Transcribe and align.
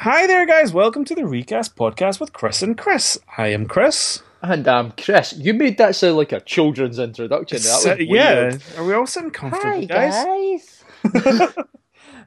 Hi 0.00 0.26
there, 0.26 0.46
guys. 0.46 0.72
Welcome 0.72 1.04
to 1.06 1.14
the 1.14 1.26
Recast 1.26 1.76
podcast 1.76 2.20
with 2.20 2.32
Chris 2.32 2.62
and 2.62 2.76
Chris. 2.76 3.18
I 3.36 3.48
am 3.48 3.66
Chris. 3.66 4.22
And 4.42 4.66
um, 4.66 4.92
Chris, 4.96 5.34
you 5.34 5.52
made 5.52 5.76
that 5.78 5.94
sound 5.94 6.16
like 6.16 6.32
a 6.32 6.40
children's 6.40 6.98
introduction. 6.98 7.58
That 7.58 7.72
was 7.74 7.82
So- 7.82 7.96
weird. 7.96 8.08
yeah. 8.08 8.58
Are 8.80 8.84
we 8.84 8.94
all 8.94 9.06
sitting 9.06 9.30
comfortably, 9.30 9.86
guys? 9.86 10.24
guys. 11.04 11.54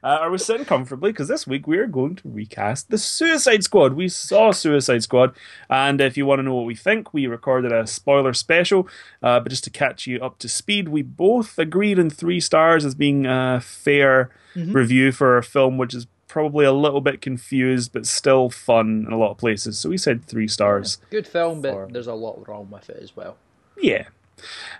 Uh, 0.02 0.18
are 0.20 0.30
we 0.30 0.36
sitting 0.36 0.66
comfortably? 0.66 1.10
Because 1.12 1.28
this 1.28 1.46
week 1.46 1.66
we 1.66 1.78
are 1.78 1.86
going 1.86 2.14
to 2.14 2.28
recast 2.28 2.90
the 2.90 2.98
Suicide 2.98 3.64
Squad. 3.64 3.94
We 3.94 4.08
saw 4.08 4.50
Suicide 4.50 5.02
Squad, 5.02 5.34
and 5.70 5.98
if 5.98 6.18
you 6.18 6.26
want 6.26 6.40
to 6.40 6.42
know 6.42 6.52
what 6.54 6.66
we 6.66 6.74
think, 6.74 7.14
we 7.14 7.26
recorded 7.26 7.72
a 7.72 7.86
spoiler 7.86 8.34
special. 8.34 8.86
Uh, 9.22 9.40
but 9.40 9.48
just 9.48 9.64
to 9.64 9.70
catch 9.70 10.06
you 10.06 10.20
up 10.20 10.38
to 10.40 10.48
speed, 10.50 10.90
we 10.90 11.00
both 11.00 11.58
agreed 11.58 11.98
in 11.98 12.10
three 12.10 12.38
stars 12.38 12.84
as 12.84 12.94
being 12.94 13.24
a 13.24 13.62
fair 13.62 14.28
review 14.54 15.10
for 15.10 15.38
a 15.38 15.42
film 15.42 15.78
which 15.78 15.94
is 15.94 16.06
probably 16.34 16.64
a 16.64 16.72
little 16.72 17.00
bit 17.00 17.20
confused, 17.20 17.92
but 17.92 18.04
still 18.04 18.50
fun 18.50 19.04
in 19.06 19.12
a 19.12 19.16
lot 19.16 19.30
of 19.30 19.38
places. 19.38 19.78
So 19.78 19.88
we 19.88 19.96
said 19.96 20.24
three 20.24 20.48
stars. 20.48 20.98
Good 21.08 21.28
film, 21.28 21.62
but 21.62 21.92
there's 21.92 22.08
a 22.08 22.14
lot 22.14 22.48
wrong 22.48 22.68
with 22.72 22.90
it 22.90 22.98
as 23.00 23.14
well. 23.14 23.36
Yeah, 23.80 24.08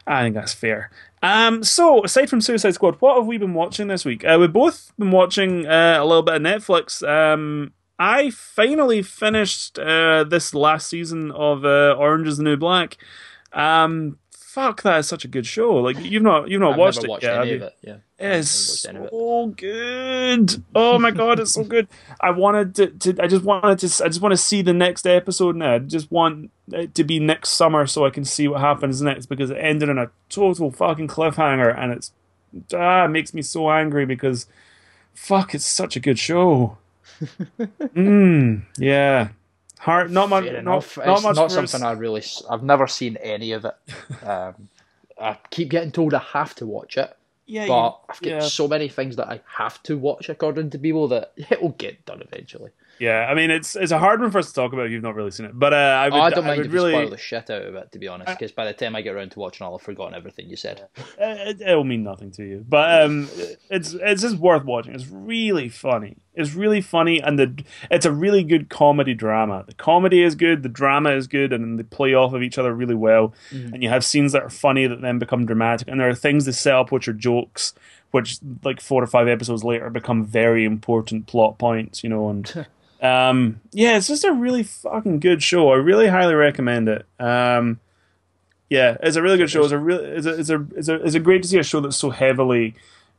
I 0.05 0.23
think 0.23 0.35
that's 0.35 0.53
fair. 0.53 0.91
Um, 1.23 1.63
so 1.63 2.05
aside 2.05 2.29
from 2.29 2.41
Suicide 2.41 2.75
Squad, 2.75 2.97
what 2.97 3.17
have 3.17 3.27
we 3.27 3.39
been 3.39 3.55
watching 3.55 3.87
this 3.87 4.05
week? 4.05 4.25
Uh, 4.25 4.37
we've 4.41 4.53
both 4.53 4.91
been 4.99 5.13
watching 5.13 5.65
uh, 5.65 5.99
a 6.01 6.05
little 6.05 6.25
bit 6.25 6.35
of 6.35 6.43
Netflix. 6.43 7.07
Um, 7.09 7.73
I 8.01 8.31
finally 8.31 9.03
finished 9.03 9.79
uh, 9.79 10.25
this 10.25 10.55
last 10.55 10.89
season 10.89 11.31
of 11.31 11.65
uh, 11.65 11.95
Orange 11.97 12.27
Is 12.27 12.39
the 12.39 12.43
New 12.43 12.57
Black. 12.57 12.97
Um, 13.53 14.19
fuck, 14.33 14.83
that 14.83 14.99
is 14.99 15.07
such 15.07 15.25
a 15.25 15.29
good 15.29 15.47
show. 15.47 15.77
Like 15.77 16.01
you've 16.01 16.25
not 16.25 16.49
you've 16.49 16.61
not 16.61 16.73
I've 16.73 16.79
watched 16.79 17.05
it 17.05 17.23
yet, 17.23 17.47
it. 17.47 17.77
Yeah, 17.83 17.97
It's 18.25 18.87
I've 18.87 18.95
never 18.95 18.99
watched 18.99 18.99
any 18.99 18.99
of 18.99 19.05
it. 19.05 19.11
so 19.11 19.47
good. 19.47 20.65
Oh 20.75 20.99
my 20.99 21.11
god, 21.11 21.41
it's 21.41 21.53
so 21.55 21.65
good. 21.75 21.89
I 22.21 22.31
wanted 22.31 22.75
to, 22.77 22.87
to. 22.87 23.23
I 23.23 23.27
just 23.27 23.45
wanted 23.45 23.79
to. 23.81 24.05
I 24.05 24.09
just 24.09 24.21
want 24.21 24.33
to 24.33 24.37
see 24.37 24.63
the 24.63 24.73
next 24.73 25.07
episode 25.07 25.57
now. 25.57 25.75
I 25.75 25.79
just 25.79 26.11
want 26.11 26.51
it 26.73 26.95
to 26.95 27.05
be 27.05 27.21
next 27.21 27.51
summer 27.51 27.87
so 27.87 28.07
I 28.07 28.11
can 28.11 28.25
see 28.25 28.49
what 28.49 28.61
happens 28.61 29.03
next 29.03 29.27
because 29.27 29.51
it 29.51 29.59
ended 29.59 29.91
on 29.91 29.99
a 29.99 30.11
total 30.29 30.71
fucking 30.71 31.09
cliffhanger 31.09 31.77
and 31.77 31.93
it's 31.93 32.13
ah 32.73 33.05
it 33.05 33.09
makes 33.09 33.35
me 33.35 33.43
so 33.43 33.71
angry 33.71 34.07
because 34.07 34.47
fuck, 35.15 35.55
it's 35.55 35.67
such 35.67 35.97
a 35.97 36.01
good 36.01 36.19
show. 36.19 36.79
mm, 37.59 38.63
yeah. 38.79 39.29
Hard. 39.79 40.11
Not 40.11 40.31
much. 40.31 40.45
Not, 40.45 40.65
not 40.65 40.85
it's 40.85 40.97
much. 41.23 41.37
not 41.37 41.53
something 41.53 41.83
I 41.83 41.93
really. 41.93 42.23
I've 42.51 42.63
never 42.63 42.87
seen 42.87 43.17
any 43.19 43.53
of 43.53 43.65
it. 43.65 43.75
Um, 44.25 44.69
I 45.21 45.39
keep 45.51 45.69
getting 45.69 45.93
told 45.93 46.15
I 46.15 46.19
have 46.19 46.55
to 46.57 46.67
watch 46.67 46.97
it, 46.97 47.15
yeah, 47.47 47.67
but 47.67 47.91
you- 47.91 48.05
I've 48.09 48.23
got 48.23 48.29
yeah. 48.31 48.41
so 48.41 48.69
many 48.69 48.89
things 48.89 49.17
that 49.17 49.29
I 49.29 49.41
have 49.57 49.83
to 49.85 49.97
watch 49.99 50.29
according 50.29 50.71
to 50.71 50.79
people 50.79 51.09
that 51.09 51.33
it 51.37 51.61
will 51.63 51.71
get 51.71 52.05
done 52.07 52.23
eventually. 52.23 52.71
Yeah, 52.99 53.27
I 53.29 53.35
mean 53.35 53.51
it's 53.51 53.75
it's 53.77 53.93
a 53.93 53.99
hard 53.99 54.21
one 54.21 54.31
for 54.31 54.39
us 54.39 54.49
to 54.49 54.55
talk 54.55 54.73
about 54.73 54.87
if 54.87 54.93
you've 54.93 55.03
not 55.03 55.15
really 55.15 55.31
seen 55.31 55.47
it. 55.47 55.59
But 55.59 55.73
uh, 55.73 55.77
I 55.77 56.09
would, 56.09 56.17
Oh, 56.19 56.21
I 56.21 56.31
don't 56.31 56.45
mind 56.45 56.59
would 56.59 56.67
if 56.67 56.73
you 56.73 56.79
really, 56.79 56.93
spoil 56.93 57.11
the 57.11 57.17
shit 57.19 57.51
out 57.51 57.63
of 57.63 57.75
it, 57.75 57.93
to 57.93 57.99
be 57.99 58.09
honest, 58.09 58.39
because 58.39 58.53
by 58.53 58.65
the 58.65 58.73
time 58.73 58.95
I 58.95 59.03
get 59.03 59.15
around 59.15 59.31
to 59.33 59.39
watching, 59.41 59.65
I'll 59.65 59.77
have 59.79 59.83
forgotten 59.85 60.15
everything 60.15 60.49
you 60.49 60.57
said. 60.57 60.87
it, 61.19 61.61
it'll 61.61 61.85
mean 61.85 62.05
nothing 62.05 62.31
to 62.33 62.45
you. 62.45 62.65
But 62.69 63.03
um, 63.03 63.29
it's 63.71 63.95
it's 63.95 64.23
just 64.23 64.37
worth 64.37 64.65
watching. 64.65 64.95
It's 64.95 65.09
really 65.09 65.69
funny. 65.69 66.17
It's 66.37 66.55
really 66.55 66.81
funny, 66.81 67.21
and 67.21 67.39
the 67.39 67.65
it's 67.91 68.07
a 68.07 68.11
really 68.13 68.43
good 68.43 68.69
comedy 68.69 69.15
drama. 69.15 69.65
The 69.67 69.75
comedy 69.75 70.23
is 70.23 70.35
good, 70.35 70.63
the 70.63 70.69
drama 70.69 71.11
is 71.11 71.27
good, 71.29 71.53
and 71.53 71.79
they 71.79 71.85
play 71.85 72.13
off 72.15 72.33
of 72.33 72.43
each 72.43 72.59
other 72.59 72.75
really 72.75 72.95
well. 72.97 73.35
And 73.51 73.83
you 73.83 73.89
have 73.89 74.05
scenes 74.05 74.33
that 74.33 74.43
are 74.43 74.51
funny 74.51 74.87
that 74.87 75.01
then 75.01 75.19
become 75.19 75.47
dramatic, 75.47 75.87
and 75.89 76.01
there 76.01 76.09
are 76.09 76.15
things 76.15 76.45
they 76.45 76.53
set 76.53 76.75
up 76.75 76.91
which 76.91 77.07
are 77.07 77.13
jokes, 77.13 77.73
which 78.11 78.39
like 78.65 78.81
four 78.81 79.01
or 79.03 79.07
five 79.07 79.29
episodes 79.29 79.63
later 79.63 79.91
become 79.91 80.25
very 80.25 80.65
important 80.65 81.27
plot 81.29 81.57
points. 81.59 82.03
You 82.03 82.11
know, 82.11 82.29
and 82.29 82.67
um, 83.05 83.61
yeah, 83.73 83.97
it's 83.97 84.09
just 84.09 84.25
a 84.25 84.33
really 84.33 84.63
fucking 84.63 85.21
good 85.21 85.43
show. 85.43 85.71
I 85.71 85.77
really 85.77 86.09
highly 86.09 86.35
recommend 86.35 86.89
it. 86.89 87.07
Um, 87.19 87.81
yeah, 88.71 88.97
it's 89.03 89.17
a 89.17 89.23
really 89.23 89.37
good 89.37 89.51
show. 89.51 89.63
It's 89.63 89.73
a 89.73 89.79
real, 89.79 90.01
it's 90.01 90.27
a, 90.27 90.41
it's 90.41 90.51
a, 90.51 90.67
it's 90.75 90.89
a, 90.89 90.95
it's 91.05 91.15
a 91.15 91.21
great 91.21 91.43
to 91.43 91.49
see 91.49 91.59
a 91.59 91.63
show 91.63 91.81
that's 91.81 91.97
so 91.97 92.11
heavily, 92.11 92.75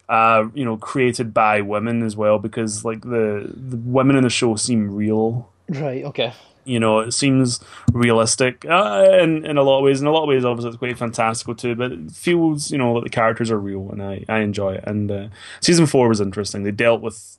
uh, 0.10 0.46
you 0.54 0.66
know, 0.66 0.78
created 0.78 1.34
by 1.34 1.62
women 1.62 2.04
as 2.04 2.18
well 2.18 2.40
because 2.40 2.84
like 2.84 3.02
the 3.02 3.50
the 3.56 3.78
women 3.78 4.16
in 4.16 4.24
the 4.24 4.30
show 4.30 4.56
seem 4.56 4.94
real. 4.94 5.50
Right. 5.70 6.04
Okay. 6.04 6.34
You 6.68 6.80
know, 6.80 7.00
it 7.02 7.12
seems 7.12 7.60
realistic 7.94 8.66
uh, 8.66 9.20
in 9.22 9.46
in 9.46 9.58
a 9.58 9.62
lot 9.62 9.78
of 9.78 9.84
ways. 9.84 10.02
In 10.02 10.08
a 10.08 10.12
lot 10.12 10.24
of 10.24 10.30
ways, 10.30 10.44
obviously, 10.44 10.70
it's 10.70 10.80
quite 10.80 10.98
fantastical 10.98 11.54
too. 11.54 11.76
But 11.76 11.92
it 11.92 12.12
feels, 12.12 12.72
you 12.72 12.80
know, 12.80 12.96
that 12.96 13.04
the 13.04 13.10
characters 13.12 13.52
are 13.52 13.60
real, 13.60 13.92
and 13.92 14.02
I 14.02 14.26
I 14.28 14.40
enjoy 14.40 14.74
it. 14.74 14.84
And 14.88 15.12
uh, 15.12 15.28
season 15.62 15.86
four 15.86 16.10
was 16.10 16.20
interesting. 16.20 16.64
They 16.64 16.72
dealt 16.72 17.02
with 17.02 17.38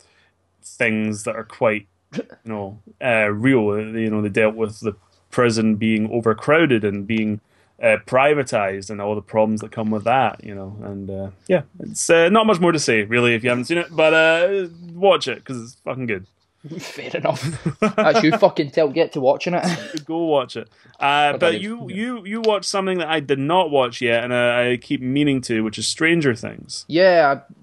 things 0.63 1.25
that 1.25 1.35
are 1.35 1.45
quite, 1.45 1.87
you 2.17 2.53
know, 2.53 2.79
uh, 3.03 3.29
real. 3.29 3.79
You 3.79 4.11
know, 4.11 4.23
they 4.23 4.29
dealt 4.29 4.55
with 4.55 4.81
the 4.81 4.97
prison 5.31 5.77
being 5.77 6.11
overcrowded 6.11 6.85
and 6.85 7.07
being 7.07 7.41
uh, 7.83 7.99
privatized 8.07 8.91
and 8.91 9.01
all 9.01 9.15
the 9.15 9.23
problems 9.23 9.61
that 9.61 9.73
come 9.73 9.91
with 9.91 10.05
that. 10.05 10.43
You 10.43 10.55
know, 10.55 10.77
and 10.83 11.11
uh, 11.11 11.31
yeah, 11.49 11.63
it's 11.81 12.09
uh, 12.09 12.29
not 12.29 12.47
much 12.47 12.61
more 12.61 12.73
to 12.73 12.79
say 12.79 13.03
really 13.03 13.35
if 13.35 13.45
you 13.45 13.51
haven't 13.51 13.67
seen 13.67 13.79
it, 13.79 13.89
but 13.91 14.15
uh, 14.15 14.69
watch 14.93 15.29
it 15.29 15.37
because 15.37 15.63
it's 15.63 15.75
fucking 15.85 16.07
good. 16.07 16.27
Fair 16.81 17.17
enough. 17.17 17.43
That's 17.81 18.23
you 18.25 18.37
fucking 18.37 18.71
tell 18.71 18.89
get 18.89 19.13
to 19.13 19.21
watching 19.21 19.55
it. 19.55 20.05
Go 20.05 20.25
watch 20.25 20.57
it. 20.57 20.69
Uh, 20.99 21.37
but 21.37 21.61
you 21.61 21.89
you 21.91 22.25
you 22.25 22.41
watched 22.41 22.65
something 22.67 22.99
that 22.99 23.09
I 23.09 23.21
did 23.21 23.39
not 23.39 23.71
watch 23.71 24.01
yet, 24.01 24.25
and 24.25 24.33
uh, 24.33 24.71
I 24.73 24.79
keep 24.81 25.01
meaning 25.01 25.41
to, 25.43 25.63
which 25.63 25.79
is 25.79 25.87
Stranger 25.87 26.35
Things. 26.35 26.85
Yeah, 26.89 27.37
I, 27.37 27.55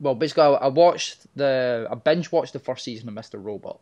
well, 0.00 0.14
basically, 0.14 0.42
I, 0.42 0.50
I 0.50 0.68
watched 0.68 1.26
the 1.34 1.86
I 1.90 1.94
binge 1.94 2.30
watched 2.30 2.52
the 2.52 2.58
first 2.58 2.84
season 2.84 3.08
of 3.08 3.14
Mr. 3.14 3.42
Robot 3.42 3.78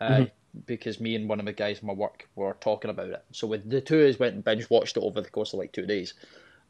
uh, 0.00 0.24
because 0.66 1.00
me 1.00 1.14
and 1.14 1.28
one 1.28 1.40
of 1.40 1.46
the 1.46 1.52
guys 1.52 1.80
in 1.80 1.86
my 1.86 1.92
work 1.92 2.28
were 2.34 2.56
talking 2.60 2.90
about 2.90 3.10
it. 3.10 3.24
So 3.32 3.46
with 3.46 3.68
the 3.68 3.80
two 3.80 4.00
of 4.00 4.14
us 4.14 4.18
went 4.18 4.34
and 4.34 4.44
binge 4.44 4.68
watched 4.70 4.96
it 4.96 5.02
over 5.02 5.20
the 5.20 5.30
course 5.30 5.52
of 5.52 5.58
like 5.58 5.72
two 5.72 5.86
days, 5.86 6.14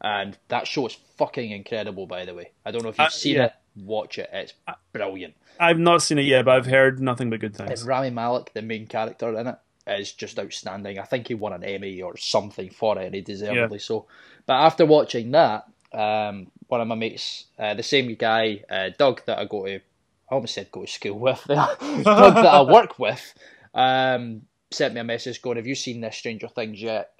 and 0.01 0.37
that 0.49 0.67
show 0.67 0.85
is 0.87 0.97
fucking 1.17 1.51
incredible. 1.51 2.05
By 2.07 2.25
the 2.25 2.33
way, 2.35 2.51
I 2.65 2.71
don't 2.71 2.83
know 2.83 2.89
if 2.89 2.97
you've 2.97 3.07
Uh, 3.07 3.09
seen 3.09 3.35
yeah. 3.35 3.45
it. 3.45 3.53
Watch 3.77 4.17
it; 4.19 4.29
it's 4.33 4.53
brilliant. 4.91 5.33
I've 5.59 5.79
not 5.79 6.01
seen 6.01 6.19
it 6.19 6.23
yet, 6.23 6.45
but 6.45 6.55
I've 6.57 6.65
heard 6.65 6.99
nothing 6.99 7.29
but 7.29 7.39
good 7.39 7.57
And 7.59 7.69
things. 7.69 7.83
Rami 7.85 8.09
Malek, 8.09 8.51
the 8.53 8.61
main 8.61 8.85
character 8.87 9.37
in 9.39 9.47
it, 9.47 9.55
is 9.87 10.11
just 10.11 10.37
outstanding. 10.37 10.99
I 10.99 11.03
think 11.03 11.27
he 11.29 11.35
won 11.35 11.53
an 11.53 11.63
Emmy 11.63 12.01
or 12.01 12.17
something 12.17 12.69
for 12.69 12.99
it, 12.99 13.05
and 13.05 13.15
he 13.15 13.21
deservedly 13.21 13.79
so. 13.79 14.07
But 14.45 14.55
after 14.55 14.85
watching 14.85 15.31
that, 15.31 15.67
um, 15.93 16.47
one 16.67 16.81
of 16.81 16.87
my 16.87 16.95
mates, 16.95 17.45
uh, 17.57 17.73
the 17.75 17.83
same 17.83 18.13
guy, 18.15 18.63
uh, 18.69 18.89
Doug, 18.97 19.23
that 19.25 19.39
I 19.39 19.45
go 19.45 19.65
to, 19.65 19.79
I 20.31 20.35
almost 20.35 20.53
said 20.55 20.71
go 20.71 20.85
to 20.85 20.87
school 20.91 21.19
with, 21.19 21.43
the 21.43 21.55
Doug 22.03 22.35
that 22.35 22.45
I 22.45 22.61
work 22.71 22.97
with, 22.97 23.33
um, 23.73 24.43
sent 24.71 24.93
me 24.93 25.01
a 25.01 25.03
message 25.03 25.41
going, 25.41 25.57
"Have 25.57 25.67
you 25.67 25.75
seen 25.75 25.99
this 26.01 26.15
Stranger 26.15 26.47
Things 26.47 26.81
yet? 26.81 27.11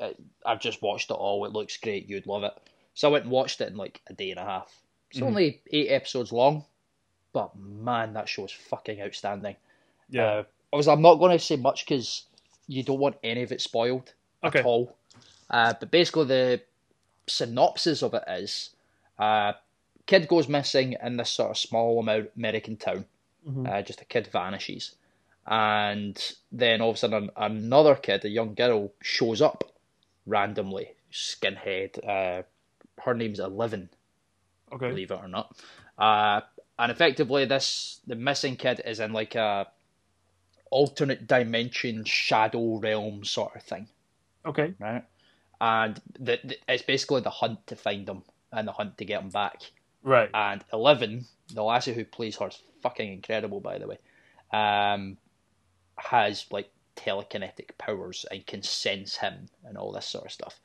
I've 0.45 0.61
just 0.61 0.81
watched 0.81 1.11
it 1.11 1.15
all. 1.15 1.43
It 1.45 1.51
looks 1.51 1.75
great. 1.77 2.07
You'd 2.09 2.25
love 2.25 2.43
it." 2.43 2.53
So 2.93 3.09
I 3.09 3.11
went 3.11 3.25
and 3.25 3.31
watched 3.31 3.59
it 3.61 3.69
in 3.69 3.75
like 3.75 4.01
a 4.07 4.13
day 4.13 4.31
and 4.31 4.39
a 4.39 4.45
half. 4.45 4.73
It's 5.11 5.21
only 5.21 5.61
eight 5.71 5.89
episodes 5.89 6.31
long, 6.31 6.63
but 7.33 7.53
man, 7.57 8.13
that 8.13 8.29
show 8.29 8.45
is 8.45 8.51
fucking 8.51 9.01
outstanding. 9.01 9.57
Yeah. 10.09 10.23
Uh, 10.23 10.43
obviously, 10.71 10.93
I'm 10.93 11.01
not 11.01 11.15
going 11.15 11.37
to 11.37 11.43
say 11.43 11.57
much 11.57 11.85
because 11.85 12.23
you 12.67 12.81
don't 12.83 12.99
want 12.99 13.17
any 13.21 13.43
of 13.43 13.51
it 13.51 13.59
spoiled 13.59 14.13
Okay. 14.41 14.59
at 14.59 14.65
all. 14.65 14.95
Uh, 15.49 15.73
but 15.77 15.91
basically, 15.91 16.25
the 16.25 16.61
synopsis 17.27 18.03
of 18.03 18.13
it 18.13 18.23
is: 18.29 18.69
uh, 19.19 19.51
kid 20.05 20.27
goes 20.27 20.47
missing 20.47 20.95
in 21.03 21.17
this 21.17 21.29
sort 21.29 21.51
of 21.51 21.57
small 21.57 21.99
American 22.35 22.77
town. 22.77 23.05
Uh, 23.65 23.81
just 23.81 24.01
a 24.01 24.05
kid 24.05 24.27
vanishes, 24.27 24.95
and 25.47 26.35
then 26.51 26.79
all 26.79 26.91
of 26.91 26.95
a 26.95 26.99
sudden, 26.99 27.31
another 27.35 27.95
kid, 27.95 28.23
a 28.23 28.29
young 28.29 28.53
girl, 28.53 28.91
shows 29.01 29.41
up 29.41 29.63
randomly, 30.27 30.93
skinhead. 31.11 31.97
Uh, 32.07 32.43
her 33.03 33.15
name's 33.15 33.39
Eleven 33.39 33.89
okay. 34.71 34.89
believe 34.89 35.09
it 35.09 35.19
or 35.19 35.27
not. 35.27 35.55
Uh, 35.97 36.41
and 36.77 36.91
effectively, 36.91 37.45
this 37.45 37.99
the 38.05 38.15
missing 38.15 38.55
kid 38.55 38.81
is 38.85 38.99
in 38.99 39.11
like 39.11 39.33
a 39.33 39.67
alternate 40.69 41.27
dimension, 41.27 42.05
shadow 42.05 42.77
realm 42.77 43.23
sort 43.25 43.55
of 43.55 43.63
thing, 43.63 43.87
Okay. 44.45 44.73
right? 44.79 45.03
And 45.59 45.99
the, 46.19 46.39
the, 46.43 46.57
it's 46.67 46.83
basically 46.83 47.21
the 47.21 47.29
hunt 47.29 47.67
to 47.67 47.75
find 47.75 48.05
them 48.05 48.23
and 48.51 48.67
the 48.67 48.71
hunt 48.71 48.97
to 48.99 49.05
get 49.05 49.21
them 49.21 49.29
back. 49.29 49.63
Right. 50.03 50.29
And 50.33 50.63
Eleven, 50.73 51.25
the 51.53 51.63
lassie 51.63 51.93
who 51.93 52.05
plays 52.05 52.37
her, 52.37 52.47
is 52.47 52.61
fucking 52.81 53.11
incredible, 53.11 53.59
by 53.59 53.77
the 53.77 53.87
way. 53.87 53.97
Um, 54.51 55.17
has 55.97 56.45
like 56.51 56.69
telekinetic 56.95 57.77
powers 57.77 58.25
and 58.31 58.45
can 58.45 58.63
sense 58.63 59.17
him 59.17 59.47
and 59.63 59.77
all 59.77 59.91
this 59.91 60.05
sort 60.05 60.25
of 60.25 60.31
stuff. 60.31 60.59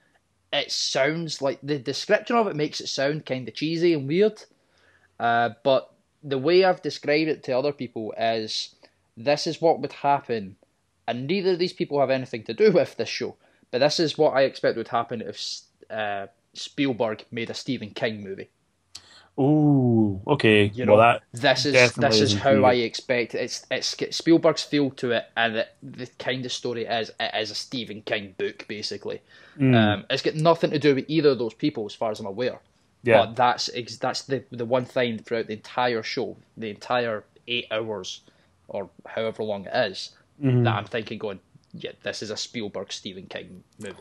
It 0.52 0.70
sounds 0.70 1.42
like 1.42 1.58
the 1.62 1.78
description 1.78 2.36
of 2.36 2.46
it 2.46 2.56
makes 2.56 2.80
it 2.80 2.88
sound 2.88 3.26
kind 3.26 3.46
of 3.48 3.54
cheesy 3.54 3.92
and 3.94 4.08
weird, 4.08 4.42
uh, 5.18 5.50
but 5.62 5.92
the 6.22 6.38
way 6.38 6.64
I've 6.64 6.82
described 6.82 7.28
it 7.28 7.42
to 7.44 7.52
other 7.58 7.72
people 7.72 8.14
is 8.18 8.74
this 9.16 9.46
is 9.46 9.60
what 9.60 9.80
would 9.80 9.92
happen, 9.92 10.56
and 11.06 11.26
neither 11.26 11.52
of 11.52 11.58
these 11.58 11.72
people 11.72 12.00
have 12.00 12.10
anything 12.10 12.44
to 12.44 12.54
do 12.54 12.72
with 12.74 12.96
this 12.96 13.08
show. 13.08 13.36
But 13.70 13.78
this 13.78 14.00
is 14.00 14.16
what 14.16 14.30
I 14.30 14.42
expect 14.42 14.76
would 14.76 14.88
happen 14.88 15.20
if 15.20 15.60
uh, 15.90 16.26
Spielberg 16.54 17.24
made 17.30 17.50
a 17.50 17.54
Stephen 17.54 17.90
King 17.90 18.22
movie. 18.22 18.48
Ooh, 19.38 20.20
okay. 20.26 20.70
You 20.74 20.86
know, 20.86 20.94
well, 20.96 21.20
that 21.32 21.40
this 21.40 21.66
is 21.66 21.92
this 21.94 22.20
is 22.20 22.34
how 22.34 22.64
I 22.64 22.74
expect 22.74 23.34
it. 23.34 23.38
It's 23.42 23.66
it's 23.70 24.16
Spielberg's 24.16 24.62
feel 24.62 24.90
to 24.92 25.10
it, 25.12 25.24
and 25.36 25.56
it, 25.56 25.68
the 25.82 26.06
kind 26.18 26.44
of 26.46 26.52
story 26.52 26.84
it 26.86 26.90
is 26.92 27.10
it 27.20 27.34
is 27.34 27.50
a 27.50 27.54
Stephen 27.54 28.02
King 28.02 28.34
book 28.38 28.64
basically. 28.66 29.20
Hmm. 29.58 29.74
Um, 29.74 30.04
it's 30.08 30.22
got 30.22 30.34
nothing 30.36 30.70
to 30.70 30.78
do 30.78 30.94
with 30.94 31.04
either 31.08 31.30
of 31.30 31.38
those 31.38 31.54
people, 31.54 31.84
as 31.86 31.94
far 31.94 32.10
as 32.10 32.20
I'm 32.20 32.26
aware. 32.26 32.60
yeah, 33.02 33.26
But 33.26 33.36
that's 33.36 33.70
that's 33.98 34.22
the 34.22 34.42
the 34.50 34.64
one 34.64 34.86
thing 34.86 35.18
throughout 35.18 35.48
the 35.48 35.54
entire 35.54 36.02
show, 36.02 36.36
the 36.56 36.70
entire 36.70 37.24
eight 37.46 37.66
hours 37.70 38.22
or 38.68 38.88
however 39.06 39.42
long 39.42 39.66
it 39.66 39.74
is, 39.92 40.10
Mm-hmm. 40.42 40.64
that 40.64 40.74
I'm 40.74 40.84
thinking, 40.84 41.18
going, 41.18 41.40
yeah, 41.72 41.92
this 42.02 42.22
is 42.22 42.30
a 42.30 42.36
Spielberg 42.36 42.92
Stephen 42.92 43.24
King 43.26 43.64
movie. 43.78 43.96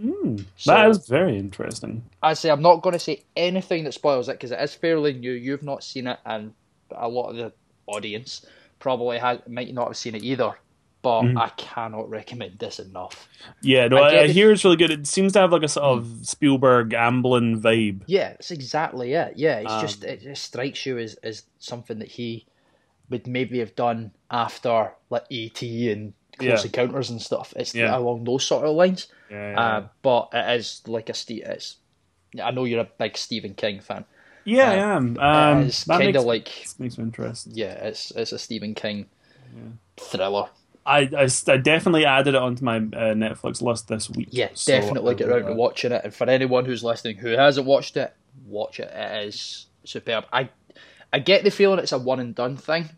That 0.00 0.44
So- 0.56 0.88
is 0.90 1.06
very 1.08 1.38
interesting. 1.38 2.04
I 2.22 2.34
say 2.34 2.50
I'm 2.50 2.62
not 2.62 2.82
going 2.82 2.94
to 2.94 2.98
say 2.98 3.22
anything 3.36 3.84
that 3.84 3.92
spoils 3.92 4.28
it 4.28 4.32
because 4.32 4.50
it 4.50 4.60
is 4.60 4.74
fairly 4.74 5.12
new. 5.12 5.32
You've 5.32 5.62
not 5.62 5.82
seen 5.84 6.06
it, 6.06 6.18
and 6.24 6.52
a 6.90 7.08
lot 7.08 7.30
of 7.30 7.36
the 7.36 7.52
audience 7.86 8.44
probably 8.78 9.18
has, 9.18 9.40
might 9.48 9.72
not 9.74 9.88
have 9.88 9.96
seen 9.96 10.14
it 10.14 10.22
either. 10.24 10.52
But 11.02 11.22
Mm-hmm. 11.22 11.38
I 11.38 11.48
cannot 11.56 12.10
recommend 12.10 12.58
this 12.58 12.78
enough. 12.78 13.26
Yeah, 13.62 13.88
no, 13.88 13.96
I 13.96 14.08
I, 14.10 14.20
I 14.24 14.28
hear 14.28 14.52
it's 14.52 14.64
really 14.64 14.76
good. 14.76 14.90
It 14.90 15.06
seems 15.06 15.32
to 15.32 15.38
have 15.40 15.50
like 15.50 15.62
a 15.62 15.68
sort 15.68 15.86
of 15.98 16.06
Spielberg 16.26 16.90
Amblin 16.90 17.58
vibe. 17.62 18.02
Yeah, 18.06 18.30
that's 18.30 18.50
exactly 18.50 19.14
it. 19.14 19.32
Yeah, 19.36 19.60
it's 19.60 19.72
Um, 19.72 19.80
just 19.80 20.04
it 20.04 20.20
just 20.20 20.44
strikes 20.44 20.84
you 20.84 20.98
as, 20.98 21.14
as 21.22 21.44
something 21.58 22.00
that 22.00 22.08
he 22.08 22.44
would 23.08 23.26
maybe 23.26 23.60
have 23.60 23.74
done 23.74 24.12
after 24.30 24.92
like 25.08 25.24
ET 25.30 25.62
and 25.62 26.12
Close 26.40 26.64
Yeah. 26.64 26.66
Encounters 26.66 27.10
and 27.10 27.20
stuff. 27.22 27.52
It's 27.56 27.74
Yeah. 27.74 27.96
along 27.96 28.24
those 28.24 28.44
sort 28.44 28.64
of 28.66 28.74
lines. 28.74 29.06
Yeah, 29.30 29.54
Uh, 29.60 29.88
but 30.02 30.28
it 30.32 30.58
is 30.58 30.82
like 30.86 31.08
a 31.08 31.14
Steve. 31.14 31.44
It's, 31.46 31.76
I 32.42 32.50
know 32.50 32.64
you're 32.64 32.80
a 32.80 32.88
big 32.98 33.16
Stephen 33.16 33.54
King 33.54 33.80
fan. 33.80 34.04
yeah, 34.44 34.70
uh, 34.70 34.72
I 34.72 34.96
am. 34.96 35.18
Um, 35.18 35.62
it's 35.66 35.84
kind 35.84 36.16
of 36.16 36.24
like 36.24 36.48
makes 36.78 36.98
me 36.98 37.04
interested. 37.04 37.52
yeah, 37.56 37.72
it's 37.86 38.10
it's 38.12 38.32
a 38.32 38.38
Stephen 38.38 38.74
King 38.74 39.06
thriller. 39.96 40.48
I 40.86 41.10
I 41.16 41.56
definitely 41.58 42.04
added 42.06 42.34
it 42.34 42.40
onto 42.42 42.64
my 42.64 42.76
uh, 42.76 43.14
Netflix 43.14 43.60
list 43.62 43.88
this 43.88 44.08
week. 44.10 44.28
Yeah, 44.30 44.48
so 44.54 44.72
definitely 44.72 45.14
get 45.14 45.28
around 45.28 45.42
to 45.42 45.52
uh, 45.52 45.54
watching 45.54 45.92
it. 45.92 46.02
And 46.04 46.14
for 46.14 46.28
anyone 46.28 46.64
who's 46.64 46.82
listening 46.82 47.16
who 47.18 47.28
hasn't 47.30 47.66
watched 47.66 47.96
it, 47.96 48.12
watch 48.46 48.80
it. 48.80 48.90
It 48.92 49.26
is 49.28 49.66
superb. 49.84 50.24
I 50.32 50.48
I 51.12 51.18
get 51.18 51.44
the 51.44 51.50
feeling 51.50 51.78
it's 51.78 51.92
a 51.92 51.98
one 51.98 52.18
and 52.20 52.34
done 52.34 52.56
thing. 52.56 52.88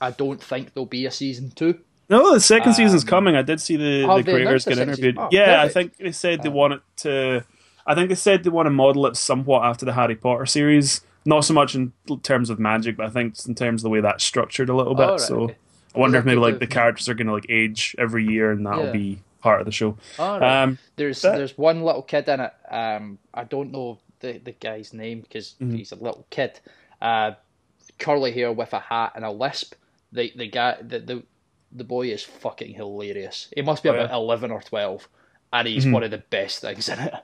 I 0.00 0.10
don't 0.10 0.42
think 0.42 0.74
there'll 0.74 0.86
be 0.86 1.06
a 1.06 1.10
season 1.10 1.50
two. 1.54 1.80
No, 2.10 2.32
the 2.34 2.40
second 2.40 2.72
season's 2.74 3.04
coming. 3.04 3.36
I 3.36 3.42
did 3.42 3.60
see 3.60 3.76
the, 3.76 4.04
Um, 4.04 4.10
oh, 4.10 4.16
the 4.22 4.32
creators 4.32 4.64
get 4.64 4.78
interviewed. 4.78 5.16
Oh, 5.18 5.28
yeah, 5.30 5.62
I 5.62 5.68
think 5.68 5.96
they 5.98 6.12
said 6.12 6.42
they 6.42 6.48
want 6.48 6.74
it 6.74 6.80
to. 6.98 7.44
I 7.86 7.94
think 7.94 8.08
they 8.08 8.14
said 8.14 8.44
they 8.44 8.50
want 8.50 8.66
to 8.66 8.70
model 8.70 9.06
it 9.06 9.16
somewhat 9.16 9.64
after 9.64 9.84
the 9.84 9.92
Harry 9.92 10.16
Potter 10.16 10.46
series. 10.46 11.02
Not 11.24 11.44
so 11.44 11.52
much 11.52 11.74
in 11.74 11.92
terms 12.22 12.48
of 12.48 12.58
magic, 12.58 12.96
but 12.96 13.06
I 13.06 13.10
think 13.10 13.34
in 13.46 13.54
terms 13.54 13.80
of 13.80 13.84
the 13.84 13.90
way 13.90 14.00
that's 14.00 14.24
structured 14.24 14.68
a 14.70 14.74
little 14.74 14.94
bit. 14.94 15.06
Oh, 15.06 15.10
right, 15.12 15.20
so 15.20 15.40
okay. 15.42 15.56
I 15.94 15.98
wonder 15.98 16.18
if 16.18 16.24
maybe 16.24 16.40
like 16.40 16.58
the 16.58 16.66
characters 16.66 17.08
are 17.08 17.14
going 17.14 17.26
to 17.26 17.32
like 17.34 17.46
age 17.50 17.94
every 17.98 18.24
year, 18.24 18.50
and 18.52 18.64
that'll 18.64 18.86
Yeah. 18.86 18.92
be 18.92 19.18
part 19.42 19.60
of 19.60 19.66
the 19.66 19.72
show. 19.72 19.96
All 20.18 20.40
right. 20.40 20.62
Um, 20.62 20.78
there's 20.96 21.20
that- 21.22 21.36
there's 21.36 21.58
one 21.58 21.82
little 21.82 22.02
kid 22.02 22.28
in 22.28 22.40
it. 22.40 22.52
Um, 22.70 23.18
I 23.34 23.44
don't 23.44 23.70
know 23.72 23.98
the 24.20 24.38
the 24.38 24.52
guy's 24.52 24.94
name 24.94 25.20
because 25.20 25.54
Mm-hmm. 25.60 25.76
he's 25.76 25.92
a 25.92 25.96
little 25.96 26.26
kid. 26.30 26.60
Uh, 27.02 27.32
curly 27.98 28.32
hair 28.32 28.52
with 28.52 28.72
a 28.72 28.80
hat 28.80 29.12
and 29.14 29.24
a 29.24 29.30
lisp. 29.30 29.74
The 30.12 30.32
the 30.36 30.46
guy 30.48 30.76
the 30.80 30.98
the, 31.00 31.22
the 31.72 31.84
boy 31.84 32.08
is 32.08 32.22
fucking 32.22 32.74
hilarious. 32.74 33.48
He 33.54 33.62
must 33.62 33.82
be 33.82 33.88
Oh, 33.88 33.92
about 33.92 34.02
yeah. 34.02 34.06
Mm-hmm. 34.08 34.14
eleven 34.16 34.50
or 34.50 34.62
twelve, 34.62 35.08
and 35.52 35.68
he's 35.68 35.86
one 35.86 36.02
of 36.02 36.10
the 36.10 36.18
best 36.18 36.60
things 36.60 36.88
in 36.88 36.98
it. 36.98 37.14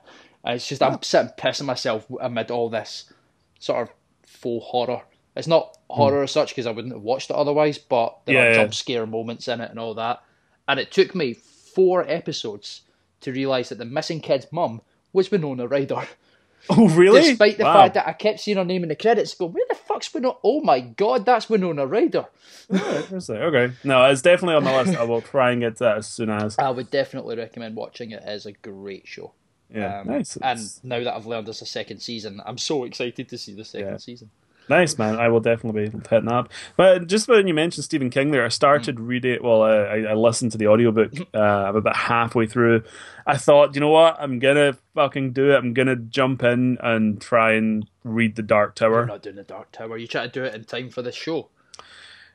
And 0.43 0.55
it's 0.55 0.67
just 0.67 0.83
I'm 0.83 1.01
sitting 1.01 1.31
pissing 1.37 1.65
myself 1.65 2.05
amid 2.21 2.51
all 2.51 2.69
this 2.69 3.11
sort 3.59 3.81
of 3.89 3.93
faux 4.25 4.65
horror. 4.67 5.01
It's 5.35 5.47
not 5.47 5.77
horror 5.89 6.23
as 6.23 6.31
such 6.31 6.49
because 6.49 6.67
I 6.67 6.71
wouldn't 6.71 6.93
have 6.93 7.01
watched 7.03 7.29
it 7.29 7.35
otherwise, 7.35 7.77
but 7.77 8.19
there 8.25 8.35
Mm. 8.35 8.37
Yeah, 8.37 8.51
are 8.51 8.53
jump 8.63 8.73
scare 8.73 9.05
moments 9.07 9.47
in 9.47 9.59
it 9.61 9.69
and 9.71 9.79
all 9.79 9.93
that. 9.95 10.21
And 10.67 10.79
it 10.79 10.91
took 10.91 11.13
me 11.15 11.33
four 11.33 12.07
episodes 12.09 12.81
to 13.21 13.31
realise 13.31 13.69
that 13.69 13.79
the 13.79 13.85
missing 13.85 14.21
kid's 14.21 14.47
mum 14.51 14.81
was 15.13 15.31
Winona 15.31 15.67
Ryder. 15.67 16.03
oh, 16.69 16.89
really? 16.89 17.21
Despite 17.21 17.57
the 17.57 17.63
Wow. 17.63 17.73
fact 17.83 17.93
that 17.95 18.07
I 18.07 18.13
kept 18.13 18.39
seeing 18.39 18.57
her 18.57 18.65
name 18.65 18.83
in 18.83 18.89
the 18.89 18.95
credits, 18.95 19.33
go, 19.35 19.45
where 19.47 19.63
the 19.69 19.75
fuck's 19.75 20.13
Winona? 20.13 20.35
Oh 20.43 20.61
my 20.61 20.79
god, 20.79 21.25
that's 21.25 21.49
Winona 21.49 21.85
Ryder. 21.85 22.25
Oh. 22.71 23.07
Okay, 23.29 23.73
no, 23.83 24.05
it's 24.05 24.21
definitely 24.21 24.55
on 24.55 24.63
the 24.63 24.71
list. 24.71 24.97
I 24.99 25.03
will 25.03 25.21
try 25.21 25.51
and 25.51 25.61
get 25.61 25.77
to 25.77 25.83
that 25.83 25.97
as 25.97 26.07
soon 26.07 26.29
as. 26.29 26.57
I 26.57 26.69
would 26.69 26.89
definitely 26.91 27.35
recommend 27.37 27.75
watching 27.75 28.11
it. 28.11 28.23
It 28.25 28.29
is 28.29 28.45
a 28.45 28.51
great 28.53 29.07
show. 29.07 29.33
Yeah, 29.73 30.01
Um, 30.01 30.07
nice. 30.07 30.37
And 30.37 30.59
now 30.83 31.03
that 31.03 31.15
I've 31.15 31.25
learned 31.25 31.47
there's 31.47 31.61
a 31.61 31.65
second 31.65 31.99
season, 31.99 32.41
I'm 32.45 32.57
so 32.57 32.83
excited 32.83 33.27
to 33.29 33.37
see 33.37 33.53
the 33.53 33.65
second 33.65 33.87
Yeah. 33.89 33.97
season. 33.97 34.29
Nice 34.67 34.97
man, 34.97 35.15
I 35.17 35.27
will 35.27 35.39
definitely 35.39 35.89
be 35.89 35.99
hitting 36.09 36.31
up. 36.31 36.51
But 36.75 37.07
just 37.07 37.27
when 37.27 37.47
you 37.47 37.53
mentioned 37.53 37.83
Stephen 37.83 38.09
King, 38.09 38.31
there, 38.31 38.43
I 38.43 38.49
started 38.49 38.95
Mm. 38.97 39.07
reading. 39.07 39.39
Well, 39.43 39.61
I, 39.61 39.99
I 40.09 40.13
listened 40.13 40.51
to 40.53 40.57
the 40.57 40.67
audiobook. 40.67 41.11
Uh, 41.33 41.39
I'm 41.39 41.75
about 41.75 41.95
halfway 41.95 42.47
through. 42.47 42.83
I 43.27 43.37
thought, 43.37 43.75
you 43.75 43.81
know 43.81 43.89
what, 43.89 44.17
I'm 44.19 44.39
gonna 44.39 44.77
fucking 44.95 45.33
do 45.33 45.51
it. 45.51 45.55
I'm 45.57 45.73
gonna 45.73 45.95
jump 45.95 46.43
in 46.43 46.77
and 46.81 47.21
try 47.21 47.53
and 47.53 47.87
read 48.03 48.35
the 48.35 48.43
Dark 48.43 48.75
Tower. 48.75 48.99
You're 49.01 49.05
not 49.05 49.21
doing 49.23 49.35
the 49.35 49.43
Dark 49.43 49.71
Tower. 49.71 49.97
You 49.97 50.07
try 50.07 50.23
to 50.25 50.31
do 50.31 50.43
it 50.43 50.55
in 50.55 50.63
time 50.63 50.89
for 50.89 51.01
this 51.01 51.15
show. 51.15 51.49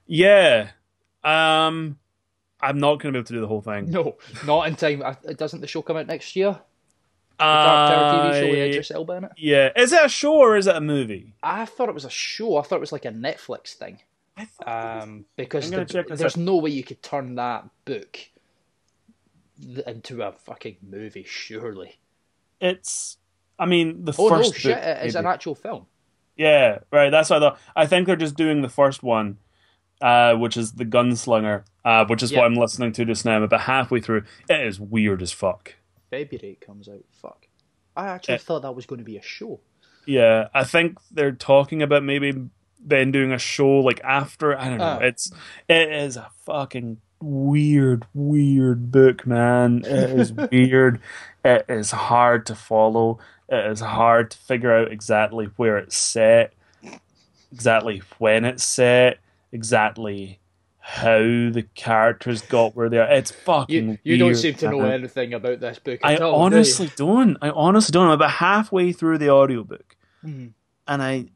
Yeah, 0.06 0.70
um, 1.24 1.98
I'm 2.60 2.78
not 2.78 3.00
gonna 3.00 3.12
be 3.12 3.18
able 3.18 3.26
to 3.26 3.32
do 3.34 3.40
the 3.40 3.46
whole 3.46 3.60
thing. 3.62 3.90
No, 3.90 4.16
not 4.46 4.68
in 4.68 4.76
time. 4.76 5.02
Doesn't 5.36 5.60
the 5.60 5.66
show 5.66 5.82
come 5.82 5.96
out 5.96 6.06
next 6.06 6.34
year? 6.36 6.60
The 7.40 7.44
Dark 7.44 7.90
Tower 7.90 8.32
TV 8.32 8.40
show 8.40 8.48
with 8.50 8.58
Idris 8.58 8.90
Elba 8.90 9.12
in 9.14 9.24
it? 9.24 9.30
Yeah, 9.36 9.70
is 9.76 9.92
it 9.92 10.04
a 10.04 10.08
show 10.08 10.34
or 10.34 10.56
is 10.56 10.66
it 10.66 10.76
a 10.76 10.80
movie? 10.80 11.34
I 11.42 11.64
thought 11.64 11.88
it 11.88 11.94
was 11.94 12.04
a 12.04 12.10
show. 12.10 12.56
I 12.58 12.62
thought 12.62 12.76
it 12.76 12.80
was 12.80 12.92
like 12.92 13.04
a 13.04 13.10
Netflix 13.12 13.74
thing. 13.74 13.98
I 14.36 14.44
thought 14.44 15.02
Um, 15.02 15.24
because 15.36 15.70
the- 15.70 15.84
there's 16.08 16.24
out. 16.24 16.36
no 16.36 16.56
way 16.56 16.70
you 16.70 16.82
could 16.84 17.02
turn 17.02 17.34
that 17.34 17.68
book 17.84 18.18
into 19.86 20.22
a 20.22 20.32
fucking 20.32 20.76
movie, 20.82 21.24
surely. 21.26 21.98
it's. 22.60 23.16
I 23.58 23.66
mean, 23.66 24.04
the 24.06 24.14
Oh 24.18 24.28
no, 24.28 24.36
first 24.36 24.54
shit! 24.56 24.74
book, 24.74 24.82
It 24.84 25.06
is 25.06 25.14
maybe. 25.14 25.26
an 25.26 25.30
actual 25.32 25.54
film. 25.54 25.86
Yeah, 26.36 26.78
right. 26.90 27.10
That's 27.10 27.28
what 27.28 27.42
I 27.42 27.50
thought. 27.50 27.58
I 27.76 27.86
think 27.86 28.06
they're 28.06 28.16
just 28.16 28.36
doing 28.36 28.62
the 28.62 28.70
first 28.70 29.02
one, 29.02 29.36
uh, 30.00 30.34
which 30.36 30.56
is 30.56 30.72
the 30.72 30.86
Gunslinger, 30.86 31.64
uh, 31.84 32.06
which 32.06 32.22
is 32.22 32.32
Yeah. 32.32 32.38
what 32.38 32.46
I'm 32.46 32.54
listening 32.54 32.92
to 32.92 33.04
just 33.04 33.26
now. 33.26 33.36
I'm 33.36 33.42
about 33.42 33.62
halfway 33.62 34.00
through. 34.00 34.24
It 34.48 34.60
is 34.66 34.80
weird 34.80 35.20
as 35.20 35.32
fuck. 35.32 35.74
February 36.10 36.50
it 36.52 36.60
comes 36.60 36.88
out. 36.88 37.04
Fuck. 37.10 37.46
I 37.96 38.08
actually 38.08 38.34
Yeah. 38.34 38.38
thought 38.38 38.62
that 38.62 38.74
was 38.74 38.86
going 38.86 38.98
to 38.98 39.04
be 39.04 39.16
a 39.16 39.22
show. 39.22 39.60
Yeah, 40.06 40.48
I 40.54 40.64
think 40.64 40.98
they're 41.10 41.32
talking 41.32 41.82
about 41.82 42.02
maybe 42.02 42.32
then 42.82 43.12
doing 43.12 43.32
a 43.32 43.38
show 43.38 43.78
like 43.80 44.00
after. 44.02 44.58
I 44.58 44.68
don't 44.68 44.78
know. 44.78 44.98
Ah. 45.00 45.04
It's 45.04 45.30
it 45.68 45.92
is 45.92 46.16
a 46.16 46.30
fucking 46.46 46.98
weird, 47.20 48.06
weird 48.14 48.90
book, 48.90 49.26
man. 49.26 49.82
It 49.84 50.10
is 50.18 50.32
weird. 50.50 51.00
It 51.44 51.66
is 51.68 51.90
hard 51.90 52.46
to 52.46 52.54
follow. 52.54 53.18
It 53.48 53.66
is 53.70 53.80
hard 53.80 54.30
to 54.32 54.38
figure 54.38 54.74
out 54.74 54.90
exactly 54.90 55.46
where 55.56 55.76
it's 55.76 55.96
set, 55.96 56.54
exactly 57.52 58.02
when 58.18 58.44
it's 58.44 58.64
set, 58.64 59.18
exactly 59.52 60.39
how 60.92 61.18
the 61.18 61.64
characters 61.76 62.42
got 62.42 62.74
where 62.74 62.88
they 62.88 62.98
are. 62.98 63.08
It's 63.10 63.30
fucking. 63.30 63.90
You 64.02 64.14
you 64.14 64.18
don't 64.18 64.34
seem 64.34 64.54
to 64.54 64.70
know 64.70 64.80
anything 64.80 65.32
about 65.34 65.60
this 65.60 65.78
book. 65.78 66.00
I 66.02 66.16
all, 66.16 66.34
honestly 66.40 66.90
don't. 66.96 67.36
I 67.40 67.50
honestly 67.50 67.92
don't. 67.92 68.06
I'm 68.06 68.12
about 68.12 68.32
halfway 68.32 68.92
through 68.92 69.18
the 69.18 69.30
audiobook 69.30 69.96
Mhm. 70.24 70.52
and 70.88 71.02
I 71.02 71.26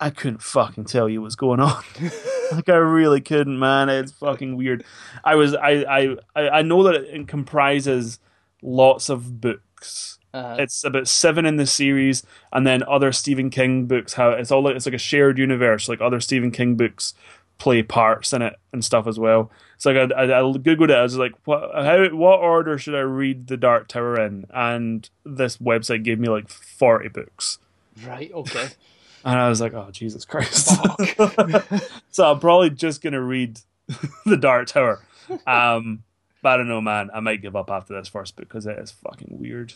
I 0.00 0.10
couldn't 0.10 0.42
fucking 0.42 0.86
tell 0.86 1.08
you 1.08 1.22
what's 1.22 1.36
going 1.36 1.60
on. 1.60 1.82
like 2.52 2.68
I 2.68 2.74
really 2.76 3.20
couldn't, 3.20 3.58
man. 3.58 3.88
It's 3.88 4.12
fucking 4.12 4.56
weird. 4.56 4.84
I 5.24 5.36
was 5.36 5.54
I 5.54 6.16
I 6.34 6.48
I 6.58 6.62
know 6.62 6.82
that 6.82 6.94
it 6.96 7.28
comprises 7.28 8.18
lots 8.62 9.08
of 9.08 9.40
books. 9.40 10.18
Uh, 10.34 10.56
It's 10.58 10.84
about 10.84 11.08
seven 11.08 11.46
in 11.46 11.56
the 11.56 11.66
series, 11.66 12.22
and 12.52 12.66
then 12.66 12.82
other 12.82 13.12
Stephen 13.12 13.48
King 13.48 13.86
books. 13.86 14.12
How 14.14 14.30
it's 14.30 14.50
all 14.50 14.62
like, 14.62 14.76
it's 14.76 14.84
like 14.86 14.94
a 14.94 14.98
shared 14.98 15.38
universe. 15.38 15.88
Like 15.88 16.00
other 16.02 16.20
Stephen 16.20 16.50
King 16.50 16.74
books 16.76 17.14
play 17.58 17.82
parts 17.82 18.32
in 18.32 18.40
it 18.42 18.54
and 18.72 18.84
stuff 18.84 19.06
as 19.06 19.18
well. 19.18 19.50
So 19.78 19.90
like 19.92 20.12
I, 20.12 20.22
I, 20.22 20.24
I 20.24 20.42
googled 20.42 20.90
it. 20.90 20.96
I 20.96 21.02
was 21.02 21.16
like, 21.16 21.32
what 21.44 21.70
how 21.74 22.08
what 22.10 22.40
order 22.40 22.78
should 22.78 22.94
I 22.94 23.00
read 23.00 23.46
the 23.48 23.56
Dark 23.56 23.88
Tower 23.88 24.20
in? 24.20 24.46
And 24.54 25.08
this 25.24 25.56
website 25.58 26.04
gave 26.04 26.18
me 26.18 26.28
like 26.28 26.48
forty 26.48 27.08
books. 27.08 27.58
right. 28.06 28.30
Okay. 28.32 28.68
And 29.24 29.36
I 29.38 29.48
was 29.48 29.60
like, 29.60 29.74
oh, 29.74 29.88
Jesus 29.90 30.24
Christ. 30.24 30.68
so 32.12 32.30
I'm 32.30 32.38
probably 32.38 32.70
just 32.70 33.02
going 33.02 33.12
to 33.14 33.20
read 33.20 33.60
The 34.24 34.36
Dark 34.36 34.68
Tower. 34.68 35.00
Um, 35.46 36.04
but 36.40 36.50
I 36.50 36.56
don't 36.56 36.68
know, 36.68 36.80
man. 36.80 37.10
I 37.12 37.18
might 37.20 37.42
give 37.42 37.56
up 37.56 37.68
after 37.68 37.94
this 37.98 38.08
first 38.08 38.36
book 38.36 38.48
because 38.48 38.64
it 38.64 38.78
is 38.78 38.92
fucking 38.92 39.28
weird. 39.40 39.74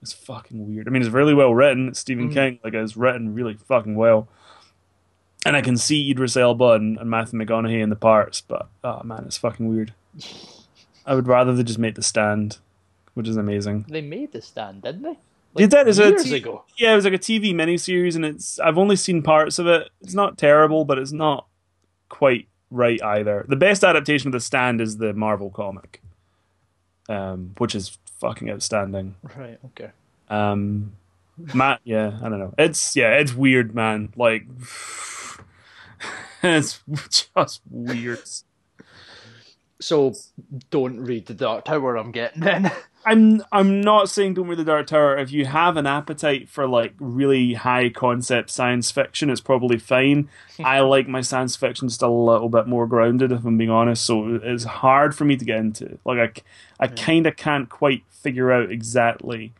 It's 0.00 0.12
fucking 0.12 0.68
weird. 0.72 0.86
I 0.86 0.92
mean, 0.92 1.02
it's 1.02 1.10
really 1.10 1.34
well 1.34 1.52
written. 1.52 1.88
It's 1.88 1.98
Stephen 1.98 2.30
Mm. 2.30 2.34
King. 2.34 2.58
Like, 2.62 2.74
it's 2.74 2.96
written 2.96 3.34
really 3.34 3.54
fucking 3.54 3.96
well. 3.96 4.28
And 5.46 5.56
I 5.56 5.60
can 5.60 5.76
see 5.76 6.10
Idris 6.10 6.36
Elba 6.36 6.72
and, 6.72 6.98
and 6.98 7.08
Matthew 7.08 7.38
McConaughey 7.38 7.82
in 7.82 7.90
the 7.90 7.96
parts, 7.96 8.40
but 8.40 8.68
oh 8.82 9.02
man, 9.02 9.24
it's 9.26 9.38
fucking 9.38 9.68
weird. 9.68 9.92
I 11.06 11.14
would 11.14 11.28
rather 11.28 11.54
they 11.54 11.62
just 11.62 11.78
made 11.78 11.94
the 11.94 12.02
stand, 12.02 12.58
which 13.14 13.28
is 13.28 13.36
amazing. 13.36 13.86
they 13.88 14.00
made 14.00 14.32
the 14.32 14.42
stand, 14.42 14.82
didn't 14.82 15.02
they? 15.02 15.18
Like, 15.54 15.62
Did 15.62 15.70
that 15.70 15.88
a 15.88 15.92
years 16.10 16.30
ago. 16.32 16.64
Yeah, 16.76 16.92
it 16.92 16.96
was 16.96 17.04
like 17.04 17.14
a 17.14 17.18
TV 17.18 17.54
miniseries, 17.54 18.14
and 18.14 18.24
it's 18.26 18.58
I've 18.60 18.76
only 18.76 18.96
seen 18.96 19.22
parts 19.22 19.58
of 19.58 19.66
it. 19.66 19.88
It's 20.02 20.14
not 20.14 20.36
terrible, 20.36 20.84
but 20.84 20.98
it's 20.98 21.12
not 21.12 21.46
quite 22.08 22.48
right 22.70 23.02
either. 23.02 23.46
The 23.48 23.56
best 23.56 23.84
adaptation 23.84 24.28
of 24.28 24.32
The 24.32 24.40
Stand 24.40 24.80
is 24.80 24.98
the 24.98 25.14
Marvel 25.14 25.50
comic, 25.50 26.02
um, 27.08 27.54
which 27.56 27.74
is 27.74 27.96
fucking 28.20 28.50
outstanding. 28.50 29.14
Right. 29.36 29.58
Okay. 29.66 29.90
Um, 30.28 30.92
Matt, 31.54 31.80
yeah, 31.84 32.18
I 32.22 32.28
don't 32.28 32.38
know. 32.38 32.54
It's 32.58 32.96
yeah, 32.96 33.12
it's 33.14 33.32
weird, 33.32 33.74
man. 33.74 34.12
Like, 34.16 34.44
it's 36.42 36.82
just 37.34 37.62
weird. 37.70 38.22
So 39.80 40.14
don't 40.70 41.00
read 41.00 41.26
the 41.26 41.34
Dark 41.34 41.66
Tower. 41.66 41.96
I'm 41.96 42.12
getting 42.12 42.42
then. 42.42 42.72
I'm 43.06 43.44
I'm 43.52 43.80
not 43.80 44.10
saying 44.10 44.34
don't 44.34 44.48
read 44.48 44.58
the 44.58 44.64
Dark 44.64 44.88
Tower. 44.88 45.16
If 45.16 45.30
you 45.30 45.44
have 45.44 45.76
an 45.76 45.86
appetite 45.86 46.48
for 46.48 46.66
like 46.66 46.94
really 46.98 47.54
high 47.54 47.88
concept 47.88 48.50
science 48.50 48.90
fiction, 48.90 49.30
it's 49.30 49.40
probably 49.40 49.78
fine. 49.78 50.28
I 50.64 50.80
like 50.80 51.06
my 51.06 51.20
science 51.20 51.54
fiction 51.54 51.88
just 51.88 52.02
a 52.02 52.08
little 52.08 52.48
bit 52.48 52.66
more 52.66 52.86
grounded, 52.88 53.30
if 53.30 53.44
I'm 53.44 53.58
being 53.58 53.70
honest. 53.70 54.04
So 54.04 54.40
it's 54.42 54.64
hard 54.64 55.14
for 55.14 55.24
me 55.24 55.36
to 55.36 55.44
get 55.44 55.58
into. 55.58 55.98
Like 56.04 56.44
I, 56.80 56.84
I 56.84 56.88
kind 56.88 57.26
of 57.26 57.36
can't 57.36 57.68
quite 57.68 58.02
figure 58.10 58.50
out 58.50 58.72
exactly 58.72 59.52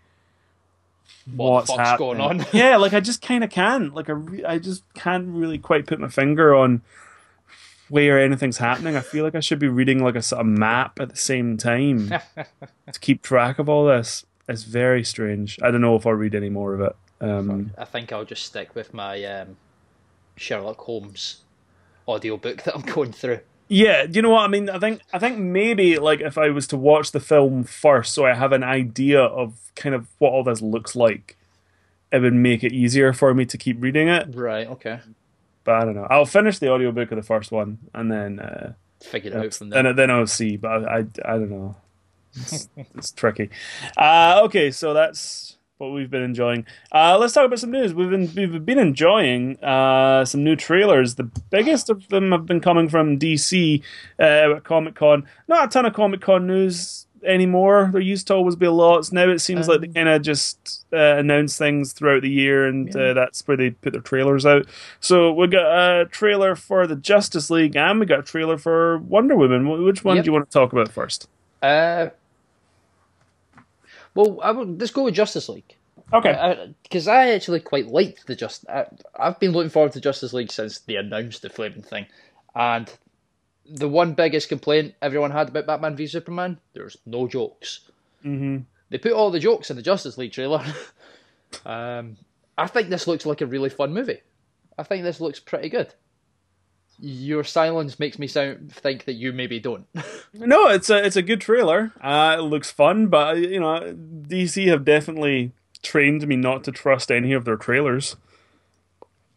What 1.35 1.53
what's 1.53 1.71
the 1.71 1.77
fuck's 1.77 1.89
happening. 1.91 2.19
going 2.19 2.41
on? 2.41 2.47
yeah, 2.53 2.77
like 2.79 2.93
I 2.93 3.01
just 3.01 3.23
kind 3.23 3.43
of 3.43 3.51
can. 3.51 3.93
Like 3.93 4.09
I, 4.09 4.13
re- 4.13 4.45
I 4.45 4.59
just 4.59 4.83
can't 4.95 5.29
really 5.29 5.59
quite 5.59 5.87
put 5.87 5.99
my 5.99 6.09
finger 6.09 6.55
on 6.55 6.83
where 7.89 8.21
anything's 8.21 8.59
happening. 8.59 8.97
I 8.97 9.01
feel 9.01 9.25
like 9.25 9.35
I 9.35 9.41
should 9.41 9.59
be 9.59 9.69
reading 9.69 10.03
like 10.03 10.17
a 10.17 10.23
sort 10.23 10.41
of 10.41 10.47
map 10.47 11.01
at 11.01 11.11
the 11.11 11.17
same 11.17 11.57
time 11.57 12.09
to 12.93 13.01
keep 13.01 13.23
track 13.23 13.59
of 13.59 13.69
all 13.69 13.87
this. 13.87 14.25
It's 14.49 14.63
very 14.63 15.03
strange. 15.05 15.59
I 15.63 15.71
don't 15.71 15.81
know 15.81 15.97
if 15.97 16.07
I'll 16.07 16.13
read 16.13 16.35
any 16.35 16.49
more 16.49 16.75
of 16.75 16.81
it. 16.81 16.97
Um, 17.21 17.73
I 17.79 17.85
think 17.85 18.13
I'll 18.13 18.25
just 18.25 18.45
stick 18.45 18.75
with 18.75 18.95
my 18.95 19.25
um, 19.25 19.57
Sherlock 20.37 20.79
Holmes 20.79 21.43
audiobook 22.07 22.63
that 22.63 22.75
I'm 22.75 22.83
going 22.83 23.13
through. 23.13 23.41
Yeah, 23.69 24.07
do 24.07 24.13
you 24.17 24.23
know 24.23 24.31
what 24.31 24.45
I 24.45 24.49
mean? 24.49 24.71
I 24.71 24.79
think 24.79 25.01
I 25.13 25.19
think 25.19 25.39
maybe 25.39 25.99
like 25.99 26.21
if 26.21 26.39
I 26.39 26.51
was 26.51 26.67
to 26.69 26.77
watch 26.77 27.13
the 27.13 27.21
film 27.21 27.65
first, 27.65 28.13
so 28.15 28.25
I 28.25 28.35
have 28.35 28.53
an 28.53 28.63
idea 28.63 29.21
of 29.21 29.55
kind 29.75 29.95
of 29.95 30.07
what 30.19 30.33
all 30.33 30.45
this 30.45 30.63
looks 30.63 30.95
like, 30.95 31.37
it 32.13 32.21
would 32.21 32.35
make 32.35 32.63
it 32.63 32.73
easier 32.73 33.13
for 33.13 33.35
me 33.35 33.45
to 33.47 33.59
keep 33.59 33.83
reading 33.83 34.09
it. 34.09 34.35
Right. 34.35 34.67
Okay. 34.69 35.01
But 35.65 35.75
I 35.75 35.85
don't 35.85 35.97
know. 35.97 36.07
I'll 36.09 36.27
finish 36.27 36.59
the 36.61 36.71
audiobook 36.71 37.11
of 37.11 37.17
the 37.17 37.23
first 37.25 37.51
one 37.51 37.79
and 37.93 38.11
then 38.11 38.39
uh, 38.39 38.75
Figure 39.01 39.33
it 39.33 39.37
out 39.37 39.55
from 39.55 39.71
there. 39.71 39.83
then 39.83 39.97
then 39.97 40.11
I'll 40.11 40.27
see. 40.27 40.57
But 40.57 40.85
I 40.85 40.99
I, 40.99 40.99
I 40.99 41.33
don't 41.39 41.51
know. 41.51 41.77
It's, 42.35 42.69
it's 42.77 43.11
tricky. 43.11 43.51
Uh, 43.97 44.43
okay, 44.45 44.71
so 44.71 44.95
that's 44.95 45.56
what 45.79 45.89
we've 45.93 46.11
been 46.11 46.23
enjoying. 46.23 46.65
Uh, 46.93 47.19
let's 47.19 47.35
talk 47.35 47.47
about 47.47 47.59
some 47.59 47.71
news. 47.71 47.93
We've 47.95 48.11
been 48.11 48.33
we've 48.35 48.65
been 48.65 48.79
enjoying 48.79 49.63
uh, 49.63 50.25
some 50.25 50.43
new 50.45 50.57
trailers. 50.57 51.17
The 51.17 51.25
biggest 51.51 51.91
of 51.91 52.09
them 52.09 52.33
have 52.33 52.47
been 52.47 52.61
coming 52.61 52.89
from 52.89 53.19
DC 53.19 53.83
uh, 54.19 54.23
at 54.57 54.65
Comic 54.65 54.95
Con. 54.95 55.27
Not 55.49 55.67
a 55.67 55.69
ton 55.69 55.87
of 55.87 55.93
Comic 55.93 56.21
Con 56.23 56.47
news 56.47 57.07
anymore. 57.25 57.91
There 57.93 58.01
used 58.01 58.27
to 58.29 58.35
always 58.35 58.57
be 58.57 58.69
lots. 58.69 59.13
Now 59.13 59.29
it 59.29 59.41
seems 59.41 59.69
like 59.69 59.81
they 59.81 59.89
Um, 59.89 59.95
kind 59.95 60.09
of 60.09 60.23
just 60.23 60.87
uh, 60.93 61.17
announce 61.17 61.59
things 61.59 61.93
throughout 61.93 62.23
the 62.23 62.31
year, 62.31 62.67
and 62.67 62.95
Yeah. 62.95 63.01
uh, 63.11 63.15
that's 63.15 63.47
where 63.49 63.57
they 63.57 63.71
put 63.71 63.93
their 63.93 64.03
trailers 64.03 64.47
out. 64.47 64.67
So 65.01 65.33
we 65.33 65.47
got 65.49 65.67
a 66.01 66.05
trailer 66.07 66.55
for 66.55 66.87
the 66.87 66.97
Justice 66.97 67.51
League, 67.51 67.77
and 67.77 68.01
we 68.01 68.07
got 68.07 68.21
a 68.21 68.23
trailer 68.23 68.57
for 68.59 68.99
Wonder 68.99 69.35
Woman. 69.37 69.69
Which 69.85 70.05
one 70.05 70.17
Yep. 70.17 70.25
do 70.25 70.29
you 70.29 70.33
want 70.33 70.49
to 70.49 70.53
talk 70.53 70.73
about 70.73 70.91
first? 70.91 71.29
Well, 74.17 74.41
I 74.43 74.51
would, 74.51 74.81
let's 74.81 74.93
go 74.93 75.05
with 75.05 75.15
Justice 75.15 75.49
League. 75.49 75.77
Okay. 76.13 76.73
Because 76.83 77.09
I, 77.09 77.31
actually 77.31 77.61
quite 77.61 77.87
liked 77.87 78.27
the 78.27 78.37
just. 78.37 78.69
I, 78.69 78.87
I've 79.19 79.39
been 79.39 79.53
looking 79.53 79.71
forward 79.71 79.93
to 79.93 80.01
Justice 80.01 80.33
League 80.33 80.53
since 80.53 80.79
they 80.81 80.97
announced 80.97 81.43
the 81.43 81.51
flaming 81.51 81.83
thing, 81.83 82.07
and 82.55 82.91
the 83.69 83.89
one 83.89 84.15
biggest 84.15 84.49
complaint 84.49 84.95
everyone 85.03 85.33
had 85.33 85.49
about 85.49 85.67
Batman 85.67 85.97
v 85.97 86.07
Superman, 86.07 86.59
there's 86.73 86.97
no 87.07 87.27
jokes. 87.27 87.81
hmm 88.23 88.59
They 88.91 88.99
put 88.99 89.13
all 89.13 89.31
the 89.31 89.41
jokes 89.41 89.71
in 89.71 89.77
the 89.77 89.83
Justice 89.83 90.17
League 90.17 90.33
trailer. 90.33 90.65
um, 91.67 92.17
I 92.57 92.67
think 92.69 92.89
this 92.89 93.07
looks 93.07 93.27
like 93.27 93.41
a 93.41 93.47
really 93.47 93.71
fun 93.71 93.93
movie. 93.93 94.21
I 94.79 94.83
think 94.85 95.03
this 95.03 95.21
looks 95.21 95.41
pretty 95.41 95.69
good. 95.69 95.93
Your 96.99 97.45
silence 97.45 97.99
makes 97.99 98.19
me 98.19 98.27
sound 98.27 98.73
think 98.73 99.05
that 99.05 99.15
you 99.15 99.33
maybe 99.33 99.61
don't. 99.61 99.87
No, 100.39 100.69
it's 100.69 100.91
a 100.91 101.03
it's 101.03 101.17
a 101.17 101.23
good 101.23 101.41
trailer. 101.41 101.93
Uh, 101.99 102.37
it 102.39 102.43
looks 102.43 102.71
fun, 102.71 103.07
but 103.07 103.39
you 103.39 103.59
know, 103.59 103.95
DC 103.97 104.67
have 104.69 104.85
definitely 104.85 105.53
trained 105.83 106.27
me 106.29 106.37
not 106.37 106.63
to 106.65 106.73
trust 106.73 107.11
any 107.11 107.33
of 107.33 107.47
their 107.47 107.57
trailers. 107.57 108.17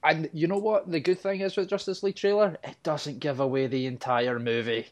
And 0.04 0.30
you 0.34 0.48
know 0.48 0.58
what 0.58 0.92
the 0.92 1.00
good 1.00 1.20
thing 1.20 1.40
is 1.40 1.56
with 1.56 1.70
Justice 1.70 2.04
League 2.04 2.18
trailer? 2.18 2.58
It 2.66 2.76
doesn't 2.84 3.20
give 3.20 3.40
away 3.40 3.68
the 3.68 3.86
entire 3.86 4.40
movie. 4.40 4.88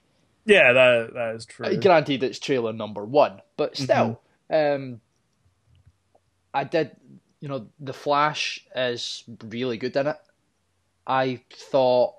Yeah, 0.45 0.71
that 0.71 1.13
that 1.13 1.35
is 1.35 1.45
true. 1.45 1.65
Uh, 1.65 1.75
Granted, 1.75 2.23
it's 2.23 2.39
trailer 2.39 2.71
number 2.71 3.03
one, 3.03 3.41
but 3.57 3.75
still, 3.75 4.21
um, 4.49 5.01
I 6.53 6.63
did. 6.63 6.91
You 7.41 7.49
know, 7.49 7.67
the 7.81 7.93
Flash 7.93 8.65
is 8.75 9.25
really 9.43 9.77
good 9.77 9.95
in 9.95 10.07
it. 10.07 10.17
I 11.05 11.41
thought 11.51 12.15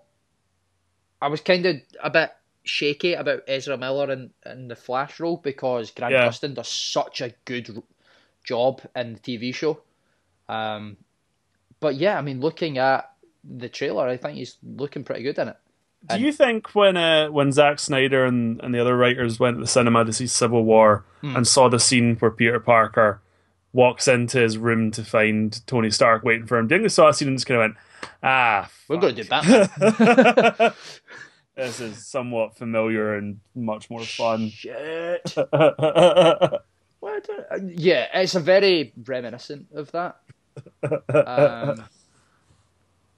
I 1.21 1.29
was 1.29 1.41
kind 1.41 1.67
of 1.67 1.77
a 2.03 2.11
bit 2.11 2.31
shaky 2.65 3.15
about 3.15 3.43
Ezra 3.49 3.77
Miller 3.77 4.11
in, 4.13 4.31
in 4.47 4.69
the 4.69 4.77
Flash 4.77 5.19
role 5.21 5.37
because 5.39 5.91
Grant 5.91 6.13
Yeah. 6.13 6.27
Gustin 6.29 6.55
does 6.55 6.69
such 6.69 7.21
a 7.21 7.33
good 7.45 7.83
job 8.45 8.83
in 8.95 9.15
the 9.15 9.21
TV 9.21 9.55
show. 9.55 9.81
Um, 10.49 10.97
but 11.81 11.97
yeah, 11.97 12.19
I 12.19 12.23
mean, 12.23 12.41
looking 12.41 12.79
at 12.79 13.11
the 13.45 13.69
trailer, 13.69 14.07
I 14.07 14.17
think 14.17 14.37
he's 14.39 14.57
looking 14.63 15.05
pretty 15.05 15.23
good 15.23 15.39
in 15.39 15.49
it. 15.49 15.57
Do 16.09 16.21
you 16.21 16.33
think 16.33 16.75
when 16.77 16.97
uh, 16.97 17.27
when 17.29 17.51
Zack 17.51 17.81
Snyder 17.81 18.25
and, 18.25 18.61
and 18.63 18.73
the 18.73 18.79
other 18.81 18.97
writers 18.97 19.41
went 19.41 19.57
to 19.57 19.61
the 19.63 19.67
cinema 19.67 20.05
to 20.05 20.13
see 20.13 20.27
Civil 20.29 20.65
War 20.65 21.05
Hmm. 21.21 21.35
and 21.35 21.47
saw 21.49 21.69
the 21.69 21.81
scene 21.81 22.15
where 22.17 22.31
Peter 22.31 22.61
Parker 22.61 23.21
walks 23.73 24.07
into 24.07 24.39
his 24.39 24.57
room 24.57 24.93
to 24.93 25.03
find 25.03 25.67
Tony 25.67 25.91
Stark 25.91 26.23
waiting 26.23 26.47
for 26.47 26.57
him, 26.59 26.69
do 26.69 26.75
you 26.77 26.79
think 26.79 26.85
they 26.85 26.95
saw 26.95 27.07
that 27.07 27.17
scene 27.17 27.27
and 27.29 27.37
just 27.37 27.47
kind 27.49 27.61
of 27.61 27.63
went, 27.63 27.75
ah, 28.23 28.71
We're 28.89 28.99
going 28.99 29.15
to 29.15 29.23
do 29.23 29.29
that. 29.29 30.75
this 31.57 31.81
is 31.81 32.07
somewhat 32.07 32.57
familiar 32.57 33.15
and 33.15 33.41
much 33.55 33.91
more 33.91 34.05
fun. 34.05 34.49
Shit. 34.51 35.35
yeah, 35.53 36.49
What? 37.01 37.29
Uh, 37.51 37.59
Yeah, 37.65 38.07
it's 38.15 38.35
a 38.35 38.41
very 38.41 38.93
reminiscent 39.05 39.69
of 39.75 39.91
that. 39.93 40.21
Um, 40.83 41.85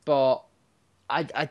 but 0.04 0.44
I, 1.08 1.26
I, 1.34 1.48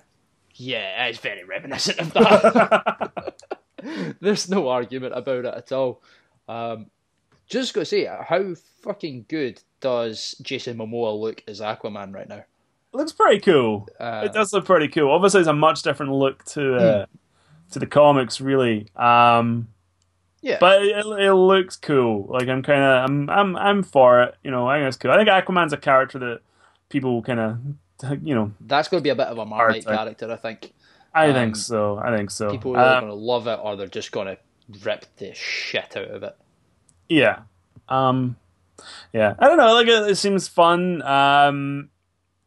yeah, 0.56 1.06
it's 1.08 1.20
very 1.20 1.44
reminiscent 1.44 2.00
of 2.00 2.14
that. 2.14 3.34
There's 4.20 4.50
no 4.50 4.68
argument 4.70 5.14
about 5.18 5.46
it 5.46 5.54
at 5.54 5.72
all. 5.72 6.02
Um, 6.48 6.88
just 7.48 7.74
gotta 7.74 7.86
say, 7.86 8.06
how 8.06 8.54
fucking 8.82 9.26
good 9.28 9.62
does 9.80 10.36
Jason 10.42 10.78
Momoa 10.78 11.20
look 11.20 11.44
as 11.48 11.62
Aquaman 11.62 12.14
right 12.14 12.28
now? 12.28 12.44
Looks 12.94 13.12
pretty 13.12 13.40
cool. 13.40 13.88
Uh, 14.00 14.24
it 14.26 14.34
does 14.34 14.52
look 14.54 14.66
pretty 14.66 14.88
cool. 14.88 15.12
Obviously, 15.12 15.40
it's 15.42 15.48
a 15.50 15.54
much 15.54 15.82
different 15.84 16.12
look 16.14 16.44
to 16.46 16.76
uh, 16.76 17.06
to 17.72 17.80
the 17.80 17.86
comics, 17.88 18.42
really. 18.42 18.88
Um, 18.96 19.68
yeah, 20.42 20.58
but 20.60 20.82
it, 20.84 21.06
it 21.06 21.34
looks 21.34 21.76
cool. 21.76 22.28
Like 22.30 22.48
I'm 22.48 22.64
kind 22.64 22.82
of 22.82 23.10
I'm 23.10 23.30
I'm 23.30 23.56
I'm 23.58 23.84
for 23.84 24.22
it. 24.24 24.36
You 24.44 24.52
know, 24.52 24.68
I 24.68 24.78
think 24.80 24.88
it's 24.88 24.98
cool. 24.98 25.12
I 25.12 25.18
think 25.18 25.30
Aquaman's 25.30 25.74
a 25.74 25.78
character 25.78 26.20
that 26.20 26.40
people 26.90 27.22
kind 27.22 27.40
of 27.40 27.58
you 28.24 28.34
know. 28.34 28.52
that's 28.62 28.88
going 28.88 29.02
to 29.02 29.04
be 29.04 29.10
a 29.10 29.16
bit 29.16 29.28
of 29.28 29.38
a 29.38 29.46
Marmite 29.46 29.86
character, 29.86 30.32
I 30.32 30.38
think. 30.38 30.74
I 31.14 31.28
Um, 31.28 31.34
think 31.34 31.56
so. 31.58 31.98
I 31.98 32.16
think 32.16 32.32
so. 32.32 32.50
People 32.52 32.78
are 32.78 32.80
Uh, 32.80 33.00
going 33.02 33.12
to 33.12 33.16
love 33.16 33.48
it 33.48 33.60
or 33.62 33.76
they're 33.76 33.88
just 33.88 34.12
going 34.14 34.28
to 34.28 34.38
rip 34.86 35.06
the 35.18 35.34
shit 35.34 35.98
out 35.98 36.06
of 36.08 36.24
it. 36.24 36.38
Yeah. 37.10 37.40
Um 37.90 38.38
yeah. 39.12 39.34
I 39.40 39.48
don't 39.48 39.58
know, 39.58 39.74
like 39.74 39.88
it, 39.88 40.12
it 40.12 40.16
seems 40.16 40.48
fun. 40.48 41.02
Um 41.02 41.90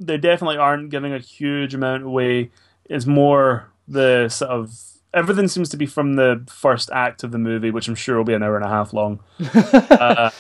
they 0.07 0.19
definitely 0.19 0.57
aren't 0.57 0.91
giving 0.91 1.13
a 1.13 1.19
huge 1.19 1.75
amount 1.75 2.05
away. 2.05 2.51
It's 2.87 3.07
more 3.07 3.71
the 3.89 4.29
sort 4.29 4.51
of 4.51 4.73
everything 5.15 5.49
seems 5.49 5.69
to 5.71 5.77
be 5.77 5.87
from 5.87 6.15
the 6.15 6.45
first 6.49 6.91
act 6.93 7.23
of 7.23 7.33
the 7.33 7.39
movie, 7.39 7.71
which 7.71 7.89
I'm 7.89 7.95
sure 7.95 8.17
will 8.17 8.25
be 8.25 8.35
an 8.35 8.43
hour 8.43 8.57
and 8.57 8.65
a 8.65 8.69
half 8.69 8.93
long. 8.93 9.21
uh, 9.55 10.31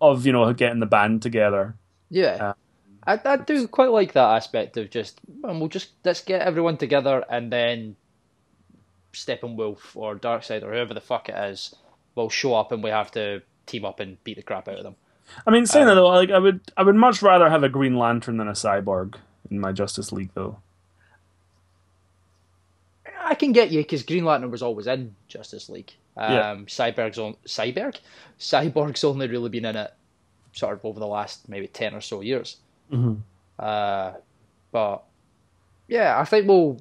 of, 0.00 0.26
you 0.26 0.32
know, 0.32 0.52
getting 0.52 0.80
the 0.80 0.86
band 0.86 1.22
together. 1.22 1.74
Yeah. 2.10 2.54
I, 3.06 3.20
I 3.24 3.36
do 3.36 3.68
quite 3.68 3.90
like 3.90 4.12
that 4.12 4.36
aspect 4.36 4.76
of 4.76 4.90
just, 4.90 5.20
well, 5.40 5.58
we'll 5.58 5.68
just, 5.68 5.90
let's 6.04 6.22
get 6.22 6.42
everyone 6.42 6.76
together 6.76 7.24
and 7.28 7.52
then 7.52 7.96
Steppenwolf 9.12 9.94
or 9.94 10.16
Darkseid 10.16 10.62
or 10.62 10.72
whoever 10.72 10.94
the 10.94 11.00
fuck 11.00 11.28
it 11.28 11.36
is 11.36 11.74
will 12.14 12.30
show 12.30 12.54
up 12.54 12.72
and 12.72 12.82
we 12.82 12.90
have 12.90 13.10
to 13.12 13.42
team 13.66 13.84
up 13.84 14.00
and 14.00 14.22
beat 14.24 14.36
the 14.36 14.42
crap 14.42 14.68
out 14.68 14.78
of 14.78 14.84
them. 14.84 14.96
I 15.46 15.50
mean, 15.50 15.66
saying 15.66 15.86
that 15.86 15.94
though, 15.94 16.08
like 16.08 16.30
I 16.30 16.38
would 16.38 16.60
I 16.76 16.82
would 16.82 16.94
much 16.94 17.22
rather 17.22 17.48
have 17.50 17.62
a 17.62 17.68
Green 17.68 17.96
Lantern 17.96 18.36
than 18.36 18.48
a 18.48 18.52
cyborg 18.52 19.16
in 19.50 19.58
my 19.60 19.72
Justice 19.72 20.12
League 20.12 20.30
though. 20.34 20.58
I 23.20 23.34
can 23.34 23.52
get 23.52 23.70
you 23.70 23.80
because 23.80 24.02
Green 24.02 24.24
Lantern 24.24 24.50
was 24.50 24.62
always 24.62 24.86
in 24.86 25.14
Justice 25.28 25.68
League. 25.68 25.92
Um, 26.16 26.32
Yeah. 26.32 26.54
Cyborg's 26.66 27.18
on 27.18 27.36
Cyborg, 27.46 27.98
Cyborg's 28.38 29.02
only 29.04 29.26
really 29.28 29.48
been 29.48 29.64
in 29.64 29.76
it 29.76 29.92
sort 30.52 30.74
of 30.74 30.84
over 30.84 31.00
the 31.00 31.06
last 31.06 31.48
maybe 31.48 31.66
ten 31.66 31.94
or 31.94 32.00
so 32.00 32.20
years. 32.20 32.58
Mm-hmm. 32.92 33.14
Uh, 33.58 34.12
but 34.72 35.04
yeah, 35.86 36.18
I 36.18 36.24
think 36.24 36.48
well, 36.48 36.78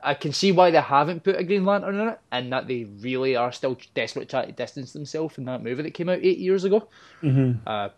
I 0.00 0.14
can 0.14 0.32
see 0.32 0.52
why 0.52 0.70
they 0.70 0.80
haven't 0.80 1.24
put 1.24 1.36
a 1.36 1.44
Green 1.44 1.64
Lantern 1.64 1.98
in 1.98 2.08
it, 2.08 2.20
and 2.30 2.52
that 2.52 2.68
they 2.68 2.84
really 2.84 3.34
are 3.34 3.50
still 3.50 3.76
desperate 3.94 4.28
trying 4.28 4.46
to 4.46 4.52
distance 4.52 4.92
themselves 4.92 5.34
from 5.34 5.44
that 5.46 5.62
movie 5.62 5.82
that 5.82 5.94
came 5.94 6.08
out 6.08 6.20
eight 6.22 6.38
years 6.38 6.62
ago. 6.62 6.88
Mm-hmm. 7.22 7.66
Uh, 7.66 7.88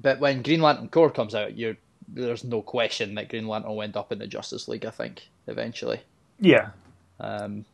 but 0.00 0.18
when 0.18 0.42
Green 0.42 0.60
Lantern 0.60 0.88
Corps 0.88 1.10
comes 1.10 1.34
out, 1.34 1.56
you're 1.56 1.76
there's 2.08 2.42
no 2.42 2.62
question 2.62 3.14
that 3.14 3.28
Green 3.28 3.46
Lantern 3.46 3.70
will 3.70 3.82
end 3.82 3.96
up 3.96 4.10
in 4.10 4.18
the 4.18 4.26
Justice 4.26 4.66
League. 4.66 4.84
I 4.84 4.90
think 4.90 5.28
eventually. 5.46 6.00
Yeah. 6.40 6.70
Um, 7.20 7.64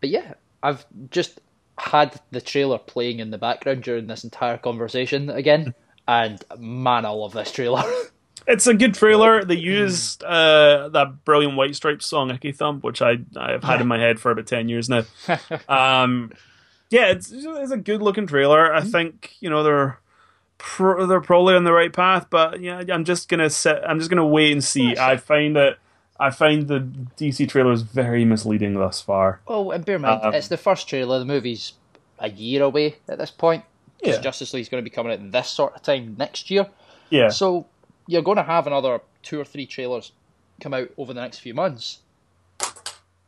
but 0.00 0.08
yeah, 0.08 0.34
I've 0.62 0.86
just 1.10 1.40
had 1.76 2.18
the 2.30 2.40
trailer 2.40 2.78
playing 2.78 3.18
in 3.18 3.30
the 3.30 3.38
background 3.38 3.82
during 3.82 4.06
this 4.06 4.24
entire 4.24 4.56
conversation 4.56 5.28
again, 5.28 5.74
and 6.08 6.42
man, 6.58 7.04
I 7.04 7.10
love 7.10 7.34
this 7.34 7.52
trailer. 7.52 7.82
It's 8.46 8.66
a 8.66 8.74
good 8.74 8.94
trailer. 8.94 9.44
They 9.44 9.56
used 9.56 10.22
uh, 10.22 10.88
that 10.90 11.24
brilliant 11.24 11.56
White 11.56 11.74
Stripes 11.76 12.06
song 12.06 12.30
"Icky 12.30 12.52
Thump," 12.52 12.84
which 12.84 13.00
I 13.02 13.18
I've 13.36 13.64
had 13.64 13.80
in 13.80 13.86
my 13.88 13.98
head 13.98 14.20
for 14.20 14.30
about 14.30 14.46
ten 14.46 14.68
years 14.68 14.88
now. 14.88 15.02
Um, 15.68 16.32
yeah, 16.90 17.06
it's 17.06 17.32
it's 17.32 17.72
a 17.72 17.76
good 17.76 18.02
looking 18.02 18.26
trailer. 18.26 18.72
I 18.74 18.82
think 18.82 19.34
you 19.40 19.48
know 19.50 19.62
they're 19.62 19.98
pro- 20.58 21.06
they're 21.06 21.20
probably 21.20 21.54
on 21.54 21.64
the 21.64 21.72
right 21.72 21.92
path, 21.92 22.26
but 22.30 22.60
yeah, 22.60 22.82
I'm 22.92 23.04
just 23.04 23.28
gonna 23.28 23.50
sit. 23.50 23.80
I'm 23.86 23.98
just 23.98 24.10
gonna 24.10 24.26
wait 24.26 24.52
and 24.52 24.62
see. 24.62 24.96
I 24.96 25.16
find 25.16 25.56
it. 25.56 25.78
I 26.20 26.30
find 26.30 26.68
the 26.68 26.80
DC 27.18 27.48
trailers 27.48 27.82
very 27.82 28.24
misleading 28.24 28.74
thus 28.74 29.00
far. 29.00 29.40
well, 29.48 29.72
and 29.72 29.84
bear 29.84 29.96
in 29.96 30.02
mind, 30.02 30.20
Um, 30.22 30.34
it's 30.34 30.46
the 30.48 30.56
first 30.56 30.88
trailer. 30.88 31.18
The 31.18 31.24
movie's 31.24 31.72
a 32.20 32.30
year 32.30 32.62
away 32.62 32.96
at 33.08 33.18
this 33.18 33.32
point. 33.32 33.64
Yeah. 34.00 34.20
Justice 34.20 34.52
League's 34.54 34.68
going 34.68 34.84
to 34.84 34.88
be 34.88 34.94
coming 34.94 35.12
out 35.12 35.32
this 35.32 35.48
sort 35.48 35.74
of 35.74 35.82
time 35.82 36.14
next 36.18 36.50
year. 36.50 36.68
Yeah, 37.10 37.30
So 37.30 37.66
you're 38.06 38.22
going 38.22 38.36
to 38.36 38.42
have 38.42 38.66
another 38.66 39.00
two 39.22 39.40
or 39.40 39.44
three 39.44 39.66
trailers 39.66 40.12
come 40.60 40.74
out 40.74 40.88
over 40.96 41.12
the 41.12 41.20
next 41.20 41.38
few 41.38 41.54
months. 41.54 41.98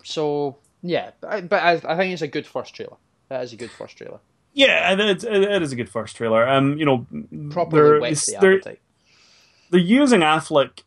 So 0.05 0.57
yeah, 0.83 1.11
but 1.21 1.53
I, 1.53 1.73
I, 1.85 1.97
think 1.97 2.13
it's 2.13 2.23
a 2.23 2.29
good 2.29 2.47
first 2.47 2.75
trailer. 2.75 2.97
That 3.29 3.43
is 3.43 3.53
a 3.53 3.57
good 3.57 3.71
first 3.71 3.97
trailer. 3.97 4.21
yeah, 4.55 4.93
it, 4.93 5.25
it 5.25 5.63
is 5.63 5.73
a 5.73 5.77
good 5.77 5.89
first 5.89 6.17
trailer. 6.17 6.47
Um, 6.49 6.79
you 6.79 6.85
know, 6.85 7.07
Properly 7.51 7.83
they're- 7.83 8.01
whets 8.01 8.27
the 8.27 8.39
they're- 8.41 8.55
appetite. 8.55 8.81
they're 9.71 9.81
using 9.81 10.21
Affleck 10.21 10.83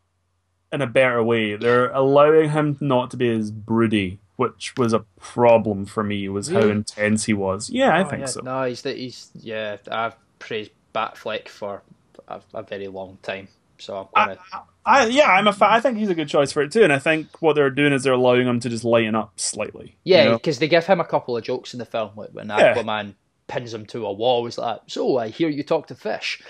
in 0.72 0.80
a 0.80 0.86
better 0.86 1.22
way. 1.22 1.56
They're 1.56 1.90
allowing 1.90 2.50
him 2.50 2.78
not 2.80 3.10
to 3.10 3.16
be 3.18 3.28
as 3.28 3.50
broody, 3.50 4.18
which 4.36 4.72
was 4.78 4.92
a 4.94 5.00
problem 5.20 5.84
for 5.84 6.02
me. 6.02 6.28
Was 6.30 6.48
how 6.48 6.60
intense 6.60 7.24
he 7.24 7.34
was. 7.34 7.68
Yeah, 7.68 7.94
I 7.94 8.04
Oh, 8.04 8.08
think 8.08 8.20
yeah. 8.20 8.26
so. 8.26 8.40
No, 8.40 8.64
he's 8.64 8.82
he's 8.82 9.30
yeah. 9.34 9.76
I've 9.90 10.14
praised 10.38 10.70
Batfleck 10.94 11.48
for 11.48 11.82
a, 12.28 12.40
a 12.54 12.62
very 12.62 12.86
long 12.88 13.18
time, 13.22 13.48
so 13.80 14.08
I'm 14.14 14.28
gonna. 14.28 14.40
I 14.84 15.06
yeah, 15.06 15.28
I'm 15.30 15.46
a 15.46 15.52
fan. 15.52 15.70
I 15.70 15.80
think 15.80 15.98
he's 15.98 16.08
a 16.08 16.14
good 16.14 16.28
choice 16.28 16.52
for 16.52 16.62
it 16.62 16.72
too. 16.72 16.82
And 16.82 16.92
I 16.92 16.98
think 16.98 17.40
what 17.40 17.54
they're 17.54 17.70
doing 17.70 17.92
is 17.92 18.02
they're 18.02 18.12
allowing 18.12 18.46
him 18.46 18.60
to 18.60 18.68
just 18.68 18.84
lighten 18.84 19.14
up 19.14 19.32
slightly. 19.38 19.98
you 20.04 20.16
yeah, 20.16 20.24
know? 20.24 20.32
because 20.34 20.58
they 20.58 20.68
give 20.68 20.86
him 20.86 21.00
a 21.00 21.04
couple 21.04 21.36
of 21.36 21.44
jokes 21.44 21.74
in 21.74 21.78
the 21.78 21.84
film 21.84 22.10
like 22.16 22.30
when 22.30 22.48
Yeah. 22.48 22.74
Aquaman 22.74 23.14
pins 23.46 23.74
him 23.74 23.86
to 23.86 24.06
a 24.06 24.12
wall. 24.12 24.44
He's 24.44 24.58
like, 24.58 24.80
"So 24.86 25.18
I 25.18 25.28
hear 25.28 25.48
you 25.48 25.62
talk 25.62 25.88
to 25.88 25.94
fish," 25.94 26.40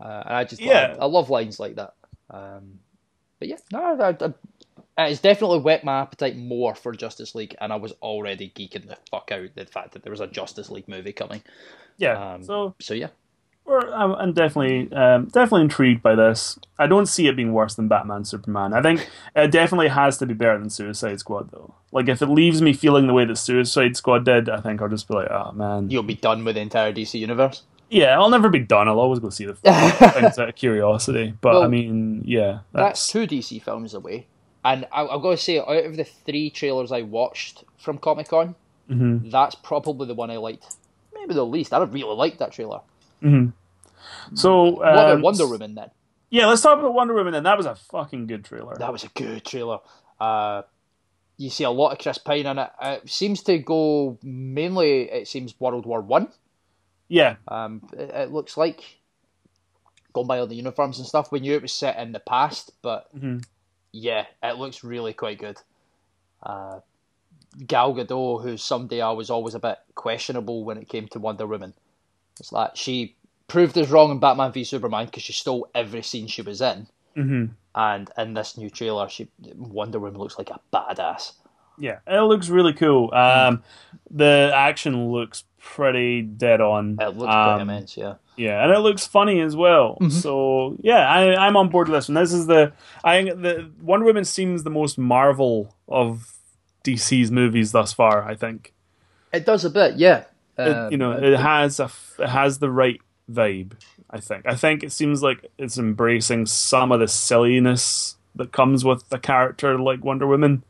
uh, 0.00 0.22
and 0.26 0.34
I 0.36 0.44
just 0.44 0.62
Yeah. 0.62 0.96
I, 0.98 1.02
I 1.02 1.06
love 1.06 1.30
lines 1.30 1.60
like 1.60 1.76
that. 1.76 1.94
Um, 2.30 2.78
but 3.38 3.48
yeah, 3.48 3.56
no, 3.72 4.00
I, 4.00 4.32
I, 4.96 5.08
it's 5.08 5.20
definitely 5.20 5.58
whet 5.58 5.84
my 5.84 6.00
appetite 6.00 6.36
more 6.36 6.74
for 6.74 6.92
Justice 6.92 7.34
League, 7.34 7.54
and 7.60 7.72
I 7.72 7.76
was 7.76 7.92
already 8.00 8.50
geeking 8.56 8.86
the 8.88 8.96
fuck 9.10 9.30
out 9.32 9.48
the 9.56 9.66
fact 9.66 9.92
that 9.92 10.02
there 10.04 10.10
was 10.12 10.20
a 10.20 10.26
Justice 10.26 10.70
League 10.70 10.88
movie 10.88 11.12
coming. 11.12 11.42
yeah. 11.98 12.34
Um, 12.34 12.44
so 12.44 12.74
so 12.80 12.94
yeah, 12.94 13.08
I'm, 13.66 14.12
I'm 14.14 14.32
definitely 14.32 14.92
um, 14.92 15.26
definitely 15.26 15.62
intrigued 15.62 16.02
by 16.02 16.14
this. 16.14 16.58
I 16.78 16.86
don't 16.86 17.06
see 17.06 17.28
it 17.28 17.36
being 17.36 17.52
worse 17.52 17.74
than 17.74 17.88
Batman 17.88 18.24
Superman. 18.24 18.72
I 18.74 18.82
think 18.82 19.08
it 19.34 19.50
definitely 19.50 19.88
has 19.88 20.18
to 20.18 20.26
be 20.26 20.34
better 20.34 20.58
than 20.58 20.68
Suicide 20.70 21.18
Squad 21.20 21.50
though. 21.50 21.74
Like 21.90 22.08
if 22.08 22.20
it 22.20 22.26
leaves 22.26 22.60
me 22.60 22.72
feeling 22.72 23.06
the 23.06 23.14
way 23.14 23.24
that 23.24 23.36
Suicide 23.36 23.96
Squad 23.96 24.24
did, 24.24 24.48
I 24.48 24.60
think 24.60 24.82
I'll 24.82 24.88
just 24.88 25.08
be 25.08 25.14
like, 25.14 25.30
oh 25.30 25.52
man. 25.52 25.90
you'll 25.90 26.02
be 26.02 26.14
done 26.14 26.44
with 26.44 26.56
the 26.56 26.60
entire 26.60 26.92
DC 26.92 27.18
universe. 27.18 27.62
Yeah, 27.90 28.18
I'll 28.18 28.30
never 28.30 28.48
be 28.48 28.58
done. 28.60 28.88
I'll 28.88 28.98
always 29.00 29.20
go 29.20 29.30
see 29.30 29.44
the 29.46 29.54
things 29.54 30.38
out 30.38 30.48
of 30.48 30.54
curiosity. 30.56 31.34
But 31.40 31.62
I 31.62 31.68
mean, 31.68 32.22
yeah, 32.26 32.60
That's 32.72 33.00
that's, 33.00 33.08
two 33.08 33.26
DC 33.26 33.62
films 33.62 33.94
away. 33.94 34.26
And 34.64 34.86
I, 34.92 35.02
I've 35.06 35.22
got 35.22 35.30
to 35.32 35.36
say, 35.36 35.58
out 35.58 35.84
of 35.84 35.96
the 35.96 36.04
three 36.04 36.48
trailers 36.50 36.90
I 36.90 37.02
watched 37.02 37.64
from 37.78 37.98
Comic 37.98 38.28
Con, 38.28 38.54
Mhm. 38.90 39.30
that's 39.30 39.54
probably 39.54 40.06
the 40.06 40.14
one 40.14 40.30
I 40.30 40.36
liked. 40.38 40.76
Maybe 41.14 41.34
the 41.34 41.44
least. 41.46 41.72
I 41.72 41.82
really 41.82 42.14
liked 42.14 42.38
that 42.38 42.52
trailer. 42.52 42.80
So. 44.34 44.70
What 44.70 44.88
about 44.92 45.10
um, 45.12 45.22
Wonder 45.22 45.46
Woman 45.46 45.74
then? 45.74 45.90
Yeah, 46.30 46.46
let's 46.46 46.62
talk 46.62 46.78
about 46.78 46.94
Wonder 46.94 47.14
Woman. 47.14 47.32
Then 47.32 47.44
that 47.44 47.56
was 47.56 47.66
a 47.66 47.74
fucking 47.74 48.26
good 48.26 48.44
trailer. 48.44 48.74
That 48.78 48.92
was 48.92 49.04
a 49.04 49.08
good 49.08 49.44
trailer. 49.44 49.78
Uh, 50.20 50.62
you 51.36 51.50
see 51.50 51.64
a 51.64 51.70
lot 51.70 51.90
of 51.92 51.98
Chris 51.98 52.18
Pine 52.18 52.46
in 52.46 52.58
it. 52.58 52.70
It 52.80 53.08
seems 53.10 53.42
to 53.44 53.58
go 53.58 54.18
mainly. 54.22 55.10
It 55.10 55.28
seems 55.28 55.58
World 55.60 55.86
War 55.86 56.00
One. 56.00 56.28
Yeah, 57.08 57.36
Um, 57.48 57.82
it, 57.92 58.10
it 58.10 58.30
looks 58.32 58.56
like 58.56 58.82
going 60.12 60.26
by 60.26 60.38
all 60.38 60.46
the 60.46 60.56
uniforms 60.56 60.98
and 60.98 61.06
stuff. 61.06 61.30
We 61.30 61.40
knew 61.40 61.54
it 61.54 61.62
was 61.62 61.72
set 61.72 61.98
in 61.98 62.12
the 62.12 62.20
past, 62.20 62.70
but 62.82 63.14
Mhm. 63.14 63.44
yeah, 63.92 64.24
it 64.42 64.56
looks 64.56 64.82
really 64.82 65.12
quite 65.12 65.38
good. 65.38 65.58
Uh, 66.42 66.80
Gal 67.66 67.94
Gadot, 67.94 68.42
who's 68.42 68.62
somebody 68.64 69.00
I 69.02 69.10
was 69.12 69.28
always 69.30 69.54
a 69.54 69.60
bit 69.60 69.78
questionable 69.94 70.64
when 70.64 70.78
it 70.78 70.88
came 70.88 71.06
to 71.08 71.18
Wonder 71.18 71.46
Woman, 71.46 71.74
it's 72.40 72.52
like 72.52 72.76
she 72.76 73.16
proved 73.48 73.76
us 73.78 73.88
wrong 73.90 74.10
in 74.10 74.18
Batman 74.18 74.52
v 74.52 74.64
Superman 74.64 75.06
because 75.06 75.22
she 75.22 75.32
stole 75.32 75.68
every 75.74 76.02
scene 76.02 76.26
she 76.26 76.42
was 76.42 76.60
in, 76.60 76.86
hmm 77.14 77.44
and 77.76 78.08
in 78.16 78.34
this 78.34 78.56
new 78.56 78.70
trailer, 78.70 79.08
she 79.08 79.28
Wonder 79.56 79.98
Woman 79.98 80.18
looks 80.20 80.38
like 80.38 80.50
a 80.50 80.60
badass. 80.72 81.32
yeah, 81.76 81.98
it 82.06 82.20
looks 82.20 82.48
really 82.48 82.72
cool. 82.72 83.12
Um, 83.12 83.64
the 84.10 84.52
action 84.54 85.10
looks 85.10 85.42
pretty 85.58 86.22
dead 86.22 86.60
on. 86.60 86.98
It 87.00 87.16
looks 87.16 87.34
um, 87.34 87.48
pretty 87.48 87.62
immense, 87.62 87.96
yeah. 87.96 88.14
Yeah, 88.36 88.62
and 88.62 88.72
it 88.72 88.78
looks 88.78 89.06
funny 89.06 89.40
as 89.40 89.56
well. 89.56 89.98
Mm-hmm. 90.00 90.10
So 90.10 90.76
yeah, 90.82 91.08
I, 91.08 91.34
I'm 91.46 91.56
on 91.56 91.68
board 91.68 91.88
with 91.88 91.98
this 91.98 92.08
one. 92.08 92.14
This 92.14 92.32
is 92.32 92.46
the 92.46 92.72
I 93.02 93.22
think 93.22 93.42
the 93.42 93.70
Wonder 93.80 94.06
Woman 94.06 94.24
seems 94.24 94.62
the 94.62 94.70
most 94.70 94.96
Marvel 94.96 95.74
of 95.88 96.32
DC's 96.84 97.30
movies 97.32 97.72
thus 97.72 97.92
far. 97.92 98.22
I 98.22 98.36
think 98.36 98.72
It 99.32 99.44
does 99.46 99.64
a 99.64 99.70
bit, 99.70 99.96
yeah. 99.96 100.24
It- 100.58 100.68
Um, 100.68 100.92
you 100.92 100.98
know 100.98 101.12
it 101.12 101.38
has 101.38 101.80
a 101.80 101.90
it 102.18 102.28
has 102.28 102.58
the 102.58 102.70
right 102.70 103.00
vibe. 103.30 103.72
I 104.10 104.20
think. 104.20 104.46
I 104.46 104.54
think 104.54 104.82
it 104.84 104.92
seems 104.92 105.22
like 105.22 105.50
it's 105.58 105.76
embracing 105.78 106.46
some 106.46 106.92
of 106.92 107.00
the 107.00 107.08
silliness 107.08 108.16
that 108.36 108.52
comes 108.52 108.84
with 108.84 109.04
a 109.12 109.18
character 109.18 109.78
like 109.78 110.04
Wonder 110.04 110.26
Woman. 110.26 110.62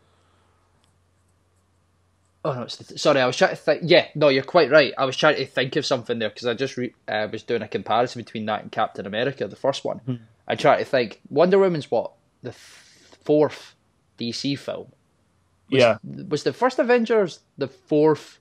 Oh 2.45 2.53
no, 2.53 2.63
it's 2.63 2.77
the, 2.77 2.99
sorry. 2.99 3.21
I 3.21 3.27
was 3.27 3.37
trying 3.37 3.51
to 3.51 3.57
think. 3.57 3.83
Yeah, 3.85 4.07
no, 4.15 4.29
you're 4.29 4.43
quite 4.43 4.71
right. 4.71 4.93
I 4.99 5.05
was 5.07 5.17
trying 5.17 5.37
to 5.37 5.47
think 5.47 5.77
of 5.77 5.87
something 5.87 6.19
there 6.19 6.29
because 6.29 6.47
I 6.47 6.53
just 6.55 6.77
re- 6.77 6.95
uh, 7.09 7.27
was 7.33 7.43
doing 7.43 7.63
a 7.63 7.69
comparison 7.69 8.21
between 8.21 8.45
that 8.47 8.63
and 8.63 8.71
Captain 8.71 9.07
America, 9.07 9.49
the 9.49 9.57
first 9.57 9.85
one. 9.85 9.99
Hmm. 10.01 10.15
I 10.47 10.55
tried 10.55 10.79
to 10.79 10.85
think. 10.85 11.21
Wonder 11.31 11.59
Woman's 11.59 11.91
what 11.91 12.13
the 12.43 12.51
f- 12.51 13.17
fourth 13.25 13.75
DC 14.19 14.59
film. 14.59 14.93
yeah, 15.71 15.97
Was 16.29 16.43
the 16.45 16.53
first 16.53 16.79
Avengers 16.79 17.41
the 17.57 17.69
fourth 17.69 18.39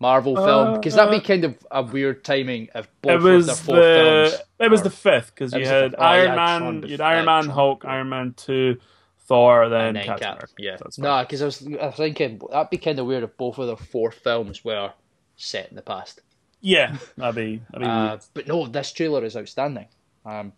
Marvel 0.00 0.34
film? 0.34 0.74
Because 0.74 0.94
that'd 0.94 1.10
be 1.10 1.18
Uh, 1.18 1.28
kind 1.28 1.44
of 1.44 1.54
a 1.70 1.82
weird 1.82 2.24
timing 2.24 2.68
if 2.74 2.88
both 3.02 3.12
it 3.12 3.14
of 3.16 3.46
their 3.46 3.54
fourth 3.54 3.66
the 3.66 4.30
films. 4.30 4.42
it 4.58 4.70
was 4.70 4.80
are- 4.80 4.84
the 4.84 4.90
fifth 4.90 5.34
because 5.34 5.52
It 5.52 5.56
you 5.58 5.60
was 5.60 5.68
the 5.68 5.74
had. 5.74 5.94
Oh, 5.98 6.02
Iron 6.02 6.36
Man, 6.36 6.60
Tron 6.60 6.82
you 6.84 6.90
had 6.92 7.00
Iron 7.02 7.22
uh, 7.22 7.26
Man, 7.26 7.44
Tron 7.44 7.54
Hulk. 7.54 7.84
Iron 7.84 8.08
Man 8.08 8.34
two, 8.36 8.78
Thor, 9.26 9.68
then, 9.68 9.94
then 9.94 10.04
Captain 10.06 10.24
Cap. 10.28 10.36
America. 10.38 10.52
Yeah, 10.58 10.76
no, 10.98 11.22
because 11.22 11.42
I 11.42 11.44
was, 11.44 11.66
I 11.80 11.86
was 11.86 11.94
thinking 11.96 12.40
that'd 12.50 12.70
be 12.70 12.78
kind 12.78 12.98
of 12.98 13.06
weird 13.06 13.22
if 13.24 13.36
both 13.36 13.58
of 13.58 13.66
their 13.66 13.76
four 13.76 14.10
films 14.10 14.64
were 14.64 14.92
set 15.36 15.68
in 15.68 15.76
the 15.76 15.82
past. 15.82 16.20
Yeah, 16.62 16.96
that'd 17.16 17.34
be 17.36 17.60
that'd 17.70 17.80
be 17.80 17.86
Uh, 17.86 18.18
but 18.34 18.48
no, 18.48 18.66
this 18.66 18.92
trailer 18.92 19.24
is 19.24 19.36
outstanding. 19.36 19.86
Um, 20.24 20.52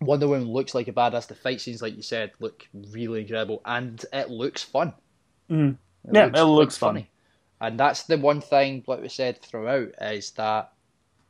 Wonder 0.00 0.28
Woman 0.28 0.48
looks 0.48 0.74
like 0.74 0.88
a 0.88 0.92
badass. 0.92 1.26
The 1.26 1.34
fight 1.34 1.60
scenes, 1.60 1.82
like 1.82 1.94
you 1.94 2.02
said, 2.02 2.30
look 2.40 2.66
really 2.72 3.20
incredible, 3.20 3.60
and 3.66 4.02
it 4.12 4.30
looks 4.30 4.62
fun. 4.62 4.94
Mhm. 5.50 5.76
Yeah, 6.10 6.26
it 6.34 6.42
looks 6.44 6.78
fun. 6.78 7.06
And 7.60 7.78
that's 7.78 8.04
the 8.04 8.18
one 8.18 8.40
thing, 8.40 8.84
like 8.86 9.00
we 9.02 9.08
said 9.08 9.40
throughout, 9.42 9.90
is 10.00 10.30
that 10.32 10.72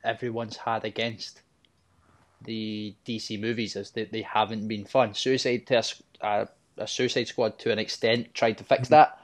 everyone's 0.05 0.57
had 0.57 0.85
against 0.85 1.43
the 2.43 2.95
DC 3.07 3.39
movies 3.41 3.77
is 3.77 3.91
that 3.93 4.13
they 4.13 4.23
haven't 4.23 4.67
been 4.67 4.85
fun. 4.87 5.15
Suicide 5.15 5.67
to 5.67 5.77
a, 6.23 6.27
a, 6.27 6.49
a 6.79 6.87
Suicide 6.87 7.29
Squad 7.29 7.59
to 7.61 7.71
an 7.73 7.79
extent 7.79 8.33
tried 8.35 8.57
to 8.59 8.65
fix 8.65 8.89
that, 8.89 9.19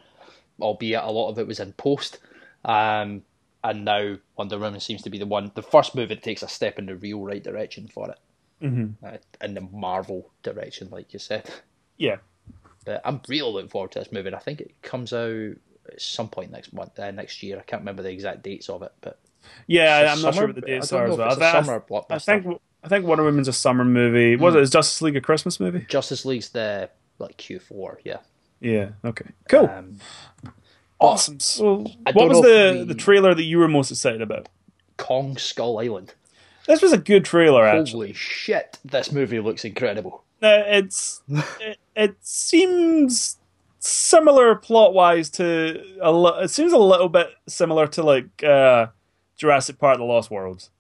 albeit 0.61 1.03
a 1.03 1.11
lot 1.11 1.31
of 1.31 1.38
it 1.38 1.47
was 1.47 1.61
in 1.61 1.73
post. 1.73 2.19
Um, 2.64 3.23
and 3.64 3.85
now 3.85 4.16
Wonder 4.37 4.59
Woman 4.59 4.81
seems 4.81 5.03
to 5.03 5.11
be 5.11 5.19
the 5.19 5.27
one, 5.27 5.51
the 5.55 5.62
first 5.62 5.95
movie 5.95 6.14
that 6.14 6.23
takes 6.23 6.42
a 6.42 6.49
step 6.49 6.79
in 6.79 6.87
the 6.87 6.97
real 6.97 7.21
right 7.23 7.42
direction 7.42 7.88
for 7.88 8.11
it, 8.11 8.19
Mhm. 8.62 8.95
uh, 9.03 9.16
in 9.42 9.55
the 9.55 9.61
Marvel 9.62 10.31
direction, 10.42 10.88
like 10.90 11.12
you 11.12 11.19
said. 11.19 11.49
Yeah, 11.97 12.16
But 12.85 13.01
I'm 13.05 13.23
really 13.29 13.51
looking 13.51 13.71
forward 13.71 13.92
to 13.92 13.99
this 14.01 14.12
movie. 14.12 14.33
I 14.35 14.38
think 14.38 14.61
it 14.61 14.83
comes 14.83 15.12
out 15.14 15.55
some 15.99 16.29
point 16.29 16.51
next 16.51 16.72
month, 16.72 16.99
uh, 16.99 17.11
next 17.11 17.42
year. 17.42 17.59
I 17.59 17.62
can't 17.62 17.83
remember 17.83 18.03
the 18.03 18.11
exact 18.11 18.42
dates 18.42 18.68
of 18.68 18.83
it, 18.83 18.92
but 19.01 19.18
Yeah, 19.66 20.12
I'm 20.12 20.22
not 20.22 20.35
sure 20.35 20.46
what 20.46 20.55
the 20.57 20.61
dates 20.62 20.92
are 20.92 21.07
as 21.07 21.16
well. 21.16 21.42
I, 21.42 21.62
summer 21.62 21.81
blockbuster. 21.81 22.12
I 22.12 22.18
think 22.18 22.61
I 22.85 22.88
think 22.88 23.05
Wonder 23.07 23.25
Woman's 23.25 23.49
a 23.49 23.53
summer 23.53 23.85
movie. 23.85 24.37
Was 24.37 24.55
Hmm. 24.55 24.59
it? 24.59 24.62
Is 24.62 24.70
Justice 24.70 25.03
League 25.03 25.16
a 25.16 25.20
Christmas 25.20 25.59
movie? 25.59 25.87
Justice 25.88 26.25
League's 26.25 26.51
the 26.51 26.90
like 27.18 27.37
Q4, 27.38 27.96
yeah. 28.05 28.18
Yeah. 28.61 28.90
Okay. 29.05 29.27
Cool. 29.49 29.66
Um, 29.66 29.99
awesome. 31.01 31.40
So, 31.40 31.85
what 32.12 32.29
was 32.29 32.38
if 32.38 32.44
the 32.44 32.85
the 32.87 32.94
trailer 32.94 33.35
that 33.35 33.42
you 33.42 33.59
were 33.59 33.68
most 33.68 33.90
excited 33.90 34.22
about? 34.22 34.49
Kong 34.96 35.37
Skull 35.37 35.79
Island. 35.79 36.14
This 36.66 36.83
was 36.83 36.92
a 36.92 36.99
good 36.99 37.25
trailer, 37.25 37.64
actually. 37.64 38.09
Holy 38.09 38.12
shit, 38.14 38.79
this 38.85 39.12
movie 39.12 39.38
looks 39.40 39.64
incredible. 39.64 40.25
Uh, 40.42 40.62
it's 40.66 41.22
it, 41.61 41.79
it 41.94 42.16
seems 42.22 43.37
similar 43.87 44.55
plot 44.57 44.94
wise 44.94 45.31
to 45.31 45.83
a 46.01 46.12
li- 46.12 46.44
it 46.44 46.49
seems 46.49 46.72
a 46.72 46.79
little 46.79 47.09
bit 47.09 47.29
similar 47.49 47.87
to 47.88 48.03
like 48.03 48.42
uh, 48.42 48.87
Jurassic 49.37 49.79
Park: 49.79 49.99
The 49.99 50.05
Lost 50.05 50.31
Worlds. 50.31 50.70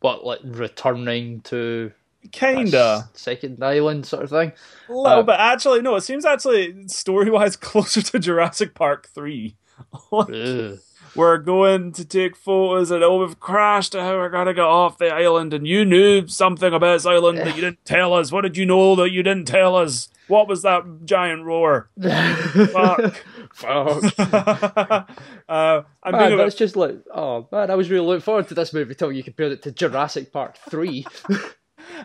But 0.00 0.24
like 0.26 0.40
returning 0.42 1.42
to 1.42 1.92
Kinda, 2.30 3.08
second 3.14 3.62
island 3.62 4.06
sort 4.06 4.24
of 4.24 4.30
thing. 4.30 4.52
a 4.88 4.92
little 4.92 5.20
uh, 5.20 5.22
bit. 5.22 5.36
Actually, 5.38 5.82
no. 5.82 5.96
It 5.96 6.02
seems 6.02 6.24
actually 6.24 6.88
story 6.88 7.30
wise 7.30 7.56
closer 7.70 8.02
to 8.02 8.18
Jurassic 8.18 8.74
Park 8.74 9.08
Three. 9.14 9.56
Ugh. 10.12 10.78
We're 11.14 11.38
going 11.38 11.92
to 11.92 12.04
take 12.04 12.36
photos 12.36 12.90
and 12.90 13.04
oh, 13.04 13.18
we've 13.18 13.38
crashed. 13.38 13.92
How 13.94 14.16
we're 14.16 14.30
gonna 14.30 14.54
get 14.54 14.64
off 14.64 14.98
the 14.98 15.08
island? 15.08 15.52
And 15.52 15.66
you 15.66 15.84
knew 15.84 16.26
something 16.26 16.72
about 16.72 16.94
this 16.94 17.06
island 17.06 17.38
that 17.38 17.54
you 17.54 17.60
didn't 17.60 17.84
tell 17.84 18.14
us. 18.14 18.32
What 18.32 18.42
did 18.42 18.56
you 18.56 18.64
know 18.64 18.94
that 18.96 19.10
you 19.10 19.22
didn't 19.22 19.46
tell 19.46 19.76
us? 19.76 20.08
What 20.28 20.48
was 20.48 20.62
that 20.62 21.04
giant 21.04 21.44
roar? 21.44 21.90
Fuck. 22.00 23.22
Fuck. 23.52 24.18
uh, 25.48 25.82
I'm 26.02 26.12
Man, 26.12 26.38
that's 26.38 26.54
just 26.54 26.76
like, 26.76 26.96
oh 27.14 27.46
man, 27.52 27.70
I 27.70 27.74
was 27.74 27.90
really 27.90 28.06
looking 28.06 28.22
forward 28.22 28.48
to 28.48 28.54
this 28.54 28.72
movie 28.72 28.94
till 28.94 29.12
you 29.12 29.22
compared 29.22 29.52
it 29.52 29.62
to 29.62 29.72
Jurassic 29.72 30.32
Park 30.32 30.56
3. 30.70 31.04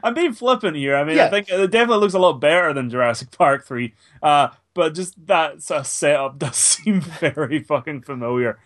I'm 0.03 0.13
being 0.13 0.33
flippant 0.33 0.75
here. 0.75 0.95
I 0.95 1.03
mean, 1.03 1.19
I 1.19 1.29
think 1.29 1.49
it 1.49 1.71
definitely 1.71 2.01
looks 2.01 2.13
a 2.13 2.19
lot 2.19 2.33
better 2.33 2.73
than 2.73 2.89
Jurassic 2.89 3.31
Park 3.31 3.65
three. 3.65 3.93
Uh, 4.21 4.49
but 4.77 4.93
just 4.93 5.25
that 5.27 5.61
sort 5.63 5.81
of 5.81 5.87
setup 5.87 6.37
does 6.45 6.55
seem 6.55 7.01
very 7.01 7.61
fucking 7.63 8.03
familiar. 8.03 8.59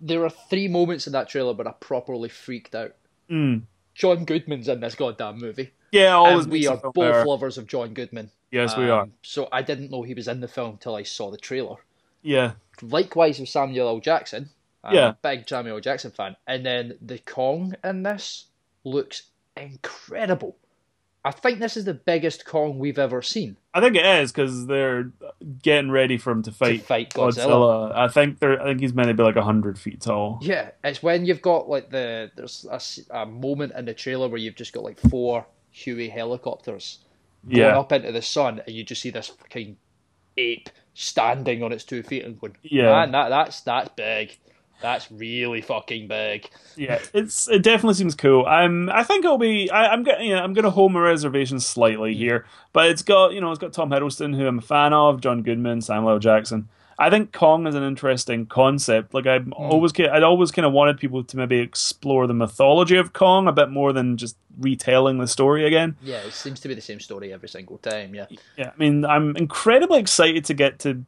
there 0.00 0.24
are 0.24 0.30
three 0.30 0.68
moments 0.68 1.06
in 1.06 1.12
that 1.14 1.28
trailer 1.28 1.54
where 1.54 1.68
I 1.68 1.72
properly 1.80 2.28
freaked 2.28 2.74
out. 2.74 2.92
Mm. 3.30 3.62
John 3.94 4.24
Goodman's 4.24 4.68
in 4.68 4.80
this 4.80 4.94
goddamn 4.96 5.38
movie. 5.38 5.70
Yeah, 5.92 6.14
always 6.16 6.44
and 6.44 6.52
we 6.52 6.66
are 6.66 6.76
both 6.76 6.94
better. 6.94 7.24
lovers 7.24 7.56
of 7.58 7.66
John 7.66 7.94
Goodman. 7.94 8.30
Yes, 8.50 8.76
we 8.76 8.84
Um, 8.84 8.90
are. 8.90 9.08
So 9.22 9.48
I 9.52 9.62
didn't 9.62 9.90
know 9.90 10.02
he 10.02 10.14
was 10.14 10.26
in 10.28 10.40
the 10.40 10.48
film 10.48 10.76
till 10.78 10.96
I 10.96 11.04
saw 11.04 11.30
the 11.30 11.36
trailer. 11.38 11.76
Yeah, 12.22 12.52
Likewise 12.82 13.38
with 13.38 13.48
Samuel 13.48 13.88
L. 13.88 14.00
Jackson. 14.00 14.50
I'm 14.82 14.94
Yeah. 14.94 15.12
big 15.22 15.48
Samuel 15.48 15.76
L. 15.76 15.80
Jackson 15.80 16.10
fan. 16.10 16.36
And 16.46 16.64
then 16.66 16.98
the 17.00 17.18
Kong 17.18 17.74
in 17.84 18.02
this 18.02 18.46
looks 18.84 19.30
incredible. 19.56 20.56
I 21.24 21.30
think 21.32 21.58
this 21.58 21.76
is 21.76 21.84
the 21.84 21.94
biggest 21.94 22.46
Kong 22.46 22.78
we've 22.78 22.98
ever 22.98 23.20
seen 23.22 23.56
I 23.72 23.80
think 23.80 23.94
it 23.96 24.04
is 24.04 24.32
because 24.32 24.66
they're 24.66 25.12
getting 25.62 25.90
ready 25.90 26.18
for 26.18 26.32
him 26.32 26.42
to 26.42 26.50
to 26.50 26.56
fight, 26.56 26.82
fight 26.82 27.10
Godzilla. 27.14 27.36
Godzilla. 27.46 27.94
I 27.94 28.08
think 28.08 28.38
they're. 28.40 28.60
I 28.60 28.64
think 28.64 28.80
he's 28.80 28.92
meant 28.94 29.08
to 29.08 29.14
be 29.14 29.22
like 29.22 29.36
hundred 29.36 29.78
feet 29.78 30.00
tall. 30.00 30.38
Yeah, 30.42 30.70
it's 30.82 31.02
when 31.02 31.24
you've 31.24 31.42
got 31.42 31.68
like 31.68 31.90
the 31.90 32.30
there's 32.34 32.66
a 33.10 33.26
moment 33.26 33.72
in 33.76 33.84
the 33.84 33.94
trailer 33.94 34.28
where 34.28 34.38
you've 34.38 34.56
just 34.56 34.72
got 34.72 34.82
like 34.82 34.98
four 34.98 35.46
Huey 35.70 36.08
helicopters 36.08 36.98
going 37.48 37.58
Yeah, 37.58 37.78
up 37.78 37.92
into 37.92 38.10
the 38.10 38.22
sun, 38.22 38.60
and 38.66 38.74
you 38.74 38.82
just 38.82 39.02
see 39.02 39.10
this 39.10 39.28
fucking 39.28 39.76
ape 40.36 40.68
standing 40.94 41.62
on 41.62 41.72
its 41.72 41.84
two 41.84 42.02
feet 42.02 42.24
and 42.24 42.40
going, 42.40 42.56
Yeah. 42.62 42.90
man, 42.90 43.12
that 43.12 43.28
that's 43.28 43.60
that's 43.60 43.90
big, 43.90 44.36
that's 44.80 45.10
really 45.10 45.60
fucking 45.60 46.08
big. 46.08 46.48
yeah. 46.76 47.00
It's 47.12 47.48
it 47.48 47.62
definitely 47.62 47.94
seems 47.94 48.14
cool. 48.14 48.46
I'm. 48.46 48.88
I 48.90 49.02
think 49.02 49.24
it'll 49.24 49.38
be. 49.38 49.70
I, 49.70 49.92
I'm 49.92 50.02
getting. 50.02 50.28
You 50.28 50.36
know, 50.36 50.42
I'm 50.42 50.52
going 50.52 50.64
to 50.64 50.70
hold 50.70 50.92
my 50.92 51.00
reservations 51.00 51.66
slightly 51.66 52.14
here, 52.14 52.46
but 52.72 52.90
it's 52.90 53.02
got 53.02 53.32
you 53.32 53.40
know 53.40 53.50
it's 53.50 53.60
got 53.60 53.72
Tom 53.72 53.90
Hiddleston 53.90 54.36
who 54.36 54.46
I'm 54.46 54.58
a 54.58 54.62
fan 54.62 54.92
of, 54.92 55.20
John 55.20 55.42
Goodman, 55.42 55.80
Samuel 55.80 56.12
L. 56.12 56.18
Jackson. 56.18 56.68
I 57.00 57.08
think 57.08 57.32
Kong 57.32 57.66
is 57.66 57.74
an 57.74 57.82
interesting 57.82 58.44
concept. 58.44 59.14
Like 59.14 59.26
I'm 59.26 59.46
hmm. 59.46 59.52
always, 59.54 59.92
I'd 59.98 60.22
always 60.22 60.50
kind 60.50 60.66
of 60.66 60.72
wanted 60.72 60.98
people 60.98 61.24
to 61.24 61.36
maybe 61.36 61.58
explore 61.58 62.26
the 62.26 62.34
mythology 62.34 62.96
of 62.96 63.14
Kong 63.14 63.48
a 63.48 63.52
bit 63.52 63.70
more 63.70 63.94
than 63.94 64.18
just 64.18 64.36
retelling 64.58 65.16
the 65.16 65.26
story 65.26 65.66
again. 65.66 65.96
Yeah, 66.02 66.18
it 66.18 66.34
seems 66.34 66.60
to 66.60 66.68
be 66.68 66.74
the 66.74 66.82
same 66.82 67.00
story 67.00 67.32
every 67.32 67.48
single 67.48 67.78
time. 67.78 68.14
Yeah, 68.14 68.26
Yeah, 68.58 68.70
I 68.74 68.78
mean, 68.78 69.06
I'm 69.06 69.34
incredibly 69.36 69.98
excited 69.98 70.44
to 70.44 70.54
get 70.54 70.78
to 70.80 71.02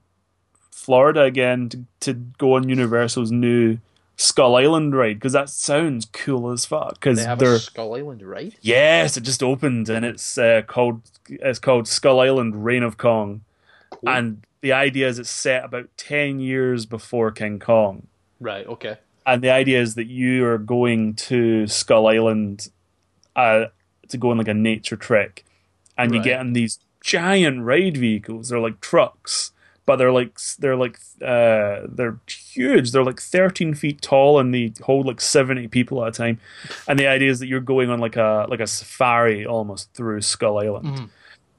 Florida 0.72 1.22
again 1.22 1.68
to, 1.68 1.84
to 2.00 2.14
go 2.14 2.54
on 2.54 2.68
Universal's 2.68 3.30
new 3.30 3.78
Skull 4.16 4.56
Island 4.56 4.94
ride 4.96 5.14
because 5.14 5.32
that 5.32 5.48
sounds 5.48 6.04
cool 6.06 6.50
as 6.50 6.64
fuck. 6.64 6.94
Because 6.94 7.18
they 7.18 7.24
have 7.24 7.38
they're 7.38 7.54
a 7.54 7.58
Skull 7.58 7.94
Island 7.94 8.22
ride. 8.22 8.56
yes, 8.60 9.16
it 9.16 9.22
just 9.22 9.42
opened 9.42 9.88
and 9.88 10.04
it's 10.04 10.36
uh, 10.38 10.62
called 10.66 11.02
it's 11.28 11.58
called 11.58 11.86
Skull 11.88 12.20
Island 12.20 12.64
Reign 12.64 12.82
of 12.82 12.98
Kong, 12.98 13.42
Cool. 13.90 14.08
and 14.08 14.46
the 14.60 14.72
idea 14.72 15.08
is 15.08 15.18
it's 15.18 15.30
set 15.30 15.64
about 15.64 15.88
ten 15.96 16.40
years 16.40 16.86
before 16.86 17.30
King 17.30 17.58
Kong. 17.58 18.06
Right. 18.40 18.66
Okay. 18.66 18.96
And 19.24 19.40
the 19.42 19.50
idea 19.50 19.80
is 19.80 19.94
that 19.94 20.06
you 20.08 20.44
are 20.46 20.58
going 20.58 21.14
to 21.14 21.66
Skull 21.68 22.08
Island 22.08 22.68
uh, 23.36 23.66
to 24.08 24.18
go 24.18 24.30
on 24.32 24.38
like 24.38 24.48
a 24.48 24.54
nature 24.54 24.96
trek, 24.96 25.44
and 25.96 26.12
you 26.14 26.22
get 26.22 26.40
in 26.40 26.52
these 26.54 26.80
giant 27.00 27.62
ride 27.62 27.96
vehicles. 27.96 28.48
They're 28.48 28.58
like 28.58 28.80
trucks, 28.80 29.52
but 29.86 29.96
they're 29.96 30.12
like 30.12 30.38
they're 30.58 30.76
like 30.76 30.98
uh, 31.20 31.80
they're 31.88 32.18
huge. 32.26 32.92
They're 32.92 33.04
like 33.04 33.20
thirteen 33.20 33.74
feet 33.74 34.00
tall, 34.00 34.38
and 34.38 34.54
they 34.54 34.72
hold 34.82 35.06
like 35.06 35.20
seventy 35.20 35.68
people 35.68 36.02
at 36.04 36.08
a 36.08 36.12
time. 36.12 36.40
And 36.88 36.98
the 36.98 37.06
idea 37.06 37.30
is 37.30 37.40
that 37.40 37.46
you're 37.48 37.60
going 37.60 37.90
on 37.90 37.98
like 37.98 38.16
a 38.16 38.46
like 38.48 38.60
a 38.60 38.66
safari 38.66 39.44
almost 39.46 39.92
through 39.94 40.20
Skull 40.22 40.58
Island. 40.58 40.86
Mhm. 40.86 41.08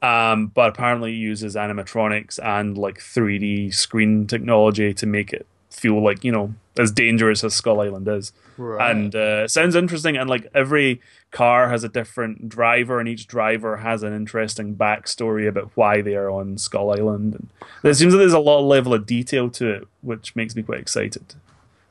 Um, 0.08 0.48
but 0.48 0.70
apparently 0.70 1.14
it 1.14 1.18
uses 1.18 1.56
animatronics 1.56 2.38
and 2.44 2.78
like 2.78 3.00
3D 3.00 3.74
screen 3.74 4.28
technology 4.28 4.94
to 4.96 5.06
make 5.06 5.32
it 5.32 5.48
feel 5.74 6.02
like 6.04 6.24
you 6.24 6.32
know 6.32 6.54
as 6.78 6.92
dangerous 6.92 7.44
as 7.44 7.54
Skull 7.54 7.82
Island 7.82 8.08
is. 8.08 8.32
Right. 8.58 8.92
And 8.92 9.16
uh, 9.16 9.44
it 9.46 9.52
sounds 9.52 9.76
interesting. 9.76 10.18
And 10.18 10.30
like 10.30 10.48
every 10.54 11.02
car 11.32 11.70
has 11.70 11.84
a 11.84 11.90
different 11.90 12.50
driver, 12.50 13.00
and 13.00 13.08
each 13.10 13.28
driver 13.28 13.78
has 13.78 14.04
an 14.04 14.14
interesting 14.14 14.76
backstory 14.76 15.48
about 15.48 15.72
why 15.76 16.02
they 16.02 16.16
are 16.16 16.30
on 16.30 16.58
Skull 16.58 16.92
Island. 16.92 17.36
And 17.36 17.50
it 17.84 17.96
seems 17.96 18.14
that 18.14 18.20
there's 18.20 18.34
a 18.34 18.40
lot 18.40 18.60
of 18.60 18.66
level 18.66 18.94
of 18.94 19.06
detail 19.06 19.50
to 19.52 19.70
it, 19.70 19.88
which 20.02 20.36
makes 20.36 20.56
me 20.56 20.64
quite 20.64 20.80
excited. 20.80 21.36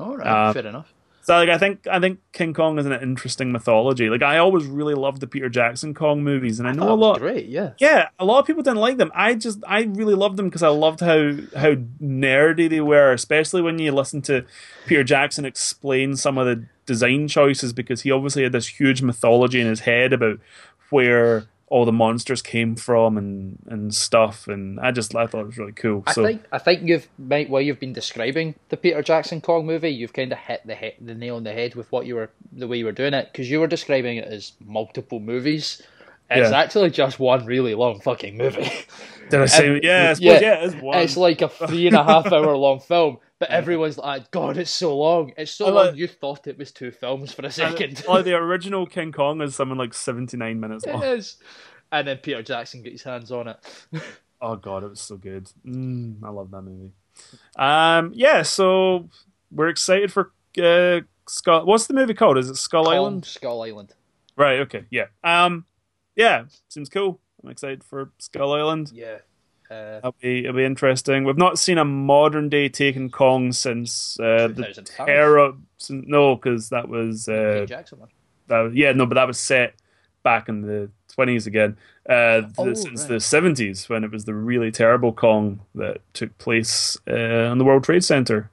All 0.00 0.16
right. 0.16 0.26
uh, 0.26 0.52
fair 0.52 0.66
enough. 0.66 0.92
So 1.22 1.36
like 1.36 1.48
I 1.48 1.56
think 1.56 1.86
I 1.86 2.00
think 2.00 2.18
King 2.32 2.52
Kong 2.52 2.78
is 2.78 2.86
an 2.86 2.92
interesting 2.92 3.52
mythology. 3.52 4.10
Like 4.10 4.22
I 4.22 4.38
always 4.38 4.66
really 4.66 4.94
loved 4.94 5.20
the 5.20 5.28
Peter 5.28 5.48
Jackson 5.48 5.94
Kong 5.94 6.24
movies, 6.24 6.58
and 6.58 6.68
I 6.68 6.72
know 6.72 6.92
a 6.92 6.94
lot. 6.94 7.20
Great. 7.20 7.46
Yeah. 7.46 7.72
Yeah, 7.78 8.08
a 8.18 8.24
lot 8.24 8.40
of 8.40 8.46
people 8.46 8.64
didn't 8.64 8.80
like 8.80 8.96
them. 8.96 9.12
I 9.14 9.34
just 9.34 9.60
I 9.66 9.82
really 9.82 10.14
loved 10.14 10.36
them 10.36 10.48
because 10.48 10.64
I 10.64 10.68
loved 10.68 11.00
how 11.00 11.32
how 11.56 11.76
nerdy 12.02 12.68
they 12.68 12.80
were, 12.80 13.12
especially 13.12 13.62
when 13.62 13.78
you 13.78 13.92
listen 13.92 14.20
to 14.22 14.44
Peter 14.86 15.04
Jackson 15.04 15.44
explain 15.44 16.16
some 16.16 16.38
of 16.38 16.46
the 16.46 16.66
design 16.86 17.28
choices 17.28 17.72
because 17.72 18.02
he 18.02 18.10
obviously 18.10 18.42
had 18.42 18.52
this 18.52 18.80
huge 18.80 19.00
mythology 19.00 19.60
in 19.60 19.68
his 19.68 19.80
head 19.80 20.12
about 20.12 20.40
where 20.90 21.46
all 21.72 21.86
the 21.86 21.92
monsters 21.92 22.42
came 22.42 22.76
from 22.76 23.16
and 23.16 23.58
and 23.66 23.94
stuff 23.94 24.46
and 24.46 24.78
I 24.78 24.90
just 24.90 25.14
I 25.16 25.26
thought 25.26 25.40
it 25.40 25.46
was 25.46 25.58
really 25.58 25.72
cool. 25.72 26.02
I 26.06 26.12
So 26.12 26.22
think 26.24 26.42
I 26.52 26.58
think 26.58 26.82
you've 26.86 27.08
might 27.18 27.48
while 27.48 27.62
you've 27.62 27.80
been 27.80 27.94
describing 27.94 28.54
the 28.68 28.76
Peter 28.76 29.02
Jackson 29.02 29.40
Kong 29.40 29.64
movie, 29.64 29.88
you've 29.90 30.12
kind 30.12 30.30
of 30.32 30.38
hit 30.38 30.60
the 30.66 30.74
hit, 30.74 31.04
the 31.04 31.14
nail 31.14 31.36
on 31.36 31.44
the 31.44 31.52
head 31.52 31.74
with 31.74 31.90
what 31.90 32.04
you 32.04 32.16
were 32.16 32.30
the 32.52 32.68
way 32.68 32.76
you 32.76 32.84
were 32.84 32.92
doing 32.92 33.14
it 33.14 33.28
because 33.32 33.50
you 33.50 33.58
were 33.58 33.66
describing 33.66 34.18
it 34.18 34.28
as 34.28 34.52
multiple 34.64 35.18
movies. 35.18 35.80
It's 36.30 36.50
Yeah. 36.50 36.58
actually 36.58 36.90
just 36.90 37.18
one 37.18 37.46
really 37.46 37.74
long 37.74 38.00
fucking 38.00 38.36
movie. 38.36 38.70
did 39.30 39.40
I 39.40 39.46
say 39.46 39.68
and- 39.74 39.82
yeah, 39.82 40.10
I 40.10 40.12
suppose, 40.12 40.24
yeah, 40.24 40.40
yeah, 40.40 40.64
it's 40.66 40.74
one. 40.76 40.98
It's 40.98 41.16
like 41.16 41.40
a 41.42 41.48
three 41.48 41.86
and 41.86 41.96
a 41.96 42.04
half 42.04 42.26
hour 42.32 42.54
long 42.56 42.80
film, 42.80 43.18
but 43.42 43.50
everyone's 43.50 43.98
like, 43.98 44.30
"God, 44.30 44.56
it's 44.56 44.70
so 44.70 44.96
long! 44.96 45.32
It's 45.36 45.50
so 45.50 45.66
I 45.66 45.70
long." 45.70 45.86
like- 45.86 45.96
You 45.96 46.06
thought 46.06 46.46
it 46.46 46.56
was 46.56 46.70
two 46.70 46.92
films 46.92 47.32
for 47.32 47.44
a 47.44 47.50
second. 47.50 48.04
like 48.06 48.24
the 48.24 48.34
original 48.36 48.86
King 48.86 49.10
Kong 49.10 49.40
is 49.42 49.56
something 49.56 49.76
like 49.76 49.94
79 49.94 50.60
minutes 50.60 50.86
long. 50.86 51.02
is. 51.02 51.38
And 51.90 52.06
then 52.06 52.18
Peter 52.18 52.42
Jackson 52.42 52.82
gets 52.82 52.92
his 52.92 53.02
hands 53.02 53.32
on 53.32 53.48
it. 53.48 53.56
Oh 54.44 54.56
god, 54.56 54.82
it 54.82 54.90
was 54.90 55.00
so 55.00 55.16
good. 55.16 55.48
Mm, 55.64 56.16
I 56.24 56.28
love 56.30 56.50
that 56.50 56.62
movie. 56.62 56.90
Um, 57.54 58.10
yeah, 58.12 58.42
so 58.42 59.08
we're 59.52 59.68
excited 59.68 60.12
for 60.12 60.32
uh, 60.60 61.00
Skull. 61.28 61.64
What's 61.64 61.86
the 61.86 61.94
movie 61.94 62.14
called? 62.14 62.38
Is 62.38 62.48
it 62.50 62.56
Skull 62.56 62.84
Kong 62.86 62.94
Island? 62.94 63.24
Skull 63.24 63.62
Island. 63.62 63.94
Right. 64.36 64.58
Okay. 64.60 64.84
Yeah. 64.90 65.06
Um, 65.22 65.64
yeah, 66.16 66.44
seems 66.68 66.88
cool. 66.88 67.20
I'm 67.44 67.50
excited 67.50 67.84
for 67.84 68.10
Skull 68.18 68.52
Island. 68.52 68.90
Yeah. 68.92 69.18
Uh, 69.72 69.98
It'll 69.98 70.14
be 70.20 70.40
it'll 70.40 70.56
be 70.56 70.64
interesting. 70.64 71.24
We've 71.24 71.38
not 71.38 71.58
seen 71.58 71.78
a 71.78 71.84
modern 71.84 72.48
day 72.48 72.68
Taken 72.68 73.10
Kong 73.10 73.52
since 73.52 74.18
uh, 74.20 74.48
the 74.48 74.54
2005. 74.66 75.06
Terror. 75.06 75.52
Since, 75.78 76.04
no, 76.08 76.36
because 76.36 76.68
that 76.70 76.88
was 76.88 77.28
uh, 77.28 77.64
Jackson 77.68 78.00
one. 78.00 78.08
that 78.48 78.60
was, 78.60 78.74
yeah 78.74 78.92
no, 78.92 79.06
but 79.06 79.14
that 79.14 79.26
was 79.26 79.38
set 79.38 79.74
back 80.22 80.48
in 80.48 80.60
the 80.62 80.90
20s 81.16 81.46
again. 81.46 81.76
Uh, 82.08 82.40
the- 82.42 82.52
Oh, 82.58 82.74
since 82.74 83.02
right. 83.02 83.08
the 83.08 83.14
70s 83.16 83.88
when 83.88 84.04
it 84.04 84.10
was 84.10 84.24
the 84.24 84.34
really 84.34 84.70
terrible 84.70 85.12
Kong 85.12 85.60
that 85.74 85.98
took 86.14 86.36
place 86.38 86.96
uh, 87.08 87.48
on 87.50 87.58
the 87.58 87.64
World 87.64 87.84
Trade 87.84 88.04
Center. 88.04 88.50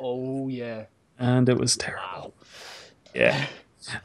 Oh 0.00 0.48
yeah. 0.48 0.84
and 1.18 1.48
it 1.48 1.58
was 1.58 1.76
terrible. 1.76 2.34
Yeah. 3.14 3.46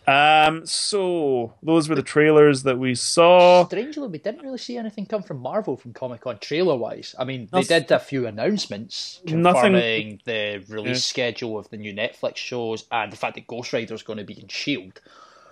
Um, 0.07 0.65
so 0.65 1.53
those 1.63 1.89
were 1.89 1.95
the 1.95 2.01
trailers 2.01 2.63
that 2.63 2.77
we 2.79 2.95
saw. 2.95 3.65
Strangely, 3.65 4.07
we 4.07 4.17
didn't 4.17 4.41
really 4.43 4.57
see 4.57 4.77
anything 4.77 5.05
come 5.05 5.23
from 5.23 5.39
Marvel 5.39 5.77
from 5.77 5.93
Comic 5.93 6.21
Con 6.21 6.37
trailer 6.39 6.75
wise. 6.75 7.15
I 7.19 7.23
mean, 7.25 7.47
they 7.51 7.59
Nothing- 7.59 7.81
did 7.81 7.91
a 7.91 7.99
few 7.99 8.27
announcements 8.27 9.21
Nothing- 9.25 9.41
confirming 9.73 10.21
the 10.25 10.63
release 10.69 10.97
Yeah. 11.17 11.29
schedule 11.31 11.57
of 11.57 11.69
the 11.69 11.77
new 11.77 11.93
Netflix 11.93 12.37
shows 12.37 12.85
and 12.91 13.11
the 13.11 13.17
fact 13.17 13.35
that 13.35 13.47
Ghost 13.47 13.73
Rider 13.73 13.93
is 13.93 14.03
going 14.03 14.17
to 14.19 14.25
be 14.25 14.39
in 14.39 14.47
Shield. 14.47 15.01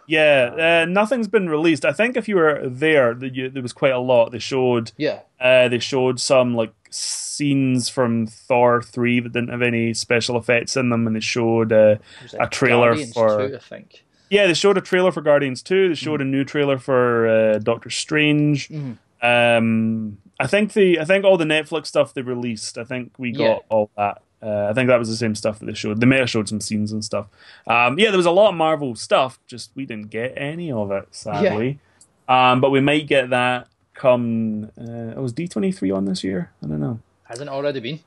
Yeah, 0.07 0.83
uh, 0.83 0.85
nothing's 0.85 1.27
been 1.27 1.49
released. 1.49 1.83
I 1.83 1.91
think 1.91 2.15
if 2.15 2.27
you 2.27 2.35
were 2.35 2.61
there, 2.69 3.15
the- 3.15 3.29
you- 3.33 3.49
there 3.49 3.63
was 3.63 3.73
quite 3.73 3.91
a 3.91 3.97
lot. 3.99 4.31
They 4.31 4.37
showed, 4.39 4.91
Yeah, 4.97 5.21
uh, 5.41 5.67
they 5.67 5.79
showed 5.79 6.19
some 6.19 6.53
like 6.55 6.71
scenes 6.91 7.89
from 7.89 8.27
Thor 8.27 8.81
three 8.83 9.19
that 9.19 9.33
didn't 9.33 9.49
have 9.49 9.63
any 9.63 9.93
special 9.95 10.37
effects 10.37 10.77
in 10.77 10.89
them, 10.89 11.07
and 11.07 11.15
they 11.15 11.19
showed, 11.21 11.73
uh, 11.73 11.95
A 12.39 12.47
trailer 12.47 12.89
Guardians 12.89 13.13
for- 13.13 13.47
2, 13.49 13.55
I 13.55 13.59
think. 13.59 14.03
Yeah, 14.35 14.47
they 14.47 14.53
showed 14.53 14.77
a 14.77 14.81
trailer 14.81 15.11
for 15.11 15.21
Guardians 15.21 15.61
two. 15.63 15.89
They 15.89 15.95
showed 15.95 16.21
a 16.21 16.25
new 16.25 16.43
trailer 16.43 16.77
for 16.77 17.27
uh, 17.27 17.57
Doctor 17.59 17.89
Strange. 17.89 18.69
Mhm. 18.69 18.97
Um, 19.21 20.17
I 20.39 20.47
think 20.47 20.73
the 20.73 20.99
I 20.99 21.05
think 21.05 21.23
all 21.25 21.37
the 21.37 21.45
Netflix 21.45 21.87
stuff 21.87 22.13
they 22.13 22.21
released. 22.21 22.77
I 22.77 22.83
think 22.83 23.13
we 23.17 23.31
got 23.31 23.43
Yeah. 23.43 23.57
all 23.69 23.89
that. 23.97 24.21
Uh, 24.43 24.67
I 24.69 24.73
think 24.73 24.87
that 24.89 24.99
was 24.99 25.09
the 25.09 25.15
same 25.15 25.33
stuff 25.33 25.57
that 25.59 25.65
they 25.65 25.73
showed. 25.73 25.99
They 25.99 26.05
may 26.05 26.19
have 26.19 26.29
showed 26.29 26.47
some 26.49 26.61
scenes 26.61 26.91
and 26.91 27.03
stuff. 27.03 27.25
Um, 27.65 27.97
yeah, 27.97 28.09
there 28.11 28.17
was 28.17 28.25
a 28.27 28.31
lot 28.31 28.49
of 28.49 28.55
Marvel 28.55 28.93
stuff. 28.95 29.39
Just 29.47 29.71
we 29.75 29.85
didn't 29.85 30.09
get 30.11 30.33
any 30.35 30.71
of 30.71 30.91
it, 30.91 31.07
sadly. 31.11 31.79
Um, 32.27 32.61
but 32.61 32.69
we 32.69 32.79
might 32.81 33.07
get 33.07 33.29
that 33.31 33.67
come. 33.95 34.69
Uh, 34.79 35.19
was 35.21 35.33
D 35.33 35.47
twenty 35.47 35.71
three 35.71 35.89
on 35.91 36.05
this 36.05 36.23
year? 36.23 36.51
I 36.63 36.67
don't 36.67 36.79
know. 36.81 36.99
Hasn't 37.23 37.49
already 37.49 37.79
been? 37.79 37.99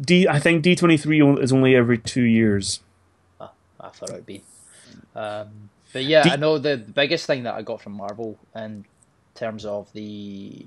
D 0.00 0.28
I 0.28 0.38
think 0.38 0.62
D 0.62 0.76
twenty 0.76 0.96
three 0.96 1.20
is 1.38 1.52
only 1.52 1.74
every 1.74 1.98
two 1.98 2.22
years. 2.22 2.80
I 3.40 3.88
thought 3.90 4.10
it 4.10 4.14
would 4.14 4.26
be. 4.26 4.42
Um, 5.14 5.70
but 5.92 6.04
yeah, 6.04 6.22
Do- 6.22 6.30
I 6.30 6.36
know 6.36 6.58
the, 6.58 6.76
the 6.76 6.92
biggest 6.92 7.26
thing 7.26 7.44
that 7.44 7.54
I 7.54 7.62
got 7.62 7.80
from 7.80 7.92
Marvel 7.92 8.38
in 8.56 8.84
terms 9.34 9.64
of 9.64 9.92
the 9.92 10.64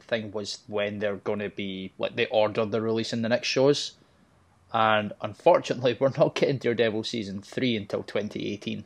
thing 0.00 0.32
was 0.32 0.58
when 0.66 0.98
they're 0.98 1.16
going 1.16 1.38
to 1.38 1.48
be 1.48 1.92
like 1.98 2.16
they 2.16 2.26
ordered 2.26 2.70
the 2.70 2.80
release 2.80 3.12
in 3.12 3.22
the 3.22 3.28
next 3.28 3.48
shows, 3.48 3.92
and 4.72 5.12
unfortunately, 5.22 5.96
we're 6.00 6.12
not 6.18 6.34
getting 6.34 6.58
Daredevil 6.58 7.04
season 7.04 7.40
three 7.42 7.76
until 7.76 8.02
2018. 8.02 8.84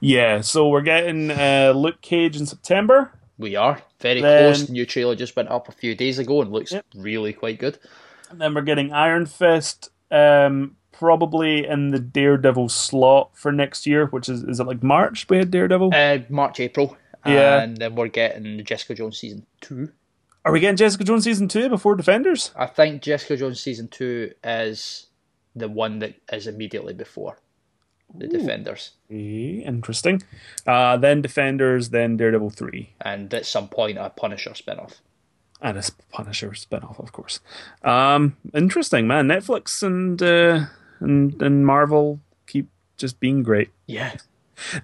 Yeah, 0.00 0.42
so 0.42 0.68
we're 0.68 0.82
getting 0.82 1.30
uh, 1.30 1.72
Luke 1.74 2.00
Cage 2.02 2.36
in 2.36 2.46
September. 2.46 3.12
We 3.38 3.56
are 3.56 3.82
very 4.00 4.20
Then- 4.20 4.54
close. 4.54 4.68
New 4.68 4.86
trailer 4.86 5.16
just 5.16 5.34
went 5.34 5.48
up 5.48 5.68
a 5.68 5.72
few 5.72 5.94
days 5.94 6.18
ago 6.18 6.40
and 6.42 6.52
looks 6.52 6.72
Yep. 6.72 6.84
really 6.94 7.32
quite 7.32 7.58
good. 7.58 7.78
And 8.30 8.40
then 8.40 8.54
we're 8.54 8.62
getting 8.62 8.92
Iron 8.92 9.26
Fist, 9.26 9.90
um, 10.10 10.76
probably 10.92 11.66
in 11.66 11.90
the 11.90 11.98
Daredevil 11.98 12.68
slot 12.68 13.30
for 13.34 13.50
next 13.52 13.86
year, 13.86 14.06
which 14.06 14.28
is 14.28 14.42
is 14.44 14.60
it 14.60 14.66
like 14.66 14.82
March? 14.82 15.26
We 15.28 15.38
had 15.38 15.50
Daredevil. 15.50 15.92
Uh, 15.94 16.18
March, 16.28 16.60
April, 16.60 16.96
Yeah. 17.26 17.62
and 17.62 17.76
then 17.78 17.94
we're 17.94 18.08
getting 18.08 18.64
Jessica 18.64 18.94
Jones 18.94 19.18
season 19.18 19.46
two. 19.60 19.90
Are 20.44 20.52
we 20.52 20.60
getting 20.60 20.76
Jessica 20.76 21.04
Jones 21.04 21.24
season 21.24 21.48
two 21.48 21.68
before 21.68 21.94
Defenders? 21.94 22.50
I 22.56 22.66
think 22.66 23.02
Jessica 23.02 23.36
Jones 23.36 23.60
season 23.60 23.88
two 23.88 24.32
is 24.42 25.06
the 25.54 25.68
one 25.68 25.98
that 26.00 26.14
is 26.32 26.46
immediately 26.46 26.94
before 26.94 27.38
the 28.14 28.26
Defenders, 28.26 28.90
Eh, 29.10 29.62
Interesting. 29.64 30.22
Uh, 30.66 30.96
then 30.98 31.22
Defenders, 31.22 31.90
then 31.90 32.16
Daredevil 32.18 32.50
three, 32.50 32.92
and 33.00 33.32
at 33.32 33.46
some 33.46 33.68
point 33.68 33.96
a 33.98 34.10
Punisher 34.10 34.54
spin-off. 34.54 35.00
and 35.62 35.78
a 35.78 35.82
Punisher 36.10 36.50
spinoff, 36.50 36.98
of 36.98 37.12
course. 37.12 37.38
Um, 37.84 38.36
interesting, 38.52 39.06
man. 39.06 39.28
Netflix 39.28 39.82
and 39.82 40.20
uh, 40.22 40.66
and 41.02 41.42
and 41.42 41.66
Marvel 41.66 42.20
keep 42.46 42.68
just 42.96 43.20
being 43.20 43.42
great. 43.42 43.70
Yeah, 43.86 44.14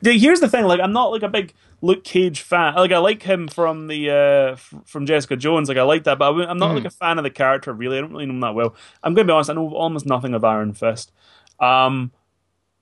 Here's 0.02 0.40
the 0.40 0.48
thing, 0.48 0.64
like 0.64 0.80
I'm 0.80 0.92
not 0.92 1.12
like 1.12 1.22
a 1.22 1.28
big 1.28 1.54
Luke 1.82 2.02
Cage 2.02 2.40
fan. 2.40 2.74
Like 2.74 2.90
I 2.92 2.98
like 2.98 3.22
him 3.22 3.46
from 3.48 3.86
the 3.86 4.10
uh 4.10 4.52
f- 4.52 4.74
from 4.86 5.06
Jessica 5.06 5.36
Jones. 5.36 5.68
Like 5.68 5.78
I 5.78 5.82
like 5.82 6.04
that, 6.04 6.18
but 6.18 6.34
I'm 6.48 6.58
not 6.58 6.74
like 6.74 6.84
a 6.84 6.90
fan 6.90 7.18
of 7.18 7.24
the 7.24 7.30
character. 7.30 7.72
Really, 7.72 7.98
I 7.98 8.00
don't 8.00 8.12
really 8.12 8.26
know 8.26 8.32
him 8.34 8.40
that 8.40 8.54
well. 8.54 8.74
I'm 9.02 9.14
gonna 9.14 9.26
be 9.26 9.32
honest. 9.32 9.50
I 9.50 9.54
know 9.54 9.72
almost 9.74 10.04
nothing 10.06 10.34
of 10.34 10.42
Iron 10.44 10.72
Fist. 10.74 11.12
Um, 11.60 12.10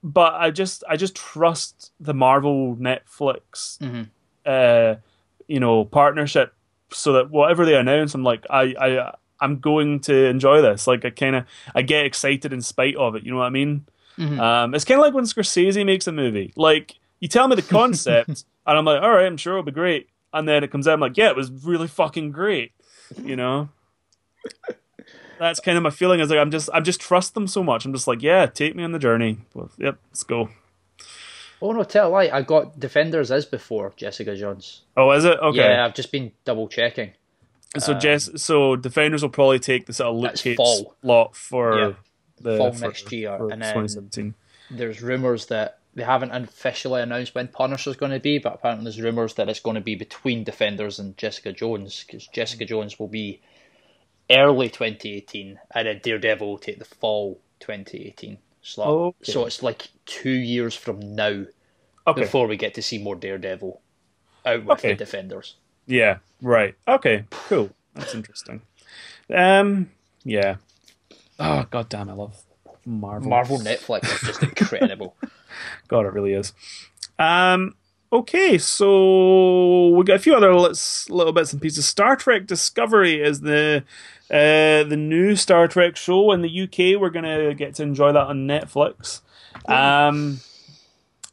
but 0.03 0.35
I 0.35 0.51
just 0.51 0.85
I 0.88 0.96
just 0.96 1.14
trust 1.16 1.92
the 2.01 2.14
Marvel 2.14 2.77
Netflix 2.77 3.79
Mhm. 3.79 4.09
uh 4.46 4.96
you 5.49 5.61
know 5.61 5.85
partnership 5.85 6.55
so 6.92 7.12
that 7.14 7.31
whatever 7.31 7.66
they 7.66 7.75
announce, 7.77 8.14
I'm 8.14 8.22
like 8.25 8.46
I 8.49 8.75
I 8.81 9.14
I'm 9.40 9.59
going 9.59 10.01
to 10.01 10.27
enjoy 10.27 10.62
this. 10.62 10.87
Like 10.87 11.05
I 11.05 11.11
kind 11.11 11.37
of 11.37 11.44
I 11.75 11.83
get 11.83 12.05
excited 12.07 12.53
in 12.53 12.62
spite 12.62 12.96
of 12.96 13.14
it. 13.16 13.25
You 13.25 13.33
know 13.33 13.38
what 13.38 13.46
I 13.46 13.51
mean? 13.51 13.87
Mhm. 14.18 14.38
Um, 14.40 14.75
it's 14.75 14.85
kind 14.85 14.99
of 14.99 15.05
like 15.05 15.14
when 15.14 15.25
Scorsese 15.25 15.85
makes 15.85 16.07
a 16.07 16.12
movie. 16.12 16.53
Like 16.57 16.94
you 17.20 17.29
tell 17.29 17.49
me 17.49 17.57
the 17.57 17.62
concept, 17.62 18.29
and 18.66 18.79
I'm 18.79 18.85
like, 18.85 19.03
all 19.03 19.11
right, 19.11 19.27
I'm 19.27 19.37
sure 19.37 19.55
it'll 19.55 19.62
be 19.64 19.72
great. 19.72 20.09
And 20.33 20.46
then 20.49 20.64
it 20.64 20.70
comes 20.70 20.87
out, 20.88 20.94
I'm 20.94 21.01
like, 21.01 21.16
yeah, 21.16 21.29
it 21.29 21.37
was 21.37 21.51
really 21.51 21.88
fucking 21.88 22.33
great. 22.33 22.72
You 23.22 23.37
know. 23.37 23.68
That's 25.38 25.61
kind 25.61 25.77
of 25.77 25.83
my 25.83 25.90
feeling. 25.90 26.20
Is 26.20 26.31
like 26.31 26.38
I'm 26.38 26.51
just 26.51 26.70
I'm 26.72 26.85
just 26.85 27.01
trust 27.01 27.35
them 27.35 27.46
so 27.46 27.62
much. 27.62 27.85
I'm 27.85 27.92
just 27.92 28.07
like, 28.07 28.22
yeah, 28.22 28.46
take 28.46 28.75
me 28.75 28.83
on 28.83 28.92
the 28.92 28.99
journey. 28.99 29.38
Well, 29.55 29.70
yep, 29.79 29.99
let's 30.11 30.25
go. 30.25 30.49
Oh 31.61 31.72
no, 31.72 31.85
tell 31.85 32.09
a 32.09 32.11
lie. 32.11 32.31
I 32.33 32.42
got 32.42 32.79
Defenders 32.81 33.31
as 33.31 33.44
before 33.44 33.92
Jessica 33.96 34.35
Jones. 34.37 34.83
Oh, 34.96 35.11
is 35.12 35.25
it 35.25 35.38
okay? 35.38 35.59
Yeah, 35.59 35.85
I've 35.85 35.94
just 35.94 36.11
been 36.12 36.33
double 36.44 36.68
checking. 36.68 37.12
So 37.80 37.94
um, 37.94 38.00
Jess, 38.00 38.30
so 38.36 38.76
defenders 38.76 39.22
will 39.22 39.30
probably 39.30 39.58
take 39.58 39.86
the 39.86 39.92
sort 39.92 40.08
of 40.14 40.16
Luke 40.16 40.34
Cage 40.36 40.56
fall. 40.56 40.94
slot 41.02 41.36
for 41.36 41.78
Yeah. 41.78 41.92
the 42.40 42.56
Fall 42.58 42.72
for- 42.72 42.86
next 42.86 43.10
year, 43.12 43.34
and 43.34 43.62
then- 43.62 43.74
2017. 43.74 44.34
There's 44.70 45.00
rumors 45.02 45.46
that 45.46 45.78
they 45.94 46.02
haven't 46.02 46.30
officially 46.32 47.00
announced 47.00 47.34
when 47.34 47.48
Punisher's 47.48 47.96
going 47.96 48.12
to 48.12 48.20
be, 48.20 48.38
but 48.38 48.54
apparently 48.54 48.84
there's 48.84 49.00
rumors 49.00 49.34
that 49.34 49.48
it's 49.48 49.60
going 49.60 49.76
to 49.76 49.80
be 49.80 49.94
between 49.94 50.44
Defenders 50.44 50.98
and 50.98 51.16
Jessica 51.16 51.52
Jones 51.52 52.04
because 52.04 52.26
Jessica 52.26 52.64
mm. 52.64 52.68
Jones 52.68 52.98
will 52.98 53.08
be 53.08 53.40
early 54.30 54.68
2018, 54.68 55.58
and 55.74 55.86
then 55.88 56.00
Daredevil 56.02 56.46
will 56.46 56.58
take 56.58 56.78
the 56.78 56.84
fall 56.84 57.40
2018 57.60 58.38
slot. 58.60 58.88
Okay. 58.88 59.32
So 59.32 59.46
it's 59.46 59.62
like 59.62 59.88
two 60.04 60.28
years 60.30 60.74
from 60.74 61.14
now 61.14 61.46
Okay. 62.06 62.20
before 62.20 62.46
we 62.46 62.56
get 62.56 62.74
to 62.74 62.82
see 62.82 62.98
more 62.98 63.14
Daredevil 63.16 63.80
out 64.44 64.64
with 64.64 64.78
Okay. 64.78 64.90
the 64.90 64.96
Defenders. 64.96 65.56
Yeah, 65.87 66.18
right. 66.42 66.75
Okay, 66.87 67.25
cool. 67.49 67.70
That's 67.94 68.14
interesting. 68.14 68.62
Um, 69.35 69.90
yeah. 70.25 70.57
Oh 71.38 71.66
god 71.70 71.88
damn, 71.88 72.09
I 72.09 72.14
love 72.14 72.42
Marvel. 72.85 73.29
Marvel 73.29 73.59
Netflix 73.59 74.05
is 74.05 74.20
just 74.20 74.42
incredible. 74.42 75.16
God, 75.88 76.07
it 76.07 76.12
really 76.12 76.33
is. 76.33 76.53
Um, 77.18 77.75
okay, 78.12 78.59
so 78.59 79.88
we 79.88 80.05
got 80.05 80.16
a 80.16 80.20
few 80.20 80.35
other 80.35 80.55
little, 80.55 80.77
little 81.14 81.33
bits 81.33 81.53
and 81.53 81.62
pieces. 81.62 81.87
Star 81.87 82.16
Trek 82.16 82.46
Discovery 82.46 83.20
is 83.20 83.40
the 83.40 83.85
uh, 84.31 84.83
the 84.85 84.96
new 84.96 85.37
Star 85.37 85.68
Trek 85.68 85.96
show 85.96 86.33
in 86.33 86.42
the 86.42 86.62
UK. 86.62 87.01
We're 87.01 87.11
gonna 87.11 87.55
get 87.55 87.75
to 87.77 87.83
enjoy 87.83 88.12
that 88.12 88.27
on 88.27 88.46
Netflix. 88.46 89.20
Um, 89.68 90.40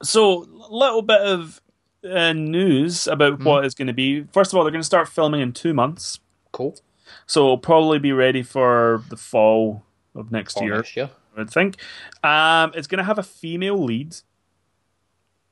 so 0.01 0.43
a 0.43 0.73
little 0.73 1.01
bit 1.01 1.21
of 1.21 1.61
uh, 2.09 2.33
news 2.33 3.07
about 3.07 3.43
what 3.43 3.65
it's 3.65 3.75
going 3.75 3.87
to 3.87 3.93
be. 3.93 4.23
First 4.33 4.51
of 4.53 4.57
all, 4.57 4.63
they're 4.63 4.71
going 4.71 4.81
to 4.81 4.85
start 4.85 5.07
filming 5.07 5.41
in 5.41 5.53
two 5.53 5.73
months, 5.73 6.19
cool. 6.51 6.77
so 7.25 7.41
it'll 7.43 7.57
probably 7.57 7.99
be 7.99 8.11
ready 8.11 8.43
for 8.43 9.03
the 9.09 9.17
fall 9.17 9.83
of 10.15 10.31
next 10.31 10.55
For 10.57 10.63
year. 10.63 10.75
next 10.77 10.95
year. 10.95 11.09
I 11.35 11.39
would 11.39 11.49
think. 11.49 11.77
Um, 12.23 12.71
it's 12.75 12.87
going 12.87 12.99
to 12.99 13.03
have 13.03 13.17
a 13.17 13.23
female 13.23 13.83
lead. 13.83 14.15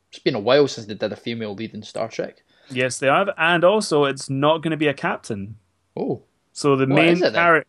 It's 0.10 0.20
been 0.24 0.36
a 0.36 0.40
while 0.40 0.68
since 0.68 0.88
they 0.88 0.94
did 0.94 1.12
a 1.12 1.16
female 1.16 1.54
lead 1.56 1.74
in 1.74 1.84
Star 1.84 2.08
Trek. 2.10 2.44
Yes, 2.70 3.00
they 3.00 3.08
have, 3.08 3.30
and 3.38 3.64
also 3.64 4.06
it's 4.06 4.30
not 4.30 4.62
going 4.62 4.72
to 4.72 4.78
be 4.78 4.88
a 4.88 4.94
captain. 4.94 5.56
Oh, 5.96 6.24
So 6.54 6.76
the 6.76 6.86
What 6.86 6.96
main 6.96 7.24
is 7.24 7.32
character, 7.32 7.68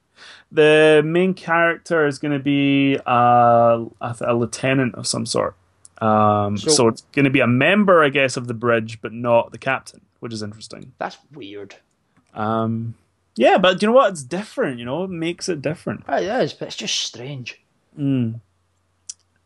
the 0.50 1.02
main 1.04 1.34
character 1.34 2.06
is 2.06 2.18
going 2.18 2.32
to 2.32 2.38
be 2.42 2.98
uh, 3.06 3.84
a, 4.00 4.16
a 4.20 4.34
lieutenant 4.34 4.94
of 4.96 5.06
some 5.06 5.24
sort. 5.26 5.56
Um, 6.02 6.56
so, 6.58 6.70
So- 6.70 6.88
it's 6.88 7.02
going 7.12 7.24
to 7.24 7.30
be 7.30 7.40
a 7.40 7.46
member, 7.46 8.02
I 8.02 8.08
guess, 8.08 8.36
of 8.36 8.46
the 8.48 8.54
bridge, 8.54 9.00
but 9.00 9.12
not 9.12 9.52
the 9.52 9.58
captain, 9.58 10.00
which 10.20 10.32
is 10.32 10.42
interesting. 10.42 10.92
that's 10.98 11.18
weird. 11.32 11.76
Um, 12.34 12.94
yeah, 13.36 13.58
but 13.58 13.80
you 13.82 13.88
know 13.88 13.94
what? 13.94 14.10
It's 14.12 14.22
different. 14.22 14.78
You 14.78 14.84
know, 14.84 15.04
it 15.04 15.10
makes 15.10 15.48
it 15.48 15.62
different. 15.62 16.04
It 16.08 16.22
is, 16.24 16.52
but 16.54 16.68
it's 16.68 16.76
just 16.76 16.94
strange. 16.98 17.60
Mm. 17.98 18.40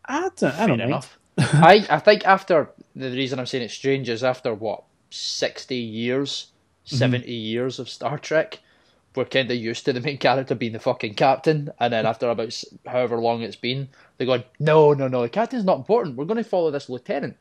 I 0.05 0.31
don't, 0.37 0.55
I 0.55 0.67
don't 0.67 0.79
know. 0.79 0.85
enough. 0.85 1.19
I, 1.39 1.85
I 1.91 1.99
think 1.99 2.25
after 2.27 2.71
the 2.95 3.11
reason 3.11 3.39
I'm 3.39 3.47
saying 3.47 3.65
it's 3.65 3.75
strange 3.75 4.09
is 4.09 4.23
after 4.25 4.55
what 4.55 4.85
sixty 5.11 5.77
years, 5.77 6.49
Mm-hmm. 6.87 6.97
70 6.99 7.33
years 7.33 7.81
of 7.81 7.89
Star 7.89 8.17
Trek, 8.17 8.61
we're 9.17 9.25
kind 9.25 9.51
of 9.51 9.57
used 9.57 9.85
to 9.87 9.93
the 9.93 10.01
main 10.01 10.19
character 10.19 10.55
being 10.55 10.73
the 10.73 10.79
fucking 10.79 11.15
captain, 11.15 11.71
and 11.81 11.93
then 11.93 12.07
after 12.07 12.29
about 12.29 12.63
however 12.87 13.19
long 13.19 13.43
it's 13.43 13.57
been, 13.57 13.89
they're 14.17 14.27
going, 14.27 14.45
no, 14.59 14.93
no, 14.93 15.09
no, 15.09 15.23
the 15.23 15.29
captain's 15.29 15.65
not 15.65 15.79
important. 15.79 16.17
We're 16.17 16.25
going 16.25 16.43
to 16.43 16.49
follow 16.49 16.71
this 16.71 16.89
lieutenant. 16.89 17.37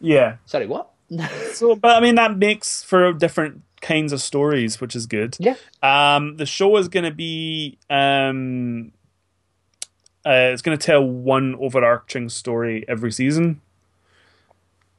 Yeah. 0.00 0.36
Sorry, 0.46 0.66
what? 0.66 0.90
So, 1.52 1.76
but 1.76 1.96
I 1.96 2.00
mean, 2.00 2.14
that 2.14 2.38
makes 2.38 2.82
for 2.82 3.12
different 3.12 3.62
kinds 3.82 4.12
of 4.12 4.22
stories, 4.22 4.80
which 4.80 4.96
is 4.96 5.06
good. 5.06 5.36
yeah, 5.38 5.56
Um, 5.82 6.36
the 6.38 6.46
show 6.46 6.76
is 6.78 6.88
going 6.88 7.04
to 7.04 7.10
be 7.10 7.78
um, 7.90 8.92
uh, 10.24 10.50
it's 10.52 10.62
going 10.62 10.78
to 10.78 10.84
tell 10.84 11.04
one 11.04 11.54
overarching 11.56 12.28
story 12.30 12.84
every 12.88 13.12
season. 13.12 13.60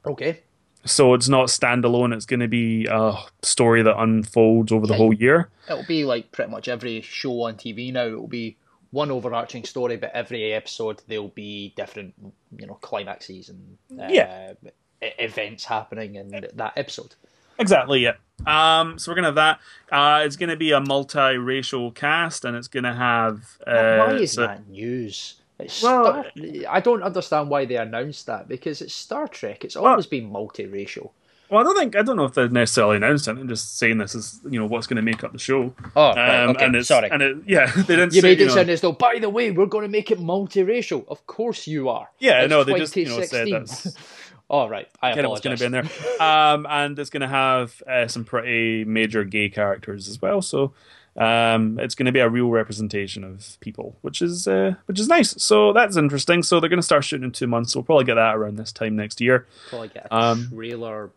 Okay. 0.05 0.42
So 0.85 1.13
it's 1.13 1.29
not 1.29 1.47
standalone. 1.47 2.13
It's 2.13 2.25
going 2.25 2.41
to 2.41 2.47
be 2.47 2.87
a 2.91 3.13
story 3.41 3.83
that 3.83 3.97
unfolds 3.99 4.71
over 4.71 4.85
the 4.85 4.93
whole 4.95 5.13
year. 5.13 5.49
It'll 5.69 5.85
be 5.85 6.03
like 6.03 6.31
pretty 6.31 6.51
much 6.51 6.67
every 6.67 7.01
show 7.01 7.43
on 7.43 7.55
TV 7.55 7.91
now. 7.93 8.05
It'll 8.07 8.27
be 8.27 8.57
one 8.91 9.09
overarching 9.09 9.63
story, 9.63 9.95
but 9.97 10.11
every 10.13 10.51
episode 10.53 11.01
there'll 11.07 11.29
be 11.29 11.73
different, 11.77 12.13
you 12.57 12.67
know, 12.67 12.75
climaxes 12.75 13.49
and 13.49 13.77
uh, 13.99 14.07
Yeah. 14.09 14.53
events 15.01 15.65
happening 15.65 16.15
in 16.15 16.29
that 16.55 16.73
episode. 16.75 17.15
Exactly. 17.59 18.01
Yeah. 18.01 18.13
Um. 18.47 18.97
So 18.99 19.11
we're 19.11 19.15
gonna 19.15 19.27
have 19.27 19.35
that. 19.35 19.59
Uh, 19.91 20.23
it's 20.25 20.35
gonna 20.35 20.55
be 20.55 20.71
a 20.71 20.79
multiracial 20.81 21.93
cast, 21.93 22.45
and 22.45 22.57
it's 22.57 22.67
gonna 22.67 22.93
have. 22.95 23.57
Uh, 23.65 23.97
why 24.05 24.13
is 24.15 24.33
so- 24.33 24.41
that 24.47 24.67
news? 24.67 25.35
It's 25.59 25.81
Well- 25.83 26.05
Star- 26.05 26.25
I 26.69 26.79
don't 26.79 27.03
understand 27.03 27.49
why 27.49 27.65
they 27.65 27.75
announced 27.77 28.25
that 28.27 28.47
because 28.47 28.81
it's 28.81 28.93
Star 28.93 29.27
Trek. 29.27 29.63
It's 29.63 29.75
always 29.75 30.05
been 30.07 30.29
multiracial. 30.31 31.11
Well, 31.49 31.59
I 31.61 31.63
don't 31.63 31.77
think 31.77 31.95
I 31.95 32.01
don't 32.01 32.15
know 32.17 32.25
if 32.25 32.33
they 32.33 32.47
necessarily 32.47 32.95
announced 32.97 33.27
it. 33.27 33.31
I'm 33.37 33.47
just 33.47 33.77
saying 33.77 33.99
this 33.99 34.15
is 34.15 34.39
you 34.49 34.59
know 34.59 34.65
what's 34.65 34.87
going 34.87 34.95
to 34.95 35.03
make 35.03 35.23
up 35.23 35.33
the 35.33 35.37
show. 35.37 35.75
Oh, 35.95 36.13
right, 36.15 36.43
Um, 36.45 36.49
okay, 36.51 36.65
and 36.65 36.75
it's, 36.75 36.87
sorry. 36.87 37.09
And 37.11 37.21
it, 37.21 37.37
yeah, 37.45 37.67
they 37.75 37.95
didn't 37.95 38.15
You 38.15 38.21
say 38.21 38.29
made 38.29 38.39
you 38.39 38.45
it 38.45 38.47
know, 38.47 38.55
sound 38.55 38.69
as 38.71 38.81
though, 38.81 38.93
by 38.93 39.19
the 39.19 39.29
way, 39.29 39.51
we're 39.51 39.67
going 39.67 39.83
to 39.83 39.89
make 39.91 40.09
it 40.09 40.19
multiracial. 40.19 41.05
Of 41.09 41.27
course 41.27 41.67
you 41.67 41.89
are. 41.89 42.09
Yeah, 42.17 42.41
It's 42.41 42.49
no, 42.49 42.63
they 42.63 42.73
just, 42.79 42.95
you 42.95 43.05
know, 43.05 43.21
said 43.21 43.45
2016. 43.45 43.53
that's- 43.53 43.95
All 44.49 44.69
right, 44.69 44.87
I 45.01 45.13
get 45.15 45.23
it 45.25 45.29
what's 45.29 45.41
going 45.41 45.55
to 45.55 45.61
be 45.61 45.65
in 45.65 45.71
there. 45.71 45.83
Um, 46.19 46.65
and 46.69 46.97
it's 46.99 47.09
going 47.09 47.21
to 47.21 47.27
have 47.27 47.81
uh, 47.87 48.07
some 48.07 48.23
pretty 48.25 48.83
major 48.85 49.23
gay 49.23 49.49
characters 49.49 50.07
as 50.07 50.21
well. 50.21 50.41
So 50.41 50.73
um, 51.15 51.79
it's 51.79 51.95
going 51.95 52.07
to 52.07 52.11
be 52.11 52.19
a 52.19 52.29
real 52.29 52.49
representation 52.49 53.23
of 53.23 53.57
people, 53.59 53.95
which 54.01 54.21
is 54.21 54.47
uh, 54.47 54.75
which 54.85 54.99
is 54.99 55.07
nice. 55.07 55.41
So 55.41 55.73
that's 55.73 55.97
interesting. 55.97 56.43
So 56.43 56.59
they're 56.59 56.69
going 56.69 56.79
to 56.79 56.83
start 56.83 57.03
shooting 57.03 57.25
in 57.25 57.31
two 57.31 57.47
months. 57.47 57.73
So 57.73 57.79
we'll 57.79 57.85
probably 57.85 58.05
get 58.05 58.15
that 58.15 58.35
around 58.35 58.57
this 58.57 58.71
time 58.71 58.95
next 58.95 59.21
year. 59.21 59.47
Probably 59.69 59.89
get 59.89 60.07
a 60.09 60.15
Um, 60.15 60.49
trailer 60.53 61.11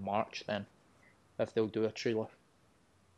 March 0.00 0.44
then, 0.46 0.66
if 1.38 1.52
they'll 1.52 1.66
do 1.66 1.84
a 1.84 1.90
trailer. 1.90 2.28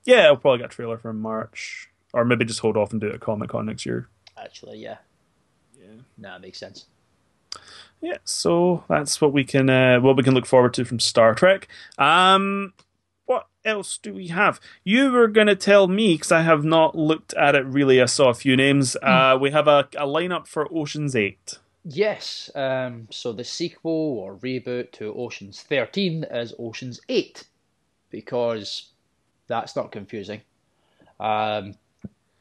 Yeah, 0.05 0.27
we'll 0.27 0.37
probably 0.39 0.59
get 0.59 0.73
a 0.73 0.75
trailer 0.75 0.99
for 0.99 1.13
March, 1.13 1.89
or 2.13 2.25
maybe 2.25 2.45
just 2.45 2.61
hold 2.61 2.77
off 2.77 2.93
and 2.93 3.01
do 3.01 3.07
it 3.07 3.15
at 3.15 3.21
Comic 3.21 3.51
Con 3.51 3.67
next 3.67 3.87
year. 3.87 4.09
Actually, 4.37 4.79
yeah. 4.79 4.97
Yeah. 5.79 5.87
No, 6.19 6.31
that 6.33 6.41
makes 6.41 6.59
sense. 6.59 6.87
Yeah, 8.01 8.19
so 8.25 8.85
that's 8.89 9.21
what 9.21 9.33
we 9.33 9.45
can 9.45 9.71
uh, 9.71 10.01
what 10.01 10.17
we 10.17 10.23
can 10.23 10.35
look 10.35 10.45
forward 10.47 10.75
to 10.75 10.85
from 10.85 10.99
Star 10.99 11.35
Trek. 11.35 11.69
Um, 11.97 12.75
what 12.77 12.84
else 13.65 13.99
do 13.99 14.15
we 14.15 14.29
have? 14.29 14.61
You 14.83 15.11
were 15.11 15.29
going 15.29 15.47
to 15.47 15.57
tell 15.57 15.89
me 15.89 16.15
because 16.15 16.33
I 16.33 16.43
have 16.43 16.65
not 16.65 16.97
looked 16.97 17.35
at 17.35 17.55
it 17.55 17.65
really. 17.67 18.01
I 18.01 18.07
saw 18.07 18.29
a 18.29 18.35
few 18.35 18.57
names. 18.57 18.97
Uh, 19.03 19.39
we 19.41 19.51
have 19.51 19.69
a, 19.69 19.89
a 19.97 20.07
lineup 20.07 20.47
for 20.47 20.69
Ocean's 20.73 21.17
Eight. 21.17 21.59
Yes, 21.87 22.51
um, 22.55 23.09
so 23.11 23.33
the 23.33 23.45
sequel 23.45 24.19
or 24.19 24.37
reboot 24.37 24.93
to 24.93 25.15
Ocean's 25.15 25.61
13 25.63 26.25
is 26.31 26.55
Ocean's 26.59 26.99
8 27.11 27.45
because 28.11 28.91
that's 29.49 29.77
not 29.77 29.93
confusing. 29.93 30.41
Um, 31.21 31.75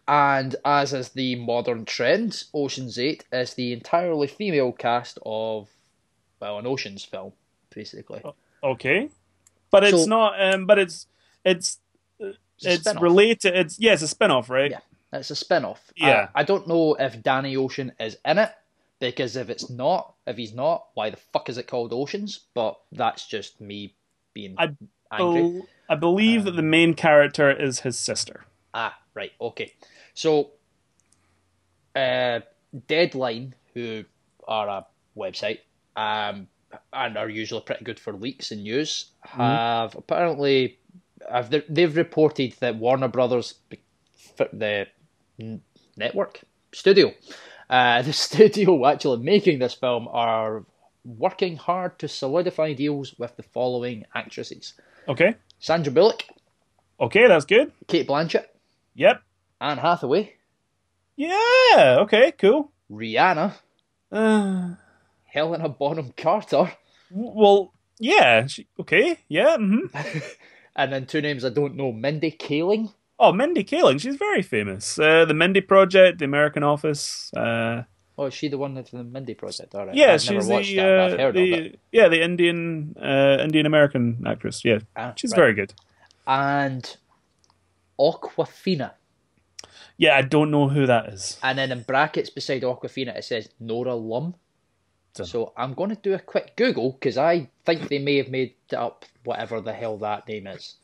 and 0.07 0.55
as 0.63 0.93
is 0.93 1.09
the 1.09 1.35
modern 1.35 1.83
trend, 1.83 2.45
Ocean's 2.53 2.97
8 2.97 3.25
is 3.33 3.53
the 3.55 3.73
entirely 3.73 4.27
female 4.27 4.71
cast 4.71 5.19
of, 5.25 5.69
well, 6.39 6.57
an 6.57 6.65
Ocean's 6.65 7.03
film, 7.03 7.33
basically. 7.69 8.21
Okay, 8.63 9.09
but 9.73 9.83
it's 9.83 10.03
So- 10.03 10.09
not. 10.09 10.41
Um, 10.53 10.67
but 10.67 10.77
it's 10.77 11.07
it's 11.43 11.79
a 12.21 12.33
it's 12.61 12.95
related. 13.01 13.55
It's 13.55 13.79
yeah, 13.79 13.93
it's 13.93 14.03
a 14.03 14.07
spin 14.07 14.29
off, 14.31 14.49
right? 14.49 14.71
Yeah. 14.71 14.79
It's 15.11 15.31
a 15.31 15.35
spin 15.35 15.65
off. 15.65 15.91
Yeah. 15.95 16.29
I, 16.33 16.41
I 16.41 16.43
don't 16.43 16.67
know 16.67 16.95
if 16.95 17.21
Danny 17.21 17.55
Ocean 17.57 17.91
is 17.99 18.17
in 18.23 18.37
it 18.37 18.51
because 18.99 19.35
if 19.35 19.49
it's 19.49 19.69
not, 19.69 20.13
if 20.25 20.37
he's 20.37 20.53
not, 20.53 20.87
why 20.93 21.09
the 21.09 21.17
fuck 21.17 21.49
is 21.49 21.57
it 21.57 21.67
called 21.67 21.91
Oceans? 21.91 22.39
But 22.53 22.79
that's 22.91 23.27
just 23.27 23.59
me 23.59 23.95
being 24.33 24.55
I 24.57 24.75
angry. 25.11 25.63
I 25.89 25.95
believe 25.95 26.45
that 26.45 26.55
the 26.55 26.61
main 26.63 26.93
character 26.93 27.51
is 27.51 27.81
his 27.81 27.97
sister. 27.97 28.45
Ah, 28.73 28.97
right, 29.13 29.31
okay. 29.39 29.73
So, 30.15 30.51
uh, 31.95 32.39
Deadline, 32.87 33.53
who 33.73 34.05
are 34.47 34.67
a 34.67 34.85
website, 35.15 35.59
um, 35.95 36.47
and 36.91 37.17
are 37.17 37.29
usually 37.29 37.61
pretty 37.61 37.83
good 37.83 37.99
for 37.99 38.13
leaks 38.13 38.51
and 38.51 38.63
news, 38.63 39.11
have 39.21 39.95
apparently 39.95 40.79
have 41.29 41.49
they- 41.49 41.63
they've 41.69 41.95
reported 41.95 42.53
that 42.59 42.75
Warner 42.77 43.07
Brothers, 43.07 43.55
the 44.51 44.87
network 45.97 46.41
studio, 46.73 47.13
uh, 47.69 48.01
the 48.07 48.13
studio 48.13 48.85
actually 48.85 49.23
making 49.23 49.59
this 49.59 49.73
film 49.73 50.07
are 50.11 50.65
working 51.05 51.57
hard 51.57 51.99
to 51.99 52.07
solidify 52.07 52.73
deals 52.73 53.15
with 53.17 53.35
the 53.35 53.43
following 53.43 54.05
actresses: 54.15 54.73
Okay, 55.07 55.35
Sandra 55.59 55.91
Bullock, 55.93 56.23
okay, 56.99 57.27
that's 57.27 57.45
good. 57.45 57.71
Cate 57.87 58.07
Blanchett, 58.07 58.45
Yep. 58.95 59.21
Anne 59.61 59.77
Hathaway, 59.77 60.33
Yeah. 61.15 61.97
Okay. 62.01 62.31
Cool. 62.37 62.71
Rihanna, 62.91 63.53
Uh, 64.11 64.75
Helena 65.33 65.67
Bonham 65.69 66.13
Carter, 66.17 66.71
well, 67.09 67.73
yeah. 67.99 68.45
She, 68.47 68.67
okay. 68.79 69.17
Yeah. 69.27 69.57
hmm 69.57 69.87
and 70.75 70.93
then 70.93 71.05
two 71.05 71.21
names 71.21 71.43
I 71.43 71.49
don't 71.49 71.75
know: 71.75 71.91
Mindy 71.91 72.31
Kaling. 72.31 72.93
Oh, 73.19 73.31
Mindy 73.31 73.63
Kaling. 73.63 73.99
She's 73.99 74.15
very 74.15 74.41
famous. 74.41 74.99
Uh, 74.99 75.25
the 75.25 75.33
Mindy 75.33 75.61
Project, 75.61 76.19
The 76.19 76.25
American 76.25 76.63
Office. 76.63 77.31
Uh, 77.35 77.83
Oh, 78.15 78.25
is 78.25 78.33
she 78.35 78.47
the 78.47 78.59
one 78.59 78.75
that's 78.75 78.93
in 78.93 78.99
the 78.99 79.03
Mindy 79.03 79.33
Project? 79.33 79.73
All 79.73 79.87
right. 79.87 79.95
yeah, 79.95 80.13
I've 80.13 80.21
she's 80.21 80.29
never 80.29 80.53
watched 80.53 80.69
the, 80.69 80.75
that, 80.75 81.19
uh, 81.19 81.31
the 81.31 81.75
yeah 81.91 82.07
the 82.09 82.21
Indian 82.21 82.95
uh, 83.01 83.37
Indian 83.41 83.65
American 83.65 84.23
actress. 84.27 84.63
Yeah, 84.63 84.79
Ah, 84.95 85.13
she's 85.15 85.31
right. 85.31 85.37
very 85.37 85.53
good. 85.55 85.73
And 86.27 86.95
Awkwafina. 87.99 88.91
Yeah, 89.97 90.15
I 90.15 90.21
don't 90.21 90.51
know 90.51 90.69
who 90.69 90.85
that 90.85 91.09
is. 91.09 91.39
And 91.41 91.57
then 91.57 91.71
in 91.71 91.81
brackets 91.81 92.29
beside 92.29 92.61
Awkwafina, 92.61 93.17
it 93.17 93.23
says 93.23 93.49
Nora 93.59 93.95
Lum. 93.95 94.35
Dunno. 95.13 95.27
So 95.27 95.53
I'm 95.57 95.73
going 95.73 95.89
to 95.89 95.95
do 95.95 96.13
a 96.13 96.19
quick 96.19 96.55
Google 96.55 96.91
because 96.93 97.17
I 97.17 97.49
think 97.65 97.87
they 97.89 97.99
may 97.99 98.17
have 98.17 98.29
made 98.29 98.55
up 98.75 99.05
whatever 99.23 99.61
the 99.61 99.73
hell 99.73 99.97
that 99.99 100.27
name 100.27 100.47
is. 100.47 100.75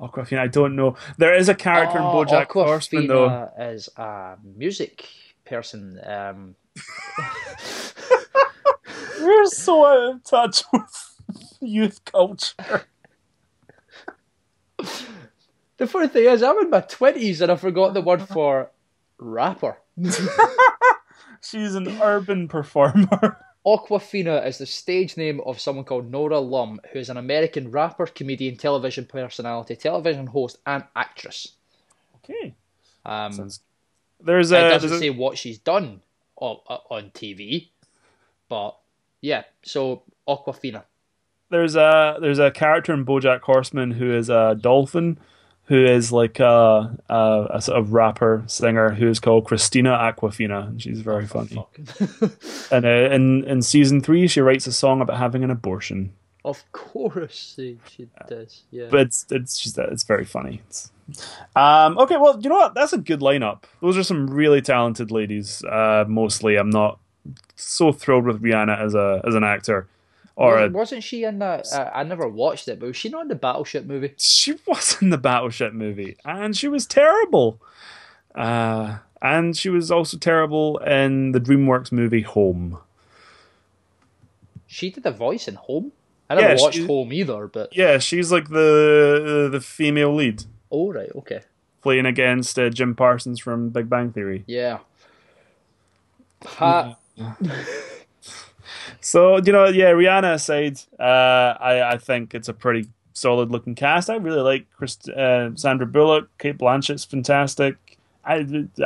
Awkwafina. 0.00 0.38
I 0.38 0.46
don't 0.48 0.76
know. 0.76 0.96
There 1.18 1.34
is 1.34 1.48
a 1.48 1.54
character 1.54 1.98
in 1.98 2.04
Oh, 2.04 2.24
BoJack 2.24 2.50
Horseman 2.52 3.06
though. 3.08 3.28
Aquafina 3.28 3.72
is 3.74 3.88
a 3.96 4.36
music 4.56 5.06
person. 5.44 6.00
Um, 6.04 6.54
We're 9.20 9.46
so 9.46 9.84
out 9.86 10.14
of 10.14 10.24
touch 10.24 10.62
with 10.72 11.20
youth 11.60 12.04
culture. 12.04 12.84
the 15.76 15.86
funny 15.86 16.08
thing 16.08 16.24
is, 16.24 16.42
I'm 16.42 16.58
in 16.58 16.70
my 16.70 16.80
20s 16.80 17.40
and 17.40 17.50
I 17.52 17.56
forgot 17.56 17.94
the 17.94 18.00
word 18.00 18.22
for 18.22 18.70
rapper. 19.18 19.78
She's 21.42 21.74
an 21.74 21.88
urban 22.00 22.48
performer. 22.48 23.38
Awkwafina 23.66 24.46
is 24.46 24.58
the 24.58 24.66
stage 24.66 25.16
name 25.16 25.40
of 25.46 25.58
someone 25.58 25.84
called 25.84 26.10
Nora 26.10 26.38
Lum, 26.38 26.80
who 26.92 26.98
is 26.98 27.08
an 27.08 27.16
American 27.16 27.70
rapper, 27.70 28.06
comedian, 28.06 28.56
television 28.56 29.06
personality, 29.06 29.74
television 29.76 30.26
host, 30.26 30.58
and 30.66 30.84
actress. 30.94 31.52
okay. 32.16 32.54
Um, 33.06 33.32
Sounds- 33.32 33.60
There's 34.20 34.52
it 34.52 34.56
a, 34.56 34.60
doesn't 34.70 34.88
there's 34.90 35.00
a 35.00 35.04
say 35.04 35.10
what 35.10 35.38
she's 35.38 35.58
done 35.58 36.00
on, 36.36 36.58
on 36.90 37.10
TV, 37.10 37.68
but 38.48 38.76
yeah. 39.20 39.44
So 39.62 40.02
Awkwafina. 40.28 40.82
there's 41.50 41.76
a 41.76 42.16
there's 42.20 42.38
a 42.38 42.50
character 42.50 42.92
in 42.94 43.04
BoJack 43.04 43.40
Horseman 43.42 43.92
who 43.92 44.12
is 44.14 44.30
a 44.30 44.56
dolphin, 44.60 45.18
who 45.66 45.84
is 45.84 46.12
like 46.12 46.40
a 46.40 46.96
a, 47.08 47.46
a 47.50 47.60
sort 47.62 47.78
of 47.78 47.92
rapper 47.92 48.44
singer 48.46 48.90
who 48.90 49.08
is 49.08 49.18
called 49.20 49.46
Christina 49.46 49.90
Aquafina, 49.90 50.68
and 50.68 50.82
she's 50.82 51.00
very 51.00 51.26
funny. 51.26 51.54
Fuck. 51.56 52.30
And 52.70 52.84
uh, 52.84 53.14
in 53.14 53.44
in 53.44 53.62
season 53.62 54.00
three, 54.00 54.26
she 54.28 54.40
writes 54.40 54.66
a 54.66 54.72
song 54.72 55.00
about 55.00 55.18
having 55.18 55.44
an 55.44 55.50
abortion. 55.50 56.12
of 56.44 56.62
course 56.72 57.54
she, 57.56 57.78
she 57.90 58.08
does. 58.28 58.64
Yeah. 58.70 58.88
But 58.90 59.00
it's 59.00 59.26
it's 59.30 59.58
just 59.58 59.76
that 59.76 59.88
it's 59.90 60.04
very 60.04 60.24
funny. 60.24 60.60
It's, 60.68 60.90
um, 61.56 61.98
okay, 61.98 62.16
well, 62.16 62.38
you 62.40 62.48
know 62.48 62.56
what? 62.56 62.74
That's 62.74 62.92
a 62.92 62.98
good 62.98 63.20
lineup. 63.20 63.64
Those 63.80 63.96
are 63.98 64.02
some 64.02 64.28
really 64.28 64.62
talented 64.62 65.10
ladies. 65.10 65.62
Uh, 65.64 66.04
mostly, 66.08 66.56
I'm 66.56 66.70
not 66.70 66.98
so 67.56 67.92
thrilled 67.92 68.24
with 68.26 68.42
Rihanna 68.42 68.78
as 68.78 68.94
a 68.94 69.22
as 69.26 69.34
an 69.34 69.44
actor. 69.44 69.86
Or 70.36 70.54
wasn't, 70.54 70.72
wasn't 70.74 71.02
she 71.04 71.22
in 71.24 71.38
that? 71.38 71.66
Uh, 71.72 71.90
I 71.94 72.02
never 72.02 72.28
watched 72.28 72.66
it, 72.68 72.80
but 72.80 72.86
was 72.86 72.96
she 72.96 73.08
not 73.08 73.22
in 73.22 73.28
the 73.28 73.34
Battleship 73.36 73.84
movie? 73.86 74.14
she 74.18 74.54
was 74.66 75.00
in 75.00 75.10
the 75.10 75.18
Battleship 75.18 75.72
movie, 75.72 76.16
and 76.24 76.56
she 76.56 76.66
was 76.68 76.86
terrible. 76.86 77.60
Uh, 78.34 78.98
and 79.22 79.56
she 79.56 79.68
was 79.70 79.90
also 79.92 80.16
terrible 80.18 80.78
in 80.78 81.30
the 81.32 81.38
DreamWorks 81.40 81.92
movie 81.92 82.22
Home. 82.22 82.78
She 84.66 84.90
did 84.90 85.04
the 85.04 85.12
voice 85.12 85.46
in 85.46 85.54
Home. 85.54 85.92
I 86.28 86.34
never 86.34 86.54
Yeah, 86.54 86.60
watched 86.62 86.76
she- 86.78 86.86
Home 86.86 87.12
either, 87.12 87.46
but 87.46 87.76
Yeah, 87.76 87.98
she's 87.98 88.32
like 88.32 88.48
the 88.48 89.48
the 89.52 89.60
female 89.60 90.12
lead, 90.14 90.44
oh 90.72 90.90
right, 90.92 91.10
okay, 91.14 91.42
playing 91.82 92.06
against 92.06 92.58
uh, 92.58 92.70
Jim 92.70 92.94
Parsons 92.96 93.38
from 93.40 93.68
Big 93.68 93.88
Bang 93.88 94.10
Theory. 94.10 94.42
yeah. 94.48 94.78
Ha- 96.44 96.96
So 99.04 99.36
you 99.36 99.52
know, 99.52 99.66
yeah, 99.66 99.90
Rihanna 99.92 100.34
aside, 100.34 100.80
uh, 100.98 101.54
I 101.60 101.92
I 101.92 101.98
think 101.98 102.34
it's 102.34 102.48
a 102.48 102.54
pretty 102.54 102.88
solid 103.12 103.50
looking 103.50 103.74
cast. 103.74 104.08
I 104.08 104.16
really 104.16 104.40
like 104.40 104.66
Chris, 104.76 104.96
uh, 105.10 105.50
Sandra 105.56 105.86
Bullock, 105.86 106.26
Cate 106.38 106.56
Blanchett's 106.56 107.04
fantastic. 107.04 107.76
I, 108.24 108.36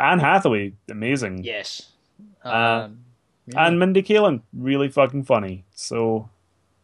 Anne 0.00 0.18
Hathaway, 0.18 0.72
amazing, 0.90 1.44
yes. 1.44 1.90
Uh, 2.44 2.48
Um, 2.48 3.04
yeah. 3.46 3.66
and 3.66 3.78
Mindy 3.78 4.02
Kaling, 4.02 4.42
really 4.52 4.88
fucking 4.88 5.22
funny. 5.24 5.62
So 5.76 6.28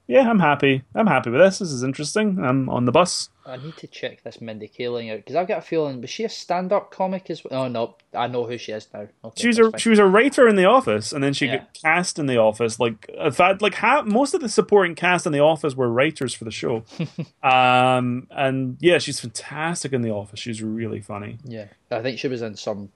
yeah, 0.07 0.29
I'm 0.29 0.39
happy. 0.39 0.83
I'm 0.95 1.07
happy 1.07 1.31
with 1.31 1.41
this. 1.41 1.59
This 1.59 1.71
is 1.73 1.83
interesting. 1.83 2.39
I'm 2.45 2.69
on 2.69 2.85
the 2.85 2.93
bus. 2.93 3.31
I 3.47 3.57
need 3.59 3.77
to 3.77 3.87
check 3.87 4.23
this 4.23 4.41
Mindy 4.41 4.69
Kaling 4.69 5.13
out 5.13 5.19
because 5.19 5.37
I've 5.37 5.47
got 5.49 5.59
a 5.59 5.63
feeling 5.63 6.01
was 6.01 6.09
she 6.09 6.25
a 6.25 6.29
stand-up 6.31 6.91
comic 6.91 7.29
as 7.29 7.45
well? 7.45 7.65
Oh 7.65 7.69
no, 7.69 7.97
I 8.15 8.27
know 8.27 8.47
who 8.47 8.57
she 8.57 8.73
is 8.73 8.89
now. 8.95 9.07
Okay, 9.23 9.43
She 9.43 9.47
was 9.49 9.59
a 9.59 9.71
fine. 9.71 9.79
she 9.81 9.91
was 9.91 9.99
a 9.99 10.07
writer 10.07 10.49
in 10.49 10.57
The 10.57 10.65
Office, 10.65 11.13
and 11.13 11.23
then 11.23 11.35
she 11.35 11.47
Yeah. 11.47 11.59
got 11.59 11.75
cast 11.75 12.19
in 12.19 12.25
The 12.27 12.39
Office. 12.39 12.81
Like 12.81 13.07
in 13.09 13.33
fact, 13.33 13.61
like 13.61 13.75
ha- 13.75 14.03
most 14.07 14.33
of 14.33 14.41
the 14.41 14.49
supporting 14.49 14.95
cast 14.95 15.27
in 15.27 15.33
The 15.33 15.41
Office 15.41 15.75
were 15.75 15.91
writers 15.91 16.33
for 16.33 16.45
the 16.45 16.51
show. 16.51 16.85
um, 17.43 18.27
and 18.31 18.77
yeah, 18.81 18.99
she's 18.99 19.21
fantastic 19.21 19.93
in 19.93 20.03
The 20.03 20.11
Office. 20.11 20.41
She's 20.41 20.63
really 20.63 21.01
funny. 21.01 21.39
Yeah, 21.45 21.67
I 21.91 22.01
think 22.03 22.19
she 22.19 22.29
was 22.29 22.41
in 22.43 22.57
some 22.57 22.91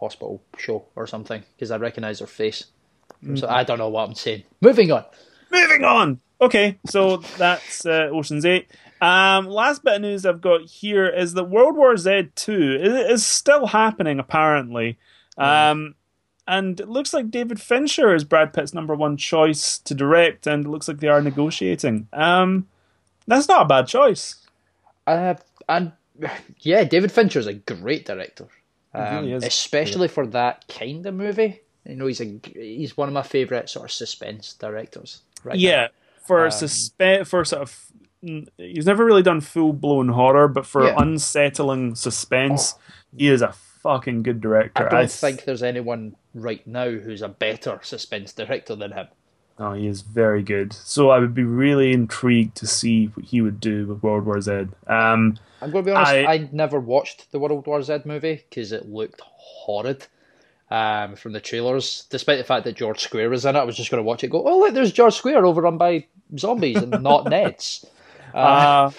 hospital 0.00 0.42
show 0.58 0.84
or 0.96 1.06
something 1.06 1.42
because 1.56 1.70
I 1.70 1.76
recognise 1.76 2.20
her 2.20 2.26
face. 2.26 2.64
Mm. 3.24 3.38
So 3.38 3.48
I 3.48 3.64
don't 3.64 3.78
know 3.78 3.88
what 3.88 4.08
I'm 4.08 4.14
saying. 4.14 4.42
Moving 4.60 4.92
on. 4.92 5.04
Moving 5.56 5.84
on. 5.84 6.20
Okay, 6.40 6.78
so 6.86 7.18
that's 7.38 7.86
uh, 7.86 8.10
Ocean's 8.12 8.44
Eight. 8.44 8.68
Um, 9.00 9.46
last 9.46 9.82
bit 9.82 9.94
of 9.94 10.02
news 10.02 10.24
I've 10.26 10.40
got 10.40 10.62
here 10.62 11.06
is 11.06 11.34
that 11.34 11.44
World 11.44 11.76
War 11.76 11.96
Z 11.96 12.30
two 12.34 12.78
is, 12.80 13.10
is 13.10 13.26
still 13.26 13.66
happening 13.66 14.18
apparently, 14.18 14.98
um, 15.38 15.94
and 16.46 16.78
it 16.80 16.88
looks 16.88 17.12
like 17.12 17.30
David 17.30 17.60
Fincher 17.60 18.14
is 18.14 18.24
Brad 18.24 18.52
Pitt's 18.52 18.74
number 18.74 18.94
one 18.94 19.16
choice 19.16 19.78
to 19.78 19.94
direct, 19.94 20.46
and 20.46 20.66
it 20.66 20.68
looks 20.68 20.88
like 20.88 21.00
they 21.00 21.08
are 21.08 21.22
negotiating. 21.22 22.08
Um, 22.12 22.68
that's 23.26 23.48
not 23.48 23.62
a 23.62 23.68
bad 23.68 23.86
choice. 23.86 24.36
Uh, 25.06 25.34
and 25.68 25.92
yeah, 26.60 26.84
David 26.84 27.12
Fincher 27.12 27.38
is 27.38 27.46
a 27.46 27.54
great 27.54 28.06
director, 28.06 28.48
um, 28.94 29.16
really 29.16 29.32
is. 29.32 29.44
especially 29.44 30.08
for 30.08 30.26
that 30.28 30.64
kind 30.68 31.04
of 31.06 31.14
movie. 31.14 31.60
You 31.84 31.96
know, 31.96 32.06
he's 32.06 32.20
a 32.20 32.40
he's 32.54 32.96
one 32.96 33.08
of 33.08 33.14
my 33.14 33.22
favorite 33.22 33.70
sort 33.70 33.86
of 33.86 33.92
suspense 33.92 34.54
directors. 34.54 35.20
Right. 35.44 35.54
now. 35.54 35.60
Yeah, 35.60 35.88
for 36.26 36.44
Um, 36.46 36.50
suspe- 36.50 37.26
for 37.26 37.44
sort 37.44 37.62
of 37.62 37.82
he's 38.58 38.86
never 38.86 39.04
really 39.04 39.22
done 39.22 39.40
full 39.40 39.72
blown 39.72 40.08
horror, 40.08 40.48
but 40.48 40.66
for 40.66 40.84
Yeah. 40.84 40.94
Oh. 40.98 41.02
unsettling 41.02 41.94
suspense, 41.94 42.74
he 43.16 43.28
is 43.28 43.42
a 43.42 43.52
fucking 43.52 44.22
good 44.24 44.40
director. 44.40 44.86
I 44.86 44.88
don't 44.90 45.00
th- 45.02 45.10
think 45.12 45.44
there's 45.44 45.62
anyone 45.62 46.16
right 46.34 46.66
now 46.66 46.90
who's 46.90 47.22
a 47.22 47.28
better 47.28 47.78
suspense 47.82 48.32
director 48.32 48.74
than 48.74 48.92
him. 48.92 49.06
Oh, 49.58 49.72
he 49.74 49.86
is 49.86 50.02
very 50.02 50.42
good. 50.42 50.72
So 50.72 51.10
I 51.10 51.18
would 51.18 51.34
be 51.34 51.44
really 51.44 51.92
intrigued 51.92 52.56
to 52.56 52.66
see 52.66 53.06
what 53.14 53.26
he 53.26 53.40
would 53.40 53.60
do 53.60 53.86
with 53.86 54.02
World 54.02 54.26
War 54.26 54.40
Z. 54.40 54.50
Um, 54.86 55.38
I'm 55.62 55.70
going 55.70 55.84
to 55.84 55.90
be 55.90 55.92
honest. 55.92 56.10
I- 56.12 56.24
I, 56.26 56.48
never 56.52 56.78
watched 56.80 57.30
the 57.32 57.38
World 57.38 57.66
War 57.66 57.80
Z 57.82 58.00
movie 58.04 58.44
because 58.50 58.72
it 58.72 58.86
looked 58.88 59.20
horrid 59.24 60.08
um, 60.70 61.16
from 61.16 61.32
the 61.32 61.40
trailers. 61.40 62.06
Despite 62.10 62.38
the 62.38 62.44
fact 62.44 62.64
that 62.64 62.76
George 62.76 63.00
Square 63.00 63.30
was 63.30 63.44
in 63.44 63.56
it, 63.56 63.58
I 63.58 63.64
was 63.64 63.76
just 63.76 63.90
going 63.90 63.98
to 64.02 64.06
watch 64.06 64.24
it. 64.24 64.28
Go, 64.30 64.42
oh 64.46 64.58
look, 64.60 64.74
there's 64.74 64.92
George 64.92 65.14
Square 65.14 65.44
overrun 65.46 65.78
by 65.78 66.06
zombies 66.38 66.76
and 66.76 67.02
not 67.02 67.24
Neds. 67.26 67.84
uh, 68.34 68.90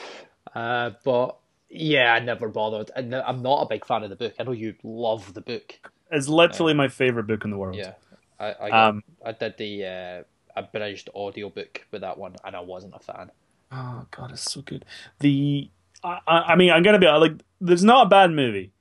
Uh, 0.56 0.92
but 1.04 1.38
yeah, 1.70 2.14
I 2.14 2.20
never 2.20 2.48
bothered. 2.50 2.90
And 2.96 3.14
I'm 3.14 3.42
not 3.42 3.64
a 3.64 3.68
big 3.68 3.86
fan 3.86 4.04
of 4.04 4.10
the 4.10 4.16
book. 4.16 4.34
I 4.40 4.44
know 4.44 4.52
you 4.54 4.76
love 4.84 5.34
the 5.34 5.42
book. 5.42 5.78
it's 6.12 6.28
literally 6.28 6.74
my 6.74 6.88
favorite 6.88 7.28
book 7.28 7.44
in 7.44 7.52
the 7.52 7.58
world. 7.58 7.76
Yeah, 7.76 7.94
I 8.40 8.56
I, 8.60 8.70
got, 8.70 8.90
Um, 8.90 9.04
I 9.26 9.32
did 9.34 9.58
the 9.58 9.86
uh, 9.86 10.24
abridged 10.56 11.10
audio 11.14 11.50
book 11.50 11.86
with 11.92 12.02
that 12.02 12.18
one, 12.18 12.36
and 12.44 12.56
I 12.56 12.62
wasn't 12.62 12.96
a 12.96 13.00
fan. 13.00 13.30
Oh 13.72 14.06
god, 14.12 14.32
it's 14.32 14.50
so 14.50 14.62
good. 14.62 14.86
The 15.20 15.70
I, 16.04 16.20
I 16.26 16.38
I 16.54 16.56
mean, 16.56 16.72
I'm 16.72 16.82
gonna 16.84 17.00
be 17.00 17.08
like, 17.08 17.34
there's 17.60 17.84
not 17.84 18.08
a 18.08 18.10
bad 18.10 18.32
movie. 18.32 18.72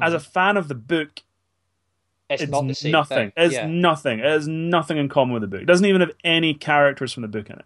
As 0.00 0.14
a 0.14 0.20
fan 0.20 0.56
of 0.56 0.68
the 0.68 0.74
book, 0.74 1.20
It's, 2.28 2.42
it's 2.42 2.50
not 2.50 2.66
the 2.66 2.74
same 2.74 2.92
nothing. 2.92 3.16
thing. 3.16 3.32
It's 3.36 3.54
yeah. 3.54 3.66
nothing. 3.66 4.18
It 4.18 4.24
has 4.24 4.48
nothing 4.48 4.96
in 4.98 5.08
common 5.08 5.34
with 5.34 5.42
the 5.42 5.46
book. 5.48 5.62
It 5.62 5.66
doesn't 5.66 5.86
even 5.86 6.00
have 6.00 6.12
any 6.24 6.54
characters 6.54 7.12
from 7.12 7.22
the 7.22 7.28
book 7.28 7.48
in 7.50 7.56
it. 7.56 7.64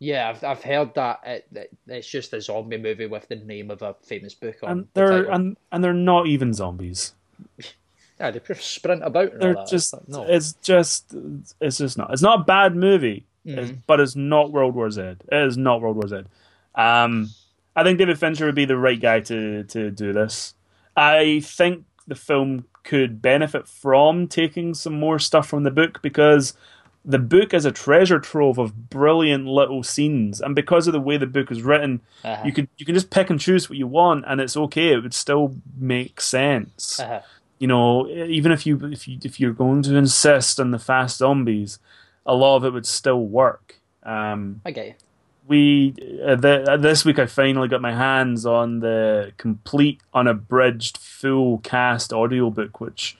Yeah, 0.00 0.28
I've, 0.30 0.42
I've 0.44 0.62
heard 0.62 0.94
that 0.96 1.20
it, 1.24 1.46
it, 1.54 1.76
it's 1.86 2.08
just 2.08 2.32
a 2.32 2.40
zombie 2.40 2.76
movie 2.78 3.06
with 3.06 3.28
the 3.28 3.36
name 3.36 3.70
of 3.70 3.80
a 3.82 3.94
famous 4.02 4.34
book 4.34 4.56
on 4.62 4.70
And 4.70 4.88
they're 4.94 5.08
title. 5.22 5.32
and 5.32 5.56
and 5.70 5.84
they're 5.84 5.92
not 5.94 6.26
even 6.26 6.52
zombies. 6.52 7.12
yeah, 8.20 8.30
they 8.32 8.40
just 8.40 8.70
sprint 8.74 9.02
about. 9.04 9.32
And 9.32 9.40
They're 9.42 9.64
just 9.68 9.94
It's 9.94 10.08
no. 10.08 10.24
it's 10.28 10.52
just 10.54 11.14
it's 11.60 11.78
just 11.78 11.96
not. 11.96 12.12
It's 12.12 12.22
not 12.22 12.40
a 12.40 12.44
bad 12.44 12.74
movie, 12.74 13.24
it's- 13.44 13.70
Mhm. 13.70 13.78
but 13.86 14.00
it's 14.00 14.16
not 14.16 14.50
World 14.52 14.74
War 14.74 14.90
Z. 14.90 15.00
It 15.00 15.18
is 15.46 15.56
not 15.56 15.80
World 15.80 15.96
War 15.96 16.08
Z. 16.08 16.24
Um, 16.74 17.30
I 17.76 17.84
think 17.84 17.98
David 17.98 18.18
Fincher 18.18 18.46
would 18.46 18.54
be 18.56 18.64
the 18.64 18.76
right 18.76 19.00
guy 19.00 19.20
to 19.20 19.62
to 19.64 19.90
do 19.92 20.12
this. 20.12 20.54
I 20.96 21.40
think 21.44 21.84
the 22.06 22.14
film 22.14 22.66
could 22.82 23.22
benefit 23.22 23.66
from 23.66 24.28
taking 24.28 24.74
some 24.74 24.98
more 24.98 25.18
stuff 25.18 25.48
from 25.48 25.62
the 25.62 25.70
book 25.70 26.02
because 26.02 26.52
the 27.06 27.18
book 27.18 27.52
is 27.54 27.64
a 27.64 27.72
treasure 27.72 28.18
trove 28.18 28.58
of 28.58 28.88
brilliant 28.90 29.46
little 29.46 29.82
scenes, 29.82 30.40
and 30.40 30.54
because 30.54 30.86
of 30.86 30.92
the 30.92 31.00
way 31.00 31.16
the 31.18 31.26
book 31.26 31.50
is 31.50 31.62
written, 31.62 32.00
Uh-huh. 32.24 32.42
you 32.44 32.52
could 32.52 32.68
you 32.78 32.86
can 32.86 32.94
just 32.94 33.10
pick 33.10 33.28
and 33.30 33.38
choose 33.40 33.68
what 33.68 33.78
you 33.78 33.86
want, 33.86 34.24
and 34.26 34.40
it's 34.40 34.56
okay. 34.56 34.92
It 34.92 35.02
would 35.02 35.14
still 35.14 35.54
make 35.78 36.20
sense 36.20 37.00
Uh-huh. 37.00 37.20
you 37.58 37.66
know, 37.66 38.08
even 38.08 38.52
if 38.52 38.64
you 38.66 38.78
if 38.92 39.06
you 39.08 39.18
if 39.22 39.38
you're 39.38 39.52
going 39.52 39.82
to 39.82 39.96
insist 39.96 40.58
on 40.60 40.70
the 40.70 40.78
fast 40.78 41.18
zombies, 41.18 41.78
a 42.26 42.34
lot 42.34 42.56
of 42.56 42.64
it 42.64 42.72
would 42.72 42.86
still 42.86 43.22
work. 43.26 43.76
Um, 44.02 44.60
I 44.64 44.70
get 44.70 44.86
you. 44.86 44.94
We 45.46 45.94
uh, 46.24 46.36
the, 46.36 46.72
uh, 46.72 46.76
this 46.76 47.04
week 47.04 47.18
I 47.18 47.26
finally 47.26 47.68
got 47.68 47.80
my 47.82 47.92
hands 47.94 48.46
on 48.46 48.80
the 48.80 49.32
complete 49.36 50.00
unabridged 50.14 50.96
full 50.98 51.58
cast 51.58 52.12
audiobook, 52.12 52.80
which 52.80 53.16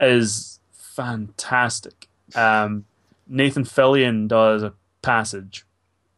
is 0.00 0.60
fantastic. 0.72 2.08
Um, 2.34 2.84
Nathan 3.26 3.64
Fillion 3.64 4.28
does 4.28 4.62
a 4.62 4.72
passage. 5.02 5.64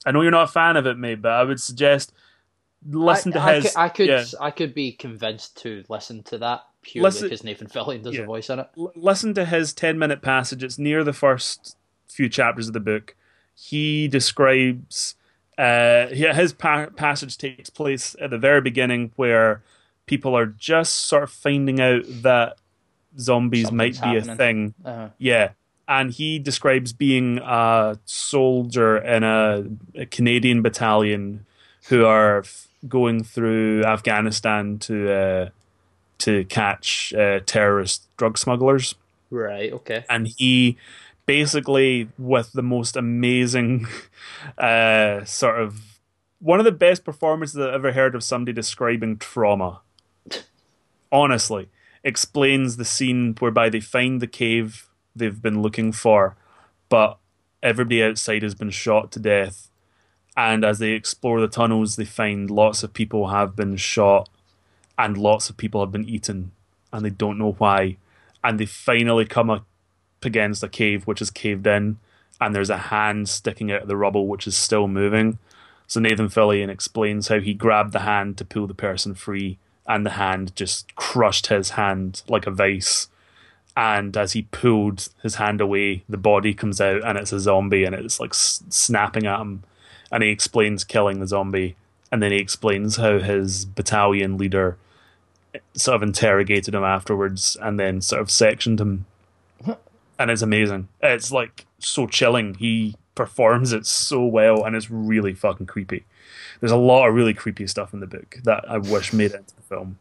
I 0.06 0.12
know 0.12 0.22
you're 0.22 0.30
not 0.30 0.44
a 0.48 0.52
fan 0.52 0.76
of 0.76 0.86
it, 0.86 0.96
mate, 0.96 1.20
but 1.22 1.32
I 1.32 1.42
would 1.44 1.60
suggest 1.60 2.12
listen 2.88 3.32
I, 3.32 3.34
to 3.34 3.40
I 3.42 3.54
his. 3.54 3.64
could, 3.64 3.76
I 3.76 3.88
could, 3.88 4.08
yeah. 4.08 4.24
I 4.40 4.50
could 4.50 4.74
be 4.74 4.92
convinced 4.92 5.60
to 5.62 5.84
listen 5.88 6.22
to 6.24 6.38
that 6.38 6.62
purely 6.82 7.04
Listen- 7.04 7.26
because 7.28 7.44
Nathan 7.44 7.66
Fillion 7.66 8.02
does 8.02 8.14
Yeah. 8.14 8.22
a 8.22 8.26
voice 8.26 8.48
in 8.48 8.58
it. 8.60 8.68
l- 8.78 8.92
listen 8.96 9.34
to 9.34 9.44
his 9.44 9.72
10 9.74 9.98
minute 9.98 10.22
passage. 10.22 10.62
It's 10.64 10.78
near 10.78 11.04
the 11.04 11.12
first 11.12 11.76
few 12.08 12.28
chapters 12.28 12.68
of 12.68 12.72
the 12.72 12.80
book. 12.80 13.14
He 13.54 14.08
describes 14.08 15.14
uh, 15.60 16.08
yeah, 16.14 16.32
his 16.32 16.54
pa- 16.54 16.88
passage 16.96 17.36
takes 17.36 17.68
place 17.68 18.16
at 18.18 18.30
the 18.30 18.38
very 18.38 18.62
beginning 18.62 19.12
where 19.16 19.62
people 20.06 20.34
are 20.34 20.46
just 20.46 20.94
sort 20.94 21.24
of 21.24 21.30
finding 21.30 21.80
out 21.80 22.02
that 22.22 22.56
zombies 23.18 23.70
might 23.70 23.94
Something's 23.94 24.26
be 24.26 24.32
a 24.32 24.36
thing. 24.36 24.74
Uh-huh. 24.82 25.08
Yeah. 25.18 25.50
And 25.86 26.12
he 26.12 26.38
describes 26.38 26.94
being 26.94 27.38
a 27.38 27.98
soldier 28.06 28.96
in 28.96 29.22
a, 29.22 29.64
a 29.96 30.06
Canadian 30.06 30.62
battalion 30.62 31.44
who 31.88 32.06
are 32.06 32.38
f- 32.38 32.68
going 32.88 33.22
through 33.22 33.84
Afghanistan 33.84 34.78
to 34.78 35.12
uh, 35.12 35.48
to 36.18 36.44
catch 36.44 37.12
uh, 37.12 37.40
terrorist 37.44 38.06
drug 38.16 38.38
smugglers. 38.38 38.94
Right. 39.30 39.72
Okay. 39.72 40.04
And 40.08 40.26
he 40.26 40.78
basically, 41.26 42.08
with 42.18 42.52
the 42.52 42.62
most 42.62 42.96
amazing 42.96 43.86
uh, 44.58 45.24
sort 45.24 45.60
of 45.60 46.00
one 46.40 46.58
of 46.58 46.64
the 46.64 46.72
best 46.72 47.04
performances 47.04 47.58
I've 47.58 47.74
ever 47.74 47.92
heard 47.92 48.14
of 48.14 48.24
somebody 48.24 48.52
describing 48.52 49.18
trauma. 49.18 49.82
Honestly, 51.12 51.68
explains 52.02 52.76
the 52.76 52.84
scene 52.84 53.34
whereby 53.38 53.68
they 53.68 53.80
find 53.80 54.20
the 54.20 54.26
cave 54.26 54.88
they've 55.14 55.42
been 55.42 55.60
looking 55.60 55.92
for, 55.92 56.36
but 56.88 57.18
everybody 57.62 58.02
outside 58.02 58.42
has 58.42 58.54
been 58.54 58.70
shot 58.70 59.12
to 59.12 59.20
death. 59.20 59.70
And 60.36 60.64
as 60.64 60.78
they 60.78 60.92
explore 60.92 61.40
the 61.40 61.48
tunnels, 61.48 61.96
they 61.96 62.04
find 62.04 62.50
lots 62.50 62.82
of 62.82 62.94
people 62.94 63.28
have 63.28 63.54
been 63.54 63.76
shot 63.76 64.28
and 64.96 65.16
lots 65.16 65.50
of 65.50 65.56
people 65.56 65.80
have 65.80 65.92
been 65.92 66.08
eaten, 66.08 66.52
and 66.92 67.04
they 67.04 67.10
don't 67.10 67.38
know 67.38 67.52
why. 67.52 67.96
And 68.44 68.58
they 68.58 68.66
finally 68.66 69.24
come 69.24 69.50
up 69.50 69.66
against 70.24 70.62
a 70.62 70.68
cave 70.68 71.06
which 71.06 71.22
is 71.22 71.30
caved 71.30 71.66
in, 71.66 71.98
and 72.40 72.54
there's 72.54 72.70
a 72.70 72.78
hand 72.78 73.28
sticking 73.28 73.70
out 73.70 73.82
of 73.82 73.88
the 73.88 73.96
rubble 73.96 74.26
which 74.26 74.46
is 74.46 74.56
still 74.56 74.88
moving. 74.88 75.38
So 75.86 76.00
Nathan 76.00 76.28
Fillion 76.28 76.68
explains 76.68 77.28
how 77.28 77.40
he 77.40 77.52
grabbed 77.52 77.92
the 77.92 78.00
hand 78.00 78.38
to 78.38 78.44
pull 78.44 78.66
the 78.66 78.74
person 78.74 79.14
free, 79.14 79.58
and 79.86 80.06
the 80.06 80.10
hand 80.10 80.54
just 80.54 80.94
crushed 80.94 81.48
his 81.48 81.70
hand 81.70 82.22
like 82.28 82.46
a 82.46 82.50
vice. 82.50 83.08
And 83.76 84.16
as 84.16 84.32
he 84.32 84.42
pulled 84.42 85.08
his 85.22 85.36
hand 85.36 85.60
away, 85.60 86.04
the 86.08 86.16
body 86.16 86.54
comes 86.54 86.80
out, 86.80 87.04
and 87.04 87.18
it's 87.18 87.32
a 87.32 87.40
zombie, 87.40 87.84
and 87.84 87.94
it's 87.94 88.20
like 88.20 88.34
snapping 88.34 89.26
at 89.26 89.40
him. 89.40 89.64
And 90.12 90.22
he 90.22 90.30
explains 90.30 90.84
killing 90.84 91.20
the 91.20 91.26
zombie, 91.26 91.76
and 92.10 92.22
then 92.22 92.32
he 92.32 92.38
explains 92.38 92.96
how 92.96 93.18
his 93.18 93.64
battalion 93.64 94.36
leader 94.36 94.76
eh, 95.54 95.58
sort 95.74 95.96
of 95.96 96.02
interrogated 96.02 96.74
him 96.74 96.84
afterwards, 96.84 97.56
and 97.60 97.78
then 97.78 98.00
sort 98.00 98.22
of 98.22 98.30
sectioned 98.30 98.80
him 98.80 99.06
and 100.20 100.30
it's 100.30 100.42
amazing. 100.42 100.86
It's 101.02 101.32
like 101.32 101.64
so 101.78 102.06
chilling. 102.06 102.54
He 102.54 102.94
performs 103.14 103.72
it 103.72 103.86
so 103.86 104.22
well, 104.24 104.64
and 104.64 104.76
it's 104.76 104.90
really 104.90 105.32
fucking 105.32 105.66
creepy. 105.66 106.04
There's 106.60 106.70
a 106.70 106.76
lot 106.76 107.08
of 107.08 107.14
really 107.14 107.32
creepy 107.32 107.66
stuff 107.66 107.94
in 107.94 108.00
the 108.00 108.06
book 108.06 108.38
that 108.44 108.70
I 108.70 108.76
wish 108.76 109.14
made 109.14 109.32
it 109.32 109.38
into 109.38 109.56
the 109.56 109.62
film. 109.62 109.98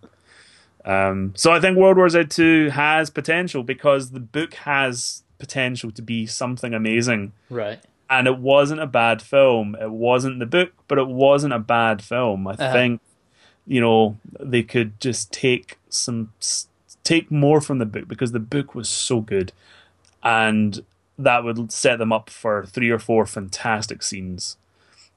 Um, 0.83 1.33
so 1.37 1.53
I 1.53 1.61
think 1.61 1.77
World 1.77 1.95
War 1.95 2.09
Z 2.09 2.25
two 2.25 2.69
has 2.71 3.09
potential 3.09 3.63
because 3.63 4.11
the 4.11 4.19
book 4.19 4.55
has 4.55 5.23
potential 5.39 5.89
to 5.91 6.01
be 6.01 6.25
something 6.25 6.73
amazing. 6.73 7.31
Right. 7.49 7.79
And 8.09 8.27
it 8.27 8.39
wasn't 8.39 8.81
a 8.81 8.87
bad 8.87 9.21
film. 9.21 9.77
It 9.79 9.91
wasn't 9.91 10.39
the 10.39 10.45
book, 10.45 10.73
but 10.89 10.97
it 10.97 11.07
wasn't 11.07 11.53
a 11.53 11.59
bad 11.59 12.01
film. 12.01 12.45
I 12.45 12.51
uh-huh. 12.51 12.73
think 12.73 13.01
you 13.65 13.79
know 13.79 14.17
they 14.37 14.63
could 14.63 14.99
just 14.99 15.31
take 15.31 15.77
some 15.87 16.33
take 17.05 17.31
more 17.31 17.61
from 17.61 17.77
the 17.77 17.85
book 17.85 18.09
because 18.09 18.33
the 18.33 18.39
book 18.39 18.75
was 18.75 18.89
so 18.89 19.21
good 19.21 19.53
and 20.23 20.83
that 21.17 21.43
would 21.43 21.71
set 21.71 21.99
them 21.99 22.13
up 22.13 22.29
for 22.29 22.65
three 22.65 22.89
or 22.89 22.99
four 22.99 23.25
fantastic 23.25 24.03
scenes 24.03 24.57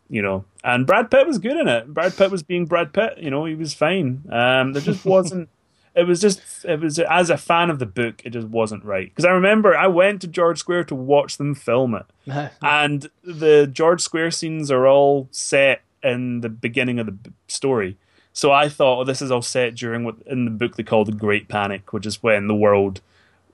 you 0.09 0.21
know. 0.21 0.45
And 0.63 0.87
brad 0.87 1.11
pitt 1.11 1.27
was 1.27 1.39
good 1.39 1.57
in 1.57 1.69
it. 1.69 1.93
Brad 1.93 2.15
pitt 2.17 2.31
was 2.31 2.43
being 2.43 2.67
brad 2.67 2.93
pitt 2.93 3.19
you 3.19 3.31
know 3.31 3.45
he 3.45 3.55
was 3.55 3.75
fine. 3.75 4.23
Um 4.31 4.73
there 4.73 4.83
just 4.83 5.05
wasn't 5.17 5.49
it 5.95 6.05
was 6.05 6.21
just 6.21 6.41
it 6.65 6.81
was 6.81 6.99
as 6.99 7.31
a 7.31 7.37
fan 7.37 7.71
of 7.71 7.79
the 7.79 7.87
book 7.87 8.23
it 8.25 8.31
just 8.31 8.49
wasn't 8.49 8.85
right. 8.85 9.09
Because 9.09 9.25
i 9.25 9.31
remember 9.31 9.77
i 9.77 9.87
went 9.87 10.21
to 10.21 10.29
george 10.29 10.59
square 10.59 10.85
to 10.85 10.95
watch 10.95 11.39
them 11.39 11.55
film 11.55 11.95
it. 11.95 12.07
And 12.63 13.11
the 13.25 13.67
george 13.67 14.01
square 14.01 14.31
scenes 14.31 14.71
are 14.71 14.87
all 14.87 15.29
set 15.31 15.83
in 16.03 16.41
the 16.41 16.49
beginning 16.49 16.99
of 16.99 17.07
the 17.07 17.17
story. 17.49 17.97
So 18.33 18.51
I 18.51 18.69
thought, 18.69 19.01
oh, 19.01 19.05
this 19.05 19.21
is 19.21 19.31
all 19.31 19.43
set 19.43 19.75
during 19.75 20.05
what 20.05 20.17
in 20.27 20.45
the 20.45 20.51
book 20.51 20.77
they 20.77 20.83
call 20.83 21.05
the 21.05 21.13
Great 21.13 21.49
Panic, 21.49 21.93
which 21.93 22.07
is 22.07 22.23
when 22.23 22.47
the 22.47 22.55
world 22.55 23.01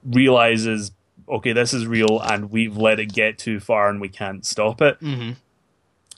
realizes, 0.05 0.93
okay, 1.29 1.53
this 1.53 1.75
is 1.75 1.87
real 1.87 2.21
and 2.21 2.51
we've 2.51 2.77
let 2.77 3.01
it 3.01 3.13
get 3.13 3.39
too 3.39 3.61
far 3.61 3.89
and 3.89 4.01
we 4.01 4.09
can't 4.09 4.45
stop 4.45 4.81
it. 4.81 5.01
Mm-hmm. 5.01 5.33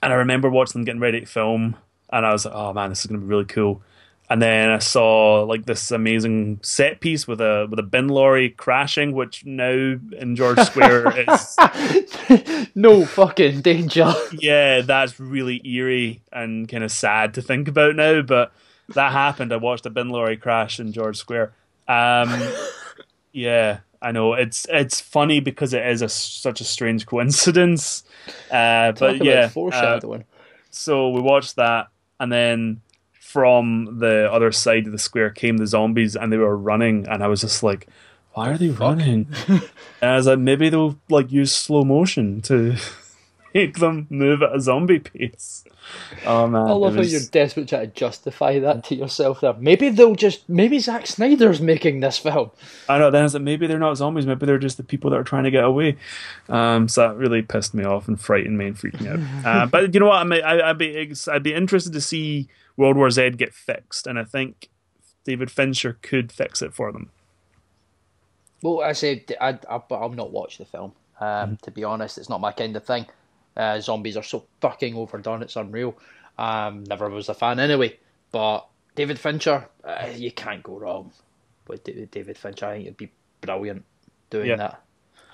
And 0.03 0.13
I 0.13 0.17
remember 0.17 0.49
watching 0.49 0.81
them 0.81 0.85
getting 0.85 1.01
ready 1.01 1.21
to 1.21 1.27
film, 1.27 1.77
and 2.11 2.25
I 2.25 2.33
was 2.33 2.47
like, 2.47 2.55
oh 2.55 2.73
man, 2.73 2.89
this 2.89 3.01
is 3.01 3.07
going 3.07 3.21
to 3.21 3.27
be 3.27 3.29
really 3.29 3.45
cool. 3.45 3.83
And 4.31 4.41
then 4.41 4.71
I 4.71 4.79
saw 4.79 5.43
like 5.43 5.67
this 5.67 5.91
amazing 5.91 6.61
set 6.63 7.01
piece 7.01 7.27
with 7.27 7.41
a 7.41 7.67
with 7.69 7.81
a 7.81 7.83
bin 7.83 8.07
lorry 8.07 8.49
crashing, 8.51 9.13
which 9.13 9.45
now 9.45 9.73
in 9.73 10.37
George 10.37 10.61
Square 10.61 11.19
is 11.29 12.69
no 12.77 13.05
fucking 13.05 13.63
danger. 13.63 14.15
Yeah, 14.33 14.83
that's 14.83 15.19
really 15.19 15.61
eerie 15.69 16.23
and 16.33 16.69
kind 16.69 16.85
of 16.85 16.93
sad 16.93 17.35
to 17.35 17.43
think 17.43 17.67
about 17.67 17.97
now. 17.97 18.23
But 18.23 18.53
that 18.95 19.11
happened. 19.11 19.53
I 19.53 19.57
watched 19.57 19.87
a 19.87 19.91
bin 19.91 20.11
lorry 20.11 20.37
crash 20.37 20.79
in 20.79 20.93
George 20.93 21.17
Square. 21.17 21.53
Um, 21.89 22.41
yeah, 23.33 23.81
I 24.03 24.13
know 24.13 24.33
it's 24.33 24.67
it's 24.71 25.01
funny 25.01 25.41
because 25.41 25.75
it 25.75 25.87
is 25.87 26.03
a, 26.03 26.09
such 26.09 26.61
a 26.61 26.65
strange 26.65 27.07
coincidence. 27.07 28.05
Uh, 28.51 28.93
but 28.93 29.23
yeah, 29.23 29.49
foreshadowing. 29.49 30.23
Uh, 30.23 30.25
so 30.71 31.11
we 31.11 31.21
watched 31.21 31.57
that, 31.57 31.89
and 32.19 32.33
then 32.33 32.81
from 33.31 33.99
the 34.01 34.29
other 34.33 34.51
side 34.51 34.87
of 34.87 34.93
the 34.93 34.99
square 34.99 35.31
came 35.31 35.57
the 35.59 35.67
zombies 35.67 36.17
and 36.17 36.33
they 36.33 36.37
were 36.37 36.57
running 36.57 37.07
and 37.07 37.23
I 37.23 37.29
was 37.29 37.43
just 37.43 37.63
like, 37.63 37.87
why 38.33 38.51
are 38.51 38.59
they 38.59 38.71
running? 38.71 39.29
and 39.49 39.63
I 40.03 40.17
was 40.17 40.27
like, 40.27 40.41
maybe 40.41 40.69
they'll 40.69 40.99
like 41.09 41.31
use 41.31 41.53
slow 41.53 41.85
motion 41.85 42.43
to 42.43 42.77
make 43.55 43.79
them 43.79 44.07
move 44.11 44.43
at 44.43 44.55
a 44.55 44.61
zombie 44.61 44.99
pace. 44.99 45.65
Oh 46.27 46.47
man. 46.47 46.63
I 46.63 46.73
love 46.73 46.97
was... 46.97 47.09
how 47.09 47.19
you're 47.19 47.29
desperate 47.31 47.69
to 47.69 47.87
justify 47.89 48.59
that 48.59 48.85
to 48.85 48.95
yourself 48.95 49.41
there. 49.41 49.55
Maybe 49.55 49.89
they'll 49.89 50.15
just 50.15 50.49
maybe 50.49 50.79
Zack 50.79 51.07
Snyder's 51.07 51.61
making 51.61 52.01
this 52.01 52.19
film. 52.19 52.51
I 52.89 52.99
know, 52.99 53.11
then 53.11 53.25
it's 53.25 53.35
like 53.35 53.43
maybe 53.43 53.67
they're 53.67 53.79
not 53.79 53.97
zombies, 53.97 54.27
maybe 54.27 54.47
they're 54.47 54.59
just 54.59 54.77
the 54.77 54.83
people 54.83 55.11
that 55.11 55.17
are 55.17 55.25
trying 55.25 55.45
to 55.45 55.51
get 55.51 55.65
away. 55.65 55.97
Um, 56.49 56.89
so 56.89 57.09
that 57.09 57.17
really 57.17 57.43
pissed 57.43 57.75
me 57.75 57.85
off 57.85 58.09
and 58.09 58.21
frightened 58.21 58.59
me 58.59 58.69
and 58.69 58.79
freaked 58.79 59.01
me 59.01 59.09
out. 59.09 59.21
uh, 59.45 59.67
but 59.67 59.95
you 59.95 60.01
know 60.01 60.07
what? 60.07 60.33
I, 60.33 60.71
I'd 60.71 60.79
be 60.79 61.13
I'd 61.29 61.43
be 61.43 61.55
interested 61.55 61.93
to 61.93 62.01
see 62.01 62.49
World 62.77 62.97
War 62.97 63.11
Z 63.11 63.31
get 63.31 63.55
fixed, 63.55 64.07
and 64.07 64.19
I 64.19 64.25
think 64.25 64.69
David 65.25 65.51
Fincher 65.51 65.99
could 66.03 66.33
fix 66.33 66.63
it 66.63 66.75
for 66.75 66.93
them. 66.93 67.11
Well, 68.63 68.83
I 68.83 68.93
say 68.93 69.25
I, 69.41 69.59
I, 69.69 69.81
I'll 69.91 70.11
not 70.11 70.33
watch 70.33 70.59
the 70.59 70.65
film. 70.65 70.93
Um, 71.21 71.27
mm-hmm. 71.27 71.55
To 71.63 71.71
be 71.71 71.85
honest, 71.85 72.19
it's 72.19 72.29
not 72.29 72.41
my 72.41 72.53
kind 72.53 72.77
of 72.77 72.85
thing. 72.85 73.07
Uh, 73.61 73.79
zombies 73.79 74.17
are 74.17 74.23
so 74.23 74.47
fucking 74.63 74.95
overdone; 74.95 75.43
it's 75.43 75.57
unreal. 75.57 75.95
Um, 76.39 76.85
never 76.85 77.11
was 77.11 77.29
a 77.29 77.35
fan 77.35 77.61
anyway. 77.61 77.99
But 78.33 78.67
David 78.95 79.19
Fincher, 79.19 79.69
uh, 79.85 80.07
you 80.17 80.33
can't 80.33 80.63
go 80.63 80.79
wrong 80.79 81.13
with 81.69 81.85
David 82.11 82.39
Fincher. 82.39 82.67
I 82.67 82.73
think 82.73 82.87
it'd 82.87 82.97
be 82.97 83.13
brilliant 83.43 83.85
doing 84.31 84.49
yeah, 84.49 84.57
that. 84.57 84.83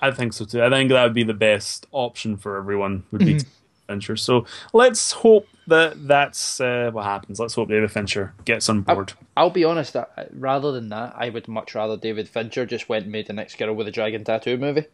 I 0.01 0.11
think 0.11 0.33
so 0.33 0.43
too. 0.43 0.61
I 0.61 0.69
think 0.69 0.89
that 0.89 1.03
would 1.03 1.13
be 1.13 1.23
the 1.23 1.33
best 1.33 1.87
option 1.91 2.35
for 2.35 2.57
everyone. 2.57 3.03
Would 3.11 3.19
be 3.19 3.35
mm-hmm. 3.35 3.49
Fincher. 3.87 4.17
So 4.17 4.45
let's 4.73 5.13
hope 5.13 5.47
that 5.67 6.07
that's 6.07 6.59
uh, 6.59 6.89
what 6.91 7.05
happens. 7.05 7.39
Let's 7.39 7.53
hope 7.53 7.69
David 7.69 7.91
Fincher 7.91 8.33
gets 8.43 8.67
on 8.67 8.81
board. 8.81 9.13
I'll, 9.35 9.45
I'll 9.45 9.49
be 9.49 9.63
honest. 9.63 9.95
Rather 10.33 10.73
than 10.73 10.89
that, 10.89 11.15
I 11.17 11.29
would 11.29 11.47
much 11.47 11.73
rather 11.75 11.95
David 11.95 12.27
Fincher 12.27 12.65
just 12.65 12.89
went 12.89 13.03
and 13.03 13.11
made 13.11 13.27
the 13.27 13.33
next 13.33 13.57
Girl 13.57 13.73
with 13.73 13.87
a 13.87 13.91
Dragon 13.91 14.23
Tattoo 14.23 14.57
movie. 14.57 14.85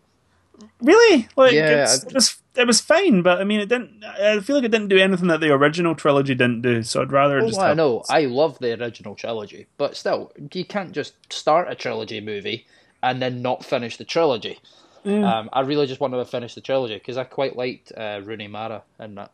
Really? 0.82 1.28
Like, 1.36 1.54
yeah, 1.54 1.88
it 1.92 2.14
was 2.14 2.38
it 2.56 2.68
was 2.68 2.80
fine, 2.80 3.22
but 3.22 3.40
I 3.40 3.44
mean, 3.44 3.60
it 3.60 3.70
didn't. 3.70 4.04
I 4.04 4.40
feel 4.40 4.56
like 4.56 4.66
it 4.66 4.72
didn't 4.72 4.90
do 4.90 4.98
anything 4.98 5.28
that 5.28 5.40
the 5.40 5.52
original 5.52 5.96
trilogy 5.96 6.36
didn't 6.36 6.62
do. 6.62 6.84
So 6.84 7.02
I'd 7.02 7.12
rather 7.12 7.40
oh, 7.40 7.48
just. 7.48 7.60
I 7.60 7.74
know. 7.74 8.04
I 8.10 8.26
love 8.26 8.60
the 8.60 8.80
original 8.80 9.16
trilogy, 9.16 9.68
but 9.78 9.98
still, 9.98 10.32
you 10.54 10.66
can't 10.66 10.92
just 10.92 11.16
start 11.34 11.72
a 11.72 11.76
trilogy 11.76 12.22
movie 12.22 12.66
and 13.02 13.22
then 13.22 13.42
not 13.42 13.66
finish 13.66 13.98
the 13.98 14.06
trilogy. 14.06 14.60
Um, 15.06 15.50
I 15.52 15.62
really 15.62 15.86
just 15.86 16.00
wanted 16.00 16.18
to 16.18 16.26
finish 16.26 16.56
the 16.56 16.62
trilogy 16.62 16.94
because 16.94 17.18
I 17.18 17.26
quite 17.26 17.58
liked 17.58 17.92
uh, 17.96 18.22
Rooney 18.24 18.48
Mara 18.48 18.84
in 19.00 19.16
that 19.16 19.32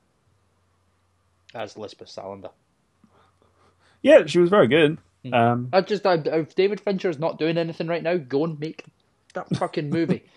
as 1.54 1.78
Lisbeth 1.78 2.08
Salander. 2.08 2.50
Yeah, 4.02 4.26
she 4.26 4.40
was 4.40 4.50
very 4.50 4.68
good. 4.68 4.98
Hmm. 5.24 5.34
Um, 5.34 5.70
I 5.72 5.82
just 5.82 6.08
I, 6.08 6.16
if 6.16 6.56
David 6.56 6.82
Fincher 6.82 7.10
is 7.10 7.20
not 7.20 7.38
doing 7.38 7.58
anything 7.58 7.88
right 7.88 8.02
now, 8.02 8.18
go 8.18 8.46
and 8.46 8.60
make 8.60 8.86
that 9.34 9.56
fucking 9.58 9.90
movie. 9.90 10.24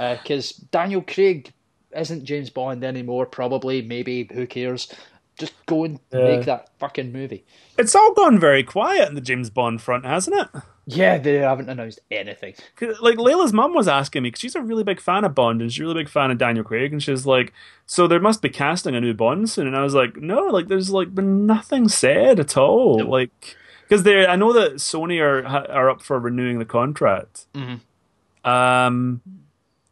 Because 0.00 0.58
uh, 0.58 0.64
Daniel 0.70 1.02
Craig 1.02 1.52
isn't 1.94 2.24
James 2.24 2.50
Bond 2.50 2.84
anymore. 2.84 3.26
Probably, 3.26 3.82
maybe. 3.82 4.28
Who 4.32 4.46
cares? 4.46 4.92
Just 5.38 5.54
go 5.66 5.84
and 5.84 5.98
yeah. 6.12 6.36
make 6.36 6.44
that 6.46 6.68
fucking 6.78 7.12
movie. 7.12 7.44
It's 7.78 7.94
all 7.94 8.12
gone 8.14 8.38
very 8.38 8.62
quiet 8.62 9.08
in 9.08 9.14
the 9.14 9.20
James 9.20 9.48
Bond 9.48 9.80
front, 9.80 10.04
hasn't 10.04 10.38
it? 10.38 10.62
Yeah, 10.86 11.18
they 11.18 11.36
haven't 11.36 11.70
announced 11.70 12.00
anything. 12.10 12.54
Like 13.00 13.16
Layla's 13.16 13.52
mum 13.52 13.74
was 13.74 13.88
asking 13.88 14.22
me 14.22 14.28
because 14.28 14.40
she's 14.40 14.56
a 14.56 14.60
really 14.60 14.82
big 14.82 15.00
fan 15.00 15.24
of 15.24 15.34
Bond 15.34 15.62
and 15.62 15.72
she's 15.72 15.80
a 15.80 15.84
really 15.84 16.02
big 16.02 16.10
fan 16.10 16.30
of 16.30 16.38
Daniel 16.38 16.64
Craig, 16.64 16.92
and 16.92 17.02
she's 17.02 17.26
like, 17.26 17.52
"So 17.86 18.06
there 18.06 18.20
must 18.20 18.42
be 18.42 18.48
casting 18.48 18.96
a 18.96 19.00
new 19.00 19.14
Bond 19.14 19.48
soon." 19.48 19.66
And 19.66 19.76
I 19.76 19.82
was 19.82 19.94
like, 19.94 20.16
"No, 20.16 20.46
like 20.46 20.68
there's 20.68 20.90
like 20.90 21.14
been 21.14 21.46
nothing 21.46 21.88
said 21.88 22.40
at 22.40 22.56
all." 22.56 22.98
Nope. 22.98 23.08
Like 23.08 23.56
because 23.88 24.02
they, 24.02 24.26
I 24.26 24.36
know 24.36 24.52
that 24.52 24.74
Sony 24.74 25.20
are 25.20 25.46
are 25.46 25.90
up 25.90 26.02
for 26.02 26.18
renewing 26.18 26.58
the 26.58 26.64
contract. 26.64 27.46
Mm-hmm. 27.54 28.50
Um, 28.50 29.20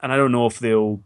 and 0.00 0.12
I 0.12 0.16
don't 0.16 0.32
know 0.32 0.46
if 0.46 0.58
they'll 0.58 1.00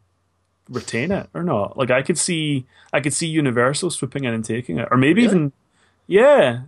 retain 0.68 1.10
it 1.12 1.28
or 1.34 1.42
not. 1.42 1.76
Like 1.76 1.90
I 1.90 2.02
could 2.02 2.18
see 2.18 2.66
I 2.92 3.00
could 3.00 3.14
see 3.14 3.26
Universal 3.26 3.90
swooping 3.90 4.24
in 4.24 4.34
and 4.34 4.44
taking 4.44 4.78
it, 4.78 4.88
or 4.90 4.96
maybe 4.96 5.22
really? 5.22 5.34
even 5.34 5.52
yeah, 6.06 6.62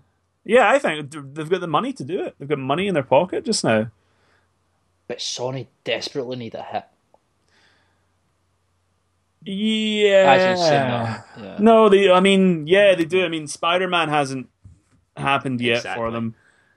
yeah. 0.45 0.69
I 0.69 0.79
think 0.79 1.11
they've 1.11 1.49
got 1.49 1.61
the 1.61 1.67
money 1.67 1.93
to 1.93 2.05
do 2.05 2.23
it. 2.25 2.35
They've 2.39 2.49
got 2.49 2.59
money 2.59 2.87
in 2.87 2.95
their 2.95 3.03
pocket 3.03 3.45
just 3.45 3.65
now. 3.65 3.91
But 5.07 5.19
Sony 5.19 5.67
desperately 5.85 6.37
need 6.37 6.55
a 6.55 6.63
hit. 6.63 6.85
Yeah. 9.45 11.23
yeah. 11.39 11.57
No, 11.59 11.89
they. 11.89 12.11
I 12.11 12.21
mean, 12.21 12.67
yeah, 12.67 12.95
they 12.95 13.05
do. 13.05 13.25
I 13.25 13.29
mean, 13.29 13.47
Spider 13.47 13.89
Man 13.89 14.09
hasn't 14.09 14.49
happened 15.17 15.61
yet 15.61 15.79
exactly. 15.79 16.01
for 16.01 16.11
them. 16.11 16.35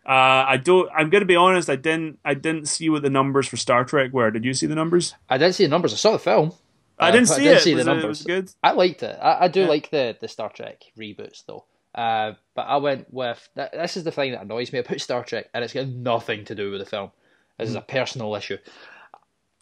Uh, 0.08 0.46
I 0.48 0.58
don't. 0.58 0.90
I'm 0.96 1.10
going 1.10 1.22
to 1.22 1.26
be 1.26 1.36
honest. 1.36 1.70
I 1.70 1.76
didn't. 1.76 2.20
I 2.24 2.34
didn't 2.34 2.68
see 2.68 2.90
what 2.90 3.02
the 3.02 3.10
numbers 3.10 3.48
for 3.48 3.58
Star 3.58 3.84
Trek 3.84 4.14
were. 4.14 4.32
Did 4.32 4.46
you 4.46 4.54
see 4.54 4.66
the 4.66 4.76
numbers? 4.76 5.14
I 5.30 5.38
didn't 5.38 5.56
see 5.56 5.66
the 5.66 5.70
numbers. 5.70 5.94
I 5.94 5.98
saw 5.98 6.14
the 6.14 6.20
film. 6.20 6.54
I 6.98 7.12
didn't 7.12 7.30
uh, 7.30 7.34
see 7.34 7.42
I 7.42 7.46
didn't 7.46 7.58
it. 7.58 7.62
See 7.62 7.74
the 7.74 7.84
numbers. 7.84 8.22
It, 8.22 8.28
good. 8.28 8.52
I 8.64 8.72
liked 8.72 9.04
it. 9.04 9.18
I, 9.22 9.46
I 9.46 9.48
do 9.50 9.62
yeah. 9.62 9.68
like 9.68 9.90
the 9.90 10.18
the 10.20 10.30
Star 10.30 10.50
Trek 10.50 10.84
reboots 10.98 11.46
though. 11.46 11.66
Uh, 11.94 12.34
but 12.56 12.62
I 12.62 12.78
went 12.78 13.12
with 13.14 13.50
this 13.56 13.98
is 13.98 14.04
the 14.04 14.12
thing 14.12 14.32
that 14.32 14.44
annoys 14.44 14.72
me. 14.72 14.80
I 14.80 14.84
put 14.84 15.02
Star 15.02 15.24
Trek, 15.24 15.50
and 15.54 15.64
it's 15.64 15.74
got 15.74 15.88
nothing 15.88 16.46
to 16.46 16.56
do 16.56 16.72
with 16.72 16.80
the 16.80 16.86
film. 16.86 17.12
This 17.58 17.68
mm. 17.68 17.72
is 17.72 17.76
a 17.76 17.82
personal 17.82 18.36
issue. 18.36 18.58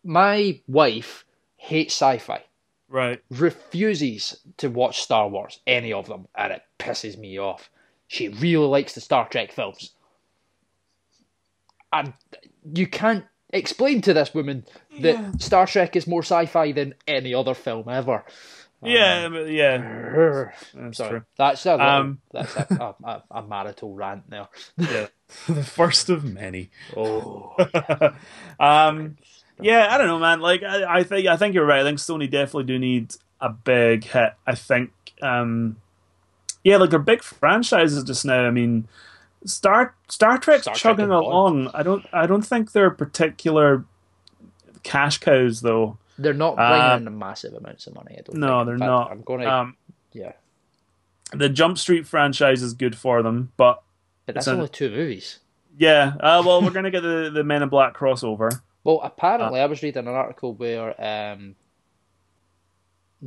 My 0.03 0.61
wife 0.67 1.25
hates 1.57 1.95
sci-fi. 1.95 2.43
Right. 2.87 3.21
Refuses 3.31 4.37
to 4.57 4.69
watch 4.69 5.01
Star 5.01 5.27
Wars, 5.27 5.59
any 5.65 5.91
of 5.91 6.07
them, 6.07 6.27
and 6.35 6.53
it 6.53 6.61
pisses 6.77 7.17
me 7.17 7.39
off. 7.39 7.69
She 8.07 8.29
really 8.29 8.67
likes 8.67 8.93
the 8.93 9.01
Star 9.01 9.27
Trek 9.27 9.51
films. 9.51 9.94
And 11.99 12.13
you 12.73 12.87
can't 12.87 13.25
explain 13.51 14.01
to 14.01 14.13
this 14.13 14.33
woman 14.33 14.65
that 14.99 15.15
yeah. 15.15 15.31
Star 15.39 15.65
Trek 15.65 15.95
is 15.95 16.07
more 16.07 16.23
sci-fi 16.23 16.71
than 16.71 16.95
any 17.07 17.33
other 17.33 17.53
film 17.53 17.87
ever. 17.89 18.23
Yeah, 18.83 19.25
um, 19.25 19.47
yeah. 19.47 20.51
That's 20.73 20.97
sorry, 20.97 21.09
true. 21.09 21.23
that's 21.37 21.65
a, 21.65 21.79
um, 21.79 22.19
that's 22.31 22.55
a, 22.55 22.95
a, 23.03 23.23
a, 23.31 23.41
marital 23.41 23.93
rant 23.93 24.29
there. 24.29 24.47
yeah, 24.77 25.07
the 25.47 25.63
first 25.63 26.09
of 26.09 26.23
many. 26.23 26.69
Oh, 26.95 27.55
um, 28.59 29.17
Yeah, 29.59 29.87
I 29.89 29.97
don't 29.97 30.07
know, 30.07 30.19
man. 30.19 30.39
Like 30.39 30.61
I, 30.63 30.99
I 30.99 31.03
think 31.03 31.27
I 31.27 31.37
think 31.37 31.55
you're 31.55 31.65
right. 31.65 31.81
I 31.81 31.83
think 31.83 31.99
Sony 31.99 32.29
definitely 32.29 32.65
do 32.65 32.77
need 32.77 33.15
a 33.41 33.49
big 33.49 34.03
hit. 34.03 34.33
I 34.45 34.55
think, 34.55 34.91
um, 35.21 35.77
yeah, 36.63 36.77
like 36.77 36.89
they're 36.89 36.99
big 36.99 37.23
franchises 37.23 38.03
just 38.03 38.25
now. 38.25 38.45
I 38.45 38.51
mean, 38.51 38.87
Star 39.45 39.95
Star 40.07 40.37
Trek's 40.37 40.63
Star 40.63 40.73
Trek 40.75 40.81
chugging 40.97 41.03
and 41.03 41.09
Bond. 41.11 41.25
along. 41.25 41.71
I 41.73 41.83
don't 41.83 42.05
I 42.11 42.25
don't 42.27 42.41
think 42.41 42.71
they're 42.71 42.89
particular 42.91 43.85
cash 44.83 45.17
cows 45.19 45.61
though. 45.61 45.97
They're 46.17 46.33
not 46.33 46.55
bringing 46.55 47.07
Uh, 47.07 47.11
in 47.11 47.17
massive 47.19 47.53
amounts 47.53 47.87
of 47.87 47.95
money. 47.95 48.15
I 48.17 48.21
don't 48.21 48.37
No, 48.37 48.59
think. 48.59 48.67
They're 48.67 48.77
fact, 48.79 48.87
not. 48.89 49.11
I'm 49.11 49.21
gonna. 49.21 49.45
Um, 49.49 49.77
yeah, 50.13 50.31
the 51.33 51.49
Jump 51.49 51.77
Street 51.77 52.07
franchise 52.07 52.61
is 52.61 52.73
good 52.73 52.95
for 52.97 53.21
them, 53.21 53.51
but 53.57 53.81
but 54.25 54.35
that's 54.35 54.47
it's 54.47 54.51
a- 54.53 54.55
only 54.57 54.69
two 54.69 54.89
movies. 54.89 55.39
yeah, 55.77 56.13
uh, 56.19 56.41
well, 56.45 56.61
we're 56.61 56.69
gonna 56.71 56.89
get 56.91 57.01
the 57.03 57.29
the 57.33 57.43
Men 57.43 57.61
in 57.63 57.69
Black 57.69 57.93
crossover. 57.95 58.61
Well, 58.83 59.01
Uh, 59.03 59.07
apparently, 59.07 59.59
I 59.59 59.65
was 59.65 59.81
reading 59.83 60.07
an 60.07 60.13
article 60.13 60.53
where 60.53 60.95
um, 61.03 61.55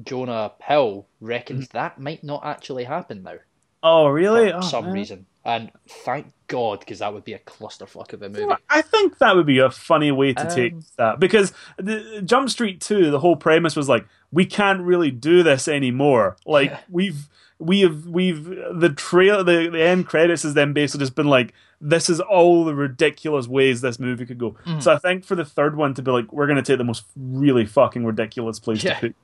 Jonah 0.03 0.53
Hill 0.63 1.07
reckons 1.21 1.69
that 1.71 2.01
might 2.01 2.23
not 2.25 2.45
actually 2.45 2.85
happen 2.85 3.23
now 3.23 3.35
Oh, 3.83 4.09
really? 4.09 4.51
for 4.51 4.57
Oh, 4.59 4.61
some 4.61 4.85
man. 4.87 4.95
reason. 4.95 5.27
And 5.45 5.71
thank 5.89 6.33
God, 6.49 6.81
because 6.81 6.99
that 6.99 7.15
would 7.15 7.25
be 7.25 7.33
a 7.33 7.39
clusterfuck 7.39 8.13
of 8.13 8.23
a 8.23 8.29
movie. 8.29 8.53
I 8.69 8.83
think 8.83 9.19
that 9.19 9.35
would 9.37 9.47
be 9.47 9.59
a 9.61 9.71
funny 9.71 10.11
way 10.13 10.35
to 10.35 10.51
take 10.55 10.73
Um, 10.75 10.83
that 10.97 11.21
because 11.21 11.53
the 11.79 12.21
Jump 12.25 12.51
Street 12.51 12.81
2, 12.81 13.11
the 13.11 13.21
whole 13.21 13.37
premise 13.37 13.75
was 13.77 13.89
like 13.89 14.07
we 14.31 14.45
can't 14.45 14.81
really 14.83 15.11
do 15.11 15.43
this 15.43 15.69
anymore. 15.69 16.37
Like 16.45 16.71
Yeah. 16.71 16.81
we've 16.91 17.29
we 17.59 17.81
have 17.81 18.07
we've 18.07 18.45
the 18.45 18.93
trail 18.95 19.43
the, 19.43 19.69
the 19.73 19.83
end 19.83 20.07
credits 20.07 20.43
has 20.43 20.55
then 20.55 20.73
basically 20.73 21.05
just 21.05 21.15
been 21.17 21.27
like 21.29 21.55
this 21.81 22.11
is 22.11 22.21
all 22.21 22.65
the 22.65 22.75
ridiculous 22.75 23.47
ways 23.49 23.81
this 23.81 23.99
movie 23.99 24.27
could 24.27 24.39
go. 24.39 24.57
Mm. 24.67 24.83
So 24.83 24.93
I 24.93 24.99
think 24.99 25.25
for 25.25 25.35
the 25.35 25.45
third 25.45 25.77
one 25.77 25.95
to 25.95 26.03
be 26.03 26.11
like 26.11 26.33
we're 26.33 26.47
going 26.47 26.57
to 26.57 26.63
take 26.63 26.79
the 26.79 26.85
most 26.85 27.05
really 27.17 27.65
fucking 27.67 28.05
ridiculous 28.05 28.59
place 28.59 28.85
Yeah. 28.85 28.95
to 28.95 29.01
put. 29.01 29.17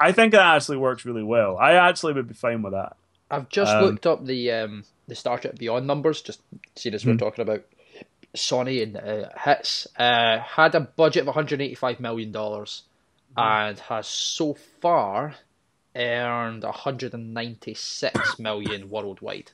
I 0.00 0.12
think 0.12 0.32
that 0.32 0.42
actually 0.54 0.78
works 0.78 1.04
really 1.04 1.22
well. 1.22 1.56
I 1.58 1.72
actually 1.74 2.14
would 2.14 2.28
be 2.28 2.34
fine 2.34 2.62
with 2.62 2.72
that. 2.72 2.96
I've 3.30 3.48
just 3.48 3.74
Um, 3.74 3.84
looked 3.84 4.06
up 4.06 4.24
the 4.24 4.50
um, 4.52 4.84
the 5.06 5.14
Star 5.14 5.38
Trek 5.38 5.56
Beyond 5.56 5.86
numbers, 5.86 6.22
just 6.22 6.40
seeing 6.76 6.94
as 6.94 7.04
we're 7.04 7.12
Hmm. 7.12 7.18
talking 7.18 7.42
about 7.42 7.64
Sony 8.36 8.82
and 8.82 8.96
uh, 8.96 9.28
hits. 9.44 9.86
Uh, 9.96 10.38
had 10.40 10.74
a 10.74 10.80
budget 10.80 11.22
of 11.22 11.26
185 11.28 12.00
million 12.00 12.32
dollars, 12.32 12.82
Hmm. 13.36 13.40
and 13.40 13.78
has 13.80 14.06
so 14.06 14.54
far 14.54 15.34
earned 15.96 16.62
196 16.64 18.38
million 18.38 18.88
worldwide. 18.90 19.50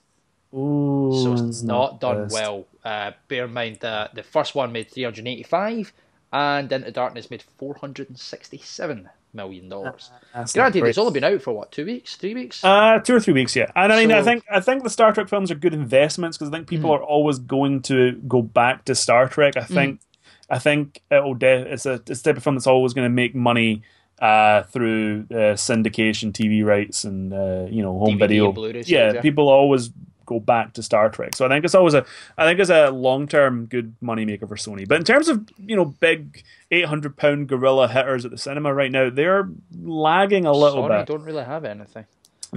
Ooh, 0.55 1.11
So 1.23 1.33
it's 1.33 1.63
not 1.63 2.01
done 2.01 2.23
best. 2.25 2.33
well. 2.33 2.67
Uh, 2.85 3.13
bear 3.29 3.47
in 3.47 3.53
mind 3.53 3.79
that 3.81 4.15
the 4.15 4.23
first 4.23 4.55
one 4.55 4.73
made 4.73 4.91
385, 4.91 5.93
and 6.33 6.71
Into 6.71 6.91
Darkness 6.91 7.31
made 7.31 7.43
467 7.43 9.09
million 9.35 9.69
dollars. 9.69 10.11
That's 10.35 10.55
not 10.55 10.61
Granted, 10.63 10.81
great. 10.81 10.89
it's 10.91 10.99
only 10.99 11.13
been 11.13 11.25
out 11.25 11.43
for 11.43 11.53
what 11.53 11.73
two 11.73 11.85
weeks, 11.85 12.17
three 12.17 12.35
weeks. 12.35 12.63
Uh, 12.65 12.99
two 13.01 13.15
or 13.15 13.21
three 13.21 13.35
weeks, 13.35 13.55
yeah. 13.57 13.71
And 13.77 13.93
I 13.93 13.97
mean, 14.01 14.13
I 14.13 14.23
think 14.23 14.45
I 14.51 14.61
think 14.61 14.83
the 14.85 14.91
Star 14.91 15.13
Trek 15.13 15.29
films 15.29 15.51
are 15.51 15.55
good 15.57 15.75
investments 15.75 16.37
because 16.39 16.53
I 16.53 16.57
think 16.57 16.69
people 16.69 16.91
Mhm. 16.91 16.95
are 17.01 17.03
always 17.03 17.39
going 17.39 17.83
to 17.83 18.13
go 18.29 18.41
back 18.43 18.85
to 18.87 18.95
Star 18.95 19.29
Trek. 19.29 19.57
I 19.57 19.65
think 19.65 20.01
I 20.49 20.59
think 20.59 21.03
it'll 21.11 21.35
de- 21.35 21.73
it's 21.73 21.87
a 21.87 21.95
it's 22.09 22.23
the 22.23 22.31
type 22.31 22.37
of 22.37 22.43
film 22.45 22.55
that's 22.57 22.67
always 22.67 22.93
going 22.95 23.07
to 23.07 23.15
make 23.15 23.35
money 23.35 23.83
uh, 24.21 24.63
through 24.65 25.27
uh, 25.31 25.57
syndication, 25.57 26.33
TV 26.33 26.65
rights, 26.65 27.03
and 27.05 27.33
uh, 27.33 27.67
you 27.69 27.83
know 27.83 27.99
home 27.99 28.17
DVD 28.17 28.21
video. 28.21 28.53
yeah, 28.55 28.83
sales, 28.83 29.15
yeah. 29.15 29.21
people 29.21 29.49
always 29.49 29.91
go 30.27 30.41
back 30.41 30.73
to 30.75 30.83
Star 30.83 31.11
Trek. 31.11 31.35
So 31.35 31.47
I 31.47 31.49
think 31.49 31.65
it's 31.65 31.75
always 31.75 31.95
a 31.95 32.05
I 32.39 32.45
think 32.45 32.61
it's 32.61 32.71
a 32.71 32.91
long 32.91 33.27
term 33.27 33.67
good 33.67 33.95
money 34.01 34.25
maker 34.25 34.47
for 34.47 34.57
Sony. 34.57 34.87
But 34.87 34.99
in 34.99 35.05
terms 35.05 35.29
of 35.29 35.49
you 35.59 35.77
know 35.77 35.85
big 35.85 36.45
eight 36.71 36.87
hundred 36.87 37.17
pound 37.17 37.49
gorilla 37.49 37.89
hitters 37.89 38.25
at 38.25 38.31
the 38.31 38.39
cinema 38.39 38.73
right 38.75 38.91
now, 38.93 39.11
they're 39.11 39.49
lagging 39.83 40.47
a 40.47 40.53
little 40.53 40.85
Sony 40.85 40.99
bit. 41.01 41.07
don't 41.07 41.25
really 41.25 41.45
have 41.45 41.65
anything. 41.65 42.07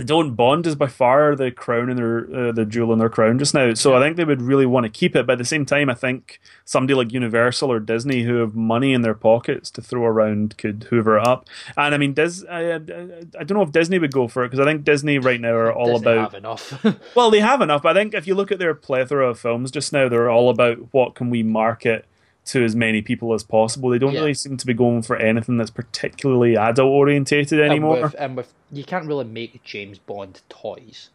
Don't 0.05 0.35
Bond 0.35 0.65
is 0.67 0.75
by 0.75 0.87
far 0.87 1.35
the 1.35 1.51
crown 1.51 1.89
in 1.89 1.95
their 1.97 2.49
uh, 2.49 2.51
the 2.51 2.65
jewel 2.65 2.93
in 2.93 2.99
their 2.99 3.09
crown 3.09 3.39
just 3.39 3.53
now. 3.53 3.73
So 3.73 3.95
I 3.95 4.01
think 4.01 4.17
they 4.17 4.23
would 4.23 4.41
really 4.41 4.65
want 4.65 4.85
to 4.85 4.89
keep 4.89 5.15
it. 5.15 5.25
But 5.25 5.33
at 5.33 5.37
the 5.39 5.45
same 5.45 5.65
time, 5.65 5.89
I 5.89 5.93
think 5.93 6.39
somebody 6.65 6.93
like 6.93 7.11
Universal 7.11 7.71
or 7.71 7.79
Disney 7.79 8.23
who 8.23 8.37
have 8.37 8.55
money 8.55 8.93
in 8.93 9.01
their 9.01 9.13
pockets 9.13 9.71
to 9.71 9.81
throw 9.81 10.05
around 10.05 10.57
could 10.57 10.87
hoover 10.89 11.17
it 11.17 11.27
up. 11.27 11.47
And 11.75 11.93
I 11.93 11.97
mean, 11.97 12.13
Dis- 12.13 12.45
I, 12.49 12.73
I, 12.73 12.75
I 12.75 13.43
don't 13.43 13.57
know 13.57 13.61
if 13.61 13.71
Disney 13.71 13.99
would 13.99 14.11
go 14.11 14.27
for 14.27 14.43
it 14.43 14.49
because 14.49 14.65
I 14.65 14.69
think 14.69 14.83
Disney 14.83 15.19
right 15.19 15.41
now 15.41 15.53
are 15.53 15.73
all 15.73 15.99
Disney 15.99 16.11
about 16.11 16.33
enough. 16.33 16.85
well, 17.15 17.31
they 17.31 17.39
have 17.39 17.61
enough. 17.61 17.81
But 17.83 17.95
I 17.95 17.99
think 17.99 18.13
if 18.13 18.27
you 18.27 18.35
look 18.35 18.51
at 18.51 18.59
their 18.59 18.73
plethora 18.73 19.29
of 19.29 19.39
films 19.39 19.71
just 19.71 19.93
now, 19.93 20.09
they're 20.09 20.29
all 20.29 20.49
about 20.49 20.77
what 20.91 21.15
can 21.15 21.29
we 21.29 21.43
market 21.43 22.05
to 22.47 22.63
as 22.63 22.75
many 22.75 23.01
people 23.01 23.33
as 23.33 23.43
possible. 23.43 23.89
They 23.89 23.97
don't 23.99 24.13
Yeah. 24.13 24.21
really 24.21 24.33
seem 24.33 24.57
to 24.57 24.65
be 24.65 24.73
going 24.73 25.01
for 25.01 25.15
anything 25.17 25.57
that's 25.57 25.69
particularly 25.71 26.55
adult 26.57 26.89
orientated 26.89 27.59
anymore. 27.59 27.95
And 27.95 28.03
with, 28.03 28.15
and 28.19 28.37
with 28.37 28.53
you 28.71 28.83
can't 28.83 29.05
really 29.05 29.25
make 29.25 29.63
James 29.63 29.97
Bond 29.99 30.41
toys. 30.49 31.09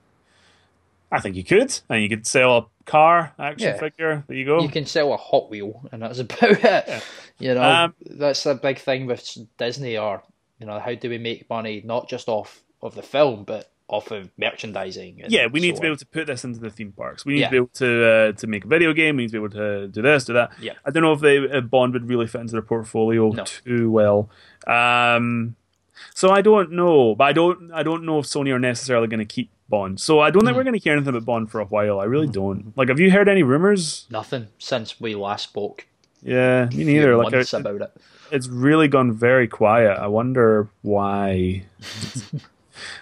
I 1.10 1.20
think 1.20 1.36
you 1.36 1.44
could, 1.44 1.78
and 1.90 2.02
you 2.02 2.08
could 2.08 2.26
sell 2.26 2.56
a 2.56 2.66
car 2.86 3.34
action 3.38 3.68
Yeah. 3.74 3.78
figure. 3.78 4.24
There 4.26 4.36
you 4.36 4.46
go. 4.46 4.60
You 4.62 4.68
can 4.68 4.86
sell 4.86 5.12
a 5.12 5.16
Hot 5.18 5.50
Wheel, 5.50 5.86
and 5.92 6.00
that's 6.02 6.18
about 6.18 6.38
it. 6.64 7.02
You 7.38 7.54
know, 7.54 7.62
Um, 7.62 7.94
that's 8.06 8.46
a 8.46 8.54
big 8.54 8.78
thing 8.78 9.06
with 9.06 9.36
Disney. 9.58 9.98
Or 9.98 10.22
you 10.58 10.66
know, 10.66 10.78
how 10.78 10.94
do 10.94 11.10
we 11.10 11.18
make 11.18 11.50
money 11.50 11.82
not 11.84 12.08
just 12.08 12.28
off 12.28 12.62
of 12.82 12.94
the 12.94 13.02
film, 13.02 13.44
but 13.44 13.68
off 13.92 14.10
of 14.10 14.30
merchandising? 14.38 15.20
and 15.22 15.30
yeah, 15.32 15.46
we 15.46 15.60
need 15.60 15.70
so 15.70 15.76
to 15.76 15.80
be 15.82 15.86
on. 15.86 15.90
able 15.92 15.98
to 15.98 16.06
put 16.06 16.26
this 16.26 16.42
into 16.44 16.58
the 16.58 16.70
theme 16.70 16.90
parks. 16.92 17.24
We 17.24 17.34
need 17.34 17.40
Yeah. 17.40 17.46
to 17.46 17.50
be 17.52 17.56
able 17.58 17.66
to 17.74 18.04
uh, 18.06 18.32
to 18.32 18.46
make 18.48 18.64
a 18.64 18.68
video 18.68 18.92
game. 18.92 19.16
We 19.16 19.22
need 19.24 19.28
to 19.28 19.32
be 19.40 19.44
able 19.44 19.50
to 19.50 19.88
do 19.88 20.02
this, 20.02 20.24
do 20.24 20.32
that. 20.32 20.50
Yeah. 20.60 20.72
I 20.84 20.90
don't 20.90 21.02
know 21.04 21.12
if 21.12 21.20
they 21.20 21.36
if 21.36 21.70
Bond 21.70 21.92
would 21.92 22.08
really 22.08 22.26
fit 22.26 22.40
into 22.40 22.52
their 22.52 22.62
portfolio 22.62 23.30
No. 23.30 23.44
too 23.44 23.90
well. 23.90 24.28
Um, 24.66 25.54
so 26.14 26.30
I 26.30 26.40
don't 26.42 26.72
know, 26.72 27.14
but 27.14 27.24
I 27.24 27.32
don't 27.32 27.70
I 27.72 27.82
don't 27.82 28.04
know 28.04 28.18
if 28.18 28.26
Sony 28.26 28.52
are 28.52 28.58
necessarily 28.58 29.06
going 29.06 29.20
to 29.20 29.24
keep 29.26 29.50
Bond. 29.68 30.00
So 30.00 30.20
I 30.20 30.30
don't 30.30 30.40
think 30.44 30.52
Hmm. 30.52 30.56
we're 30.58 30.64
going 30.64 30.78
to 30.78 30.82
hear 30.82 30.94
anything 30.94 31.10
about 31.14 31.24
Bond 31.24 31.50
for 31.50 31.60
a 31.60 31.64
while. 31.66 32.00
I 32.00 32.04
really 32.04 32.26
don't. 32.28 32.72
Like, 32.76 32.88
have 32.88 32.98
you 33.00 33.10
heard 33.10 33.28
any 33.28 33.42
rumors? 33.42 34.06
nothing 34.10 34.48
since 34.58 35.00
we 35.00 35.14
last 35.14 35.44
spoke. 35.44 35.86
Yeah, 36.22 36.66
me 36.72 36.84
neither. 36.84 37.16
Like, 37.16 37.34
I- 37.34 37.56
about 37.58 37.80
it. 37.82 37.92
it's 38.30 38.48
really 38.48 38.86
gone 38.88 39.12
very 39.12 39.48
quiet. 39.48 39.98
I 39.98 40.06
wonder 40.06 40.68
why. 40.82 41.64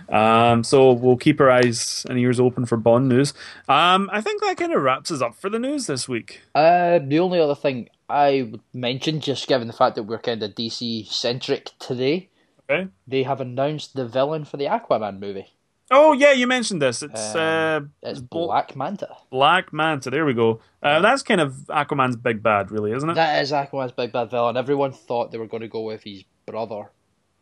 um, 0.08 0.64
so 0.64 0.92
we'll 0.92 1.16
keep 1.16 1.40
our 1.40 1.50
eyes 1.50 2.04
and 2.08 2.18
ears 2.18 2.40
open 2.40 2.66
for 2.66 2.76
Bond 2.76 3.08
news. 3.08 3.32
Um, 3.68 4.08
I 4.12 4.20
think 4.20 4.42
that 4.42 4.56
kind 4.56 4.72
of 4.72 4.82
wraps 4.82 5.10
us 5.10 5.20
up 5.22 5.34
for 5.34 5.48
the 5.50 5.58
news 5.58 5.86
this 5.86 6.08
week. 6.08 6.40
Uh, 6.54 6.98
the 7.02 7.18
only 7.20 7.40
other 7.40 7.54
thing 7.54 7.88
I 8.08 8.48
would 8.50 8.60
mention, 8.72 9.20
just 9.20 9.46
given 9.48 9.66
the 9.66 9.72
fact 9.72 9.94
that 9.96 10.04
we're 10.04 10.18
kind 10.18 10.42
of 10.42 10.54
DC 10.54 11.06
centric 11.06 11.70
today, 11.78 12.28
Okay. 12.70 12.88
they 13.06 13.22
have 13.24 13.40
announced 13.40 13.94
the 13.94 14.06
villain 14.06 14.44
for 14.44 14.56
the 14.56 14.66
Aquaman 14.66 15.18
movie. 15.18 15.46
Oh 15.92 16.12
yeah, 16.12 16.30
you 16.30 16.46
mentioned 16.46 16.80
this. 16.80 17.02
It's 17.02 17.34
Um, 17.34 17.40
uh, 17.40 17.80
It's 18.10 18.20
Black 18.20 18.76
Manta. 18.76 19.08
Black 19.28 19.72
Manta. 19.72 20.08
There 20.08 20.24
we 20.24 20.34
go. 20.34 20.60
Uh, 20.80 21.00
that's 21.00 21.22
kind 21.24 21.40
of 21.40 21.52
Aquaman's 21.68 22.14
big 22.14 22.44
bad, 22.44 22.70
really, 22.70 22.92
isn't 22.92 23.10
it? 23.10 23.14
That 23.14 23.42
is 23.42 23.50
Aquaman's 23.50 23.90
big 23.90 24.12
bad 24.12 24.30
villain. 24.30 24.56
Everyone 24.56 24.92
thought 24.92 25.32
they 25.32 25.38
were 25.38 25.48
going 25.48 25.62
to 25.62 25.68
go 25.68 25.80
with 25.82 26.04
his 26.04 26.22
brother, 26.46 26.92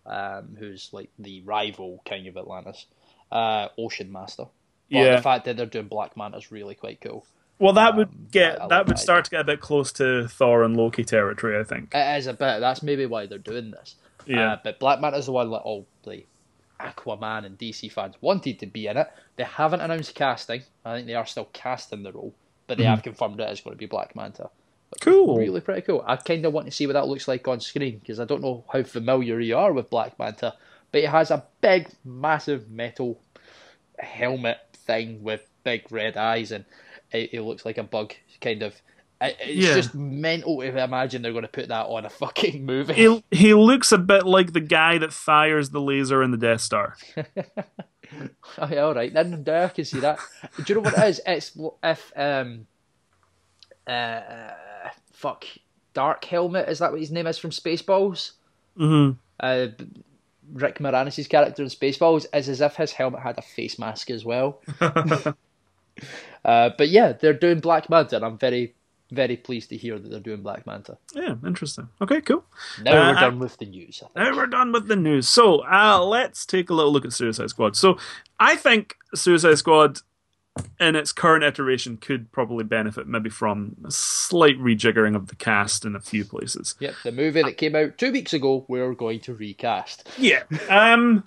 um, 0.09 0.57
who's 0.59 0.89
like 0.93 1.11
the 1.19 1.43
rival 1.43 2.01
king 2.05 2.27
of 2.29 2.37
Atlantis, 2.37 2.87
uh, 3.31 3.69
Ocean 3.79 4.11
Master. 4.11 4.45
But 4.91 4.99
Yeah. 4.99 5.17
the 5.17 5.23
fact 5.23 5.45
that 5.45 5.57
they're 5.57 5.67
doing 5.67 5.89
Black 5.89 6.17
Manta 6.17 6.39
is 6.39 6.51
really 6.51 6.75
quite 6.75 7.01
cool. 7.01 7.27
well, 7.61 7.73
that 7.75 7.91
um, 7.91 7.97
would 7.99 8.31
get 8.33 8.61
I- 8.61 8.65
I 8.65 8.69
that 8.69 8.87
would 8.87 8.99
start 8.99 9.25
to 9.27 9.31
get 9.31 9.41
a 9.41 9.45
bit 9.45 9.61
close 9.61 9.93
to 9.93 10.27
Thor 10.29 10.63
and 10.63 10.77
Loki 10.77 11.05
territory. 11.05 11.59
I 11.59 11.65
think. 11.65 11.95
It 11.95 12.19
is 12.19 12.27
a 12.27 12.33
bit. 12.33 12.61
That's 12.61 12.83
maybe 12.83 13.05
why 13.07 13.27
they're 13.27 13.39
doing 13.39 13.71
this. 13.73 13.97
Yeah. 14.27 14.53
Uh, 14.53 14.59
but 14.65 14.79
Black 14.79 15.01
Manta 15.01 15.19
is 15.19 15.27
the 15.27 15.33
one 15.33 15.51
that 15.51 15.59
all 15.59 15.87
the 16.05 16.25
Aquaman 16.81 17.45
and 17.45 17.59
DC 17.59 17.91
fans 17.91 18.15
wanted 18.21 18.59
to 18.61 18.67
be 18.67 18.87
in 18.87 18.97
it. 18.97 19.09
They 19.37 19.45
haven't 19.45 19.81
announced 19.81 20.15
casting. 20.15 20.63
I 20.85 20.95
think 20.97 21.07
they 21.07 21.15
are 21.15 21.27
still 21.27 21.49
casting 21.53 22.03
the 22.05 22.13
role, 22.13 22.35
but 22.67 22.79
they 22.79 22.85
have 22.85 23.03
confirmed 23.03 23.41
it 23.41 23.51
is 23.51 23.61
going 23.61 23.75
to 23.75 23.79
be 23.79 23.87
Black 23.87 24.15
Manta. 24.15 24.51
Cool. 25.01 25.37
Really 25.37 25.61
pretty 25.61 25.83
cool. 25.83 26.03
I 26.07 26.17
kind 26.17 26.45
of 26.47 26.53
want 26.53 26.67
to 26.67 26.73
see 26.73 26.87
what 26.87 26.95
that 26.95 27.07
looks 27.09 27.29
like 27.29 27.47
on 27.47 27.61
screen 27.61 27.99
because 27.99 28.19
I 28.21 28.25
don't 28.25 28.43
know 28.43 28.65
how 28.73 28.83
familiar 28.83 29.39
you 29.41 29.57
are 29.57 29.73
with 29.73 29.91
Black 29.91 30.19
Manta, 30.19 30.55
but 30.93 31.03
it 31.03 31.11
has 31.11 31.31
a 31.31 31.45
big, 31.61 31.89
massive 32.05 32.71
metal 32.71 33.21
helmet 33.99 34.59
thing 34.75 35.23
with 35.23 35.47
big 35.65 35.91
red 35.91 36.17
eyes 36.17 36.53
and 36.53 36.65
it, 37.13 37.35
it 37.35 37.43
looks 37.43 37.65
like 37.67 37.79
a 37.79 37.83
bug 37.83 38.15
kind 38.41 38.63
of. 38.63 38.75
it- 39.21 39.37
It's 39.41 39.67
Yeah. 39.67 39.75
just 39.75 39.95
mental 39.95 40.61
to 40.61 40.83
imagine 40.83 41.21
they're 41.23 41.33
going 41.33 41.43
to 41.43 41.49
put 41.49 41.69
that 41.69 41.87
on 41.87 42.05
a 42.07 42.11
fucking 42.11 42.65
movie. 42.67 42.95
He, 42.95 43.25
he 43.31 43.55
looks 43.55 43.93
a 43.93 43.99
bit 43.99 44.25
like 44.27 44.53
the 44.53 44.61
guy 44.61 44.97
that 44.99 45.13
fires 45.13 45.71
the 45.71 45.81
laser 45.81 46.23
in 46.23 46.31
the 46.31 46.39
Death 46.39 46.61
Star. 46.63 46.97
Oh, 48.57 48.67
yeah, 48.71 48.81
all 48.81 48.95
right, 48.95 49.13
then 49.13 49.45
I 49.47 49.69
can 49.69 49.85
see 49.85 50.01
that. 50.01 50.19
Do 50.57 50.65
you 50.67 50.75
know 50.77 50.81
what 50.81 50.97
it 50.97 51.05
is? 51.09 51.21
It's 51.27 51.57
if 51.85 52.11
um, 52.17 52.67
uh, 53.89 54.91
fuck, 55.13 55.45
Dark 55.95 56.25
Helmet 56.25 56.69
is 56.69 56.79
that 56.81 56.91
what 56.93 57.01
his 57.01 57.11
name 57.11 57.27
is 57.27 57.39
from 57.39 57.51
Spaceballs? 57.51 58.33
hmm 58.77 59.11
Uh, 59.41 59.69
Rick 60.53 60.79
Moranis' 60.79 61.29
character 61.29 61.63
in 61.63 61.69
Spaceballs 61.69 62.27
is 62.33 62.49
as 62.49 62.61
if 62.61 62.77
his 62.77 62.93
helmet 62.93 63.21
had 63.21 63.37
a 63.39 63.43
face 63.43 63.79
mask 63.79 64.11
as 64.11 64.25
well. 64.25 64.61
uh, 64.81 66.71
but 66.79 66.89
yeah, 66.89 67.13
they're 67.13 67.33
doing 67.35 67.61
Black 67.61 67.91
Manta, 67.91 68.17
and 68.17 68.25
I'm 68.25 68.39
very 68.39 68.75
very 69.11 69.39
pleased 69.39 69.71
to 69.71 69.77
hear 69.77 69.99
that 69.99 70.07
they're 70.11 70.21
doing 70.21 70.43
Black 70.43 70.67
Manta. 70.67 70.99
Yeah, 71.15 71.35
interesting. 71.47 71.89
Okay, 72.03 72.21
cool. 72.21 72.45
Now 72.83 72.93
Uh, 72.93 73.13
we're 73.15 73.21
done 73.21 73.39
with 73.39 73.57
the 73.57 73.65
news. 73.65 74.03
Now 74.15 74.37
we're 74.37 74.47
done 74.47 74.71
with 74.71 74.87
the 74.87 74.97
news. 74.97 75.27
So 75.27 75.65
uh, 75.67 76.05
let's 76.05 76.45
take 76.45 76.69
a 76.69 76.75
little 76.75 76.93
look 76.93 77.07
at 77.07 77.15
Suicide 77.15 77.49
Squad. 77.49 77.75
So 77.75 77.97
I 78.39 78.55
think 78.57 78.97
Suicide 79.15 79.57
Squad, 79.57 80.01
in 80.81 80.97
its 80.97 81.13
current 81.13 81.45
iteration, 81.45 81.97
could 81.97 82.31
probably 82.33 82.65
benefit 82.65 83.07
maybe 83.07 83.31
from 83.31 83.77
a 83.85 83.91
slight 83.91 84.59
rejiggering 84.59 85.15
of 85.17 85.29
the 85.29 85.37
cast 85.37 85.85
in 85.85 85.95
a 85.97 86.01
few 86.01 86.25
places. 86.25 86.75
Yep, 86.81 86.95
the 87.05 87.13
movie 87.13 87.43
that 87.43 87.57
came 87.57 87.75
out 87.77 87.99
two 87.99 88.13
weeks 88.13 88.33
ago, 88.33 88.65
we're 88.69 88.95
going 88.95 89.21
to 89.21 89.35
recast. 89.35 90.09
Yeah. 90.19 90.43
Um, 90.69 91.25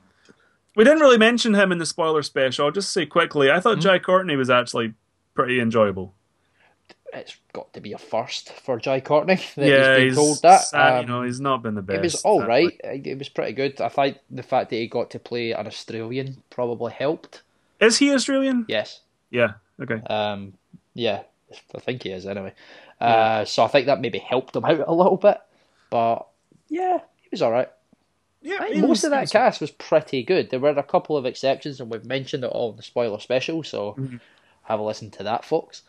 we 0.75 0.83
didn't 0.83 0.99
really 1.01 1.17
mention 1.17 1.53
him 1.53 1.71
in 1.71 1.77
the 1.79 1.85
spoiler 1.85 2.23
special. 2.23 2.65
I'll 2.65 2.71
just 2.71 2.91
say 2.93 3.05
quickly. 3.05 3.51
I 3.51 3.59
thought 3.59 3.79
Jai 3.79 3.99
Courtney 3.99 4.35
was 4.35 4.49
actually 4.49 4.93
pretty 5.33 5.59
enjoyable. 5.59 6.13
It's 7.13 7.35
got 7.51 7.73
to 7.73 7.81
be 7.81 7.91
a 7.91 7.97
first 7.97 8.53
for 8.53 8.79
Jai 8.79 9.01
Courtney 9.01 9.35
that 9.57 9.67
yeah, 9.67 9.97
he's 9.97 9.97
been 9.97 10.07
he's 10.07 10.15
told 10.15 10.41
that. 10.43 10.61
sad, 10.61 10.93
Um, 10.93 11.01
you 11.01 11.07
know, 11.07 11.23
he's 11.23 11.41
not 11.41 11.61
been 11.61 11.75
the 11.75 11.81
best. 11.81 11.97
it 11.97 12.03
was 12.03 12.21
all 12.23 12.39
right. 12.45 12.79
right. 12.85 13.05
It 13.05 13.17
was 13.17 13.27
pretty 13.27 13.51
good. 13.51 13.81
I 13.81 13.89
think 13.89 14.19
the 14.29 14.43
fact 14.43 14.69
that 14.69 14.77
he 14.77 14.87
got 14.87 15.09
to 15.11 15.19
play 15.19 15.51
an 15.51 15.67
Australian 15.67 16.41
probably 16.49 16.93
helped. 16.93 17.41
Is 17.81 17.97
he 17.97 18.13
Australian? 18.13 18.63
Yes. 18.69 19.01
Yeah. 19.31 19.53
Okay. 19.81 20.01
Um, 20.07 20.53
yeah, 20.93 21.23
I 21.75 21.79
think 21.79 22.03
he 22.03 22.09
is 22.09 22.25
anyway. 22.27 22.53
Uh, 22.99 23.45
so 23.45 23.63
I 23.63 23.67
think 23.67 23.87
that 23.87 23.99
maybe 24.01 24.19
helped 24.19 24.55
him 24.55 24.63
out 24.65 24.83
a 24.87 24.93
little 24.93 25.17
bit. 25.17 25.39
But 25.89 26.27
yeah, 26.69 26.99
he 27.21 27.29
was 27.31 27.41
all 27.41 27.51
right. 27.51 27.69
Yeah. 28.43 28.57
I 28.61 28.69
most 28.75 28.89
was- 28.89 29.03
of 29.05 29.11
that 29.11 29.21
was- 29.21 29.31
cast 29.31 29.61
was 29.61 29.71
pretty 29.71 30.21
good. 30.23 30.49
There 30.49 30.59
were 30.59 30.69
a 30.69 30.83
couple 30.83 31.17
of 31.17 31.25
exceptions, 31.25 31.79
and 31.79 31.89
we've 31.91 32.05
mentioned 32.05 32.43
it 32.43 32.47
all 32.51 32.71
in 32.71 32.77
the 32.77 32.83
spoiler 32.83 33.19
special. 33.19 33.63
So 33.63 33.93
Mm-hmm. 33.97 34.17
have 34.63 34.79
a 34.79 34.83
listen 34.83 35.09
to 35.11 35.23
that, 35.23 35.43
folks. 35.45 35.81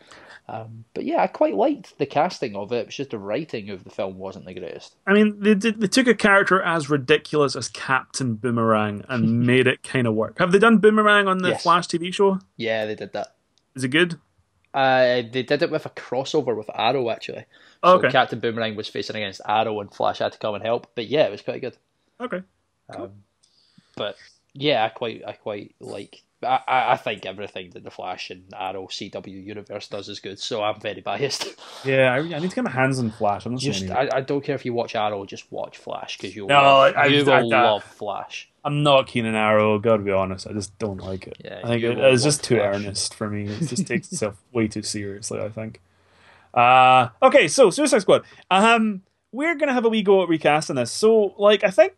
Um, 0.49 0.83
but 0.93 1.05
yeah, 1.05 1.21
I 1.21 1.27
quite 1.27 1.55
liked 1.55 1.97
the 1.97 2.05
casting 2.05 2.55
of 2.55 2.71
it. 2.73 2.77
It 2.77 2.85
was 2.87 2.95
just 2.95 3.11
the 3.11 3.17
writing 3.17 3.69
of 3.69 3.85
the 3.85 3.89
film 3.89 4.17
wasn't 4.17 4.45
the 4.45 4.53
greatest. 4.53 4.95
I 5.07 5.13
mean, 5.13 5.39
they 5.39 5.55
did, 5.55 5.79
they 5.79 5.87
took 5.87 6.07
a 6.07 6.13
character 6.13 6.61
as 6.61 6.89
ridiculous 6.89 7.55
as 7.55 7.69
Captain 7.69 8.35
Boomerang 8.35 9.05
and 9.07 9.41
made 9.47 9.67
it 9.67 9.83
kind 9.83 10.05
of 10.05 10.15
work. 10.15 10.39
Have 10.39 10.51
they 10.51 10.59
done 10.59 10.79
Boomerang 10.79 11.27
on 11.27 11.37
the 11.37 11.49
Yes. 11.49 11.63
Flash 11.63 11.87
TV 11.87 12.13
show? 12.13 12.39
Yeah, 12.57 12.85
they 12.85 12.95
did 12.95 13.13
that. 13.13 13.35
Is 13.75 13.85
it 13.85 13.89
good? 13.89 14.19
Uh, 14.73 15.21
they 15.31 15.43
did 15.43 15.61
it 15.61 15.71
with 15.71 15.85
a 15.85 15.89
crossover 15.91 16.57
with 16.57 16.69
Arrow 16.73 17.09
actually. 17.09 17.45
So 17.85 17.97
okay. 17.97 18.09
Captain 18.09 18.39
Boomerang 18.39 18.75
was 18.75 18.87
facing 18.87 19.15
against 19.15 19.39
Arrow, 19.47 19.79
and 19.81 19.93
Flash 19.93 20.19
had 20.19 20.31
to 20.33 20.39
come 20.39 20.55
and 20.55 20.63
help. 20.63 20.87
But 20.95 21.07
yeah, 21.07 21.25
it 21.25 21.31
was 21.31 21.41
quite 21.41 21.61
good. 21.61 21.77
Okay. 22.19 22.41
Um, 22.89 23.11
but 23.95 24.15
yeah, 24.53 24.83
I 24.83 24.89
quite, 24.89 25.21
I 25.25 25.33
quite 25.33 25.75
like. 25.79 26.23
I, 26.43 26.93
I 26.93 26.97
think 26.97 27.25
everything 27.25 27.71
that 27.71 27.83
the 27.83 27.91
Flash 27.91 28.29
and 28.29 28.43
Arrow 28.57 28.87
CW 28.87 29.45
universe 29.45 29.87
does 29.87 30.09
is 30.09 30.19
good. 30.19 30.39
So 30.39 30.63
I'm 30.63 30.79
very 30.79 31.01
biased. 31.01 31.47
Yeah, 31.85 32.13
I, 32.13 32.17
I 32.17 32.39
need 32.39 32.49
to 32.49 32.55
get 32.55 32.63
my 32.63 32.71
hands 32.71 32.99
on 32.99 33.11
Flash. 33.11 33.45
I'm 33.45 33.53
not 33.53 33.61
Just, 33.61 33.89
I, 33.89 34.07
I 34.13 34.21
don't 34.21 34.43
care 34.43 34.55
if 34.55 34.65
you 34.65 34.73
watch 34.73 34.95
Arrow, 34.95 35.25
just 35.25 35.51
watch 35.51 35.77
Flash 35.77 36.17
because 36.17 36.35
you'll 36.35 36.47
No, 36.47 36.55
love, 36.55 36.93
I- 36.95 37.05
you 37.07 37.25
will 37.25 37.49
love 37.49 37.83
Flash. 37.83 38.49
I'm 38.65 38.81
not 38.83 39.07
keen 39.07 39.25
on 39.25 39.35
Arrow. 39.35 39.77
Got 39.79 39.97
to 39.97 40.03
be 40.03 40.11
honest, 40.11 40.47
I 40.47 40.53
just 40.53 40.77
don't 40.79 40.97
like 41.01 41.27
it. 41.27 41.37
Yeah, 41.43 41.59
I 41.63 41.67
think 41.67 41.83
it, 41.83 41.97
it's 41.97 42.23
just 42.23 42.43
too 42.43 42.55
Flash. 42.55 42.75
earnest 42.75 43.13
for 43.13 43.29
me. 43.29 43.47
It 43.47 43.67
just 43.67 43.85
takes 43.85 44.07
itself 44.13 44.41
way 44.53 44.67
too 44.69 44.83
seriously. 44.83 45.41
I 45.41 45.49
think. 45.49 45.81
Uh, 46.53 47.09
okay, 47.21 47.47
so 47.49 47.69
Suicide 47.69 47.99
Squad. 48.03 48.23
Um, 48.49 49.01
we're 49.33 49.55
gonna 49.55 49.73
have 49.73 49.83
a 49.85 49.89
wee 49.89 50.01
go 50.03 50.23
at 50.23 50.29
recasting 50.29 50.77
this. 50.77 50.91
So, 50.91 51.33
like, 51.37 51.63
I 51.65 51.71
think 51.71 51.93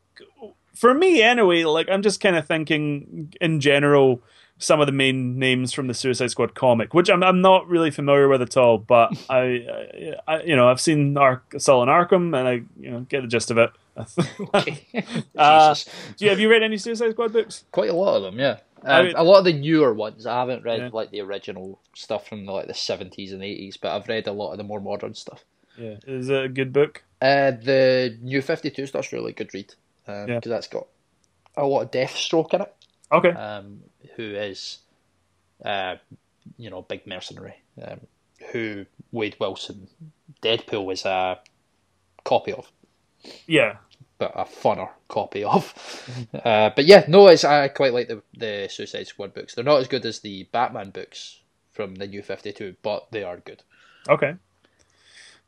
for 0.76 0.94
me 0.94 1.22
anyway, 1.22 1.64
like, 1.64 1.90
I'm 1.90 2.02
just 2.02 2.20
kind 2.22 2.36
of 2.36 2.46
thinking 2.48 3.34
in 3.42 3.60
general 3.60 4.22
some 4.58 4.80
of 4.80 4.88
the 4.88 4.94
main 4.94 5.38
names 5.38 5.74
from 5.74 5.88
the 5.88 5.94
Suicide 5.94 6.32
Squad 6.32 6.56
comic, 6.56 6.94
which 6.94 7.10
I'm 7.10 7.24
I'm 7.24 7.42
not 7.42 7.68
really 7.68 7.92
familiar 7.92 8.28
with 8.28 8.42
at 8.42 8.56
all. 8.56 8.78
But 8.78 9.12
I, 9.30 9.40
I, 9.40 10.14
I 10.28 10.42
you 10.44 10.56
know, 10.56 10.70
I've 10.70 10.80
seen 10.82 11.18
Ark, 11.18 11.54
Assault 11.56 11.88
on 11.90 12.06
Arkham, 12.08 12.38
and 12.38 12.48
I, 12.48 12.52
you 12.80 12.92
know, 12.92 13.00
get 13.02 13.22
the 13.22 13.28
gist 13.28 13.52
of 13.52 13.58
it. 13.58 13.72
Uh, 15.38 15.76
Do 16.18 16.26
you, 16.26 16.30
have 16.30 16.40
you 16.40 16.50
read 16.50 16.64
any 16.64 16.78
Suicide 16.78 17.12
Squad 17.12 17.34
books? 17.34 17.64
Quite 17.72 17.90
a 17.90 17.94
lot 17.94 18.16
of 18.16 18.24
them, 18.24 18.40
yeah. 18.40 18.58
Um, 18.84 19.12
a 19.16 19.24
lot 19.24 19.40
of 19.40 19.46
the 19.46 19.54
newer 19.54 19.94
ones. 19.94 20.26
I 20.26 20.40
haven't 20.40 20.64
read 20.64 20.80
Yeah. 20.80 20.90
like 20.94 21.12
the 21.12 21.22
original 21.22 21.80
stuff 21.96 22.28
from 22.28 22.46
the, 22.46 22.52
like 22.52 22.68
the 22.68 22.74
seventies 22.74 23.32
and 23.34 23.44
eighties, 23.44 23.78
but 23.78 23.96
I've 23.96 24.08
read 24.08 24.28
a 24.28 24.32
lot 24.32 24.52
of 24.52 24.58
the 24.58 24.64
more 24.64 24.80
modern 24.80 25.16
stuff. 25.16 25.44
Yeah, 25.78 25.96
is 26.08 26.30
it 26.30 26.46
a 26.46 26.50
good 26.50 26.72
book? 26.72 27.04
Uh, 27.22 27.52
the 27.52 28.18
new 28.22 28.42
Fifty 28.42 28.70
Two 28.70 28.86
stuff's 28.86 29.12
really 29.12 29.34
good 29.34 29.54
read 29.54 29.74
because 30.06 30.28
Yeah. 30.30 30.40
that's 30.44 30.68
got 30.68 30.88
a 31.58 31.66
lot 31.66 31.82
of 31.82 31.92
Deathstroke 31.92 32.54
in 32.54 32.62
it. 32.62 32.74
Okay. 33.12 33.30
um, 33.30 33.82
who 34.16 34.24
is, 34.36 34.80
uh, 35.64 35.96
you 36.58 36.70
know, 36.70 36.82
big 36.82 37.06
mercenary, 37.06 37.56
um, 37.82 38.00
who 38.52 38.86
Wade 39.12 39.36
Wilson, 39.40 39.88
Deadpool 40.42 40.92
is 40.92 41.06
a 41.06 41.40
copy 42.24 42.52
of, 42.52 42.72
Yeah. 43.48 43.78
but 44.18 44.32
a 44.36 44.44
funner 44.46 44.90
copy 45.08 45.44
of. 45.44 45.74
Uh, 46.34 46.70
but 46.76 46.86
yeah, 46.86 47.06
no, 47.08 47.28
it's 47.28 47.44
I 47.44 47.68
quite 47.70 47.94
like 47.94 48.08
the 48.08 48.22
the 48.38 48.68
Suicide 48.70 49.08
Squad 49.08 49.34
books. 49.34 49.56
They're 49.56 49.64
not 49.64 49.80
as 49.82 49.88
good 49.88 50.06
as 50.06 50.20
the 50.20 50.44
Batman 50.52 50.90
books 50.92 51.40
from 51.72 51.96
the 51.96 52.08
New 52.08 52.22
Fifty 52.22 52.52
Two, 52.52 52.76
but 52.82 53.08
they 53.12 53.24
are 53.24 53.38
good. 53.38 53.64
Okay. 54.10 54.36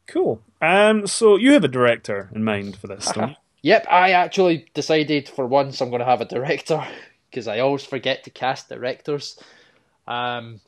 Cool. 0.07 0.41
Um. 0.61 1.05
So 1.07 1.35
you 1.35 1.51
have 1.53 1.63
a 1.63 1.67
director 1.69 2.29
in 2.33 2.43
mind 2.43 2.77
for 2.77 2.87
this, 2.87 3.11
don't? 3.11 3.35
Yep, 3.61 3.87
I 3.89 4.11
actually 4.11 4.67
decided 4.73 5.27
for 5.27 5.45
once 5.45 5.81
I'm 5.81 5.89
going 5.89 5.99
to 5.99 6.05
have 6.05 6.21
a 6.21 6.25
director 6.25 6.85
because 7.29 7.47
I 7.47 7.59
always 7.59 7.83
forget 7.83 8.23
to 8.23 8.29
cast 8.29 8.69
directors. 8.69 9.39
Um, 10.07 10.61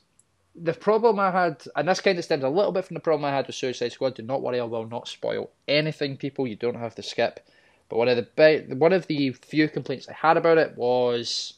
the 0.55 0.73
problem 0.73 1.19
I 1.19 1.31
had, 1.31 1.63
and 1.75 1.87
this 1.87 2.01
kind 2.01 2.17
of 2.17 2.25
stems 2.25 2.43
a 2.43 2.49
little 2.49 2.71
bit 2.71 2.85
from 2.85 2.95
the 2.95 2.99
problem 2.99 3.25
I 3.25 3.35
had 3.35 3.47
with 3.47 3.55
Suicide 3.55 3.91
Squad. 3.91 4.15
Do 4.15 4.23
not 4.23 4.41
worry, 4.41 4.59
I 4.59 4.63
will 4.63 4.87
not 4.87 5.07
spoil 5.07 5.51
anything, 5.67 6.17
people. 6.17 6.47
You 6.47 6.55
don't 6.55 6.75
have 6.75 6.95
to 6.95 7.03
skip. 7.03 7.39
But 7.87 7.97
one 7.97 8.07
of 8.07 8.17
the 8.17 8.75
one 8.75 8.93
of 8.93 9.07
the 9.07 9.31
few 9.31 9.67
complaints 9.67 10.07
I 10.07 10.13
had 10.13 10.37
about 10.37 10.57
it 10.57 10.77
was 10.77 11.53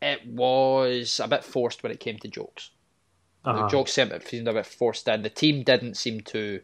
it 0.00 0.26
was 0.26 1.20
a 1.20 1.26
bit 1.26 1.42
forced 1.42 1.82
when 1.82 1.90
it 1.90 2.00
came 2.00 2.18
to 2.18 2.28
jokes. 2.28 2.70
Uh-huh. 3.44 3.62
The 3.62 3.68
jokes 3.68 3.92
seemed 3.92 4.22
seemed 4.26 4.48
a 4.48 4.52
bit 4.52 4.66
forced 4.66 5.08
in. 5.08 5.22
The 5.22 5.30
team 5.30 5.64
didn't 5.64 5.96
seem 5.96 6.20
to 6.20 6.60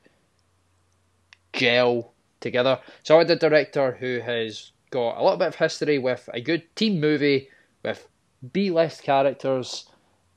gel 1.53 2.12
together. 2.41 2.80
So 3.03 3.16
I 3.16 3.18
had 3.18 3.30
a 3.30 3.36
director 3.36 3.93
who 3.93 4.20
has 4.20 4.72
got 4.91 5.18
a 5.18 5.22
little 5.22 5.38
bit 5.38 5.49
of 5.49 5.55
history 5.57 5.99
with 5.99 6.28
a 6.32 6.41
good 6.41 6.74
team 6.76 7.01
movie 7.01 7.49
with 7.82 8.09
B-list 8.53 9.03
characters, 9.03 9.88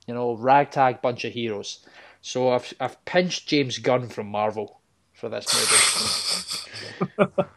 you 0.07 0.13
know, 0.13 0.35
ragtag 0.35 1.01
bunch 1.01 1.25
of 1.25 1.33
heroes. 1.33 1.85
So 2.21 2.51
I've 2.51 2.73
I've 2.79 3.03
pinched 3.05 3.47
James 3.47 3.79
Gunn 3.79 4.09
from 4.09 4.27
Marvel 4.27 4.79
for 5.13 5.29
this 5.29 5.47
movie. 7.09 7.43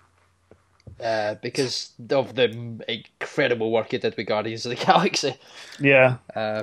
Uh, 0.98 1.34
because 1.42 1.92
of 2.10 2.34
the 2.34 2.80
incredible 2.88 3.70
work 3.70 3.90
he 3.90 3.98
did 3.98 4.16
with 4.16 4.26
Guardians 4.26 4.64
of 4.64 4.70
the 4.70 4.82
Galaxy. 4.82 5.36
Yeah. 5.78 6.16
Uh, 6.34 6.62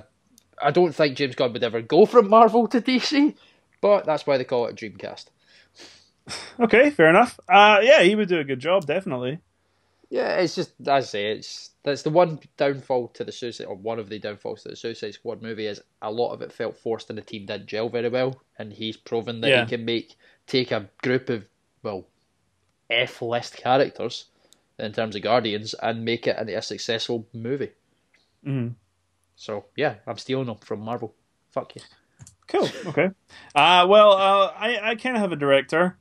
I 0.60 0.72
don't 0.72 0.94
think 0.94 1.18
James 1.18 1.36
Gunn 1.36 1.54
would 1.54 1.64
ever 1.64 1.82
go 1.84 2.08
from 2.08 2.30
Marvel 2.30 2.68
to 2.70 2.82
DC, 2.82 3.36
but 3.80 4.06
that's 4.06 4.26
why 4.26 4.38
they 4.38 4.44
call 4.44 4.66
it 4.66 4.72
a 4.72 4.76
Dreamcast. 4.76 5.26
Okay. 6.60 6.90
Fair 6.90 7.10
enough. 7.10 7.40
Uh. 7.50 7.80
Yeah, 7.82 8.02
he 8.04 8.16
would 8.16 8.30
do 8.30 8.40
a 8.40 8.44
good 8.44 8.60
job, 8.60 8.86
definitely. 8.86 9.40
Yeah, 10.10 10.36
it's 10.38 10.54
just 10.56 10.74
as 10.82 10.88
I 10.88 11.00
say, 11.02 11.32
it's 11.32 11.72
that's 11.84 12.04
the 12.04 12.10
one 12.12 12.40
downfall 12.56 13.08
to 13.10 13.24
the 13.24 13.32
Suicide, 13.32 13.66
or 13.66 13.76
one 13.76 13.98
of 14.00 14.10
the 14.10 14.20
downfalls 14.20 14.62
to 14.64 14.70
the 14.70 14.76
Suicide 14.76 15.16
Squad 15.16 15.42
movie 15.42 15.66
is 15.66 15.82
a 16.02 16.12
lot 16.12 16.32
of 16.34 16.42
it 16.42 16.54
felt 16.54 16.78
forced, 16.78 17.10
and 17.10 17.18
the 17.18 17.24
team 17.24 17.46
didn't 17.48 17.66
gel 17.66 17.90
very 17.90 18.10
well. 18.10 18.42
And 18.60 18.72
he's 18.72 18.96
proven 18.96 19.42
that 19.42 19.50
Yeah. 19.50 19.64
he 19.66 19.70
can 19.70 19.86
make 19.86 20.16
take 20.48 20.72
a 20.72 20.90
group 21.02 21.30
of 21.30 21.46
well, 21.82 22.06
F 22.90 23.22
list 23.22 23.58
characters 23.58 24.26
in 24.80 24.92
terms 24.94 25.16
of 25.16 25.24
Guardians 25.24 25.74
and 25.82 26.06
make 26.06 26.28
it 26.28 26.38
into 26.38 26.56
a 26.58 26.62
successful 26.62 27.28
movie. 27.34 27.72
Mhm. 28.46 28.76
So 29.36 29.66
yeah, 29.76 29.96
I'm 30.06 30.18
stealing 30.20 30.46
them 30.46 30.58
from 30.58 30.82
Marvel. 30.82 31.16
Fuck 31.52 31.76
you. 31.76 31.82
Cool. 32.48 32.70
Okay. 32.86 33.10
Uh. 33.56 33.88
Well. 33.90 34.12
Uh. 34.14 34.54
I. 34.56 34.92
I 34.92 34.96
kind 34.96 35.16
of 35.16 35.22
have 35.22 35.32
a 35.32 35.36
director. 35.36 35.98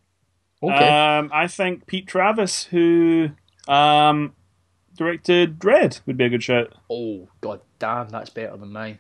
Okay. 0.63 0.89
Um. 1.19 1.31
I 1.33 1.49
think 1.49 1.87
Pete 1.87 2.07
Travis, 2.07 2.65
who 2.65 3.31
um 3.69 4.35
directed 4.97 5.59
Dredd, 5.59 6.01
would 6.07 6.17
be 6.17 6.25
a 6.25 6.29
good 6.29 6.43
shout. 6.43 6.73
oh 6.91 7.29
god 7.41 7.61
damn, 7.79 8.09
that's 8.11 8.31
better 8.31 8.57
than 8.57 8.73
mine. 8.73 8.99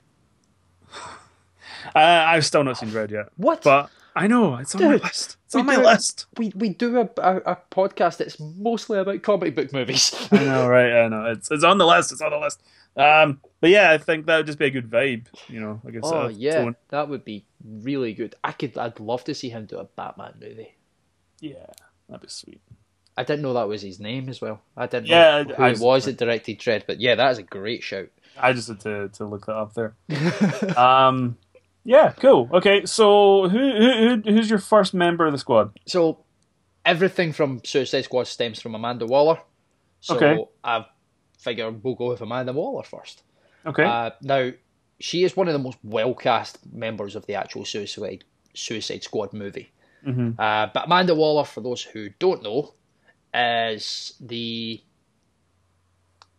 Uh, 1.94 1.98
I've 1.98 2.44
still 2.46 2.62
not 2.64 2.78
seen 2.78 2.90
Dredd 2.90 3.10
yet, 3.10 3.26
What? 3.36 3.62
but 3.62 3.90
I 4.14 4.26
know 4.26 4.56
it's 4.56 4.74
on 4.74 4.82
my 4.82 4.94
list. 4.96 5.36
It's 5.46 5.54
on 5.54 5.66
my 5.66 5.76
do- 5.76 5.82
list. 5.82 6.26
we 6.38 6.52
we 6.54 6.68
do 6.70 6.98
a, 6.98 7.08
a, 7.18 7.36
a 7.52 7.58
podcast 7.70 8.18
that's 8.18 8.38
mostly 8.38 8.98
about 8.98 9.22
comic 9.22 9.56
book 9.56 9.72
movies. 9.72 10.14
I 10.32 10.44
know, 10.44 10.68
right? 10.68 10.92
I 10.92 11.08
know. 11.08 11.26
It's 11.26 11.50
it's 11.50 11.64
on 11.64 11.78
the 11.78 11.86
list. 11.86 12.12
It's 12.12 12.20
on 12.20 12.30
the 12.30 12.38
list. 12.38 12.62
Um, 12.96 13.40
but 13.60 13.70
yeah, 13.70 13.90
I 13.90 13.98
think 13.98 14.26
that 14.26 14.36
would 14.36 14.46
just 14.46 14.58
be 14.58 14.66
a 14.66 14.70
good 14.70 14.90
vibe. 14.90 15.26
You 15.48 15.60
know, 15.60 15.80
like 15.82 15.94
it's 15.94 16.06
oh 16.10 16.26
uh, 16.26 16.28
yeah, 16.28 16.56
tone. 16.62 16.76
that 16.90 17.08
would 17.08 17.24
be 17.24 17.46
really 17.64 18.12
good. 18.12 18.34
I 18.44 18.52
could, 18.52 18.76
I'd 18.76 19.00
love 19.00 19.24
to 19.24 19.34
see 19.34 19.48
him 19.48 19.64
do 19.66 19.78
a 19.78 19.84
Batman 19.84 20.34
movie. 20.40 20.76
Yeah, 21.42 21.66
that'd 22.08 22.22
be 22.22 22.28
sweet. 22.28 22.60
I 23.16 23.24
didn't 23.24 23.42
know 23.42 23.52
that 23.52 23.68
was 23.68 23.82
his 23.82 24.00
name 24.00 24.30
as 24.30 24.40
well. 24.40 24.62
I 24.76 24.86
didn't 24.86 25.08
Yeah, 25.08 25.42
know 25.42 25.52
I- 25.52 25.54
who 25.56 25.62
I 25.64 25.70
it 25.72 25.78
was 25.80 26.06
that 26.06 26.16
directed 26.16 26.58
Dredd, 26.58 26.84
but 26.86 26.98
yeah, 27.00 27.14
that 27.16 27.30
is 27.32 27.38
a 27.38 27.42
great 27.42 27.82
shout. 27.82 28.08
I 28.40 28.54
just 28.54 28.68
had 28.68 28.80
to 28.80 29.08
to 29.10 29.26
look 29.26 29.44
that 29.46 29.56
up 29.56 29.74
there. 29.74 29.94
um, 30.78 31.36
Yeah, 31.84 32.12
cool. 32.12 32.48
Okay, 32.52 32.86
so 32.86 33.48
who, 33.48 33.58
who 33.58 34.22
who's 34.24 34.48
your 34.48 34.58
first 34.60 34.94
member 34.94 35.26
of 35.26 35.32
the 35.32 35.38
squad? 35.38 35.78
So 35.86 36.24
everything 36.86 37.32
from 37.32 37.60
Suicide 37.64 38.02
Squad 38.04 38.26
stems 38.28 38.60
from 38.62 38.74
Amanda 38.74 39.04
Waller. 39.06 39.38
So 40.00 40.16
Okay. 40.16 40.44
I 40.64 40.86
figure 41.38 41.70
we'll 41.70 41.94
go 41.96 42.08
with 42.08 42.20
Amanda 42.20 42.52
Waller 42.52 42.84
first. 42.84 43.22
Okay. 43.66 43.84
Uh, 43.84 44.10
now, 44.22 44.52
she 45.00 45.24
is 45.24 45.36
one 45.36 45.48
of 45.48 45.52
the 45.52 45.58
most 45.58 45.78
well 45.82 46.14
cast 46.14 46.58
members 46.72 47.14
of 47.16 47.26
the 47.26 47.34
actual 47.34 47.64
Suicide 47.64 48.24
Suicide 48.54 49.02
Squad 49.02 49.32
movie. 49.32 49.70
Mhm. 50.06 50.38
Uh, 50.38 50.68
but 50.72 50.86
Amanda 50.86 51.14
Waller, 51.14 51.44
for 51.44 51.60
those 51.60 51.82
who 51.82 52.10
don't 52.18 52.42
know, 52.42 52.74
is 53.32 54.14
the 54.20 54.80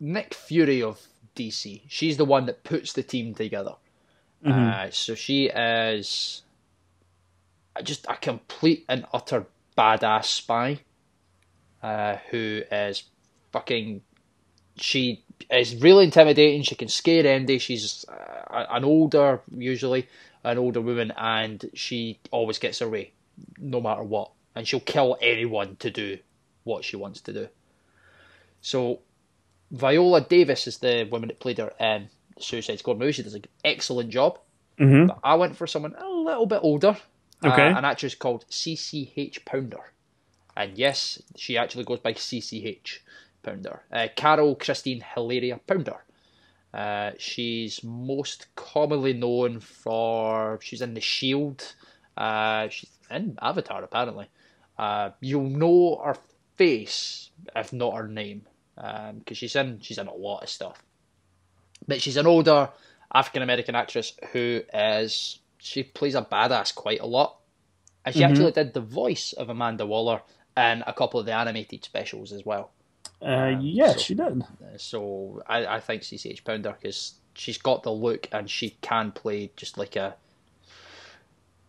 Nick 0.00 0.34
Fury 0.34 0.82
of 0.82 1.06
DC. 1.34 1.82
She's 1.88 2.16
the 2.16 2.24
one 2.24 2.46
that 2.46 2.64
puts 2.64 2.92
the 2.92 3.02
team 3.02 3.34
together. 3.34 3.76
Uh, 4.44 4.90
so 4.90 5.14
she 5.14 5.46
is 5.46 6.42
just 7.82 8.04
a 8.08 8.16
complete 8.16 8.84
and 8.88 9.06
utter 9.12 9.46
badass 9.76 10.26
spy 10.26 10.80
uh, 11.82 12.16
who 12.30 12.62
is 12.70 13.04
fucking. 13.52 14.02
She 14.76 15.24
is 15.50 15.76
really 15.76 16.04
intimidating. 16.04 16.62
She 16.62 16.74
can 16.74 16.88
scare 16.88 17.26
Andy. 17.26 17.58
She's 17.58 18.04
uh, 18.06 18.66
an 18.70 18.84
older, 18.84 19.40
usually 19.56 20.08
an 20.44 20.58
older 20.58 20.82
woman, 20.82 21.12
and 21.16 21.70
she 21.72 22.18
always 22.30 22.58
gets 22.58 22.80
her 22.80 22.88
way, 22.88 23.12
no 23.58 23.80
matter 23.80 24.02
what. 24.02 24.30
And 24.54 24.66
she'll 24.66 24.80
kill 24.80 25.18
anyone 25.20 25.76
to 25.76 25.90
do 25.90 26.18
what 26.62 26.84
she 26.84 26.96
wants 26.96 27.20
to 27.22 27.32
do. 27.32 27.48
So, 28.60 29.00
Viola 29.70 30.20
Davis 30.20 30.66
is 30.66 30.78
the 30.78 31.08
woman 31.10 31.28
that 31.28 31.40
played 31.40 31.58
her 31.58 31.72
in 31.80 32.08
the 32.36 32.42
Suicide 32.42 32.78
Squad 32.78 32.98
movie. 32.98 33.12
She 33.12 33.22
does 33.22 33.34
an 33.34 33.44
excellent 33.64 34.10
job. 34.10 34.38
Mhm. 34.78 35.08
But 35.08 35.18
I 35.22 35.34
went 35.34 35.56
for 35.56 35.66
someone 35.66 35.94
a 35.96 36.08
little 36.08 36.46
bit 36.46 36.60
older. 36.62 36.96
Okay. 37.44 37.68
Uh, 37.72 37.78
an 37.78 37.84
actress 37.84 38.14
called 38.14 38.44
CCH 38.48 39.44
Pounder. 39.44 39.92
And 40.56 40.78
yes, 40.78 41.20
she 41.36 41.58
actually 41.58 41.84
goes 41.84 42.00
by 42.00 42.12
CCH 42.14 43.00
Pounder. 43.42 43.82
Uh, 43.92 44.08
Carol 44.14 44.54
Christine 44.54 45.00
Hilaria 45.14 45.60
Pounder. 45.66 46.04
Uh, 46.72 47.12
she's 47.18 47.84
most 47.84 48.46
commonly 48.56 49.12
known 49.12 49.60
for 49.60 50.58
she's 50.62 50.80
in 50.80 50.94
The 50.94 51.00
Shield. 51.00 51.74
Uh, 52.16 52.68
she's 52.68 52.90
in 53.10 53.38
Avatar 53.40 53.82
apparently. 53.82 54.26
Uh, 54.78 55.10
you'll 55.20 55.48
know 55.48 56.00
her 56.04 56.16
face 56.56 57.30
if 57.54 57.72
not 57.72 57.94
her 57.96 58.08
name, 58.08 58.46
because 58.76 59.38
she's 59.38 59.56
in 59.56 59.80
she's 59.80 59.98
in 59.98 60.06
a 60.08 60.14
lot 60.14 60.42
of 60.42 60.48
stuff. 60.48 60.82
But 61.86 62.00
she's 62.00 62.16
an 62.16 62.26
older 62.26 62.70
African 63.12 63.42
American 63.42 63.74
actress 63.74 64.14
who 64.32 64.62
is 64.72 65.38
she 65.58 65.82
plays 65.82 66.14
a 66.14 66.22
badass 66.22 66.74
quite 66.74 67.00
a 67.00 67.06
lot, 67.06 67.36
and 68.04 68.14
she 68.14 68.22
actually 68.30 68.52
did 68.52 68.74
the 68.74 68.80
voice 68.80 69.32
of 69.32 69.48
Amanda 69.48 69.86
Waller 69.86 70.22
in 70.56 70.82
a 70.86 70.92
couple 70.92 71.18
of 71.20 71.26
the 71.26 71.32
animated 71.32 71.84
specials 71.84 72.32
as 72.32 72.44
well. 72.44 72.70
Uh, 73.22 73.56
yeah, 73.60 73.92
so- 73.92 73.98
she 73.98 74.14
did. 74.14 74.42
Uh, 74.42 74.76
So 74.76 75.42
I, 75.46 75.66
I 75.66 75.80
think 75.80 76.02
CCH 76.02 76.44
Pounder 76.44 76.72
because 76.80 77.14
she's 77.34 77.58
got 77.58 77.82
the 77.82 77.90
look 77.92 78.28
and 78.32 78.48
she 78.50 78.70
can 78.80 79.10
play 79.12 79.50
just 79.56 79.78
like 79.78 79.96
a 79.96 80.16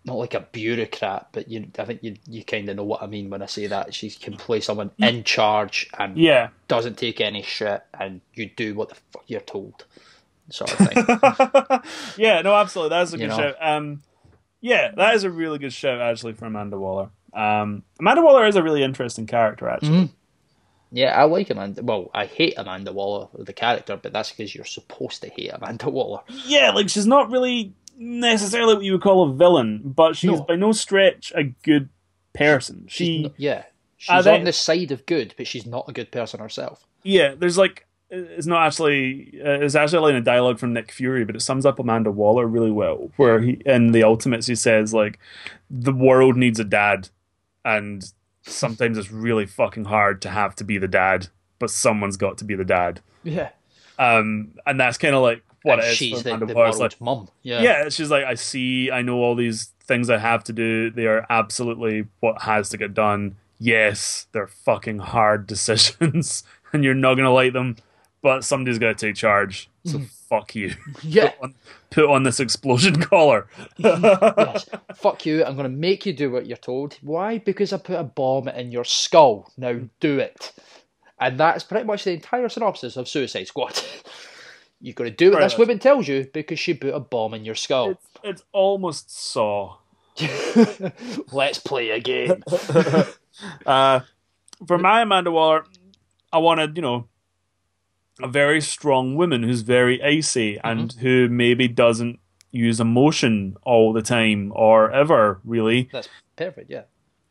not 0.05 0.17
like 0.17 0.33
a 0.35 0.39
bureaucrat, 0.39 1.27
but 1.31 1.49
you 1.49 1.67
I 1.79 1.85
think 1.85 2.03
you 2.03 2.15
you 2.27 2.43
kind 2.43 2.69
of 2.69 2.75
know 2.77 2.83
what 2.83 3.01
I 3.01 3.07
mean 3.07 3.29
when 3.29 3.41
I 3.41 3.47
say 3.47 3.67
that 3.67 3.93
she 3.93 4.09
can 4.11 4.37
play 4.37 4.61
someone 4.61 4.91
in 4.99 5.23
charge 5.23 5.89
and 5.97 6.15
Yeah. 6.17 6.49
doesn't 6.67 6.97
take 6.97 7.19
any 7.21 7.41
shit 7.41 7.83
and 7.99 8.21
you 8.35 8.49
do 8.55 8.75
what 8.75 8.89
the 8.89 8.95
fuck 9.11 9.23
you're 9.27 9.41
told, 9.41 9.85
sort 10.49 10.71
of 10.79 10.87
thing. 10.87 11.81
yeah, 12.17 12.41
no, 12.41 12.53
absolutely. 12.55 12.89
That's 12.89 13.13
a 13.13 13.17
You 13.17 13.23
good 13.23 13.29
know? 13.29 13.37
shout. 13.37 13.55
Um, 13.59 14.03
yeah, 14.61 14.91
that 14.95 15.15
is 15.15 15.23
a 15.23 15.29
really 15.31 15.57
good 15.59 15.73
show 15.73 15.99
actually 15.99 16.33
for 16.33 16.45
Amanda 16.45 16.77
Waller. 16.77 17.09
Um, 17.33 17.83
Amanda 17.99 18.21
Waller 18.21 18.45
is 18.47 18.55
a 18.55 18.63
really 18.63 18.83
interesting 18.83 19.25
character 19.27 19.67
actually. 19.67 19.89
Mm-hmm. 19.89 20.13
yeah, 20.91 21.19
I 21.19 21.23
like 21.25 21.49
Amanda. 21.49 21.83
Well, 21.83 22.09
I 22.13 22.25
hate 22.25 22.53
Amanda 22.57 22.93
Waller 22.93 23.27
the 23.37 23.53
character, 23.53 23.97
but 24.01 24.13
that's 24.13 24.31
because 24.31 24.55
you're 24.55 24.65
supposed 24.65 25.21
to 25.23 25.29
hate 25.29 25.51
Amanda 25.51 25.89
Waller. 25.97 26.21
Yeah, 26.45 26.71
like 26.71 26.89
she's 26.89 27.07
not 27.07 27.29
really 27.31 27.73
necessarily 27.97 28.75
what 28.75 28.83
you 28.83 28.93
would 28.93 29.01
call 29.01 29.29
a 29.29 29.33
villain, 29.33 29.81
but 29.83 30.15
she's 30.15 30.31
No. 30.31 30.41
by 30.43 30.55
no 30.55 30.71
stretch 30.71 31.31
a 31.35 31.43
good 31.43 31.89
person. 32.33 32.85
She's 32.87 33.07
She, 33.07 33.23
n- 33.25 33.33
yeah, 33.37 33.63
she's 33.97 34.27
on 34.27 34.43
the 34.43 34.53
side 34.53 34.91
of 34.91 35.05
good, 35.05 35.33
but 35.37 35.47
she's 35.47 35.65
not 35.65 35.85
a 35.87 35.93
good 35.93 36.11
person 36.11 36.39
herself. 36.39 36.85
yeah, 37.03 37.33
there's 37.37 37.57
like 37.57 37.85
it's 38.11 38.45
not 38.45 38.65
actually 38.65 39.39
uh, 39.43 39.59
it's 39.61 39.73
actually 39.75 40.11
in 40.11 40.15
a 40.17 40.21
dialogue 40.21 40.59
from 40.59 40.73
Nick 40.73 40.91
Fury, 40.91 41.25
but 41.25 41.35
it 41.35 41.41
sums 41.41 41.65
up 41.65 41.79
Amanda 41.79 42.11
Waller 42.11 42.45
really 42.45 42.71
well. 42.71 43.11
Where 43.17 43.39
he 43.41 43.61
in 43.65 43.91
the 43.93 44.03
Ultimates 44.03 44.47
he 44.47 44.55
says 44.55 44.93
like 44.93 45.17
the 45.69 45.91
world 45.93 46.37
needs 46.37 46.59
a 46.59 46.63
dad, 46.63 47.09
and 47.63 48.05
sometimes 48.43 48.97
it's 48.97 49.11
really 49.11 49.45
fucking 49.47 49.85
hard 49.85 50.21
to 50.21 50.29
have 50.29 50.55
to 50.57 50.63
be 50.63 50.77
the 50.77 50.87
dad, 50.87 51.27
but 51.57 51.71
someone's 51.71 52.15
got 52.17 52.37
to 52.37 52.45
be 52.45 52.53
the 52.55 52.63
dad. 52.65 53.01
Yeah, 53.23 53.49
Um, 53.97 54.49
and 54.67 54.79
that's 54.79 54.99
kind 54.99 55.15
of 55.15 55.23
like 55.23 55.41
what 55.65 55.79
and 55.79 55.87
it 55.87 55.91
is 55.91 55.97
she's 55.97 56.23
the, 56.23 56.37
the 56.37 56.53
world's 56.53 56.79
like, 56.79 56.99
mum. 57.01 57.27
Yeah, 57.41 57.61
yeah, 57.61 57.89
just 57.89 58.11
like 58.11 58.23
I 58.23 58.35
see, 58.35 58.91
I 58.91 59.01
know 59.01 59.17
all 59.17 59.35
these 59.35 59.71
things 59.85 60.09
I 60.09 60.17
have 60.17 60.43
to 60.45 60.53
do. 60.53 60.91
They 60.91 61.07
are 61.07 61.25
absolutely 61.29 62.05
what 62.19 62.43
has 62.43 62.69
to 62.69 62.77
get 62.77 62.93
done. 62.93 63.35
Yes, 63.57 64.27
they're 64.31 64.47
fucking 64.47 64.99
hard 64.99 65.47
decisions, 65.47 66.43
and 66.71 66.83
you're 66.83 66.93
not 66.93 67.15
gonna 67.15 67.33
like 67.33 67.53
them. 67.53 67.77
But 68.21 68.43
somebody's 68.43 68.79
got 68.79 68.97
to 68.97 69.07
take 69.07 69.15
charge. 69.15 69.69
So 69.85 69.97
mm-hmm. 69.97 70.05
fuck 70.29 70.55
you. 70.55 70.73
yeah. 71.03 71.29
Put 71.29 71.43
on, 71.43 71.55
put 71.91 72.09
on 72.09 72.23
this 72.23 72.39
explosion 72.39 72.95
collar. 72.95 73.47
yes. 73.77 74.67
Fuck 74.95 75.27
you. 75.27 75.45
I'm 75.45 75.55
going 75.55 75.69
to 75.69 75.77
make 75.77 76.07
you 76.07 76.13
do 76.13 76.31
what 76.31 76.47
you're 76.47 76.57
told. 76.57 76.97
Why? 77.01 77.37
Because 77.37 77.71
I 77.71 77.77
put 77.77 77.99
a 77.99 78.03
bomb 78.03 78.47
in 78.47 78.71
your 78.71 78.83
skull. 78.83 79.51
Now 79.57 79.79
do 79.99 80.17
it. 80.17 80.53
And 81.19 81.39
that's 81.39 81.63
pretty 81.63 81.85
much 81.85 82.03
the 82.03 82.13
entire 82.13 82.49
synopsis 82.49 82.97
of 82.97 83.07
Suicide 83.07 83.45
Squad. 83.45 83.79
You've 84.81 84.95
got 84.95 85.05
to 85.05 85.11
do 85.11 85.31
what 85.31 85.39
Right. 85.39 85.45
this 85.49 85.57
woman 85.57 85.79
tells 85.79 86.07
you 86.07 86.27
because 86.33 86.59
she 86.59 86.73
put 86.73 86.93
a 86.93 86.99
bomb 86.99 87.33
in 87.33 87.45
your 87.45 87.55
skull. 87.55 87.91
It's, 87.91 88.07
it's 88.23 88.43
almost 88.51 89.09
Saw. 89.15 89.77
Let's 91.31 91.59
play 91.59 91.89
a 91.91 91.99
game. 91.99 92.43
Uh, 93.65 93.99
for 94.65 94.77
my 94.77 95.01
Amanda 95.01 95.29
Waller, 95.29 95.65
I 96.31 96.37
wanted, 96.37 96.77
you 96.77 96.81
know, 96.81 97.09
a 98.21 98.29
very 98.29 98.61
strong 98.61 99.17
woman 99.17 99.43
who's 99.43 99.59
very 99.59 100.01
icy 100.01 100.57
and 100.63 100.93
who 100.93 101.27
maybe 101.27 101.67
doesn't 101.67 102.19
use 102.51 102.79
emotion 102.79 103.57
all 103.63 103.91
the 103.91 104.01
time 104.01 104.53
or 104.55 104.89
ever, 104.89 105.41
really. 105.43 105.89
That's 105.91 106.07
perfect, 106.37 106.71
yeah. 106.71 106.83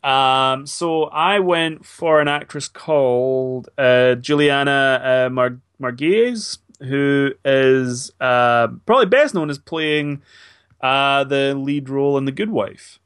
Um, 0.02 0.66
so 0.66 1.04
I 1.04 1.38
went 1.38 1.86
for 1.86 2.20
an 2.20 2.28
actress 2.28 2.68
called 2.68 3.70
uh, 3.78 4.16
Julianna 4.16 5.24
uh, 5.28 5.30
Mar- 5.30 5.60
who 6.80 7.32
is 7.44 8.10
uh, 8.20 8.68
probably 8.86 9.06
best 9.06 9.34
known 9.34 9.50
as 9.50 9.58
playing 9.58 10.22
uh, 10.80 11.24
the 11.24 11.54
lead 11.54 11.88
role 11.88 12.18
in 12.18 12.24
The 12.24 12.32
Good 12.32 12.50
Wife. 12.50 12.98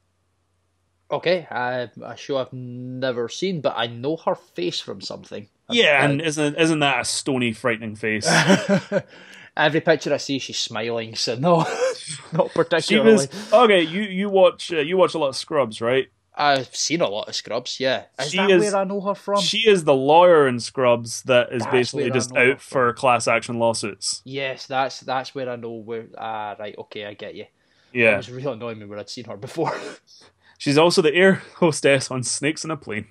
Okay, 1.10 1.46
I, 1.50 1.88
a 2.02 2.16
show 2.16 2.36
I've 2.36 2.52
never 2.52 3.28
seen, 3.30 3.60
but 3.62 3.74
I 3.76 3.86
know 3.86 4.16
her 4.18 4.34
face 4.34 4.78
from 4.80 5.00
something. 5.00 5.48
Yeah, 5.70 6.00
Uh, 6.02 6.04
and 6.04 6.20
isn't 6.20 6.56
isn't 6.58 6.80
that 6.80 7.00
a 7.00 7.04
stony, 7.04 7.52
frightening 7.52 7.94
face? 7.94 8.26
Every 9.56 9.80
picture 9.80 10.14
I 10.14 10.18
see, 10.18 10.38
she's 10.38 10.58
smiling, 10.58 11.14
so 11.16 11.34
no, 11.34 11.66
not 12.32 12.50
particularly. 12.54 13.12
was 13.12 13.52
okay. 13.52 13.82
You 13.82 14.02
you 14.02 14.28
watch 14.28 14.72
uh, 14.72 14.78
you 14.80 14.96
watch 14.96 15.14
a 15.14 15.18
lot 15.18 15.28
of 15.28 15.36
Scrubs, 15.36 15.80
right? 15.80 16.08
I've 16.40 16.74
seen 16.74 17.00
a 17.00 17.08
lot 17.08 17.28
of 17.28 17.34
Scrubs, 17.34 17.80
yeah. 17.80 18.04
Is 18.18 18.30
She 18.30 18.36
that 18.36 18.50
is- 18.50 18.62
where 18.62 18.76
I 18.76 18.84
know 18.84 19.00
her 19.00 19.14
from? 19.16 19.40
She 19.42 19.68
is 19.68 19.82
the 19.82 19.94
lawyer 19.94 20.46
in 20.46 20.60
Scrubs 20.60 21.22
that 21.24 21.52
is 21.52 21.62
That's 21.64 21.72
basically 21.72 22.10
just 22.12 22.34
out 22.36 22.60
for 22.60 22.92
class 22.92 23.26
action 23.26 23.58
lawsuits. 23.58 24.22
Yes, 24.24 24.66
that's 24.66 25.00
that's 25.00 25.34
where 25.34 25.50
I 25.50 25.56
know 25.56 25.72
where. 25.72 26.06
Ah, 26.16 26.54
right, 26.58 26.76
okay, 26.78 27.06
I 27.06 27.14
get 27.14 27.34
you. 27.34 27.46
Yeah, 27.92 28.14
it 28.14 28.16
was 28.18 28.30
really 28.30 28.52
annoying 28.52 28.78
me 28.78 28.86
where 28.86 28.98
I'd 29.00 29.10
seen 29.10 29.24
her 29.24 29.36
before. 29.36 29.74
she's 30.58 30.78
also 30.78 31.02
the 31.02 31.12
air 31.12 31.42
hostess 31.56 32.10
on 32.10 32.22
Snakes 32.22 32.64
on 32.64 32.70
a 32.70 32.76
Plane. 32.76 33.06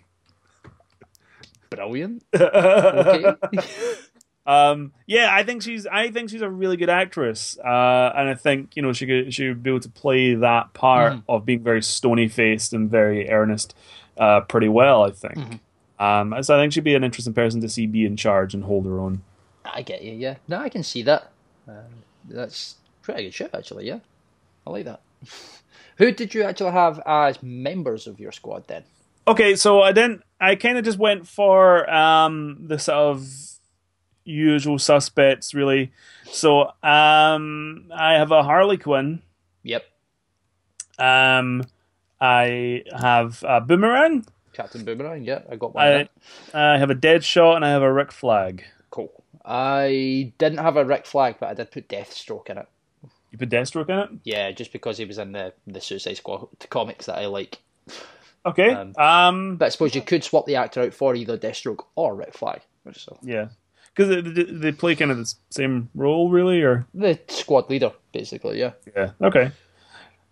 Brilliant. 1.69 2.23
Okay. 2.33 3.33
Um, 4.47 4.93
yeah, 5.05 5.27
I 5.31 5.43
think 5.43 5.61
she's 5.61 5.85
I 5.85 6.09
think 6.09 6.29
she's 6.29 6.41
a 6.41 6.49
really 6.49 6.77
good 6.77 6.89
actress, 6.89 7.57
uh, 7.59 8.11
and 8.15 8.29
I 8.29 8.33
think 8.33 8.75
you 8.77 8.81
know 8.81 8.93
she 8.93 9.05
could 9.05 9.33
she 9.33 9.49
would 9.49 9.61
be 9.61 9.69
able 9.69 9.81
to 9.81 9.89
play 9.89 10.35
that 10.35 10.73
part 10.73 11.11
Mm-hmm. 11.13 11.29
of 11.31 11.45
being 11.45 11.61
very 11.63 11.81
stony 11.83 12.27
faced 12.29 12.71
and 12.73 12.89
very 12.89 13.29
earnest 13.29 13.75
uh, 14.17 14.41
pretty 14.41 14.69
well. 14.69 15.03
I 15.03 15.11
think. 15.11 15.35
Mm-hmm. 15.35 16.03
Um, 16.03 16.43
so 16.43 16.55
I 16.57 16.61
think 16.61 16.71
she'd 16.73 16.83
be 16.83 16.95
an 16.95 17.03
interesting 17.03 17.33
person 17.33 17.59
to 17.61 17.67
see 17.69 17.87
be 17.87 18.05
in 18.05 18.15
charge 18.15 18.53
and 18.53 18.63
hold 18.63 18.85
her 18.85 18.99
own. 18.99 19.21
I 19.65 19.81
get 19.81 20.01
you. 20.01 20.13
Yeah, 20.13 20.35
no, 20.47 20.59
I 20.59 20.69
can 20.69 20.81
see 20.83 21.01
that. 21.03 21.31
Um, 21.67 22.03
that's 22.29 22.75
pretty 23.01 23.23
good 23.23 23.33
shit, 23.33 23.49
actually. 23.53 23.85
Yeah, 23.87 23.99
I 24.65 24.69
like 24.69 24.85
that. 24.85 25.01
Who 25.97 26.11
did 26.11 26.33
you 26.33 26.43
actually 26.43 26.71
have 26.71 27.01
as 27.05 27.41
members 27.43 28.07
of 28.07 28.19
your 28.19 28.31
squad 28.31 28.67
then? 28.67 28.83
Okay, 29.27 29.55
so 29.55 29.81
I 29.81 29.91
didn't. 29.91 30.21
I 30.39 30.55
kind 30.55 30.77
of 30.77 30.85
just 30.85 30.99
went 30.99 31.27
for 31.27 31.89
um, 31.91 32.59
the 32.67 32.77
sort 32.79 32.97
of 32.97 33.27
usual 34.27 34.77
suspects, 34.77 35.53
really. 35.53 35.91
So 36.25 36.71
um, 36.83 37.89
I 37.93 38.13
have 38.13 38.31
a 38.31 38.43
Harley 38.43 38.77
Quinn. 38.77 39.21
Yep. 39.63 39.83
Um, 40.99 41.63
I 42.19 42.83
have 42.95 43.43
a 43.47 43.61
Boomerang. 43.61 44.25
Captain 44.53 44.83
Boomerang, 44.83 45.23
yeah, 45.23 45.41
I 45.49 45.55
got 45.55 45.75
one. 45.75 45.85
I, 45.85 46.09
I 46.53 46.77
have 46.77 46.89
a 46.89 46.95
Deadshot 46.95 47.55
and 47.55 47.63
I 47.63 47.69
have 47.69 47.83
a 47.83 47.93
Rick 47.93 48.11
Flag. 48.11 48.63
Cool. 48.89 49.11
I 49.45 50.33
didn't 50.39 50.57
have 50.57 50.77
a 50.77 50.83
Rick 50.83 51.05
Flag, 51.05 51.35
but 51.39 51.49
I 51.49 51.53
did 51.53 51.71
put 51.71 51.87
Deathstroke 51.87 52.49
in 52.49 52.57
it. 52.57 52.67
You 53.31 53.37
put 53.37 53.49
Deathstroke 53.49 53.89
in 53.89 53.99
it? 53.99 54.09
Yeah, 54.23 54.51
just 54.51 54.73
because 54.73 54.97
he 54.97 55.05
was 55.05 55.17
in 55.17 55.33
the 55.33 55.53
the 55.67 55.79
Suicide 55.79 56.17
Squad 56.17 56.47
comics 56.69 57.05
that 57.05 57.19
I 57.19 57.27
like. 57.27 57.59
Okay. 58.45 58.71
Um, 58.71 58.93
um, 58.97 59.55
but 59.57 59.65
I 59.65 59.69
suppose 59.69 59.93
you 59.93 60.01
could 60.01 60.23
swap 60.23 60.45
the 60.45 60.55
actor 60.55 60.81
out 60.81 60.93
for 60.93 61.13
either 61.13 61.37
Deathstroke 61.37 61.85
or 61.95 62.15
Rick 62.15 62.33
Flag. 62.33 62.61
So. 62.93 63.19
Yeah, 63.21 63.49
because 63.97 64.23
they, 64.23 64.43
they 64.43 64.71
play 64.71 64.95
kind 64.95 65.11
of 65.11 65.17
the 65.17 65.33
same 65.49 65.89
role, 65.95 66.29
really, 66.29 66.61
or 66.61 66.85
the 66.93 67.19
squad 67.27 67.69
leader, 67.69 67.91
basically. 68.11 68.59
Yeah. 68.59 68.73
Yeah. 68.95 69.11
Okay. 69.21 69.51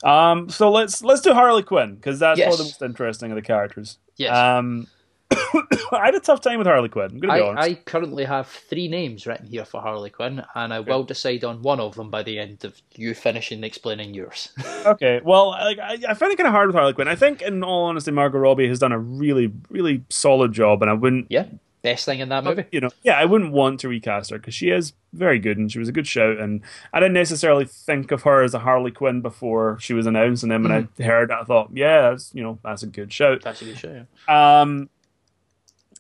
Um. 0.03 0.49
So 0.49 0.71
let's 0.71 1.03
let's 1.03 1.21
do 1.21 1.33
Harley 1.33 1.63
Quinn 1.63 1.95
because 1.95 2.19
that's 2.19 2.37
yes. 2.37 2.45
one 2.45 2.53
of 2.53 2.57
the 2.59 2.63
most 2.65 2.81
interesting 2.81 3.31
of 3.31 3.35
the 3.35 3.41
characters. 3.41 3.97
Yes. 4.17 4.35
Um. 4.37 4.87
I 5.31 6.05
had 6.05 6.13
a 6.13 6.19
tough 6.19 6.41
time 6.41 6.59
with 6.59 6.67
Harley 6.67 6.89
Quinn. 6.89 7.09
I'm 7.11 7.19
gonna 7.19 7.33
be 7.33 7.39
I, 7.39 7.47
honest. 7.47 7.69
I 7.69 7.73
currently 7.73 8.25
have 8.25 8.47
three 8.47 8.87
names 8.87 9.25
written 9.25 9.47
here 9.47 9.65
for 9.65 9.81
Harley 9.81 10.11
Quinn, 10.11 10.43
and 10.53 10.71
I 10.71 10.77
okay. 10.77 10.91
will 10.91 11.03
decide 11.03 11.43
on 11.43 11.63
one 11.63 11.79
of 11.79 11.95
them 11.95 12.11
by 12.11 12.21
the 12.21 12.37
end 12.37 12.63
of 12.63 12.79
you 12.93 13.15
finishing 13.15 13.63
explaining 13.63 14.13
yours. 14.13 14.49
okay. 14.85 15.21
Well, 15.23 15.49
like 15.49 15.79
I, 15.79 15.97
I 16.09 16.13
find 16.13 16.31
it 16.31 16.35
kind 16.35 16.47
of 16.47 16.53
hard 16.53 16.67
with 16.67 16.75
Harley 16.75 16.93
Quinn. 16.93 17.07
I 17.07 17.15
think, 17.15 17.41
in 17.41 17.63
all 17.63 17.85
honesty, 17.85 18.11
Margot 18.11 18.37
Robbie 18.37 18.67
has 18.67 18.77
done 18.77 18.91
a 18.91 18.99
really, 18.99 19.51
really 19.69 20.03
solid 20.09 20.53
job, 20.53 20.83
and 20.83 20.91
I 20.91 20.93
wouldn't. 20.93 21.27
Yeah. 21.29 21.47
Best 21.85 22.05
thing 22.05 22.19
in 22.19 22.29
that 22.29 22.43
movie. 22.43 22.65
You 22.71 22.81
know, 22.81 22.89
yeah, 23.03 23.13
I 23.19 23.25
wouldn't 23.25 23.51
want 23.51 23.79
to 23.81 23.87
recast 23.87 24.31
her 24.31 24.39
because 24.39 24.55
she 24.55 24.71
is 24.71 24.93
very 25.13 25.37
good 25.37 25.59
and 25.59 25.71
she 25.71 25.77
was 25.77 25.87
a 25.87 25.91
good 25.91 26.07
shout. 26.07 26.39
And 26.39 26.61
I 26.91 26.99
didn't 26.99 27.13
necessarily 27.13 27.65
think 27.65 28.09
of 28.09 28.23
her 28.23 28.41
as 28.41 28.55
a 28.55 28.59
Harley 28.59 28.89
Quinn 28.89 29.21
before 29.21 29.77
she 29.79 29.93
was 29.93 30.07
announced. 30.07 30.41
And 30.41 30.51
then 30.51 30.63
when 30.63 30.71
mm. 30.71 30.87
I 30.99 31.03
heard 31.03 31.29
it, 31.29 31.37
I 31.39 31.43
thought, 31.43 31.69
yeah, 31.73 32.09
that's 32.09 32.33
you 32.33 32.41
know, 32.41 32.57
that's 32.63 32.81
a 32.81 32.87
good 32.87 33.13
shout. 33.13 33.43
That's 33.43 33.61
a 33.61 33.65
good 33.65 33.77
shout. 33.77 34.07
Yeah. 34.27 34.61
Um, 34.61 34.89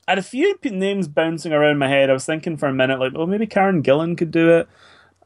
I 0.07 0.13
had 0.13 0.17
a 0.17 0.23
few 0.23 0.57
names 0.63 1.07
bouncing 1.07 1.53
around 1.53 1.77
my 1.77 1.87
head. 1.87 2.09
I 2.09 2.13
was 2.13 2.25
thinking 2.25 2.57
for 2.57 2.67
a 2.67 2.73
minute, 2.73 2.99
like, 2.99 3.13
well, 3.13 3.27
maybe 3.27 3.45
Karen 3.45 3.83
Gillan 3.83 4.17
could 4.17 4.31
do 4.31 4.57
it. 4.57 4.67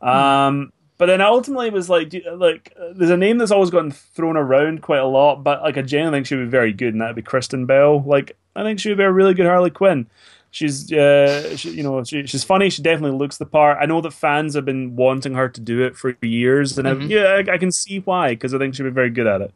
Um, 0.06 0.74
but 0.98 1.06
then 1.06 1.22
ultimately 1.22 1.68
it 1.68 1.74
was 1.74 1.90
like, 1.90 2.14
like 2.34 2.76
there's 2.94 3.10
a 3.10 3.16
name 3.16 3.38
that's 3.38 3.52
always 3.52 3.70
gotten 3.70 3.92
thrown 3.92 4.36
around 4.36 4.82
quite 4.82 5.00
a 5.00 5.06
lot, 5.06 5.44
but 5.44 5.62
like 5.62 5.78
I 5.78 5.84
genuinely 5.84 6.18
think 6.18 6.28
she 6.28 6.36
would 6.36 6.48
be 6.48 6.52
very 6.52 6.74
good, 6.74 6.94
and 6.94 7.02
that'd 7.02 7.16
be 7.16 7.22
Kristen 7.22 7.66
Bell. 7.66 8.04
Like 8.04 8.38
I 8.58 8.64
think 8.64 8.82
she 8.82 8.90
would 8.90 8.98
be 8.98 9.06
a 9.06 9.12
really 9.12 9.34
good 9.34 9.46
Harley 9.46 9.70
Quinn. 9.70 10.08
She's, 10.52 10.92
uh, 10.92 11.56
she, 11.56 11.72
you 11.72 11.84
know, 11.84 12.04
she, 12.04 12.26
she's 12.26 12.44
funny. 12.44 12.70
She 12.70 12.82
definitely 12.82 13.18
looks 13.18 13.38
the 13.38 13.46
part. 13.46 13.78
I 13.80 13.86
know 13.86 14.02
that 14.02 14.14
fans 14.14 14.56
have 14.56 14.66
been 14.66 14.96
wanting 14.96 15.36
her 15.36 15.48
to 15.48 15.62
do 15.62 15.84
it 15.84 15.96
for 15.96 16.18
years, 16.22 16.78
and 16.78 16.88
mm-hmm. 16.88 17.04
I, 17.04 17.06
yeah, 17.06 17.52
I, 17.52 17.54
I, 17.54 17.58
can 17.58 17.72
see 17.72 18.00
why 18.00 18.30
because 18.30 18.54
I 18.54 18.58
think 18.58 18.74
she'd 18.74 18.84
be 18.84 18.90
very 18.90 19.12
good 19.12 19.28
at 19.28 19.42
it. 19.42 19.54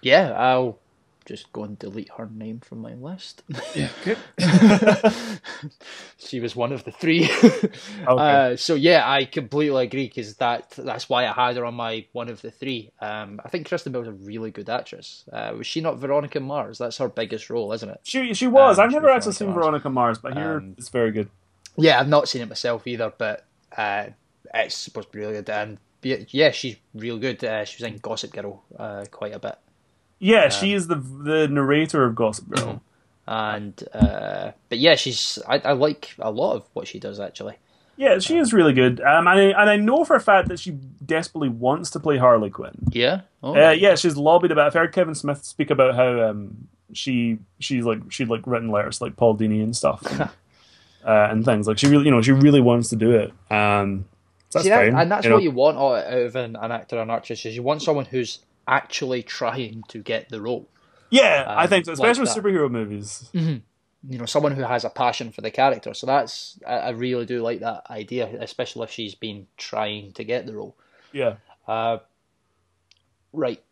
Yeah, 0.00 0.32
I'll 0.32 0.78
just 1.24 1.52
go 1.52 1.64
and 1.64 1.78
delete 1.78 2.10
her 2.16 2.28
name 2.32 2.60
from 2.60 2.78
my 2.78 2.94
list. 2.94 3.42
Yeah, 3.74 3.88
good. 4.04 4.18
she 6.18 6.40
was 6.40 6.56
one 6.56 6.72
of 6.72 6.84
the 6.84 6.92
three. 6.92 7.30
okay. 7.30 7.70
Uh, 8.08 8.56
so 8.56 8.74
yeah, 8.74 9.08
I 9.08 9.24
completely 9.24 9.84
agree 9.84 10.08
because 10.08 10.34
that 10.36 10.70
that's 10.70 11.08
why 11.08 11.26
I 11.26 11.32
had 11.32 11.56
her 11.56 11.64
on 11.64 11.74
my 11.74 12.06
one 12.12 12.28
of 12.28 12.42
the 12.42 12.50
three. 12.50 12.90
Um, 13.00 13.40
I 13.44 13.48
think 13.48 13.68
Kristen 13.68 13.92
Bell's 13.92 14.08
a 14.08 14.12
really 14.12 14.50
good 14.50 14.68
actress. 14.68 15.24
Uh, 15.32 15.54
was 15.58 15.66
she 15.66 15.80
not 15.80 15.98
Veronica 15.98 16.40
Mars? 16.40 16.78
That's 16.78 16.98
her 16.98 17.08
biggest 17.08 17.50
role, 17.50 17.72
isn't 17.72 17.88
it? 17.88 18.00
She 18.02 18.34
she 18.34 18.46
was. 18.46 18.78
Um, 18.78 18.84
I've 18.86 18.92
never 18.92 19.10
actually 19.10 19.32
seen 19.32 19.48
Mars. 19.48 19.56
Veronica 19.62 19.90
Mars, 19.90 20.18
but 20.18 20.34
here 20.34 20.58
um, 20.58 20.74
it's 20.76 20.88
very 20.88 21.12
good. 21.12 21.28
Yeah, 21.76 22.00
I've 22.00 22.08
not 22.08 22.28
seen 22.28 22.42
it 22.42 22.48
myself 22.48 22.86
either, 22.86 23.12
but 23.16 23.44
uh, 23.76 24.06
it's 24.54 24.74
supposed 24.74 25.08
to 25.08 25.12
be 25.12 25.20
really 25.20 25.34
good. 25.34 25.50
And 25.50 25.78
yeah, 26.02 26.50
she's 26.50 26.76
real 26.94 27.18
good. 27.18 27.42
Uh, 27.44 27.64
she 27.64 27.82
was 27.82 27.92
in 27.92 27.98
Gossip 27.98 28.32
Girl 28.32 28.62
uh, 28.78 29.04
quite 29.10 29.34
a 29.34 29.38
bit. 29.38 29.56
Yeah, 30.20 30.44
um, 30.44 30.50
she 30.50 30.72
is 30.72 30.86
the 30.86 30.96
the 30.96 31.48
narrator 31.48 32.04
of 32.04 32.14
Gossip 32.14 32.48
Girl. 32.48 32.82
And 33.26 33.80
uh, 33.94 34.50
but 34.68 34.78
yeah, 34.78 34.96
she's 34.96 35.38
I, 35.46 35.58
I 35.58 35.72
like 35.74 36.16
a 36.18 36.32
lot 36.32 36.56
of 36.56 36.64
what 36.72 36.88
she 36.88 36.98
does 36.98 37.20
actually. 37.20 37.54
Yeah, 37.96 38.18
she 38.18 38.38
is 38.38 38.52
really 38.52 38.72
good. 38.72 39.00
Um, 39.00 39.28
and 39.28 39.38
I, 39.38 39.42
and 39.60 39.70
I 39.70 39.76
know 39.76 40.04
for 40.04 40.16
a 40.16 40.20
fact 40.20 40.48
that 40.48 40.58
she 40.58 40.72
desperately 41.04 41.48
wants 41.48 41.90
to 41.90 42.00
play 42.00 42.16
Harley 42.16 42.50
Quinn. 42.50 42.72
Yeah. 42.90 43.20
Oh. 43.42 43.54
Uh, 43.54 43.70
yeah, 43.70 43.94
she's 43.94 44.16
lobbied 44.16 44.50
about. 44.50 44.66
I've 44.66 44.74
heard 44.74 44.92
Kevin 44.92 45.14
Smith 45.14 45.44
speak 45.44 45.70
about 45.70 45.94
how 45.94 46.30
um, 46.30 46.66
she 46.92 47.38
she's 47.60 47.84
like 47.84 48.10
she'd 48.10 48.28
like 48.28 48.46
written 48.46 48.70
letters 48.70 49.00
like 49.00 49.16
Paul 49.16 49.36
Dini 49.36 49.62
and 49.62 49.76
stuff, 49.76 50.02
and, 50.10 50.22
uh, 51.04 51.28
and 51.30 51.44
things 51.44 51.68
like 51.68 51.78
she 51.78 51.86
really 51.88 52.06
you 52.06 52.10
know 52.10 52.22
she 52.22 52.32
really 52.32 52.60
wants 52.60 52.88
to 52.88 52.96
do 52.96 53.12
it. 53.12 53.32
Um, 53.48 54.06
that's 54.50 54.64
See, 54.64 54.70
fine, 54.70 54.96
and 54.96 55.10
that's 55.10 55.24
you 55.24 55.30
what 55.30 55.36
know? 55.36 55.42
you 55.42 55.50
want 55.52 55.78
out 55.78 56.12
of 56.12 56.34
an, 56.34 56.56
an 56.56 56.72
actor 56.72 56.96
or 56.96 57.02
an 57.02 57.10
actress 57.10 57.44
is 57.46 57.54
you 57.54 57.62
want 57.62 57.82
someone 57.82 58.06
who's 58.06 58.40
actually 58.66 59.22
trying 59.22 59.82
to 59.88 59.98
get 59.98 60.28
the 60.28 60.40
role. 60.40 60.68
Yeah, 61.10 61.44
um, 61.46 61.58
I 61.58 61.66
think 61.66 61.86
so, 61.86 61.92
especially 61.92 62.26
like 62.26 62.36
with 62.36 62.44
superhero 62.44 62.70
movies. 62.70 63.28
Mm-hmm. 63.34 64.12
You 64.12 64.18
know, 64.18 64.26
someone 64.26 64.52
who 64.52 64.62
has 64.62 64.84
a 64.84 64.90
passion 64.90 65.30
for 65.32 65.42
the 65.42 65.50
character. 65.50 65.92
So 65.92 66.06
that's 66.06 66.58
I, 66.66 66.74
I, 66.74 66.90
really 66.90 67.26
do 67.26 67.42
like 67.42 67.60
that 67.60 67.82
idea, 67.90 68.30
especially 68.40 68.84
if 68.84 68.90
she's 68.90 69.14
been 69.14 69.46
trying 69.58 70.12
to 70.12 70.24
get 70.24 70.46
the 70.46 70.54
role. 70.54 70.76
Yeah. 71.12 71.34
Uh, 71.68 71.98
right. 73.32 73.62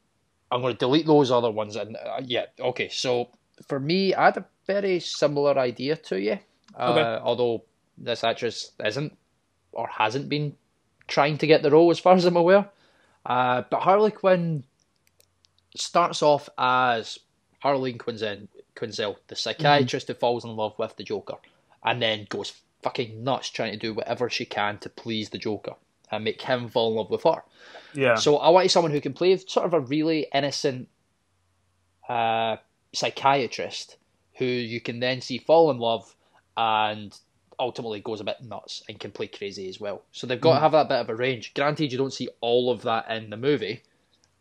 I'm 0.51 0.61
going 0.61 0.75
to 0.75 0.79
delete 0.79 1.07
those 1.07 1.31
other 1.31 1.51
ones. 1.51 1.77
And 1.77 1.97
uh, 1.97 2.21
yeah, 2.23 2.47
okay. 2.61 2.91
So 2.91 3.31
for 3.67 3.81
me, 3.81 4.15
I 4.15 4.27
had 4.27 4.37
a 4.37 4.45
very 4.67 5.01
similar 5.01 5.59
idea 5.59 5.97
to 5.97 6.21
you. 6.21 6.39
Uh, 6.79 6.93
okay. 6.93 7.25
Although 7.25 7.65
this 7.97 8.23
actress 8.23 8.73
isn't 8.85 9.17
or 9.73 9.89
hasn't 9.89 10.29
been 10.29 10.57
trying 11.07 11.39
to 11.39 11.47
get 11.47 11.63
the 11.63 11.71
role, 11.71 11.91
as 11.91 11.99
far 11.99 12.15
as 12.15 12.25
I'm 12.25 12.37
aware. 12.37 12.69
Uh, 13.25 13.63
but 13.71 13.81
Harley 13.81 14.11
Quinn 14.11 14.65
starts 15.81 16.23
off 16.23 16.49
as 16.59 17.19
Harleen 17.65 17.99
Quinzel, 17.99 18.49
Quinzel 18.77 19.17
the 19.29 19.37
psychiatrist 19.37 20.07
mm-hmm. 20.07 20.13
who 20.13 20.19
falls 20.19 20.45
in 20.45 20.57
love 20.57 20.79
with 20.79 20.97
the 20.97 21.05
Joker, 21.05 21.37
and 21.85 22.01
then 22.01 22.27
goes 22.29 22.53
fucking 22.83 23.23
nuts 23.25 23.51
trying 23.51 23.73
to 23.73 23.79
do 23.79 23.95
whatever 23.95 24.31
she 24.31 24.45
can 24.45 24.79
to 24.79 24.89
please 24.89 25.31
the 25.31 25.39
Joker 25.39 25.75
and 26.11 26.25
make 26.25 26.41
him 26.41 26.69
fall 26.69 26.91
in 26.91 26.97
love 26.97 27.11
with 27.11 27.25
her. 27.25 27.43
Yeah. 27.95 28.15
So 28.15 28.39
I 28.39 28.51
wanted 28.51 28.71
someone 28.71 28.93
who 28.93 29.01
can 29.01 29.13
play 29.13 29.37
sort 29.37 29.67
of 29.67 29.75
a 29.75 29.81
really 29.81 30.27
innocent 30.33 30.89
uh, 32.09 32.57
psychiatrist 32.95 33.97
who 34.35 34.45
you 34.45 34.81
can 34.81 35.01
then 35.01 35.21
see 35.21 35.39
fall 35.39 35.71
in 35.71 35.79
love 35.79 36.15
and 36.57 37.17
ultimately 37.59 38.01
goes 38.01 38.21
a 38.21 38.25
bit 38.25 38.43
nuts 38.43 38.83
and 38.89 39.01
can 39.01 39.11
play 39.11 39.27
crazy 39.27 39.69
as 39.69 39.81
well. 39.81 40.03
So 40.13 40.27
they've 40.27 40.41
got 40.41 40.53
mm. 40.53 40.57
to 40.57 40.61
have 40.61 40.73
that 40.73 40.89
bit 40.89 41.01
of 41.01 41.11
a 41.11 41.17
range. 41.17 41.55
Granted, 41.55 41.91
you 41.93 41.99
don't 41.99 42.13
see 42.13 42.29
all 42.41 42.71
of 42.71 42.83
that 42.83 43.11
in 43.11 43.31
the 43.31 43.37
movie, 43.37 43.83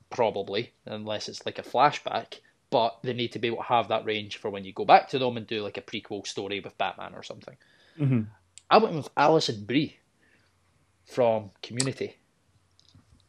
probably, 0.10 0.74
unless 0.86 1.30
it's 1.30 1.46
like 1.46 1.60
a 1.60 1.64
flashback. 1.64 2.40
But 2.70 2.98
they 3.02 3.14
need 3.14 3.32
to 3.32 3.40
be 3.40 3.48
able 3.48 3.58
to 3.58 3.64
have 3.64 3.88
that 3.88 4.06
range 4.06 4.38
for 4.38 4.50
when 4.50 4.66
you 4.66 4.74
go 4.74 4.84
back 4.84 5.10
to 5.10 5.20
them 5.20 5.38
and 5.38 5.48
do 5.48 5.64
like 5.64 5.78
a 5.78 5.82
prequel 5.82 6.28
story 6.28 6.60
with 6.60 6.78
Batman 6.78 7.14
or 7.16 7.24
something. 7.24 7.56
Mm-hmm. 7.98 8.22
I 8.70 8.78
went 8.78 8.96
with 8.96 9.10
Alison 9.16 9.64
Brie 9.64 9.96
from 11.06 11.52
Community. 11.62 12.18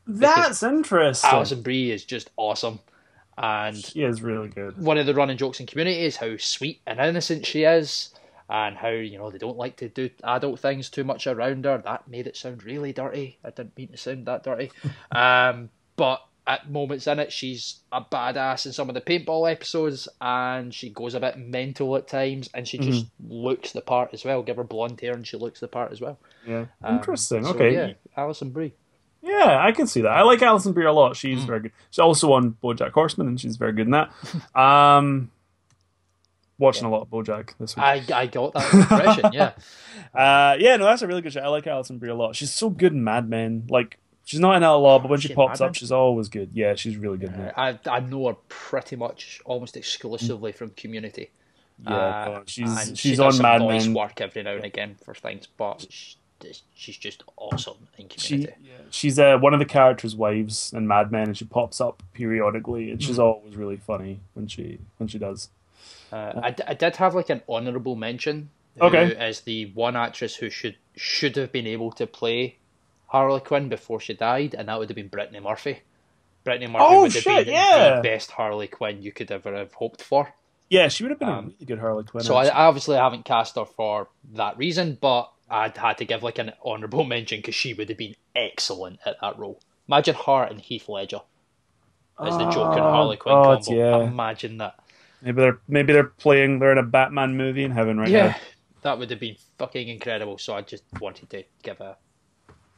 That's 0.09 0.63
interesting. 0.63 1.31
Alison 1.31 1.63
Brie 1.63 1.91
is 1.91 2.05
just 2.05 2.31
awesome. 2.37 2.81
And 3.37 3.77
she 3.77 4.03
is 4.03 4.21
really 4.23 4.49
good. 4.49 4.77
One 4.79 4.99
of 4.99 5.07
the 5.07 5.15
running 5.15 5.37
jokes 5.37 5.61
in 5.61 5.67
Community 5.67 6.05
is 6.05 6.17
how 6.17 6.37
sweet 6.39 6.81
and 6.87 6.99
innocent 6.99 7.47
she 7.47 7.63
is, 7.63 8.13
and 8.51 8.77
how 8.77 8.89
you 8.89 9.19
know 9.19 9.31
they 9.31 9.39
don't 9.39 9.57
like 9.57 9.77
to 9.77 9.89
do 9.89 10.11
adult 10.25 10.59
things 10.59 10.91
too 10.91 11.05
much 11.05 11.29
around 11.29 11.65
her. 11.65 11.79
That 11.79 12.09
made 12.09 12.27
it 12.27 12.37
sound 12.37 12.65
really 12.65 12.93
dirty. 12.93 13.39
I 13.45 13.51
didn't 13.51 13.77
mean 13.77 13.89
to 13.89 13.97
sound 13.97 14.27
that 14.27 14.43
dirty. 14.43 14.73
um, 15.13 15.71
but 15.95 16.23
at 16.49 16.71
moments 16.71 17.07
in 17.07 17.19
it, 17.19 17.31
she's 17.31 17.81
a 17.93 18.01
badass 18.01 18.65
in 18.65 18.73
some 18.73 18.89
of 18.89 18.95
the 18.95 19.03
paintball 19.03 19.53
episodes, 19.53 20.09
and 20.19 20.73
she 20.73 20.89
goes 20.89 21.13
a 21.13 21.21
bit 21.21 21.37
mental 21.37 21.95
at 21.95 22.09
times, 22.09 22.49
and 22.55 22.67
she 22.67 22.79
just 22.79 23.05
mm-hmm. 23.05 23.33
looks 23.33 23.73
the 23.73 23.83
part 23.83 24.15
as 24.15 24.25
well. 24.25 24.43
Give 24.43 24.57
her 24.57 24.65
blonde 24.65 24.99
hair, 24.99 25.13
and 25.13 25.27
she 25.27 25.37
looks 25.37 25.61
the 25.61 25.69
part 25.69 25.93
as 25.93 26.01
well. 26.01 26.19
Yeah, 26.47 26.65
um, 26.83 26.97
interesting. 26.97 27.45
So, 27.45 27.51
okay, 27.51 27.75
yeah, 27.75 27.93
Alison 28.17 28.49
Brie. 28.49 28.73
Yeah, 29.23 29.59
I 29.61 29.73
can 29.73 29.87
see 29.87 30.01
that. 30.01 30.11
I 30.11 30.23
like 30.23 30.41
Alison 30.41 30.73
Brie 30.73 30.87
a 30.87 30.93
lot. 30.93 31.17
She's 31.17 31.41
mm. 31.41 31.47
very 31.47 31.61
good. 31.61 31.73
She's 31.91 31.99
also 31.99 32.33
on 32.33 32.57
BoJack 32.63 32.93
Horseman, 32.93 33.29
and 33.29 33.39
she's 33.39 33.57
very 33.57 33.75
good 33.75 33.87
in 33.87 33.93
that. 33.93 34.11
Um, 34.59 35.31
watching 36.57 36.85
yeah. 36.85 36.89
a 36.89 36.93
lot 36.93 37.03
of 37.03 37.09
BoJack 37.09 37.59
this 37.61 37.77
week. 37.77 37.85
I 37.85 38.05
I 38.15 38.27
got 38.27 38.55
that 38.55 38.73
impression. 38.73 39.31
yeah. 39.33 39.53
Uh, 40.15 40.57
yeah, 40.59 40.75
no, 40.77 40.87
that's 40.87 41.03
a 41.03 41.07
really 41.07 41.21
good 41.21 41.33
show. 41.33 41.41
I 41.41 41.49
like 41.49 41.67
Alison 41.67 41.99
Brie 41.99 42.09
a 42.09 42.15
lot. 42.15 42.35
She's 42.35 42.53
so 42.53 42.71
good 42.71 42.93
in 42.93 43.05
Mad 43.05 43.29
Men. 43.29 43.67
Like 43.69 43.99
She's 44.29 44.41
not 44.41 44.57
in 44.57 44.61
that 44.61 44.69
a 44.69 44.77
lot, 44.77 44.99
but 44.99 45.09
when 45.09 45.21
she, 45.21 45.29
she 45.29 45.35
pops 45.35 45.63
up, 45.63 45.75
she's 45.75 45.91
always 45.91 46.29
good. 46.29 46.51
Yeah, 46.53 46.75
she's 46.75 46.99
really 46.99 47.17
good. 47.17 47.33
Uh, 47.33 47.51
I 47.57 47.79
I 47.91 48.01
know 48.01 48.29
her 48.29 48.37
pretty 48.51 48.95
much 48.95 49.41
almost 49.47 49.75
exclusively 49.75 50.53
from 50.53 50.69
Community. 50.77 51.31
Yeah, 51.83 51.95
uh, 51.95 52.43
she's 52.45 52.93
she's 52.95 53.17
she 53.17 53.19
on 53.19 53.39
Mad 53.39 53.63
Men. 53.63 53.95
work 53.95 54.21
every 54.21 54.43
now 54.43 54.57
and 54.57 54.67
again 54.67 54.97
for 55.03 55.15
things, 55.15 55.49
but 55.57 55.87
she's 56.75 56.99
just 56.99 57.23
awesome 57.39 57.89
in 57.97 58.09
Community. 58.09 58.53
She, 58.61 58.69
yeah, 58.69 58.75
she's 58.91 59.19
uh, 59.19 59.39
one 59.39 59.55
of 59.55 59.61
the 59.61 59.65
characters' 59.65 60.15
wives 60.15 60.75
in 60.75 60.87
Mad 60.87 61.11
Men, 61.11 61.29
and 61.29 61.39
she 61.39 61.47
pops 61.47 61.81
up 61.81 62.03
periodically, 62.13 62.91
and 62.91 63.03
she's 63.03 63.17
mm. 63.17 63.25
always 63.25 63.57
really 63.57 63.79
funny 63.79 64.21
when 64.35 64.47
she 64.47 64.79
when 64.99 65.09
she 65.09 65.19
does. 65.19 65.49
Uh, 66.13 66.33
I, 66.43 66.55
I 66.67 66.75
did 66.75 66.97
have 66.97 67.15
like 67.15 67.31
an 67.31 67.41
honourable 67.49 67.97
mention. 67.97 68.51
Okay, 68.79 69.17
as 69.17 69.41
the 69.41 69.73
one 69.73 69.97
actress 69.97 70.37
who 70.37 70.51
should 70.51 70.77
should 70.97 71.37
have 71.37 71.51
been 71.51 71.67
able 71.67 71.93
to 71.93 72.07
play 72.07 72.58
Harley 73.09 73.41
Quinn 73.41 73.69
before 73.69 74.01
she 74.01 74.15
died, 74.15 74.55
and 74.55 74.69
that 74.69 74.79
would 74.79 74.89
have 74.89 74.97
been 74.97 75.09
Brittany 75.09 75.41
Murphy. 75.41 75.81
Brittany 76.45 76.67
Murphy 76.71 76.85
Oh, 76.89 77.01
would 77.03 77.13
have 77.13 77.23
shit, 77.23 77.47
been 77.47 77.55
yeah. 77.55 77.97
the 77.97 78.03
best 78.03 78.31
Harley 78.31 78.69
Quinn 78.69 79.03
you 79.03 79.13
could 79.13 79.31
ever 79.31 79.55
have 79.55 79.73
hoped 79.75 80.03
for. 80.03 80.33
Yeah, 80.71 80.89
she 80.89 81.03
would 81.03 81.11
have 81.11 81.19
been 81.19 81.29
a 81.29 81.33
Um, 81.39 81.45
really 81.47 81.65
good 81.67 81.79
Harley 81.79 82.05
Quinn. 82.05 82.23
So 82.25 82.37
I. 82.37 82.47
I 82.47 82.67
obviously 82.67 82.97
haven't 82.97 83.25
cast 83.25 83.57
her 83.57 83.65
for 83.65 84.09
that 84.35 84.57
reason, 84.59 84.97
but 85.01 85.31
I'd 85.51 85.77
had 85.77 85.99
to 85.99 86.05
give 86.05 86.23
like 86.23 86.39
an 86.39 86.53
honourable 86.65 87.05
mention 87.05 87.39
because 87.41 87.55
she 87.55 87.73
would 87.75 87.89
have 87.89 87.99
been 87.99 88.15
excellent 88.37 89.01
at 89.07 89.17
that 89.21 89.39
role. 89.39 89.61
Imagine 89.89 90.15
her 90.27 90.45
and 90.45 90.61
Heath 90.61 90.89
Ledger 90.89 91.21
as 92.21 92.37
the 92.37 92.51
Joker 92.51 92.73
and 92.73 92.81
Oh, 92.81 92.91
Harley 92.91 93.17
Quinn 93.17 93.35
God, 93.35 93.65
combo. 93.65 93.81
yeah. 93.81 94.07
Imagine 94.07 94.59
that. 94.59 94.79
maybe 95.23 95.41
they're 95.41 95.59
maybe 95.67 95.93
they're 95.95 96.05
playing. 96.05 96.59
They're 96.59 96.73
in 96.73 96.79
a 96.79 96.83
Batman 96.83 97.37
movie 97.39 97.65
in 97.65 97.71
heaven 97.71 97.99
right 97.99 98.09
Yeah, 98.11 98.27
now. 98.29 98.37
that 98.83 98.99
would 98.99 99.11
have 99.11 99.21
been 99.21 99.37
fucking 99.57 99.89
incredible. 99.89 100.37
So 100.37 100.55
I 100.55 100.61
just 100.61 100.85
wanted 101.01 101.31
to 101.31 101.45
give 101.63 101.81
a 101.81 101.97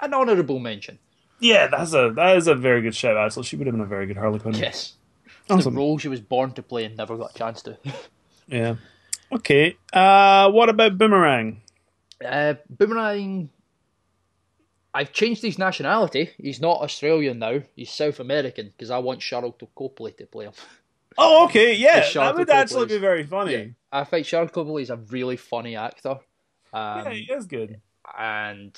an 0.03 0.15
honourable 0.15 0.59
mention. 0.59 0.99
Yeah, 1.39 1.69
that's 1.69 1.95
a 1.95 2.13
that 2.17 2.37
is 2.37 2.47
a 2.49 2.55
very 2.55 2.83
good 2.83 2.95
shout. 2.95 3.17
Actually, 3.17 3.45
she 3.45 3.57
would 3.57 3.67
have 3.67 3.75
been 3.75 3.81
a 3.83 3.87
very 3.87 4.07
good 4.07 4.17
Harley 4.17 4.39
Quinn. 4.39 4.55
Yes, 4.55 4.95
Awesome. 5.49 5.73
the 5.75 5.79
role 5.79 5.97
she 5.99 6.09
was 6.09 6.21
born 6.21 6.53
to 6.53 6.63
play 6.63 6.85
and 6.85 6.97
never 6.97 7.17
got 7.17 7.35
a 7.35 7.39
chance 7.39 7.63
to. 7.63 7.79
Yeah. 8.49 8.77
Okay. 9.31 9.77
Uh, 9.93 10.51
what 10.51 10.69
about 10.69 10.99
Boomerang? 10.99 11.63
Uh, 12.25 12.55
Boomerang. 12.69 13.49
I've 14.93 15.13
changed 15.13 15.43
his 15.43 15.57
nationality. 15.57 16.31
He's 16.37 16.61
not 16.61 16.81
Australian 16.81 17.39
now. 17.39 17.61
He's 17.77 17.93
South 17.93 18.19
American 18.19 18.73
because 18.77 18.91
I 18.91 18.99
want 18.99 19.21
Sharlto 19.21 19.69
Copley 19.77 20.11
to 20.13 20.27
play 20.27 20.47
him. 20.47 20.53
Oh, 21.17 21.45
okay. 21.45 21.75
Yeah, 21.77 22.09
that 22.15 22.35
would 22.35 22.51
actually 22.51 22.87
be 22.87 22.99
very 22.99 23.25
funny. 23.25 23.53
Yeah. 23.53 23.65
I 23.93 24.03
think 24.03 24.27
Sharlto 24.27 24.51
Copley 24.53 24.83
is 24.83 24.91
a 24.91 24.97
really 24.97 25.37
funny 25.37 25.77
actor. 25.77 26.19
Um, 26.73 27.05
Yeah, 27.05 27.11
he 27.11 27.33
is 27.33 27.47
good. 27.47 27.81
and 28.19 28.77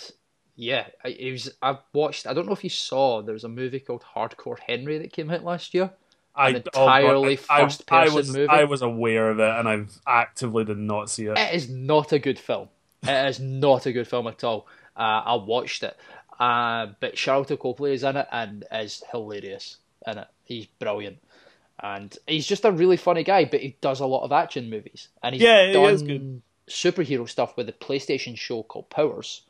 yeah, 0.56 0.86
I- 1.04 1.08
it 1.08 1.32
was. 1.32 1.50
I 1.62 1.78
watched. 1.92 2.26
I 2.26 2.34
don't 2.34 2.46
know 2.46 2.52
if 2.52 2.64
you 2.64 2.70
saw. 2.70 3.22
There 3.22 3.32
was 3.32 3.44
a 3.44 3.48
movie 3.48 3.80
called 3.80 4.04
Hardcore 4.14 4.58
Henry 4.58 4.98
that 4.98 5.12
came 5.12 5.30
out 5.30 5.44
last 5.44 5.74
year. 5.74 5.90
I 6.34 6.48
an 6.50 6.62
oh 6.74 6.84
entirely 6.86 7.38
I, 7.50 7.56
I- 7.58 7.64
first-person 7.66 8.12
I 8.12 8.14
was 8.14 8.32
movie. 8.36 8.48
I 8.48 8.64
was 8.64 8.82
aware 8.82 9.30
of 9.30 9.38
it, 9.38 9.48
and 9.50 9.68
I 9.68 9.84
actively 10.06 10.64
did 10.64 10.78
not 10.78 11.10
see 11.10 11.26
it. 11.26 11.38
It 11.38 11.54
is 11.54 11.68
not 11.68 12.12
a 12.12 12.18
good 12.18 12.38
film. 12.38 12.68
It 13.02 13.28
is 13.28 13.40
not 13.40 13.86
a 13.86 13.92
good 13.92 14.08
film 14.08 14.26
at 14.28 14.42
all. 14.44 14.66
Uh, 14.96 15.22
I 15.24 15.34
watched 15.34 15.82
it, 15.82 15.96
uh, 16.38 16.88
but 17.00 17.16
Sharlto 17.16 17.58
Copley 17.58 17.92
is 17.94 18.02
in 18.04 18.16
it 18.16 18.28
and 18.30 18.64
is 18.72 19.02
hilarious 19.10 19.78
in 20.06 20.18
it. 20.18 20.28
He's 20.44 20.66
brilliant, 20.66 21.18
and 21.80 22.16
he's 22.26 22.46
just 22.46 22.64
a 22.64 22.70
really 22.70 22.96
funny 22.96 23.24
guy. 23.24 23.44
But 23.44 23.60
he 23.60 23.76
does 23.80 24.00
a 24.00 24.06
lot 24.06 24.22
of 24.24 24.32
action 24.32 24.70
movies, 24.70 25.08
and 25.22 25.34
he's 25.34 25.42
Yeah, 25.42 25.72
done 25.72 26.42
superhero 26.68 27.28
stuff 27.28 27.56
with 27.56 27.66
the 27.66 27.72
PlayStation 27.72 28.36
show 28.38 28.62
called 28.62 28.88
Powers. 28.88 29.42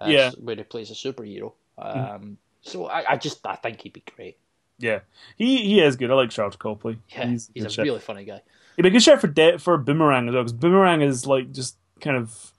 Uh, 0.00 0.06
Yeah. 0.08 0.30
where 0.38 0.56
he 0.56 0.62
plays 0.62 0.90
a 0.90 0.94
superhero. 0.94 1.52
Um, 1.78 2.36
So 2.62 2.86
I, 2.86 3.12
I 3.12 3.16
just 3.16 3.44
I 3.46 3.56
think 3.56 3.80
he'd 3.80 3.92
be 3.92 4.02
great. 4.16 4.36
Yeah, 4.78 5.00
he 5.36 5.58
he 5.58 5.80
is 5.80 5.96
good. 5.96 6.10
I 6.10 6.14
like 6.14 6.30
Charles 6.30 6.56
Copley. 6.56 6.98
Yeah, 7.10 7.26
he's, 7.26 7.50
he's, 7.54 7.64
a 7.66 7.70
shit. 7.70 7.84
really 7.84 8.00
funny 8.00 8.24
guy. 8.24 8.40
He'd 8.76 8.82
be 8.82 8.88
a 8.88 8.92
good 8.92 9.02
shot 9.02 9.20
for 9.20 9.26
de- 9.28 9.58
for 9.58 9.76
Boomerang 9.78 10.28
as 10.28 10.34
well, 10.34 10.42
because 10.44 10.52
Boomerang 10.54 11.02
is 11.02 11.26
like 11.26 11.52
just 11.52 11.76
kind 12.00 12.16
of 12.16 12.52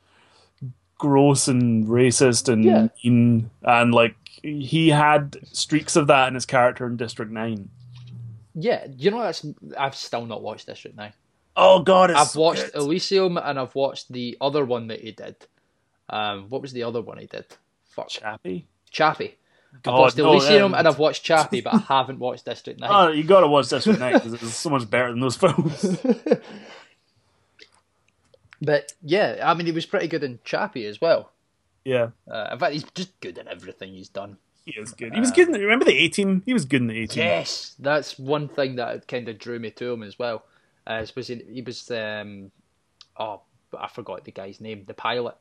gross 0.98 1.48
and 1.48 1.88
racist 1.88 2.52
and 2.52 2.64
Yeah. 2.64 2.88
mean, 3.04 3.50
and 3.64 3.94
like 3.94 4.16
he 4.44 4.90
had 4.90 5.38
streaks 5.52 5.96
of 5.96 6.08
that 6.08 6.28
in 6.28 6.36
his 6.36 6.46
character 6.46 6.86
in 6.88 6.96
District 6.98 7.32
Nine. 7.32 7.70
Yeah, 8.54 8.86
you 8.98 9.10
know 9.12 9.22
that's 9.22 9.46
I've 9.78 9.96
still 9.96 10.26
not 10.26 10.42
watched 10.44 10.68
District 10.68 10.96
Nine. 10.98 11.14
Oh 11.56 11.82
God, 11.82 12.12
I've 12.12 12.36
watched 12.36 12.70
Elysium 12.76 13.38
and 13.38 13.60
I've 13.60 13.76
watched 13.76 14.12
the 14.12 14.38
other 14.42 14.64
one 14.66 14.88
that 14.88 15.02
he 15.02 15.12
did. 15.12 15.36
Um, 16.12 16.46
what 16.50 16.62
was 16.62 16.74
the 16.74 16.84
other 16.84 17.02
one 17.02 17.18
he 17.18 17.26
did? 17.26 17.46
Fuck, 17.86 18.10
Chappie. 18.10 18.68
Chappie. 18.90 19.38
I've 19.74 19.84
God, 19.84 20.00
watched 20.00 20.18
no, 20.18 20.34
Elysium 20.34 20.64
um, 20.66 20.74
and 20.74 20.86
I've 20.88 21.00
watched 21.00 21.24
Chappie, 21.24 21.62
but 21.62 21.74
I 21.74 21.78
haven't 21.88 22.20
watched 22.20 22.44
District 22.46 22.80
Nine. 22.80 22.90
Oh, 22.92 23.08
you 23.10 23.24
gotta 23.24 23.48
watch 23.48 23.70
District 23.70 24.00
Nine 24.00 24.14
because 24.14 24.34
it's 24.34 24.54
so 24.54 24.70
much 24.70 24.90
better 24.90 25.12
than 25.12 25.22
those 25.22 25.38
films. 25.38 25.98
But 28.62 28.94
yeah, 29.02 29.42
I 29.44 29.54
mean, 29.56 29.66
he 29.66 29.72
was 29.72 29.86
pretty 29.86 30.08
good 30.08 30.24
in 30.24 30.40
Chappie 30.44 30.86
as 30.86 31.02
well. 31.02 31.32
yeah, 31.84 32.10
Uh, 32.30 32.50
in 32.52 32.60
fact, 32.60 32.74
he's 32.74 32.84
just 32.94 33.20
good 33.20 33.38
in 33.38 33.48
everything 33.48 33.94
he's 33.94 34.10
done. 34.10 34.38
he 34.66 34.80
is 34.80 34.92
good. 34.94 35.14
He 35.14 35.20
was 35.20 35.32
good. 35.32 35.48
In, 35.50 35.60
remember 35.60 35.86
the 35.86 36.10
Team? 36.10 36.44
He 36.46 36.54
was 36.54 36.66
good 36.66 36.82
in 36.82 36.88
the 36.88 37.08
Team. 37.08 37.24
Yes, 37.24 37.76
that's 37.80 38.20
one 38.20 38.48
thing 38.48 38.76
that 38.76 39.08
kind 39.08 39.28
of 39.28 39.40
drew 39.40 39.58
me 39.58 39.72
to 39.72 39.92
him 39.92 40.04
as 40.04 40.20
well. 40.20 40.44
Uh, 40.86 41.04
was 41.16 41.30
in, 41.30 41.42
he 41.52 41.62
was 41.62 41.90
um, 41.90 42.52
oh, 43.18 43.42
I 43.78 43.88
forgot 43.88 44.26
the 44.26 44.32
guy's 44.32 44.62
name. 44.62 44.84
The 44.86 44.94
pilot, 44.94 45.36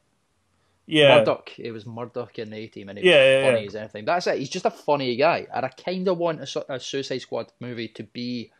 yeah. 0.90 1.18
Murdock. 1.18 1.58
It 1.58 1.72
was 1.72 1.86
Murdock 1.86 2.38
in 2.38 2.50
the 2.50 2.56
A 2.58 2.66
Team, 2.66 2.88
and 2.88 2.98
he 2.98 3.04
was 3.04 3.10
Yeah, 3.14 3.24
yeah, 3.40 3.44
funny 3.46 3.60
yeah. 3.62 3.66
as 3.66 3.76
anything. 3.76 4.04
That's 4.04 4.26
it. 4.26 4.38
He's 4.38 4.48
just 4.50 4.64
a 4.66 4.70
funny 4.70 5.16
guy, 5.16 5.46
and 5.54 5.64
I 5.64 5.68
kind 5.68 6.06
of 6.08 6.18
want 6.18 6.40
a, 6.40 6.72
a 6.74 6.80
Suicide 6.80 7.18
Squad 7.22 7.52
movie 7.60 7.88
to 7.88 8.02
be 8.02 8.50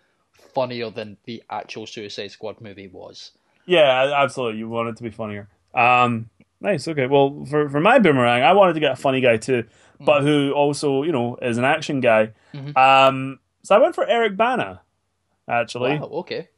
funnier 0.55 0.91
than 0.91 1.17
the 1.25 1.43
actual 1.51 1.87
Suicide 1.87 2.31
Squad 2.31 2.61
movie 2.61 2.89
was. 2.89 3.33
Yeah, 3.67 4.13
absolutely. 4.17 4.59
You 4.59 4.69
want 4.69 4.89
it 4.89 4.97
to 4.97 5.03
be 5.03 5.11
funnier. 5.11 5.49
Um, 5.75 6.31
nice. 6.61 6.89
Okay. 6.89 7.07
Well, 7.07 7.45
for 7.49 7.69
for 7.69 7.81
my 7.81 7.99
boomerang, 7.99 8.43
I 8.43 8.53
wanted 8.53 8.73
to 8.75 8.81
get 8.81 8.93
a 8.93 8.97
funny 8.97 9.21
guy 9.21 9.37
too, 9.37 9.65
Hmm. 9.99 10.05
but 10.05 10.23
who 10.23 10.53
also 10.53 11.03
you 11.03 11.13
know 11.13 11.37
is 11.41 11.59
an 11.59 11.65
action 11.65 12.01
guy. 12.01 12.33
Mhm. 12.55 12.77
Um, 12.77 13.39
so 13.63 13.77
I 13.77 13.79
went 13.79 13.95
for 13.95 14.07
Eric 14.07 14.37
Bana. 14.37 14.81
Actually, 15.49 15.99
Wow, 15.99 16.07
okay. 16.25 16.49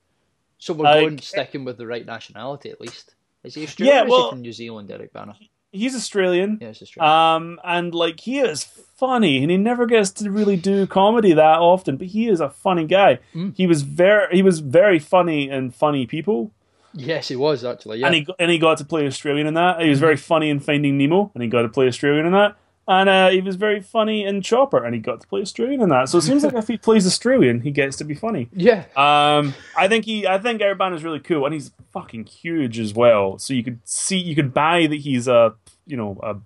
So 0.59 0.75
we're 0.75 0.85
Like- 0.85 1.01
going 1.01 1.19
sticking 1.19 1.65
with 1.65 1.77
the 1.79 1.87
right 1.87 2.05
nationality 2.07 2.71
at 2.71 2.81
least. 2.81 3.15
Is 3.43 3.55
he 3.55 3.65
Australian 3.65 3.97
Yeah, 3.97 4.03
or 4.03 4.07
is 4.07 4.11
well- 4.11 4.25
he 4.25 4.31
from 4.31 4.43
New 4.43 4.53
Zealand, 4.53 4.91
Eric 4.91 5.13
Bana? 5.13 5.35
He's 5.73 5.97
Australian. 5.97 6.59
Yeah, 6.61 6.69
it's 6.69 6.83
Australian. 6.83 7.13
Um, 7.13 7.61
and 7.65 7.95
like 7.95 8.21
he 8.21 8.39
is 8.39 8.63
funny, 8.63 9.43
and 9.43 9.51
he 9.51 9.57
never 9.57 9.87
gets 9.87 10.11
to 10.11 10.31
really 10.31 10.57
do 10.57 10.87
comedy 10.87 11.33
that 11.33 11.59
often. 11.59 11.97
But 11.97 12.09
he 12.09 12.29
is 12.29 12.41
a 12.41 12.51
funny 12.51 12.87
guy. 12.87 13.19
Mm. 13.35 13.57
He 13.57 13.67
was 13.67 13.83
very 13.83 14.37
he 14.37 14.43
was 14.43 14.61
very 14.61 14.99
funny 14.99 15.49
and 15.49 15.75
Funny 15.75 16.07
People, 16.07 16.53
yes, 16.95 17.29
he 17.29 17.37
was 17.37 17.65
actually. 17.65 17.99
Yeah. 17.99 18.07
and 18.07 18.15
he 18.15 18.27
and 18.39 18.51
he 18.51 18.59
got 18.59 18.79
to 18.79 18.85
play 18.85 19.07
Australian 19.07 19.47
in 19.47 19.55
that. 19.55 19.81
He 19.81 19.89
was 19.89 20.01
very 20.01 20.17
funny 20.17 20.51
in 20.51 20.61
Finding 20.61 20.99
Nemo, 20.99 21.31
and 21.35 21.43
he 21.43 21.49
got 21.49 21.63
to 21.63 21.69
play 21.69 21.87
Australian 21.87 22.27
in 22.27 22.33
that. 22.33 22.57
And 22.89 23.09
uh, 23.09 23.29
he 23.31 23.41
was 23.41 23.55
very 23.55 23.81
funny 23.81 24.25
in 24.25 24.43
Chopper, 24.43 24.85
and 24.85 24.93
he 24.93 25.01
got 25.01 25.21
to 25.21 25.27
play 25.29 25.41
Australian 25.41 25.83
in 25.83 25.89
that. 25.91 26.09
So 26.09 26.19
it 26.19 26.23
seems 26.23 26.43
like 26.43 26.55
if 26.57 26.67
he 26.67 26.77
plays 26.77 27.07
Australian, 27.07 27.61
he 27.61 27.71
gets 27.71 27.97
to 27.99 28.05
be 28.05 28.15
funny. 28.15 28.49
yeah. 28.53 28.85
Um, 28.97 29.55
I 29.77 29.87
think 29.87 30.05
he, 30.05 30.27
I 30.27 30.39
think 30.39 30.61
Eric 30.61 30.81
is 30.93 31.05
really 31.05 31.21
cool, 31.21 31.45
and 31.45 31.55
he's 31.55 31.71
fucking 31.93 32.25
huge 32.25 32.81
as 32.81 32.93
well. 32.93 33.39
So 33.39 33.55
you 33.55 33.63
could 33.63 33.79
see, 33.85 34.19
you 34.19 34.35
could 34.35 34.53
buy 34.53 34.89
that 34.89 34.97
he's 35.01 35.29
a, 35.29 35.55
you 35.87 35.97
know, 35.97 36.19
a 36.25 36.37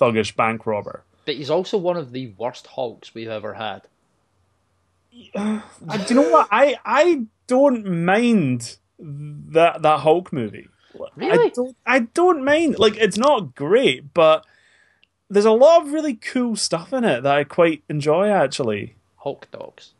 thuggish 0.00 0.34
bank 0.34 0.66
robber. 0.66 1.04
But 1.26 1.36
he's 1.36 1.48
also 1.50 1.78
one 1.78 1.96
of 1.96 2.10
the 2.12 2.34
worst 2.38 2.66
Hulks 2.66 3.14
we've 3.14 3.28
ever 3.28 3.54
had. 3.54 3.82
Uh, 5.34 5.60
do 6.06 6.14
you 6.14 6.20
know 6.20 6.28
what? 6.28 6.48
I 6.50 6.76
I 6.84 7.22
don't 7.46 7.86
mind 8.04 8.76
that 8.98 9.82
that 9.82 10.00
Hulk 10.00 10.32
movie. 10.32 10.68
I 10.94 11.06
Really? 11.16 11.50
don't. 11.50 11.76
I 11.86 12.00
don't 12.00 12.44
mind. 12.44 12.78
Like 12.80 12.96
it's 12.96 13.16
not 13.16 13.54
great, 13.54 14.12
but 14.12 14.44
there's 15.30 15.44
a 15.44 15.50
lot 15.52 15.82
of 15.82 15.92
really 15.92 16.14
cool 16.14 16.56
stuff 16.56 16.92
in 16.92 17.04
it 17.04 17.22
that 17.22 17.34
I 17.34 17.44
quite 17.44 17.82
enjoy. 17.88 18.28
Actually, 18.30 18.94
Hulk 19.16 19.48
dogs. 19.50 19.92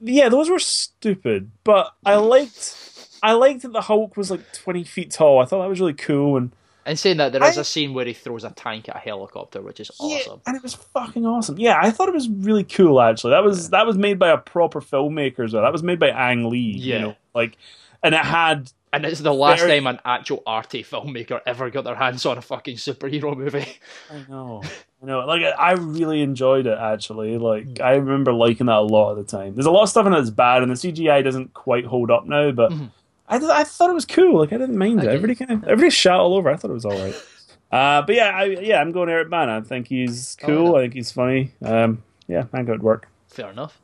yeah, 0.00 0.28
those 0.28 0.50
were 0.50 0.58
stupid, 0.58 1.50
but 1.64 1.92
I 2.04 2.16
liked. 2.16 2.78
I 3.22 3.32
liked 3.32 3.62
that 3.62 3.72
the 3.72 3.82
Hulk 3.82 4.16
was 4.16 4.30
like 4.30 4.40
twenty 4.52 4.84
feet 4.84 5.10
tall. 5.12 5.40
I 5.40 5.44
thought 5.44 5.62
that 5.62 5.68
was 5.68 5.80
really 5.80 5.94
cool, 5.94 6.36
and 6.36 6.50
And 6.84 6.98
saying 6.98 7.18
that, 7.18 7.30
there 7.32 7.42
is 7.44 7.56
I- 7.56 7.60
a 7.60 7.64
scene 7.64 7.94
where 7.94 8.04
he 8.04 8.12
throws 8.12 8.42
a 8.44 8.50
tank 8.50 8.88
at 8.88 8.96
a 8.96 8.98
helicopter, 8.98 9.62
which 9.62 9.78
is 9.80 9.90
awesome. 10.00 10.40
And 10.46 10.56
it 10.56 10.62
was 10.62 10.74
fucking 10.74 11.24
awesome. 11.24 11.58
Yeah, 11.58 11.78
I 11.80 11.90
thought 11.90 12.08
it 12.08 12.14
was 12.14 12.28
really 12.28 12.64
cool. 12.64 13.00
Actually, 13.00 13.30
that 13.30 13.44
was 13.44 13.70
that 13.70 13.86
was 13.86 13.96
made 13.96 14.18
by 14.18 14.30
a 14.30 14.38
proper 14.38 14.80
filmmaker 14.80 15.44
as 15.44 15.52
well. 15.54 15.62
That 15.62 15.72
was 15.72 15.82
made 15.84 16.00
by 16.00 16.08
Ang 16.08 16.50
Lee. 16.50 16.74
Yeah. 16.76 16.96
you 16.96 17.02
know, 17.02 17.16
like, 17.34 17.56
and 18.02 18.14
it 18.14 18.20
had 18.24 18.72
And 18.94 19.06
it's 19.06 19.20
the 19.20 19.32
last 19.32 19.60
Very- 19.60 19.78
time 19.78 19.86
an 19.86 20.00
actual 20.04 20.42
arty 20.46 20.84
filmmaker 20.84 21.40
ever 21.46 21.70
got 21.70 21.84
their 21.84 21.94
hands 21.94 22.26
on 22.26 22.36
a 22.36 22.42
fucking 22.42 22.76
superhero 22.76 23.34
movie. 23.36 23.66
I 24.10 24.24
know. 24.28 24.62
I 25.02 25.06
know. 25.06 25.20
Like 25.20 25.42
I 25.58 25.72
really 25.72 26.20
enjoyed 26.20 26.66
it 26.66 26.76
actually. 26.78 27.38
Like 27.38 27.64
Mm. 27.66 27.80
I 27.80 27.94
remember 27.94 28.32
liking 28.34 28.66
that 28.66 28.76
a 28.76 28.80
lot 28.80 29.12
of 29.12 29.16
the 29.16 29.24
time. 29.24 29.54
There's 29.54 29.66
a 29.66 29.70
lot 29.70 29.84
of 29.84 29.88
stuff 29.88 30.06
in 30.06 30.12
it 30.12 30.16
that's 30.16 30.30
bad, 30.30 30.62
and 30.62 30.70
the 30.70 30.76
CGI 30.76 31.22
doesn't 31.24 31.54
quite 31.54 31.86
hold 31.86 32.10
up 32.10 32.26
now. 32.26 32.50
But 32.50 32.72
Mhm. 32.72 32.90
I, 33.28 33.38
th- 33.38 33.50
I 33.50 33.64
thought 33.64 33.88
it 33.88 33.94
was 33.94 34.04
cool. 34.04 34.40
Like 34.40 34.52
I 34.52 34.58
didn't 34.58 34.76
mind 34.76 35.00
I 35.00 35.04
it. 35.04 35.06
get 35.06 35.14
Everybody 35.14 35.34
kind 35.36 35.50
of 35.52 35.64
everybody 35.64 35.90
shot 35.90 36.20
all 36.20 36.34
over. 36.34 36.50
I 36.50 36.56
thought 36.56 36.70
it 36.70 36.74
was 36.74 36.84
all 36.84 36.98
right. 36.98 37.14
Uh, 37.72 38.02
but 38.02 38.14
yeah, 38.14 38.28
I, 38.36 38.44
yeah, 38.44 38.78
I'm 38.82 38.92
going 38.92 39.08
Eric 39.08 39.30
Bana. 39.30 39.56
I 39.56 39.60
think 39.62 39.88
he's 39.88 40.36
Oh, 40.42 40.46
cool. 40.46 40.72
yeah. 40.72 40.78
I 40.78 40.80
think 40.82 40.92
he's 40.92 41.10
funny. 41.10 41.52
Um, 41.64 42.02
yeah, 42.28 42.40
I 42.40 42.42
think 42.42 42.68
it 42.68 42.72
would 42.72 42.82
work. 42.82 43.08
Fair 43.28 43.48
enough. 43.50 43.80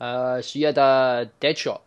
Uh, 0.00 0.42
so 0.42 0.58
you 0.58 0.66
had 0.66 0.76
a 0.78 1.30
Deadshot. 1.40 1.80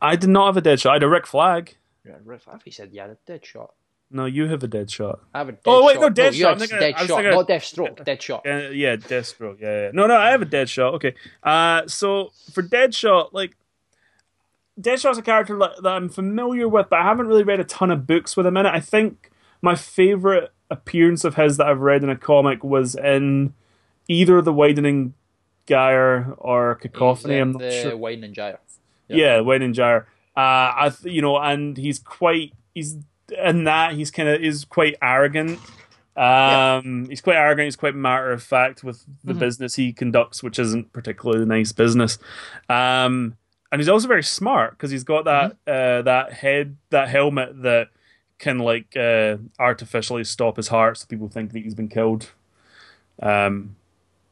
I 0.00 0.16
did 0.16 0.30
not 0.30 0.46
have 0.46 0.56
a 0.56 0.60
dead 0.60 0.80
shot. 0.80 0.90
I 0.90 0.94
had 0.94 1.02
a 1.02 1.08
Rick 1.08 1.26
Flag. 1.26 1.76
Yeah, 2.06 2.14
Riff, 2.24 2.46
I 2.46 2.52
think 2.52 2.64
he 2.66 2.70
said 2.70 2.90
you 2.92 3.00
had 3.00 3.10
a 3.10 3.18
Deadshot. 3.30 3.70
No, 4.10 4.26
you 4.26 4.46
have 4.46 4.62
a 4.62 4.68
dead 4.68 4.88
shot. 4.90 5.18
I 5.34 5.38
have 5.38 5.48
a 5.48 5.52
Deadshot. 5.54 5.58
Oh, 5.66 5.84
wait, 5.86 5.98
no, 5.98 6.08
Deadshot. 6.08 6.34
you 6.34 6.46
I'm 6.46 6.58
thinking- 6.58 6.78
I 6.78 6.86
was 6.86 6.94
Deadshot, 6.94 7.16
thinking- 7.16 7.30
not 7.32 7.48
Deathstroke. 7.48 8.04
Deadshot. 8.04 8.46
Uh, 8.46 8.70
yeah, 8.70 8.94
Deathstroke. 8.96 9.60
Yeah, 9.60 9.82
yeah. 9.86 9.90
No, 9.92 10.06
no, 10.06 10.16
I 10.16 10.30
have 10.30 10.42
a 10.42 10.46
Deadshot. 10.46 10.92
Okay. 10.94 11.14
Uh, 11.42 11.86
so 11.88 12.30
for 12.52 12.62
Deadshot, 12.62 13.30
like 13.32 13.56
Deadshot's 14.80 15.18
a 15.18 15.22
character 15.22 15.58
that, 15.58 15.82
that 15.82 15.92
I'm 15.92 16.08
familiar 16.08 16.68
with, 16.68 16.88
but 16.90 17.00
I 17.00 17.02
haven't 17.02 17.26
really 17.26 17.42
read 17.42 17.58
a 17.60 17.64
ton 17.64 17.90
of 17.90 18.06
books 18.06 18.36
with 18.36 18.46
him 18.46 18.56
in 18.56 18.66
it. 18.66 18.72
I 18.74 18.80
think 18.80 19.30
my 19.62 19.74
favorite 19.74 20.52
appearance 20.70 21.24
of 21.24 21.34
his 21.36 21.56
that 21.56 21.66
I've 21.66 21.80
read 21.80 22.04
in 22.04 22.10
a 22.10 22.16
comic 22.16 22.62
was 22.62 22.94
in 22.94 23.54
either 24.08 24.40
the 24.42 24.52
widening 24.52 25.14
Gyre 25.66 26.34
or 26.38 26.74
Cacophony. 26.76 27.38
I'm 27.38 27.52
not 27.52 27.60
the 27.62 27.70
sure. 27.72 27.96
Widening 27.96 28.34
Gyre. 28.34 28.58
Yeah, 29.08 29.40
Widening 29.40 29.72
Gyre. 29.72 30.06
Uh, 30.36 30.72
I 30.76 30.92
th- 30.94 31.12
you 31.12 31.22
know, 31.22 31.38
and 31.38 31.76
he's 31.76 31.98
quite 31.98 32.52
he's 32.74 32.96
in 33.42 33.64
that 33.64 33.94
he's 33.94 34.10
kind 34.10 34.28
of 34.28 34.42
is 34.42 34.64
quite 34.64 34.96
arrogant. 35.00 35.58
Um, 36.16 37.02
yeah. 37.04 37.08
he's 37.10 37.20
quite 37.20 37.36
arrogant. 37.36 37.66
He's 37.66 37.76
quite 37.76 37.94
matter 37.94 38.30
of 38.30 38.42
fact 38.42 38.82
with 38.82 39.04
the 39.24 39.32
mm-hmm. 39.32 39.40
business 39.40 39.74
he 39.74 39.92
conducts, 39.92 40.42
which 40.42 40.58
isn't 40.58 40.92
particularly 40.92 41.44
nice 41.44 41.72
business. 41.72 42.18
Um, 42.68 43.36
and 43.72 43.80
he's 43.80 43.88
also 43.88 44.08
very 44.08 44.22
smart 44.22 44.72
because 44.72 44.90
he's 44.90 45.04
got 45.04 45.24
that 45.24 45.56
mm-hmm. 45.66 46.00
uh, 46.00 46.02
that 46.02 46.32
head 46.32 46.76
that 46.90 47.08
helmet 47.08 47.62
that 47.62 47.88
can 48.38 48.58
like 48.58 48.96
uh, 48.96 49.36
artificially 49.58 50.24
stop 50.24 50.56
his 50.56 50.68
heart, 50.68 50.98
so 50.98 51.06
people 51.06 51.28
think 51.28 51.52
that 51.52 51.62
he's 51.62 51.74
been 51.74 51.88
killed. 51.88 52.32
Um, 53.22 53.76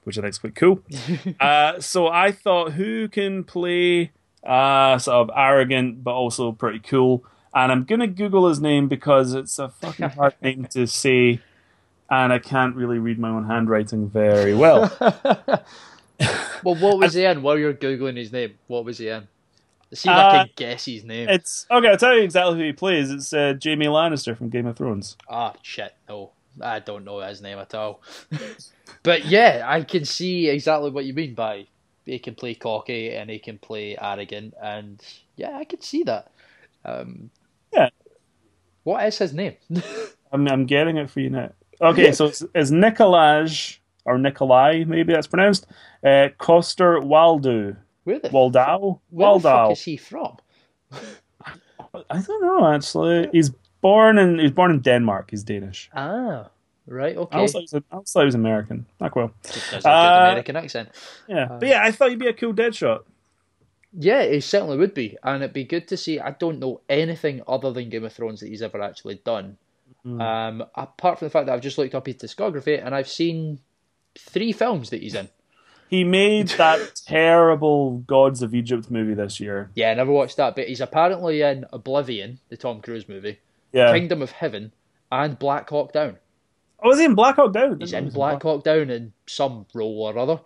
which 0.05 0.19
I 0.19 0.21
think 0.21 0.33
is 0.33 0.39
quite 0.39 0.55
cool. 0.55 0.83
uh, 1.41 1.81
so 1.81 2.09
I 2.09 2.31
thought, 2.31 2.73
who 2.73 3.09
can 3.09 3.43
play 3.43 4.13
uh, 4.45 4.99
sort 4.99 5.29
of 5.29 5.37
arrogant 5.37 6.05
but 6.05 6.13
also 6.13 6.53
pretty 6.53 6.81
cool? 6.81 7.25
And 7.55 7.71
I'm 7.71 7.85
gonna 7.85 8.09
Google 8.09 8.49
his 8.49 8.61
name 8.61 8.89
because 8.89 9.33
it's 9.33 9.59
a 9.59 9.69
fucking 9.69 10.09
hard 10.11 10.35
name 10.43 10.67
to 10.73 10.87
say, 10.87 11.41
and 12.11 12.33
I 12.33 12.39
can't 12.39 12.75
really 12.75 12.99
read 12.99 13.19
my 13.19 13.29
own 13.29 13.47
handwriting 13.47 14.09
very 14.09 14.55
well. 14.55 14.93
well, 15.01 16.75
what 16.75 16.99
was 16.99 17.15
he 17.15 17.25
in? 17.25 17.43
While 17.43 17.59
you're 17.59 17.75
googling 17.75 18.17
his 18.17 18.33
name, 18.33 18.55
what 18.67 18.85
was 18.85 18.99
he 18.99 19.09
in? 19.09 19.29
See 19.93 20.09
if 20.09 20.15
uh, 20.17 20.19
I 20.19 20.37
can 20.39 20.51
guess 20.57 20.87
his 20.87 21.05
name. 21.05 21.29
It's 21.29 21.67
okay. 21.71 21.89
I'll 21.89 21.97
tell 21.97 22.17
you 22.17 22.23
exactly 22.23 22.59
who 22.59 22.65
he 22.65 22.73
plays. 22.73 23.13
It's 23.13 23.33
uh, 23.33 23.55
Jaime 23.63 23.87
Lannister 23.87 24.37
from 24.37 24.49
Game 24.49 24.67
of 24.67 24.77
Thrones. 24.77 25.17
Ah, 25.29 25.55
shit! 25.63 25.95
No, 26.09 26.33
I 26.61 26.81
don't 26.81 27.05
know 27.05 27.21
his 27.21 27.41
name 27.41 27.59
at 27.59 27.73
all. 27.75 28.03
but 29.05 29.27
yeah, 29.27 29.63
I 29.65 29.83
can 29.83 30.05
see 30.05 30.49
exactly 30.49 30.91
what 30.91 31.05
you 31.05 31.15
mean 31.15 31.35
by 31.35 31.69
he 32.05 32.19
can 32.19 32.35
play 32.35 32.55
cocky 32.55 33.11
and 33.15 33.31
he 33.31 33.39
can 33.39 33.59
play 33.59 33.97
arrogant, 34.01 34.55
and 34.63 35.03
yeah, 35.37 35.57
I 35.57 35.65
can 35.65 35.81
see 35.81 36.03
that. 36.05 36.31
Um, 36.85 37.31
yeah. 37.73 37.91
What 38.85 39.07
is 39.07 39.19
his 39.19 39.33
name? 39.33 39.55
I'm 40.33 40.49
I'm 40.49 40.67
getting 40.67 40.97
it 40.97 41.11
for 41.11 41.21
you 41.21 41.31
now. 41.31 41.53
Okay, 41.81 42.13
so 42.13 42.27
it's, 42.27 42.43
it's 42.55 42.71
Nikolaj 42.71 43.79
or 44.05 44.19
Nikolai, 44.19 44.85
maybe 44.85 45.13
that's 45.13 45.27
pronounced. 45.27 45.67
Uh, 46.05 46.29
Coster 46.39 47.01
Waldau. 47.01 47.77
Where 48.05 48.19
the 48.19 48.29
Waldau? 48.29 49.01
Where 49.11 49.29
Waldau. 49.29 49.43
the 49.43 49.49
fuck 49.49 49.73
is 49.73 49.83
he 49.83 49.97
from? 49.97 50.37
I 52.11 52.21
don't 52.21 52.43
know 52.43 52.73
actually. 52.73 53.29
He's 53.33 53.51
born 53.81 54.19
in 54.19 54.39
he's 54.39 54.51
born 54.51 54.71
in 54.71 54.81
Denmark. 54.81 55.31
He's 55.31 55.43
Danish. 55.43 55.91
Ah, 55.95 56.51
right. 56.87 57.17
Okay. 57.17 57.39
I 57.39 57.41
also 57.41 57.61
was, 57.61 57.75
I 57.75 57.81
also 57.91 58.21
he 58.21 58.27
was 58.27 58.35
American. 58.35 58.87
Like 59.01 59.17
well. 59.17 59.33
Just 59.45 59.71
has 59.73 59.85
a 59.85 59.89
uh, 59.89 60.19
good 60.19 60.31
American 60.31 60.57
accent. 60.57 60.89
Yeah, 61.29 61.45
uh, 61.45 61.59
but 61.59 61.69
yeah, 61.69 61.83
I 61.83 61.91
thought 61.91 62.11
he'd 62.11 62.19
be 62.19 62.29
a 62.29 62.33
cool 62.33 62.53
Deadshot. 62.53 63.05
Yeah, 63.97 64.27
he 64.27 64.41
certainly 64.41 64.77
would 64.77 64.95
be, 64.95 65.17
and 65.23 65.43
it'd 65.43 65.55
be 65.55 65.65
good 65.65 65.87
to 65.89 65.97
see. 65.97 66.19
I 66.19 66.33
don't 66.33 66.59
know 66.59 66.81
anything 66.89 67.43
other 67.47 67.73
than 67.73 67.91
Game 67.91 68.05
of 68.05 68.13
Thrones 68.13 68.41
that 68.41 68.49
he's 68.49 68.63
ever 68.63 68.83
actually 68.83 69.21
done. 69.25 69.57
Mm. 70.05 70.21
Um, 70.21 70.65
apart 70.75 71.19
from 71.19 71.27
the 71.27 71.31
fact 71.31 71.47
that 71.47 71.55
I've 71.55 71.61
just 71.61 71.79
looked 71.79 71.95
up 71.95 72.07
his 72.07 72.17
discography 72.17 72.85
and 72.85 72.95
I've 72.95 73.09
seen 73.09 73.61
three 74.19 74.53
films 74.53 74.91
that 74.91 75.03
he's 75.03 75.15
in. 75.15 75.29
He 75.89 76.05
made 76.05 76.49
that 76.59 77.01
terrible 77.07 77.99
Gods 77.99 78.43
of 78.43 78.55
Egypt 78.55 78.91
movie 78.91 79.15
this 79.15 79.41
year. 79.41 79.71
Yeah, 79.75 79.91
I 79.91 79.95
never 79.95 80.13
watched 80.13 80.37
that, 80.37 80.57
but 80.57 80.69
he's 80.69 80.81
apparently 80.81 81.43
in 81.43 81.65
Oblivion, 81.73 82.41
the 82.49 82.57
Tom 82.57 82.81
Cruise 82.81 83.09
movie, 83.09 83.39
yeah. 83.73 83.93
Kingdom 83.93 84.21
of 84.23 84.33
Heaven, 84.33 84.73
and 85.11 85.39
Black 85.39 85.69
Hawk 85.71 85.93
Down. 85.93 86.19
Oh, 86.85 86.93
is 86.93 86.99
he 86.99 87.07
in 87.07 87.15
Black 87.15 87.37
Hawk 87.37 87.55
Down? 87.55 87.81
He's 87.81 87.95
in 87.95 88.11
Black 88.11 88.43
Hawk 88.43 88.63
Down 88.63 88.91
in 88.91 89.15
some 89.27 89.65
role 89.73 90.03
or 90.03 90.19
other. 90.19 90.41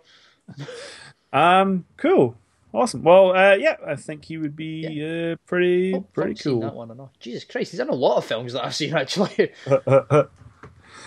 um, 1.33 1.85
cool, 1.97 2.37
awesome. 2.73 3.03
Well, 3.03 3.35
uh, 3.35 3.55
yeah, 3.55 3.75
I 3.85 3.97
think 3.97 4.23
he 4.23 4.37
would 4.37 4.55
be 4.55 4.87
yeah. 4.89 5.33
uh, 5.33 5.35
pretty 5.45 5.95
oh, 5.95 6.01
pretty 6.13 6.35
cool. 6.35 6.61
that 6.61 6.73
one 6.73 6.91
enough. 6.91 7.11
Jesus 7.19 7.43
Christ, 7.43 7.71
he's 7.71 7.81
in 7.81 7.89
a 7.89 7.93
lot 7.93 8.17
of 8.17 8.25
films 8.25 8.53
that 8.53 8.63
I've 8.63 8.73
seen 8.73 8.95
actually. 8.95 9.51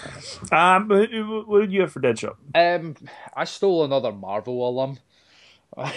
um, 0.52 0.88
what 0.88 1.60
did 1.60 1.72
you 1.72 1.80
have 1.80 1.92
for 1.92 2.00
Deadshot? 2.00 2.36
Um, 2.54 2.94
I 3.34 3.44
stole 3.44 3.84
another 3.84 4.12
Marvel 4.12 4.68
alum. 4.68 4.98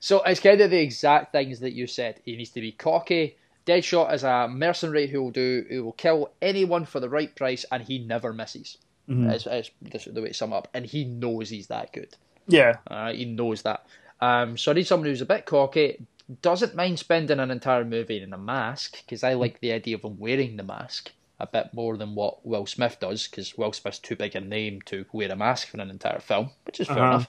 so 0.00 0.22
it's 0.24 0.40
kind 0.40 0.60
of 0.60 0.72
the 0.72 0.80
exact 0.80 1.30
things 1.30 1.60
that 1.60 1.72
you 1.72 1.86
said. 1.86 2.20
He 2.24 2.34
needs 2.34 2.50
to 2.50 2.60
be 2.60 2.72
cocky. 2.72 3.36
Deadshot 3.66 4.12
is 4.12 4.24
a 4.24 4.48
mercenary 4.48 5.06
who 5.06 5.22
will 5.22 5.30
do 5.30 5.64
who 5.68 5.84
will 5.84 5.92
kill 5.92 6.32
anyone 6.40 6.84
for 6.84 7.00
the 7.00 7.08
right 7.08 7.34
price, 7.34 7.64
and 7.70 7.82
he 7.82 7.98
never 7.98 8.32
misses. 8.32 8.78
Mm-hmm. 9.08 9.30
It's, 9.30 9.46
it's, 9.46 10.04
the 10.04 10.22
way 10.22 10.28
to 10.28 10.34
sum 10.34 10.52
up, 10.52 10.68
and 10.72 10.86
he 10.86 11.04
knows 11.04 11.50
he's 11.50 11.66
that 11.66 11.92
good. 11.92 12.14
Yeah, 12.46 12.76
uh, 12.86 13.12
he 13.12 13.24
knows 13.24 13.62
that. 13.62 13.86
Um, 14.20 14.56
so 14.56 14.70
I 14.70 14.74
need 14.74 14.86
someone 14.86 15.08
who's 15.08 15.20
a 15.20 15.26
bit 15.26 15.46
cocky, 15.46 16.06
doesn't 16.42 16.74
mind 16.74 16.98
spending 16.98 17.40
an 17.40 17.50
entire 17.50 17.84
movie 17.84 18.22
in 18.22 18.32
a 18.32 18.38
mask 18.38 19.02
because 19.04 19.24
I 19.24 19.34
like 19.34 19.60
the 19.60 19.72
idea 19.72 19.96
of 19.96 20.04
him 20.04 20.18
wearing 20.18 20.56
the 20.56 20.62
mask 20.62 21.12
a 21.38 21.46
bit 21.46 21.72
more 21.72 21.96
than 21.96 22.14
what 22.14 22.44
Will 22.46 22.66
Smith 22.66 22.98
does 23.00 23.26
because 23.26 23.56
Will 23.56 23.72
Smith's 23.72 23.98
too 23.98 24.14
big 24.14 24.36
a 24.36 24.40
name 24.40 24.82
to 24.86 25.06
wear 25.12 25.32
a 25.32 25.36
mask 25.36 25.68
for 25.68 25.80
an 25.80 25.90
entire 25.90 26.20
film, 26.20 26.50
which 26.64 26.80
is 26.80 26.86
fair 26.86 26.98
uh-huh. 26.98 27.08
enough. 27.08 27.28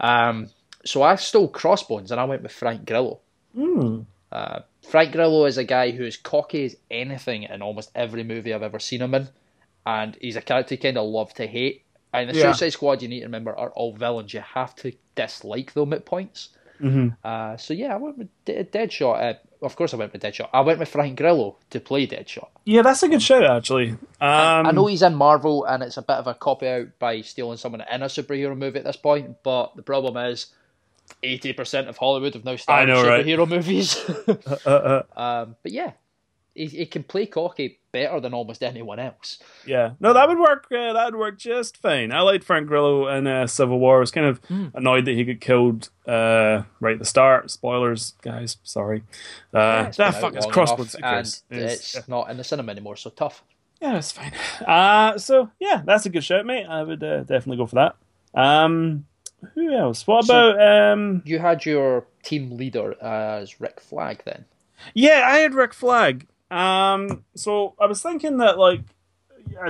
Um, 0.00 0.48
so 0.84 1.02
I 1.02 1.16
stole 1.16 1.48
Crossbones 1.48 2.10
and 2.10 2.20
I 2.20 2.24
went 2.24 2.42
with 2.42 2.52
Frank 2.52 2.86
Grillo. 2.86 3.20
Mm. 3.56 4.06
Uh, 4.30 4.60
Frank 4.88 5.12
Grillo 5.12 5.44
is 5.44 5.58
a 5.58 5.64
guy 5.64 5.90
who 5.90 6.04
is 6.04 6.16
cocky 6.16 6.64
as 6.64 6.76
anything 6.90 7.42
in 7.42 7.60
almost 7.60 7.90
every 7.94 8.24
movie 8.24 8.54
I've 8.54 8.62
ever 8.62 8.78
seen 8.78 9.02
him 9.02 9.14
in, 9.14 9.28
and 9.84 10.16
he's 10.20 10.36
a 10.36 10.40
character 10.40 10.74
you 10.74 10.80
kind 10.80 10.96
of 10.96 11.06
love 11.06 11.34
to 11.34 11.46
hate. 11.46 11.84
And 12.14 12.30
the 12.30 12.34
yeah. 12.34 12.52
Suicide 12.52 12.70
Squad, 12.70 13.02
you 13.02 13.08
need 13.08 13.20
to 13.20 13.26
remember, 13.26 13.54
are 13.56 13.68
all 13.70 13.94
villains. 13.94 14.32
You 14.32 14.40
have 14.40 14.74
to 14.76 14.92
dislike 15.14 15.74
them 15.74 15.92
at 15.92 16.06
points. 16.06 16.48
Mm-hmm. 16.80 17.08
Uh, 17.22 17.56
so 17.58 17.74
yeah, 17.74 17.92
I 17.92 17.96
went 17.96 18.16
with 18.16 18.28
Deadshot. 18.46 19.22
Uh, 19.22 19.34
of 19.60 19.76
course, 19.76 19.92
I 19.92 19.98
went 19.98 20.14
with 20.14 20.22
Deadshot. 20.22 20.48
I 20.54 20.62
went 20.62 20.78
with 20.78 20.88
Frank 20.88 21.18
Grillo 21.18 21.58
to 21.68 21.80
play 21.80 22.06
Deadshot. 22.06 22.48
Yeah, 22.64 22.80
that's 22.80 23.02
a 23.02 23.08
good 23.08 23.22
shout, 23.22 23.44
actually. 23.44 23.90
Um, 23.90 23.98
I, 24.20 24.60
I, 24.60 24.70
know 24.70 24.86
he's 24.86 25.02
in 25.02 25.14
Marvel, 25.14 25.64
and 25.64 25.82
it's 25.82 25.98
a 25.98 26.02
bit 26.02 26.16
of 26.16 26.28
a 26.28 26.34
copy 26.34 26.66
out 26.66 26.98
by 26.98 27.20
stealing 27.20 27.58
someone 27.58 27.82
in 27.90 28.02
a 28.02 28.06
superhero 28.06 28.56
movie 28.56 28.78
at 28.78 28.84
this 28.84 28.96
point. 28.96 29.42
But 29.42 29.76
the 29.76 29.82
problem 29.82 30.16
is, 30.16 30.46
eighty 31.22 31.52
percent 31.52 31.88
of 31.88 31.96
Hollywood 31.96 32.34
have 32.34 32.44
now 32.44 32.56
started 32.56 32.94
superhero 32.94 33.38
right? 33.40 33.48
movies. 33.48 33.96
uh, 34.66 34.70
uh, 34.70 35.02
um, 35.20 35.56
but 35.62 35.72
yeah, 35.72 35.92
he, 36.54 36.66
he 36.66 36.86
can 36.86 37.04
play 37.04 37.26
cocky 37.26 37.78
better 37.92 38.20
than 38.20 38.34
almost 38.34 38.62
anyone 38.62 38.98
else. 38.98 39.38
Yeah, 39.66 39.92
no, 40.00 40.12
that 40.12 40.28
would 40.28 40.38
work. 40.38 40.66
Uh, 40.70 40.92
that 40.92 41.06
would 41.06 41.18
work 41.18 41.38
just 41.38 41.76
fine. 41.76 42.12
I 42.12 42.20
liked 42.20 42.44
Frank 42.44 42.66
Grillo 42.66 43.08
in 43.08 43.26
uh, 43.26 43.46
Civil 43.46 43.78
War. 43.78 43.98
I 43.98 44.00
was 44.00 44.10
kind 44.10 44.26
of 44.26 44.42
mm. 44.42 44.74
annoyed 44.74 45.04
that 45.04 45.14
he 45.14 45.24
got 45.24 45.40
killed 45.40 45.90
uh, 46.06 46.62
right 46.80 46.94
at 46.94 46.98
the 46.98 47.04
start. 47.04 47.50
Spoilers, 47.50 48.14
guys. 48.22 48.58
Sorry. 48.62 49.04
Uh, 49.54 49.58
yeah, 49.58 49.90
that 49.90 50.20
fuck 50.20 50.36
is 50.36 50.46
crossbones. 50.46 50.94
And 50.94 51.20
it's, 51.20 51.42
it's 51.50 52.08
not 52.08 52.30
in 52.30 52.36
the 52.36 52.44
cinema 52.44 52.72
anymore, 52.72 52.96
so 52.96 53.10
tough. 53.10 53.42
Yeah, 53.80 53.98
it's 53.98 54.12
fine. 54.12 54.32
Uh, 54.66 55.18
so 55.18 55.50
yeah, 55.60 55.82
that's 55.84 56.06
a 56.06 56.10
good 56.10 56.24
shout, 56.24 56.44
mate. 56.44 56.66
I 56.66 56.82
would 56.82 57.02
uh, 57.02 57.20
definitely 57.20 57.58
go 57.58 57.66
for 57.66 57.76
that. 57.76 57.96
Um, 58.34 59.06
who 59.54 59.72
else? 59.72 60.06
What 60.06 60.24
so 60.24 60.50
about 60.50 60.92
um? 60.92 61.22
You 61.24 61.38
had 61.38 61.64
your 61.64 62.06
team 62.22 62.56
leader 62.56 63.00
as 63.02 63.60
Rick 63.60 63.80
Flag 63.80 64.22
then. 64.24 64.44
Yeah, 64.94 65.22
I 65.24 65.38
had 65.38 65.54
Rick 65.54 65.74
Flag. 65.74 66.26
Um, 66.50 67.24
so 67.34 67.74
I 67.78 67.86
was 67.86 68.02
thinking 68.02 68.38
that 68.38 68.58
like, 68.58 68.80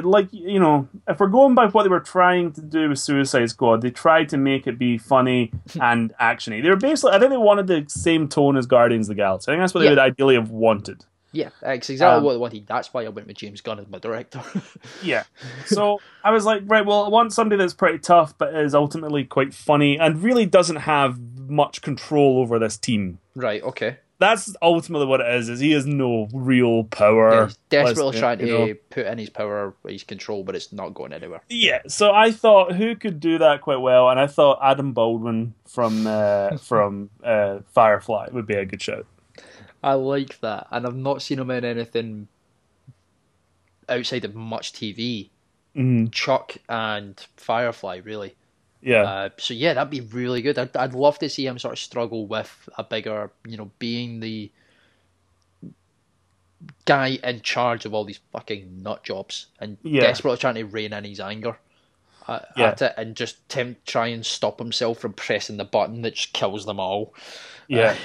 like 0.02 0.28
you 0.32 0.58
know, 0.58 0.88
if 1.06 1.20
we're 1.20 1.28
going 1.28 1.54
by 1.54 1.66
what 1.66 1.82
they 1.82 1.88
were 1.88 2.00
trying 2.00 2.52
to 2.52 2.62
do 2.62 2.88
with 2.88 2.98
Suicide 2.98 3.50
Squad, 3.50 3.82
they 3.82 3.90
tried 3.90 4.28
to 4.30 4.36
make 4.36 4.66
it 4.66 4.78
be 4.78 4.96
funny 4.98 5.52
and 5.80 6.14
actiony. 6.20 6.62
They 6.62 6.70
were 6.70 6.76
basically, 6.76 7.12
I 7.12 7.18
think 7.18 7.30
they 7.30 7.36
wanted 7.36 7.66
the 7.66 7.84
same 7.88 8.28
tone 8.28 8.56
as 8.56 8.66
Guardians 8.66 9.08
of 9.08 9.16
the 9.16 9.22
Galaxy. 9.22 9.50
I 9.50 9.54
think 9.54 9.62
that's 9.62 9.74
what 9.74 9.80
yeah. 9.82 9.90
they 9.90 9.92
would 9.92 9.98
ideally 9.98 10.34
have 10.36 10.50
wanted. 10.50 11.04
Yeah, 11.39 11.51
that's 11.60 11.89
exactly 11.89 12.19
um, 12.19 12.24
what 12.24 12.35
I 12.35 12.36
wanted. 12.39 12.66
That's 12.66 12.93
why 12.93 13.05
I 13.05 13.09
went 13.09 13.28
with 13.28 13.36
James 13.36 13.60
Gunn 13.60 13.78
as 13.78 13.86
my 13.89 13.98
director. 13.98 14.43
yeah. 15.02 15.23
So 15.66 16.01
I 16.24 16.32
was 16.32 16.44
like, 16.44 16.62
right, 16.66 16.85
well, 16.85 17.05
I 17.05 17.09
want 17.09 17.32
somebody 17.32 17.59
that's 17.59 17.74
pretty 17.74 17.98
tough, 17.98 18.36
but 18.36 18.55
is 18.55 18.74
ultimately 18.74 19.24
quite 19.24 19.55
funny 19.55 19.98
and 19.98 20.23
really 20.23 20.47
doesn't 20.47 20.77
have 20.77 21.20
much 21.48 21.81
control 21.81 22.39
over 22.39 22.59
this 22.59 22.77
team. 22.77 23.20
Right. 23.36 23.62
Okay 23.62 23.98
that's 24.19 24.55
ultimately 24.60 25.06
what 25.06 25.20
it 25.20 25.32
is. 25.35 25.48
Is 25.48 25.60
he 25.60 25.73
has 25.73 25.86
no 25.86 26.28
real 26.32 26.85
power. 26.85 27.31
Yeah, 27.31 27.44
he's 27.47 27.56
desperately 27.69 28.19
trying 28.19 28.39
to 28.39 28.47
know. 28.47 28.74
put 28.90 29.06
in 29.06 29.19
his 29.19 29.31
power, 29.31 29.74
his 29.86 30.02
control, 30.02 30.43
but 30.43 30.56
it's 30.56 30.73
not 30.73 30.90
going 30.90 31.12
anywhere. 31.12 31.40
Yeah. 31.48 31.82
So 31.86 32.12
I 32.12 32.32
thought 32.32 32.74
who 32.74 32.97
could 32.97 33.20
do 33.20 33.39
that 33.39 33.60
quite 33.60 33.81
well, 33.81 34.10
and 34.10 34.19
I 34.19 34.27
thought 34.27 34.59
Adam 34.62 34.93
Baldwin 34.93 35.55
from 35.66 36.06
uh, 36.06 36.56
from 36.59 37.10
uh, 37.23 37.60
Firefly 37.73 38.28
would 38.32 38.47
be 38.47 38.55
a 38.55 38.65
good 38.65 38.82
show. 38.82 39.05
I 39.82 39.94
like 39.94 40.40
that, 40.40 40.66
and 40.70 40.86
I've 40.86 40.96
not 40.96 41.22
seen 41.22 41.38
him 41.38 41.50
in 41.50 41.64
anything 41.64 42.28
outside 43.88 44.24
of 44.24 44.34
much 44.34 44.72
TV. 44.72 45.30
Mm. 45.76 46.10
Chuck 46.10 46.56
and 46.68 47.24
Firefly, 47.36 48.00
really. 48.05 48.34
Yeah. 48.80 49.02
Uh, 49.02 49.28
so 49.38 49.55
yeah, 49.55 49.74
that'd 49.74 49.90
be 49.90 50.00
really 50.00 50.42
good. 50.42 50.59
I'd, 50.59 50.76
I'd 50.76 50.94
love 50.94 51.18
to 51.20 51.28
see 51.28 51.46
him 51.46 51.59
sort 51.59 51.74
of 51.74 51.78
struggle 51.78 52.26
with 52.26 52.68
a 52.76 52.84
bigger, 52.84 53.30
you 53.46 53.56
know, 53.56 53.70
being 53.78 54.20
the 54.20 54.50
guy 56.84 57.18
in 57.22 57.40
charge 57.40 57.84
of 57.84 57.94
all 57.94 58.05
these 58.05 58.20
fucking 58.32 58.82
nut 58.82 59.05
jobs 59.05 59.46
and 59.60 59.78
yeah. 59.82 60.00
desperately 60.00 60.38
trying 60.38 60.56
to 60.56 60.64
rein 60.64 60.92
in 60.92 61.05
his 61.05 61.20
anger. 61.20 61.56
at, 62.28 62.48
yeah. 62.56 62.66
at 62.68 62.82
it 62.82 62.94
and 62.96 63.16
just 63.16 63.48
tempt, 63.48 63.86
try 63.86 64.09
and 64.09 64.24
stop 64.24 64.59
himself 64.59 64.98
from 64.98 65.12
pressing 65.12 65.56
the 65.56 65.64
button 65.64 66.02
that 66.02 66.14
just 66.14 66.32
kills 66.32 66.66
them 66.66 66.78
all. 66.78 67.14
Yeah. 67.68 67.90
Uh, 67.90 67.96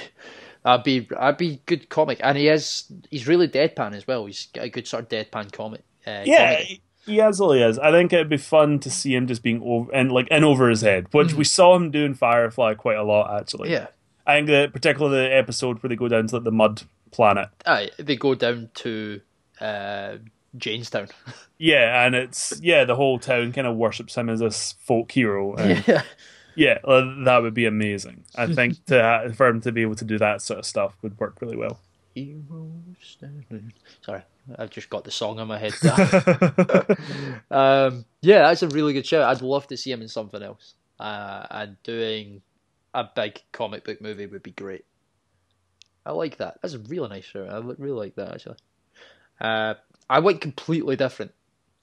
that'd 0.64 0.84
be 0.84 1.00
that'd 1.00 1.36
be 1.36 1.60
good 1.66 1.88
comic, 1.88 2.18
and 2.22 2.36
he 2.36 2.48
is 2.48 2.84
he's 3.10 3.28
really 3.28 3.48
deadpan 3.48 3.94
as 3.94 4.06
well. 4.06 4.26
He's 4.26 4.46
got 4.46 4.64
a 4.64 4.68
good 4.68 4.88
sort 4.88 5.04
of 5.04 5.08
deadpan 5.08 5.52
comic. 5.52 5.82
Uh, 6.06 6.22
yeah, 6.24 6.56
comedy. 6.56 6.82
he 7.06 7.20
absolutely 7.20 7.62
is. 7.62 7.78
I 7.78 7.92
think 7.92 8.12
it'd 8.12 8.28
be 8.28 8.36
fun 8.36 8.80
to 8.80 8.90
see 8.90 9.14
him 9.14 9.26
just 9.26 9.42
being 9.42 9.62
over 9.62 9.92
and 9.92 10.10
like 10.10 10.28
in 10.28 10.42
over 10.42 10.68
his 10.68 10.80
head, 10.80 11.06
which 11.12 11.28
mm. 11.28 11.34
we 11.34 11.44
saw 11.44 11.76
him 11.76 11.90
doing 11.90 12.14
Firefly 12.14 12.74
quite 12.74 12.96
a 12.96 13.04
lot 13.04 13.40
actually. 13.40 13.70
Yeah, 13.70 13.88
I 14.26 14.36
think 14.36 14.48
that 14.48 14.72
particularly 14.72 15.28
the 15.28 15.36
episode 15.36 15.82
where 15.82 15.88
they 15.88 15.96
go 15.96 16.08
down 16.08 16.26
to 16.28 16.36
like, 16.36 16.44
the 16.44 16.52
mud 16.52 16.82
planet. 17.10 17.48
Aye, 17.66 17.90
they 17.98 18.16
go 18.16 18.34
down 18.34 18.70
to 18.74 19.20
uh, 19.60 20.16
Jaynestown. 20.56 21.10
yeah, 21.58 22.04
and 22.04 22.14
it's 22.14 22.58
yeah, 22.60 22.84
the 22.84 22.96
whole 22.96 23.18
town 23.18 23.52
kind 23.52 23.66
of 23.66 23.76
worships 23.76 24.16
him 24.16 24.28
as 24.28 24.40
this 24.40 24.74
folk 24.80 25.12
hero. 25.12 25.54
And, 25.54 25.86
yeah. 25.86 26.02
Yeah, 26.56 26.78
that 26.84 27.38
would 27.42 27.54
be 27.54 27.66
amazing. 27.66 28.24
I 28.36 28.46
think 28.54 28.84
to 28.86 29.32
for 29.36 29.48
him 29.48 29.60
to 29.62 29.72
be 29.72 29.82
able 29.82 29.96
to 29.96 30.04
do 30.04 30.18
that 30.18 30.42
sort 30.42 30.60
of 30.60 30.66
stuff 30.66 30.96
would 31.02 31.18
work 31.18 31.40
really 31.40 31.56
well. 31.56 31.80
Sorry, 34.02 34.22
I've 34.56 34.70
just 34.70 34.88
got 34.88 35.04
the 35.04 35.10
song 35.10 35.40
in 35.40 35.48
my 35.48 35.58
head. 35.58 35.74
um, 37.50 38.04
yeah, 38.22 38.42
that's 38.42 38.62
a 38.62 38.68
really 38.68 38.92
good 38.92 39.06
show. 39.06 39.22
I'd 39.22 39.42
love 39.42 39.66
to 39.68 39.76
see 39.76 39.90
him 39.90 40.02
in 40.02 40.08
something 40.08 40.42
else. 40.42 40.74
Uh, 41.00 41.44
and 41.50 41.76
doing 41.82 42.40
a 42.94 43.04
big 43.16 43.42
comic 43.50 43.84
book 43.84 44.00
movie 44.00 44.26
would 44.26 44.44
be 44.44 44.52
great. 44.52 44.84
I 46.06 46.12
like 46.12 46.36
that. 46.36 46.58
That's 46.62 46.74
a 46.74 46.78
really 46.78 47.08
nice 47.08 47.24
show. 47.24 47.44
I 47.44 47.58
really 47.58 47.98
like 47.98 48.14
that 48.16 48.32
actually. 48.32 48.56
Uh, 49.40 49.74
I 50.08 50.20
went 50.20 50.40
completely 50.40 50.96
different. 50.96 51.32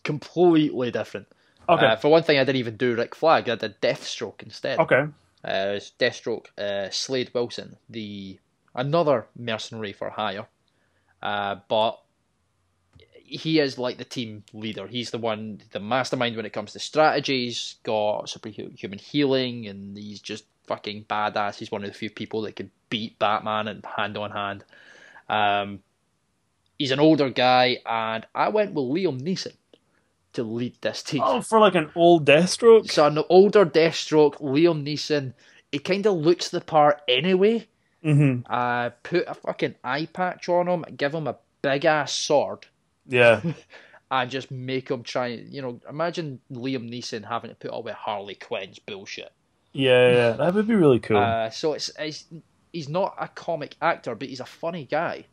Completely 0.03 0.91
different. 0.91 1.27
Okay. 1.71 1.85
Uh, 1.85 1.95
for 1.95 2.09
one 2.09 2.23
thing, 2.23 2.37
I 2.37 2.43
didn't 2.43 2.57
even 2.57 2.75
do 2.75 2.95
Rick 2.95 3.15
Flag. 3.15 3.47
I 3.49 3.55
did 3.55 3.79
Deathstroke 3.81 4.43
instead. 4.43 4.79
Okay. 4.79 5.05
Uh, 5.43 5.79
Deathstroke, 5.99 6.47
uh, 6.57 6.89
Slade 6.89 7.31
Wilson, 7.33 7.77
the 7.89 8.37
another 8.75 9.27
mercenary 9.35 9.93
for 9.93 10.09
hire, 10.09 10.47
uh, 11.23 11.55
but 11.67 11.99
he 13.23 13.59
is 13.59 13.77
like 13.77 13.97
the 13.97 14.03
team 14.03 14.43
leader. 14.53 14.85
He's 14.87 15.11
the 15.11 15.17
one, 15.17 15.61
the 15.71 15.79
mastermind 15.79 16.35
when 16.35 16.45
it 16.45 16.53
comes 16.53 16.73
to 16.73 16.79
strategies. 16.79 17.75
Got 17.83 18.29
superhuman 18.29 18.99
healing, 18.99 19.67
and 19.67 19.97
he's 19.97 20.19
just 20.19 20.43
fucking 20.67 21.05
badass. 21.05 21.57
He's 21.57 21.71
one 21.71 21.83
of 21.83 21.89
the 21.89 21.97
few 21.97 22.09
people 22.09 22.41
that 22.41 22.57
can 22.57 22.69
beat 22.89 23.17
Batman 23.17 23.67
and 23.69 23.85
hand 23.85 24.17
on 24.17 24.31
hand. 24.31 24.63
Um, 25.29 25.79
he's 26.77 26.91
an 26.91 26.99
older 26.99 27.29
guy, 27.29 27.77
and 27.85 28.27
I 28.35 28.49
went 28.49 28.73
with 28.73 28.85
Liam 28.85 29.21
Neeson 29.21 29.53
to 30.33 30.43
lead 30.43 30.75
this 30.81 31.03
team. 31.03 31.21
Oh, 31.23 31.41
for 31.41 31.59
like 31.59 31.75
an 31.75 31.89
old 31.95 32.25
Deathstroke? 32.25 32.91
So 32.91 33.07
an 33.07 33.19
older 33.29 33.65
Deathstroke, 33.65 34.35
Liam 34.39 34.83
Neeson. 34.85 35.33
He 35.71 35.79
kind 35.79 36.05
of 36.05 36.15
looks 36.15 36.49
the 36.49 36.61
part 36.61 37.01
anyway. 37.07 37.67
Mm-hmm. 38.03 38.51
Uh, 38.51 38.89
put 39.03 39.25
a 39.27 39.35
fucking 39.35 39.75
eye 39.83 40.07
patch 40.11 40.49
on 40.49 40.67
him, 40.67 40.85
give 40.97 41.13
him 41.13 41.27
a 41.27 41.37
big 41.61 41.85
ass 41.85 42.13
sword. 42.13 42.65
Yeah. 43.07 43.41
and 44.11 44.29
just 44.29 44.51
make 44.51 44.89
him 44.89 45.03
try. 45.03 45.27
You 45.27 45.61
know, 45.61 45.79
imagine 45.89 46.39
Liam 46.51 46.89
Neeson 46.89 47.27
having 47.27 47.49
to 47.51 47.55
put 47.55 47.71
up 47.71 47.85
with 47.85 47.93
Harley 47.93 48.35
Quinn's 48.35 48.79
bullshit. 48.79 49.31
Yeah, 49.73 50.11
yeah, 50.11 50.31
that 50.31 50.53
would 50.53 50.67
be 50.67 50.75
really 50.75 50.99
cool. 50.99 51.15
Uh, 51.15 51.49
so 51.49 51.73
it's, 51.73 51.89
it's 51.97 52.25
he's 52.73 52.89
not 52.89 53.15
a 53.17 53.29
comic 53.29 53.75
actor, 53.81 54.15
but 54.15 54.27
he's 54.27 54.41
a 54.41 54.45
funny 54.45 54.83
guy. 54.83 55.25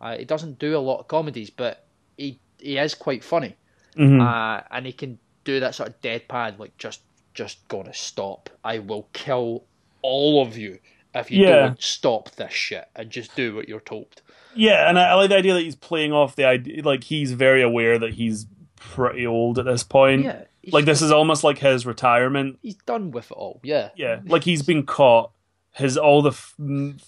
Uh, 0.00 0.16
he 0.16 0.24
doesn't 0.24 0.58
do 0.58 0.76
a 0.76 0.80
lot 0.80 0.98
of 0.98 1.08
comedies, 1.08 1.50
but 1.50 1.86
he 2.16 2.40
he 2.58 2.76
is 2.76 2.94
quite 2.94 3.22
funny 3.22 3.56
mm-hmm. 3.98 4.20
uh, 4.20 4.60
and 4.70 4.86
he 4.86 4.92
can 4.92 5.18
do 5.44 5.60
that 5.60 5.74
sort 5.74 5.88
of 5.88 6.00
deadpan, 6.00 6.58
like 6.58 6.76
just 6.78 7.02
just 7.34 7.66
gonna 7.68 7.94
stop. 7.94 8.50
I 8.64 8.78
will 8.78 9.08
kill 9.12 9.64
all 10.02 10.42
of 10.42 10.56
you 10.56 10.78
if 11.14 11.30
you 11.30 11.44
yeah. 11.44 11.56
don't 11.56 11.82
stop 11.82 12.30
this 12.32 12.52
shit 12.52 12.88
and 12.94 13.10
just 13.10 13.34
do 13.34 13.54
what 13.54 13.68
you're 13.68 13.80
told. 13.80 14.22
Yeah, 14.54 14.88
and 14.88 14.98
I, 14.98 15.10
I, 15.10 15.14
like 15.14 15.30
the 15.30 15.36
idea 15.36 15.54
that 15.54 15.62
he's 15.62 15.76
playing 15.76 16.12
off 16.12 16.36
the 16.36 16.44
idea, 16.44 16.82
like 16.82 17.04
he's 17.04 17.32
very 17.32 17.62
aware 17.62 17.98
that 17.98 18.14
he's 18.14 18.46
pretty 18.76 19.26
old 19.26 19.58
at 19.58 19.64
this 19.64 19.82
point. 19.82 20.24
Yeah, 20.24 20.44
like 20.72 20.84
this 20.84 21.02
is 21.02 21.10
almost 21.10 21.44
like 21.44 21.58
his 21.58 21.86
retirement. 21.86 22.58
He's 22.62 22.76
done 22.76 23.10
with 23.10 23.30
it 23.30 23.34
all. 23.34 23.60
Yeah, 23.62 23.90
yeah, 23.96 24.20
like 24.26 24.44
he's 24.44 24.62
been 24.62 24.84
caught 24.84 25.30
his 25.78 25.96
all 25.96 26.22
the 26.22 26.30
f- 26.30 26.54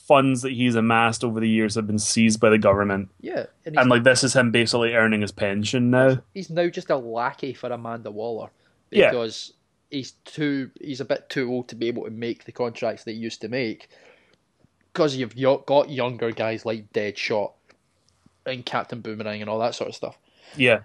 funds 0.06 0.42
that 0.42 0.52
he's 0.52 0.76
amassed 0.76 1.24
over 1.24 1.40
the 1.40 1.48
years 1.48 1.74
have 1.74 1.88
been 1.88 1.98
seized 1.98 2.38
by 2.38 2.50
the 2.50 2.58
government. 2.58 3.08
Yeah, 3.20 3.46
and, 3.66 3.76
and 3.76 3.90
like 3.90 4.04
this 4.04 4.22
is 4.22 4.34
him 4.34 4.52
basically 4.52 4.94
earning 4.94 5.22
his 5.22 5.32
pension 5.32 5.90
now. 5.90 6.22
He's 6.34 6.50
now 6.50 6.68
just 6.68 6.88
a 6.88 6.96
lackey 6.96 7.52
for 7.52 7.70
Amanda 7.70 8.12
Waller 8.12 8.50
because 8.88 9.52
yeah. 9.90 9.98
he's 9.98 10.12
too 10.24 10.70
he's 10.80 11.00
a 11.00 11.04
bit 11.04 11.28
too 11.28 11.50
old 11.50 11.68
to 11.68 11.74
be 11.74 11.88
able 11.88 12.04
to 12.04 12.10
make 12.10 12.44
the 12.44 12.52
contracts 12.52 13.02
that 13.04 13.12
he 13.12 13.18
used 13.18 13.40
to 13.40 13.48
make. 13.48 13.88
Because 14.92 15.16
you've 15.16 15.36
got 15.66 15.90
younger 15.90 16.30
guys 16.30 16.64
like 16.64 16.92
Deadshot 16.92 17.52
and 18.46 18.64
Captain 18.64 19.00
Boomerang 19.00 19.40
and 19.40 19.50
all 19.50 19.58
that 19.58 19.74
sort 19.74 19.90
of 19.90 19.96
stuff. 19.96 20.16
Yeah, 20.56 20.80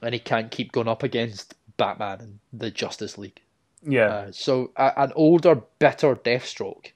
and 0.00 0.14
he 0.14 0.20
can't 0.20 0.50
keep 0.50 0.72
going 0.72 0.88
up 0.88 1.02
against 1.02 1.54
Batman 1.76 2.20
and 2.20 2.38
the 2.52 2.70
Justice 2.70 3.18
League. 3.18 3.42
Yeah. 3.82 4.08
Uh, 4.08 4.32
so 4.32 4.72
uh, 4.76 4.92
an 4.96 5.12
older, 5.14 5.62
bitter 5.78 6.16
Deathstroke 6.16 6.92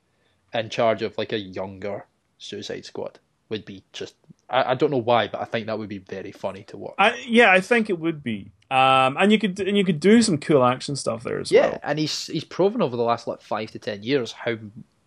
in 0.52 0.68
charge 0.70 1.02
of 1.02 1.16
like 1.18 1.32
a 1.32 1.38
younger 1.38 2.06
Suicide 2.38 2.84
Squad 2.84 3.18
would 3.48 3.64
be 3.64 3.84
just. 3.92 4.14
I, 4.48 4.72
I 4.72 4.74
don't 4.74 4.90
know 4.90 4.98
why, 4.98 5.28
but 5.28 5.40
I 5.40 5.44
think 5.44 5.66
that 5.66 5.78
would 5.78 5.88
be 5.88 5.98
very 5.98 6.32
funny 6.32 6.64
to 6.64 6.76
watch. 6.76 6.94
I, 6.98 7.18
yeah, 7.26 7.52
I 7.52 7.60
think 7.60 7.90
it 7.90 7.98
would 7.98 8.22
be. 8.22 8.52
Um, 8.70 9.16
and 9.18 9.32
you 9.32 9.38
could 9.38 9.58
and 9.60 9.76
you 9.76 9.84
could 9.84 9.98
do 10.00 10.22
some 10.22 10.38
cool 10.38 10.64
action 10.64 10.94
stuff 10.94 11.24
there 11.24 11.40
as 11.40 11.50
yeah, 11.50 11.62
well. 11.62 11.70
Yeah, 11.72 11.78
and 11.82 11.98
he's 11.98 12.26
he's 12.26 12.44
proven 12.44 12.82
over 12.82 12.96
the 12.96 13.02
last 13.02 13.26
like 13.26 13.42
five 13.42 13.70
to 13.72 13.78
ten 13.78 14.02
years 14.02 14.32
how 14.32 14.56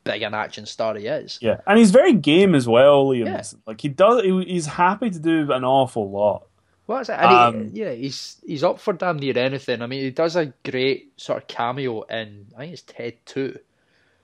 big 0.03 0.21
an 0.21 0.33
action 0.33 0.65
star 0.65 0.95
he 0.95 1.07
is. 1.07 1.39
Yeah, 1.41 1.61
and 1.65 1.79
he's 1.79 1.91
very 1.91 2.13
game 2.13 2.55
as 2.55 2.67
well, 2.67 3.07
Liam. 3.07 3.25
Yeah. 3.25 3.43
Like 3.65 3.79
he 3.79 3.87
does, 3.87 4.21
he, 4.23 4.43
he's 4.43 4.65
happy 4.65 5.09
to 5.09 5.19
do 5.19 5.51
an 5.51 5.63
awful 5.63 6.11
lot. 6.11 6.47
Well, 6.87 6.97
that's 6.97 7.09
it. 7.09 7.13
And 7.13 7.31
um, 7.33 7.71
he, 7.71 7.79
yeah, 7.79 7.91
he's 7.91 8.37
he's 8.45 8.63
up 8.63 8.79
for 8.79 8.93
damn 8.93 9.17
near 9.17 9.37
anything. 9.37 9.81
I 9.81 9.87
mean, 9.87 10.01
he 10.01 10.11
does 10.11 10.35
a 10.35 10.47
great 10.69 11.13
sort 11.15 11.41
of 11.41 11.47
cameo 11.47 12.01
in 12.03 12.47
I 12.57 12.61
think 12.61 12.73
it's 12.73 12.81
Ted 12.81 13.15
Two, 13.25 13.57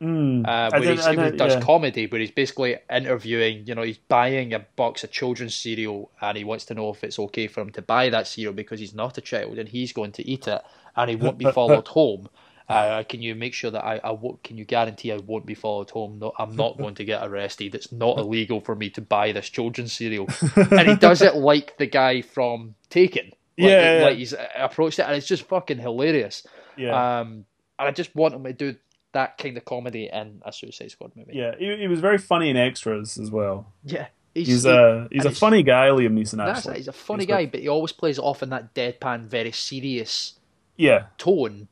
Mm, 0.02 0.48
uh, 0.48 0.70
where 0.80 1.32
he 1.32 1.38
does 1.38 1.56
yeah. 1.56 1.62
comedy, 1.62 2.08
where 2.08 2.22
he's 2.22 2.32
basically 2.32 2.78
interviewing. 2.90 3.66
You 3.66 3.76
know, 3.76 3.82
he's 3.82 3.98
buying 3.98 4.54
a 4.54 4.60
box 4.60 5.04
of 5.04 5.12
children's 5.12 5.56
cereal, 5.56 6.10
and 6.22 6.38
he 6.38 6.46
wants 6.46 6.66
to 6.66 6.74
know 6.74 6.92
if 6.92 7.04
it's 7.04 7.20
okay 7.20 7.48
for 7.48 7.62
him 7.62 7.72
to 7.72 7.82
buy 7.82 8.10
that 8.10 8.26
cereal 8.26 8.54
because 8.54 8.80
he's 8.80 8.96
not 8.96 9.18
a 9.18 9.22
child 9.22 9.60
and 9.60 9.68
he's 9.68 9.92
going 9.92 10.14
to 10.14 10.26
eat 10.26 10.48
it, 10.48 10.62
and 10.96 11.10
he 11.10 11.18
won't 11.18 11.38
be 11.38 11.52
followed 11.52 11.88
home. 11.90 12.30
Uh, 12.70 13.04
can 13.04 13.22
you 13.22 13.34
make 13.34 13.54
sure 13.54 13.72
that 13.72 13.84
I, 13.84 14.00
I 14.04 14.16
can 14.44 14.56
you 14.56 14.64
guarantee 14.64 15.12
I 15.12 15.18
won't 15.18 15.46
be 15.46 15.56
followed 15.56 15.90
home? 15.90 16.20
No, 16.20 16.34
I'm 16.38 16.56
not 16.56 16.78
going 16.78 16.96
to 16.96 17.04
get 17.04 17.26
arrested. 17.26 17.74
It's 17.74 17.92
not 17.92 18.18
illegal 18.20 18.62
for 18.62 18.76
me 18.76 18.92
to 18.92 19.02
buy 19.02 19.32
this 19.32 19.50
children's 19.50 19.92
cereal. 19.92 20.28
and 20.56 20.88
he 20.88 20.96
does 20.96 21.22
it 21.22 21.36
like 21.36 21.78
the 21.78 21.88
guy 21.88 22.22
from 22.22 22.76
Taken. 22.90 23.26
Like, 23.58 23.70
yeah, 23.70 24.00
like 24.04 24.18
he's 24.18 24.34
approached 24.56 25.00
it, 25.00 25.08
and 25.08 25.16
it's 25.16 25.28
just 25.28 25.44
fucking 25.44 25.80
hilarious. 25.80 26.46
Yeah. 26.78 27.20
Um, 27.20 27.46
and 27.78 27.88
I 27.88 27.92
just 27.92 28.16
want 28.16 28.34
him 28.34 28.44
to 28.44 28.54
do 28.54 28.76
that 29.14 29.38
kind 29.38 29.58
of 29.58 29.66
comedy 29.66 30.10
in 30.12 30.42
a 30.46 30.54
Suicide 30.54 30.92
Squad 30.92 31.12
movie. 31.16 31.34
Yeah, 31.34 31.56
he, 31.58 31.78
he 31.78 31.88
was 31.88 32.00
very 32.00 32.18
funny 32.18 32.50
in 32.50 32.58
extras 32.58 33.18
as 33.18 33.32
well. 33.32 33.72
Yeah. 33.84 34.08
He's, 34.34 34.48
he's 34.48 34.66
a 34.66 35.08
he's 35.12 35.26
a 35.26 35.32
funny 35.32 35.64
guy, 35.64 35.88
Liam 35.88 36.14
Neeson. 36.14 36.46
Actually, 36.46 36.78
he's 36.78 36.88
a 36.88 36.94
funny 36.94 37.24
he's 37.24 37.30
guy, 37.30 37.46
but 37.48 37.62
he 37.62 37.68
always 37.68 37.92
plays 37.92 38.20
it 38.20 38.22
off 38.22 38.44
in 38.44 38.50
that 38.52 38.74
deadpan, 38.76 39.26
very 39.26 39.52
serious 39.52 40.36
yeah 40.78 41.08
tone, 41.18 41.68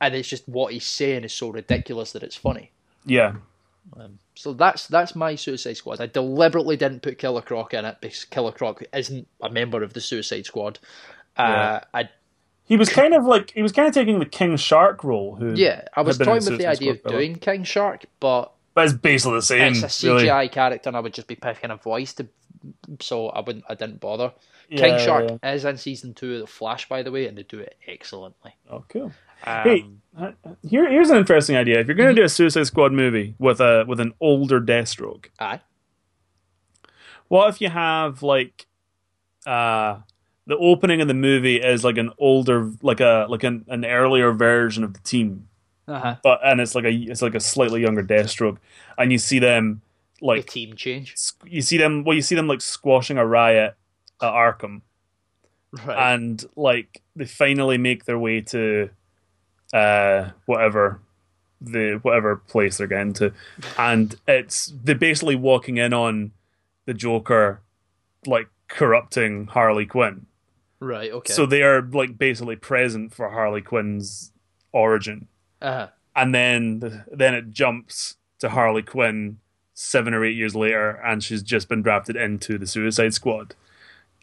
and 0.00 0.14
it's 0.14 0.28
just 0.28 0.48
what 0.48 0.72
he's 0.72 0.86
saying 0.86 1.24
is 1.24 1.34
so 1.34 1.50
ridiculous 1.50 2.12
that 2.12 2.22
it's 2.22 2.34
funny. 2.34 2.72
Yeah. 3.04 3.34
Um, 3.96 4.18
so 4.34 4.52
that's 4.52 4.86
that's 4.88 5.14
my 5.14 5.36
Suicide 5.36 5.76
Squad. 5.76 6.00
I 6.00 6.06
deliberately 6.06 6.76
didn't 6.76 7.02
put 7.02 7.18
Killer 7.18 7.42
Croc 7.42 7.74
in 7.74 7.84
it 7.84 7.98
because 8.00 8.24
Killer 8.24 8.52
Croc 8.52 8.82
isn't 8.92 9.28
a 9.40 9.50
member 9.50 9.82
of 9.82 9.92
the 9.92 10.00
Suicide 10.00 10.46
Squad. 10.46 10.78
Uh, 11.36 11.42
yeah. 11.42 11.84
I 11.94 12.08
he 12.66 12.76
was 12.76 12.88
kind 12.88 13.14
of 13.14 13.24
like 13.24 13.52
he 13.52 13.62
was 13.62 13.72
kind 13.72 13.88
of 13.88 13.94
taking 13.94 14.18
the 14.18 14.26
King 14.26 14.56
Shark 14.56 15.02
role. 15.02 15.36
Who 15.36 15.54
yeah, 15.54 15.86
I 15.94 16.02
was 16.02 16.18
toying 16.18 16.44
with 16.44 16.58
the 16.58 16.66
idea 16.66 16.92
of 16.92 17.02
doing 17.04 17.36
King 17.36 17.64
Shark, 17.64 18.04
but 18.20 18.52
but 18.74 18.84
it's 18.84 18.94
basically 18.94 19.38
the 19.38 19.42
same. 19.42 19.72
It's 19.72 19.82
a 19.82 19.86
CGI 19.86 20.26
really. 20.26 20.48
character, 20.48 20.90
and 20.90 20.96
I 20.96 21.00
would 21.00 21.14
just 21.14 21.28
be 21.28 21.34
picking 21.34 21.70
a 21.70 21.76
voice 21.76 22.12
to, 22.14 22.28
so 23.00 23.28
I 23.28 23.40
wouldn't. 23.40 23.64
I 23.68 23.74
didn't 23.74 24.00
bother. 24.00 24.32
Yeah, 24.68 24.80
King 24.80 24.98
Shark 24.98 25.30
yeah. 25.42 25.52
is 25.52 25.64
in 25.64 25.76
season 25.78 26.12
two 26.12 26.34
of 26.34 26.40
the 26.40 26.46
Flash, 26.46 26.88
by 26.88 27.02
the 27.02 27.12
way, 27.12 27.26
and 27.26 27.38
they 27.38 27.44
do 27.44 27.60
it 27.60 27.76
excellently. 27.86 28.56
Oh, 28.68 28.84
cool. 28.88 29.12
Um, 29.44 29.62
hey, 29.62 29.84
uh, 30.18 30.32
here, 30.68 30.90
here's 30.90 31.10
an 31.10 31.18
interesting 31.18 31.56
idea. 31.56 31.78
If 31.78 31.86
you're 31.86 31.94
going 31.94 32.08
to 32.08 32.12
mm-hmm. 32.12 32.22
do 32.22 32.24
a 32.24 32.28
Suicide 32.28 32.66
Squad 32.66 32.92
movie 32.92 33.34
with 33.38 33.60
a 33.60 33.84
with 33.86 34.00
an 34.00 34.12
older 34.20 34.60
Deathstroke, 34.60 35.26
aye. 35.38 35.60
What 37.28 37.48
if 37.48 37.60
you 37.60 37.68
have 37.68 38.22
like, 38.22 38.66
uh, 39.46 40.00
the 40.46 40.56
opening 40.58 41.00
of 41.00 41.08
the 41.08 41.14
movie 41.14 41.56
is 41.56 41.84
like 41.84 41.98
an 41.98 42.10
older, 42.18 42.72
like 42.82 43.00
a 43.00 43.26
like 43.28 43.44
an, 43.44 43.64
an 43.68 43.84
earlier 43.84 44.32
version 44.32 44.84
of 44.84 44.94
the 44.94 45.00
team, 45.00 45.48
uh-huh. 45.88 46.16
but 46.22 46.40
and 46.44 46.60
it's 46.60 46.74
like 46.74 46.84
a 46.84 46.92
it's 46.92 47.22
like 47.22 47.34
a 47.34 47.40
slightly 47.40 47.82
younger 47.82 48.02
Deathstroke, 48.02 48.58
and 48.96 49.10
you 49.10 49.18
see 49.18 49.38
them 49.38 49.82
like 50.20 50.46
the 50.46 50.52
team 50.52 50.76
change. 50.76 51.14
You 51.44 51.62
see 51.62 51.76
them 51.76 52.04
well, 52.04 52.14
you 52.14 52.22
see 52.22 52.34
them 52.34 52.46
like 52.46 52.60
squashing 52.60 53.18
a 53.18 53.26
riot 53.26 53.74
at 54.22 54.32
Arkham, 54.32 54.82
right. 55.84 56.14
and 56.14 56.44
like 56.54 57.02
they 57.16 57.24
finally 57.24 57.78
make 57.78 58.04
their 58.04 58.18
way 58.18 58.40
to 58.42 58.90
uh, 59.72 60.30
whatever 60.46 61.00
the 61.60 61.98
whatever 62.02 62.36
place 62.36 62.78
they're 62.78 62.86
getting 62.86 63.14
to, 63.14 63.32
and 63.78 64.14
it's 64.28 64.72
they're 64.84 64.94
basically 64.94 65.34
walking 65.34 65.76
in 65.78 65.92
on 65.92 66.30
the 66.84 66.94
Joker, 66.94 67.62
like 68.26 68.48
corrupting 68.68 69.48
Harley 69.48 69.86
Quinn. 69.86 70.26
Right. 70.86 71.10
Okay. 71.10 71.32
So 71.32 71.46
they 71.46 71.62
are 71.62 71.82
like 71.82 72.16
basically 72.16 72.54
present 72.56 73.12
for 73.12 73.30
Harley 73.30 73.60
Quinn's 73.60 74.30
origin, 74.72 75.26
uh-huh. 75.60 75.88
and 76.14 76.32
then 76.32 77.04
then 77.10 77.34
it 77.34 77.50
jumps 77.50 78.16
to 78.38 78.50
Harley 78.50 78.82
Quinn 78.82 79.38
seven 79.74 80.14
or 80.14 80.24
eight 80.24 80.36
years 80.36 80.54
later, 80.54 80.90
and 80.90 81.24
she's 81.24 81.42
just 81.42 81.68
been 81.68 81.82
drafted 81.82 82.14
into 82.14 82.56
the 82.56 82.68
Suicide 82.68 83.14
Squad, 83.14 83.56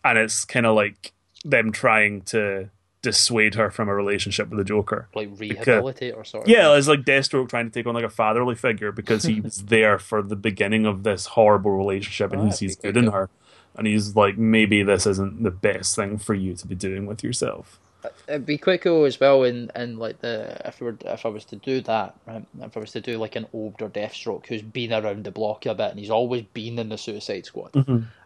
and 0.06 0.18
it's 0.18 0.46
kind 0.46 0.66
of 0.66 0.76
like 0.76 1.12
them 1.44 1.74
trying 1.74 2.22
to 2.22 2.70
dissuade 3.02 3.56
her 3.56 3.70
from 3.70 3.90
a 3.90 3.94
relationship 3.94 4.50
with 4.50 4.58
the 4.58 4.64
Joker. 4.64 5.10
Like 5.14 5.30
rehabilitate 5.38 6.16
or 6.16 6.24
sort 6.24 6.44
of. 6.46 6.50
Yeah, 6.50 6.74
it's 6.78 6.88
like 6.88 7.02
Deathstroke 7.02 7.50
trying 7.50 7.66
to 7.66 7.72
take 7.72 7.86
on 7.86 7.94
like 7.94 8.06
a 8.06 8.10
fatherly 8.10 8.56
figure 8.56 8.94
because 8.94 9.24
he 9.24 9.42
was 9.42 9.66
there 9.66 10.00
for 10.00 10.22
the 10.22 10.38
beginning 10.38 10.86
of 10.86 11.04
this 11.04 11.26
horrible 11.26 11.72
relationship 11.72 12.32
and 12.32 12.44
Oh, 12.44 12.46
he 12.46 12.52
sees 12.52 12.78
good 12.78 12.94
good. 12.94 13.04
in 13.04 13.12
her. 13.12 13.30
And 13.76 13.88
he's 13.88 14.16
like, 14.16 14.38
maybe 14.38 14.84
this 14.84 15.08
isn't 15.08 15.44
the 15.44 15.52
best 15.52 15.96
thing 15.96 16.18
for 16.18 16.34
you 16.34 16.54
to 16.56 16.68
be 16.68 16.76
doing 16.76 17.06
with 17.06 17.24
yourself. 17.24 17.80
It'd 18.28 18.46
be 18.46 18.58
quite 18.58 18.82
cool 18.82 19.06
as 19.06 19.20
well 19.20 19.44
in, 19.44 19.72
in 19.76 19.98
like 19.98 20.20
the 20.20 20.62
if 20.68 20.82
we 20.82 20.88
were 20.88 20.98
if 21.06 21.26
I 21.26 21.30
was 21.30 21.46
to 21.46 21.56
do 21.56 21.80
that, 21.82 22.16
right? 22.28 22.46
If 22.62 22.76
I 22.76 22.80
was 22.82 22.92
to 22.92 23.02
do 23.02 23.18
like 23.18 23.36
an 23.38 23.48
older 23.54 23.88
Deathstroke 23.90 24.46
who's 24.48 24.62
been 24.62 24.92
around 24.92 25.24
the 25.24 25.32
block 25.32 25.66
a 25.66 25.74
bit 25.74 25.92
and 25.92 26.00
he's 26.00 26.10
always 26.10 26.44
been 26.54 26.78
in 26.80 26.90
the 26.90 26.98
Suicide 26.98 27.46
Squad 27.46 27.72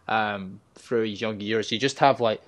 um, 0.08 0.60
through 0.76 1.04
his 1.04 1.22
young 1.22 1.40
years, 1.40 1.72
you 1.72 1.78
just 1.78 2.00
have 2.00 2.20
like 2.20 2.42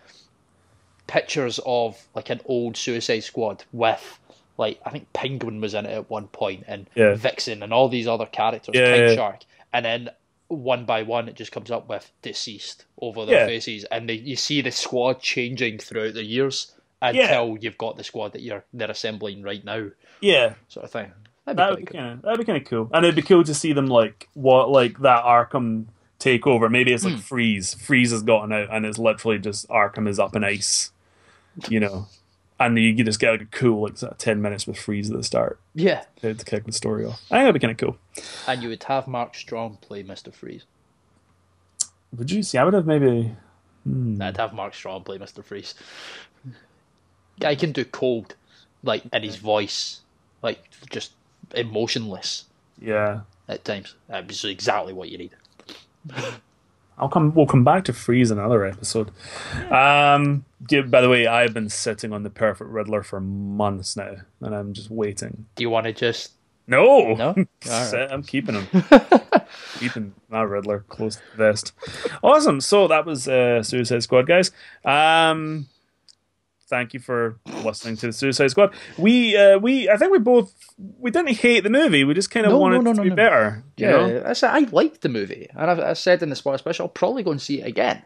pictures 1.08 1.60
of 1.66 2.04
like 2.16 2.30
an 2.30 2.42
old 2.46 2.78
Suicide 2.78 3.20
Squad 3.22 3.64
with 3.72 4.20
like 4.58 4.80
I 4.86 4.90
think 4.90 5.12
Penguin 5.14 5.62
was 5.62 5.74
in 5.76 5.86
it 5.86 5.92
at 5.92 6.10
one 6.10 6.28
point 6.28 6.64
and 6.68 6.88
Yeah. 6.96 7.16
Vixen 7.16 7.62
and 7.64 7.72
all 7.72 7.90
these 7.90 8.08
other 8.08 8.26
characters, 8.26 8.74
Yeah, 8.76 8.96
King 8.96 9.10
yeah. 9.10 9.16
Shark, 9.16 9.40
and 9.72 9.86
then 9.86 10.10
one 10.50 10.84
by 10.86 11.04
one 11.04 11.30
it 11.30 11.36
just 11.36 11.52
comes 11.54 11.72
up 11.72 11.88
with 11.88 12.12
deceased 12.22 12.86
over 13.02 13.22
Yeah. 13.22 13.26
their 13.28 13.48
faces, 13.48 13.86
and 13.86 14.10
they, 14.10 14.16
you 14.16 14.36
see 14.36 14.62
the 14.62 14.72
squad 14.72 15.22
changing 15.22 15.78
throughout 15.80 16.14
the 16.16 16.24
years 16.26 16.74
until 17.02 17.58
you've 17.62 17.78
got 17.78 17.96
the 17.96 18.04
squad 18.04 18.34
that 18.34 18.42
you're 18.42 18.66
they're 18.74 18.92
assembling 18.92 19.42
right 19.42 19.64
now, 19.64 19.90
Yeah, 20.22 20.56
sort 20.68 20.84
of 20.86 20.92
thing. 20.92 21.12
That'd 21.46 21.56
be 21.58 21.62
that 21.62 21.70
would 21.70 21.80
be 21.80 21.86
cool. 21.86 22.00
kind 22.02 22.14
of 22.14 22.22
that'd 22.24 22.40
be 22.40 22.46
kind 22.46 22.62
of 22.62 22.68
cool, 22.70 22.90
and 22.94 23.06
it'd 23.06 23.16
be 23.16 23.22
cool 23.22 23.44
to 23.46 23.54
see 23.54 23.72
them 23.74 23.88
like 23.88 24.28
what 24.34 24.70
like 24.70 25.00
that 25.00 25.24
Arkham 25.24 25.86
takeover. 26.20 26.70
Maybe 26.70 26.92
it's 26.92 27.06
like 27.06 27.14
Hmm. 27.14 27.20
Freeze. 27.22 27.74
Freeze 27.76 28.12
has 28.12 28.24
gotten 28.24 28.52
out, 28.52 28.68
and 28.72 28.86
it's 28.86 28.98
literally 29.00 29.40
just 29.40 29.68
Arkham 29.70 30.08
is 30.10 30.20
up 30.20 30.36
in 30.36 30.44
ice, 30.44 30.92
you 31.70 31.80
know. 31.80 32.08
And 32.62 32.78
you, 32.78 32.90
you 32.90 33.04
just 33.06 33.20
get 33.22 33.32
like 33.32 33.42
a 33.42 33.46
cool 33.46 33.84
like 33.84 33.98
sort 33.98 34.12
of 34.12 34.18
ten 34.18 34.42
minutes 34.42 34.68
with 34.68 34.78
Freeze 34.78 35.10
at 35.10 35.16
the 35.16 35.24
start 35.24 35.60
Yeah, 35.76 36.04
to, 36.22 36.34
to 36.34 36.46
kick 36.46 36.66
the 36.66 36.74
story 36.74 37.06
off. 37.06 37.22
I 37.32 37.38
think 37.38 37.46
that'd 37.46 37.54
be 37.54 37.60
kind 37.60 37.72
of 37.72 37.78
cool. 37.78 37.98
and 38.48 38.62
you 38.62 38.68
would 38.70 38.84
have 38.84 39.08
Mark 39.08 39.34
Strong 39.36 39.78
play 39.82 40.04
Mister 40.04 40.30
Freeze. 40.32 40.66
Would 42.18 42.32
you 42.32 42.44
see? 42.44 42.58
I 42.58 42.64
would 42.66 42.74
have 42.74 42.86
maybe. 42.86 43.34
Hmm. 43.86 44.22
I'd 44.22 44.36
have 44.38 44.54
Mark 44.54 44.74
Strong 44.76 45.04
play 45.04 45.18
Mister 45.18 45.42
Freeze. 45.42 45.74
I 47.42 47.56
can 47.56 47.72
do 47.72 47.86
cold, 47.86 48.36
like 48.84 49.04
in 49.14 49.24
his 49.24 49.38
voice, 49.38 50.02
like 50.42 50.70
just 50.90 51.14
emotionless 51.56 52.44
Yeah, 52.82 53.22
at 53.48 53.64
times. 53.64 53.96
That's 54.10 54.44
exactly 54.44 54.92
what 54.92 55.08
you 55.10 55.18
need. 55.18 55.32
I'll 56.98 57.08
come. 57.08 57.34
We'll 57.34 57.46
come 57.46 57.64
back 57.64 57.86
to 57.86 57.94
Freeze 57.94 58.32
another 58.32 58.66
episode. 58.66 59.12
Um. 59.72 60.44
By 60.62 61.02
the 61.02 61.10
way, 61.10 61.26
I've 61.28 61.54
been 61.54 61.70
sitting 61.70 62.12
on 62.14 62.24
the 62.24 62.30
perfect 62.30 62.70
Riddler 62.70 63.04
for 63.04 63.20
months 63.22 63.96
now, 63.96 64.16
and 64.42 64.54
I'm 64.56 64.74
just 64.74 64.90
waiting. 64.90 65.46
Do 65.56 65.64
you 65.64 65.70
want 65.70 65.86
to 65.86 65.94
just 65.94 66.32
No, 66.68 67.14
No? 67.16 67.28
Alright. 67.36 67.46
Sit- 67.64 68.12
I'm 68.12 68.24
keeping 68.24 68.56
him. 68.56 68.68
keeping 69.80 70.14
my 70.30 70.42
Riddler 70.42 70.82
close 70.90 71.16
to 71.16 71.22
the 71.32 71.38
vest. 71.38 71.72
Awesome. 72.22 72.62
So 72.62 72.88
that 72.88 73.06
was 73.06 73.28
uh, 73.28 73.64
Suicide 73.64 74.04
Squad, 74.04 74.28
guys. 74.28 74.52
Um, 74.86 75.68
thank 76.70 76.94
you 76.94 77.00
for 77.00 77.40
listening 77.64 77.98
to 77.98 78.08
the 78.08 78.14
Suicide 78.14 78.52
Squad. 78.52 78.74
We, 78.98 79.36
uh, 79.38 79.58
we, 79.58 79.90
I 79.90 79.98
think 79.98 80.12
we 80.12 80.20
both 80.20 80.54
we 81.00 81.10
didn't 81.12 81.38
hate 81.38 81.64
the 81.64 81.70
movie. 81.70 82.04
We 82.04 82.14
just 82.14 82.32
kind 82.32 82.46
of 82.46 82.52
No, 82.52 82.58
no, 82.58 82.62
wanted 82.62 82.84
no, 82.84 82.92
it 82.92 82.94
to 82.96 82.98
no, 83.00 83.04
be 83.04 83.10
no. 83.10 83.16
better. 83.16 83.64
You 83.78 83.88
Yeah, 83.88 83.92
know? 83.92 84.24
I 84.28 84.34
said 84.34 84.52
I 84.52 84.60
liked 84.72 85.02
the 85.02 85.10
movie, 85.10 85.48
and 85.56 85.72
I've, 85.72 85.80
I 85.80 85.94
said 85.94 86.22
in 86.22 86.30
the 86.30 86.36
spoiler 86.36 86.58
special, 86.58 86.84
I'll 86.86 86.90
probably 86.90 87.24
go 87.24 87.32
and 87.32 87.42
see 87.42 87.62
it 87.62 87.66
again. 87.68 88.04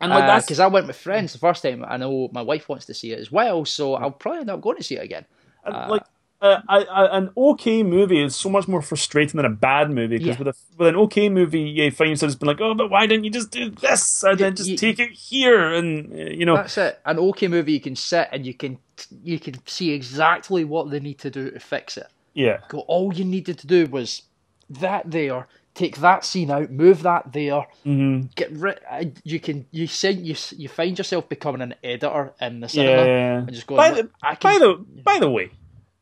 And 0.00 0.10
like 0.10 0.26
that's 0.26 0.46
Because 0.46 0.60
I 0.60 0.66
went 0.66 0.86
with 0.86 0.96
friends 0.96 1.32
the 1.32 1.38
first 1.38 1.62
time. 1.62 1.84
I 1.86 1.96
know 1.96 2.28
my 2.32 2.42
wife 2.42 2.68
wants 2.68 2.86
to 2.86 2.94
see 2.94 3.12
it 3.12 3.18
as 3.18 3.30
well, 3.32 3.64
so 3.64 3.94
I'll 3.94 4.10
probably 4.10 4.40
end 4.40 4.50
up 4.50 4.60
going 4.60 4.76
to 4.76 4.82
see 4.82 4.96
it 4.96 5.02
again. 5.04 5.24
And, 5.64 5.90
like 5.90 6.02
uh, 6.42 6.60
I, 6.68 6.84
I, 6.84 7.16
an 7.18 7.30
okay 7.36 7.82
movie 7.82 8.22
is 8.22 8.36
so 8.36 8.50
much 8.50 8.68
more 8.68 8.82
frustrating 8.82 9.38
than 9.38 9.46
a 9.46 9.50
bad 9.50 9.90
movie 9.90 10.18
because 10.18 10.38
Yeah. 10.38 10.44
with 10.44 10.58
with 10.76 10.88
an 10.88 10.96
okay 10.96 11.30
movie 11.30 11.60
you 11.62 11.90
find 11.90 12.10
yourself 12.10 12.28
just 12.32 12.40
being 12.40 12.48
like 12.48 12.60
oh 12.60 12.74
but 12.74 12.90
why 12.90 13.06
didn't 13.06 13.24
you 13.24 13.30
just 13.30 13.50
do 13.50 13.70
this 13.70 14.22
and 14.22 14.38
then 14.38 14.54
just 14.54 14.68
you- 14.68 14.76
take 14.76 14.98
it 15.00 15.10
here 15.12 15.72
and 15.72 16.12
uh, 16.12 16.16
you 16.16 16.44
know 16.44 16.56
That's 16.56 16.76
it. 16.76 17.00
An 17.06 17.18
okay 17.18 17.48
movie, 17.48 17.72
you 17.72 17.80
can 17.80 17.96
sit 17.96 18.28
and 18.32 18.44
you 18.46 18.52
can 18.52 18.78
you 19.24 19.38
can 19.40 19.54
see 19.66 19.92
exactly 19.92 20.62
what 20.64 20.90
they 20.90 21.00
need 21.00 21.18
to 21.20 21.30
do 21.30 21.50
to 21.50 21.58
fix 21.58 21.96
it. 21.96 22.08
yeah 22.34 22.58
Go. 22.68 22.80
All 22.80 23.14
you 23.14 23.24
needed 23.24 23.58
to 23.60 23.66
do 23.66 23.86
was 23.86 24.22
that 24.68 25.10
there. 25.10 25.46
Take 25.76 25.98
that 25.98 26.24
scene 26.24 26.50
out, 26.50 26.70
move 26.70 27.02
that 27.02 27.32
there. 27.32 27.66
hmm 27.84 28.22
Get 28.34 28.50
rid. 28.52 28.80
You 29.24 29.38
can. 29.38 29.66
You 29.70 29.86
say 29.86 30.10
you 30.10 30.34
you 30.56 30.68
find 30.68 30.96
yourself 30.98 31.28
becoming 31.28 31.60
an 31.60 31.74
editor 31.84 32.32
in 32.40 32.60
the 32.60 32.68
cinema 32.68 33.04
yeah. 33.06 33.38
and 33.38 33.52
just 33.52 33.66
going. 33.66 33.76
By 33.76 33.90
the, 33.90 34.10
I 34.22 34.34
by 34.34 34.36
can, 34.36 34.60
the 34.60 35.02
by 35.04 35.18
the 35.20 35.30
way, 35.30 35.50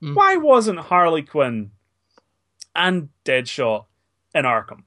Mm. 0.02 0.14
why 0.14 0.36
wasn't 0.36 0.78
Harley 0.80 1.22
Quinn 1.22 1.70
and 2.74 3.08
Deadshot 3.24 3.86
in 4.34 4.44
Arkham? 4.44 4.82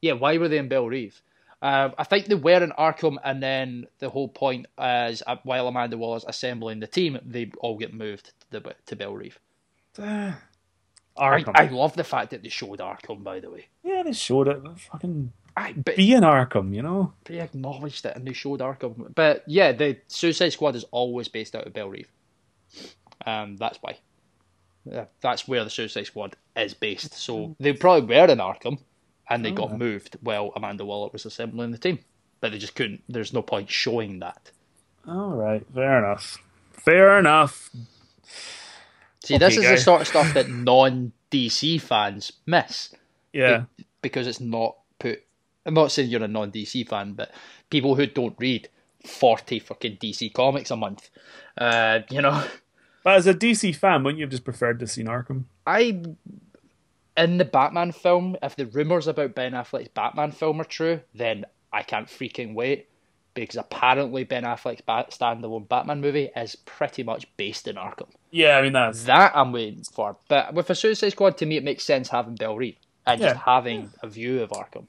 Yeah, 0.00 0.12
why 0.12 0.38
were 0.38 0.48
they 0.48 0.58
in 0.58 0.68
Belle 0.68 0.86
Reve? 0.86 1.20
Um, 1.62 1.92
I 1.98 2.04
think 2.04 2.26
they 2.26 2.34
were 2.36 2.62
in 2.62 2.70
Arkham, 2.70 3.16
and 3.22 3.42
then 3.42 3.86
the 3.98 4.08
whole 4.08 4.28
point 4.28 4.66
is 4.80 5.22
uh, 5.26 5.36
while 5.42 5.68
Amanda 5.68 5.98
Waller's 5.98 6.24
assembling 6.26 6.80
the 6.80 6.86
team, 6.86 7.18
they 7.24 7.50
all 7.58 7.76
get 7.76 7.92
moved 7.92 8.32
to, 8.50 8.60
the, 8.60 8.74
to 8.86 8.96
Belle 8.96 9.14
Reve. 9.14 9.38
Uh, 11.16 11.22
I, 11.22 11.44
I 11.54 11.66
love 11.68 11.94
the 11.96 12.04
fact 12.04 12.30
that 12.30 12.42
they 12.42 12.48
showed 12.48 12.78
Arkham, 12.78 13.22
by 13.22 13.40
the 13.40 13.50
way. 13.50 13.66
yeah, 13.82 14.02
they 14.02 14.12
showed 14.12 14.48
it. 14.48 14.62
Fucking 14.92 15.32
I, 15.56 15.72
but 15.72 15.96
be 15.96 16.12
in 16.12 16.22
Arkham, 16.22 16.74
you 16.74 16.80
know. 16.82 17.12
they 17.24 17.40
acknowledged 17.40 18.06
it 18.06 18.16
and 18.16 18.26
they 18.26 18.32
showed 18.32 18.60
Arkham. 18.60 19.14
But 19.14 19.42
yeah, 19.46 19.72
the 19.72 19.98
Suicide 20.06 20.50
Squad 20.50 20.76
is 20.76 20.84
always 20.92 21.28
based 21.28 21.54
out 21.56 21.66
of 21.66 21.72
Belle 21.72 21.88
Reve. 21.90 22.10
Um, 23.26 23.56
that's 23.56 23.78
why. 23.82 23.98
Yeah, 24.86 25.06
that's 25.20 25.46
where 25.46 25.62
the 25.64 25.68
Suicide 25.70 26.06
Squad 26.06 26.36
is 26.56 26.72
based. 26.72 27.12
So 27.14 27.54
they 27.60 27.72
probably 27.74 28.16
were 28.16 28.26
in 28.30 28.38
Arkham, 28.38 28.78
and 29.28 29.44
they 29.44 29.50
got 29.50 29.68
Okay. 29.70 29.76
moved 29.76 30.16
while 30.22 30.52
Amanda 30.56 30.84
Waller 30.86 31.10
was 31.12 31.26
assembling 31.26 31.72
the 31.72 31.78
team. 31.78 31.98
But 32.40 32.52
they 32.52 32.58
just 32.58 32.74
couldn't. 32.76 33.02
There's 33.08 33.34
no 33.34 33.42
point 33.42 33.68
showing 33.70 34.20
that. 34.20 34.50
All 35.06 35.32
right, 35.32 35.66
fair 35.74 35.98
enough. 35.98 36.38
Fair 36.72 37.18
enough. 37.18 37.68
See, 39.22 39.36
this 39.38 39.58
Okay, 39.58 39.66
is 39.66 39.70
the 39.70 39.84
sort 39.84 40.00
of 40.02 40.08
stuff 40.08 40.32
that 40.34 40.48
non 40.48 41.12
DC 41.30 41.80
fans 41.80 42.32
miss 42.46 42.94
Yeah, 43.32 43.64
because 44.02 44.26
it's 44.26 44.40
not 44.40 44.76
put. 44.98 45.22
I'm 45.66 45.74
not 45.74 45.92
saying 45.92 46.10
you're 46.10 46.22
a 46.24 46.28
non 46.28 46.50
DC 46.50 46.88
fan, 46.88 47.12
but 47.12 47.30
people 47.68 47.94
who 47.94 48.06
don't 48.06 48.34
read 48.38 48.68
40 49.06 49.58
fucking 49.60 49.98
DC 49.98 50.32
comics 50.32 50.70
a 50.70 50.76
month, 50.76 51.10
uh, 51.58 52.00
you 52.10 52.22
know. 52.22 52.44
but 53.04 53.16
as 53.16 53.26
a 53.26 53.34
DC 53.34 53.74
fan, 53.76 54.02
wouldn't 54.02 54.18
you 54.18 54.24
have 54.24 54.30
just 54.30 54.44
preferred 54.44 54.80
to 54.80 54.86
see 54.86 55.04
Arkham? 55.04 55.44
I 55.66 56.02
in 57.16 57.38
the 57.38 57.44
Batman 57.44 57.92
film, 57.92 58.36
if 58.42 58.56
the 58.56 58.66
rumors 58.66 59.06
about 59.06 59.34
Ben 59.34 59.52
Affleck's 59.52 59.88
Batman 59.88 60.32
film 60.32 60.60
are 60.60 60.64
true, 60.64 61.00
then 61.14 61.44
I 61.72 61.82
can't 61.82 62.08
freaking 62.08 62.54
wait 62.54 62.88
because 63.34 63.56
apparently 63.56 64.24
Ben 64.24 64.44
Affleck's 64.44 64.80
bat- 64.82 65.10
standalone 65.10 65.68
Batman 65.68 66.00
movie 66.00 66.30
is 66.36 66.56
pretty 66.56 67.02
much 67.02 67.26
based 67.36 67.68
in 67.68 67.76
Arkham. 67.76 68.08
Yeah, 68.30 68.56
I 68.58 68.62
mean 68.62 68.72
that's 68.72 69.04
That 69.04 69.32
I'm 69.34 69.52
waiting 69.52 69.82
for. 69.84 70.16
But 70.28 70.54
with 70.54 70.68
a 70.70 70.74
Suicide 70.74 71.10
Squad, 71.10 71.36
to 71.38 71.46
me, 71.46 71.56
it 71.56 71.64
makes 71.64 71.84
sense 71.84 72.08
having 72.08 72.34
Belle 72.36 72.56
Reve 72.56 72.76
and 73.06 73.20
just 73.20 73.36
Yeah. 73.36 73.42
having 73.44 73.90
a 74.02 74.08
view 74.08 74.42
of 74.42 74.50
Arkham. 74.50 74.86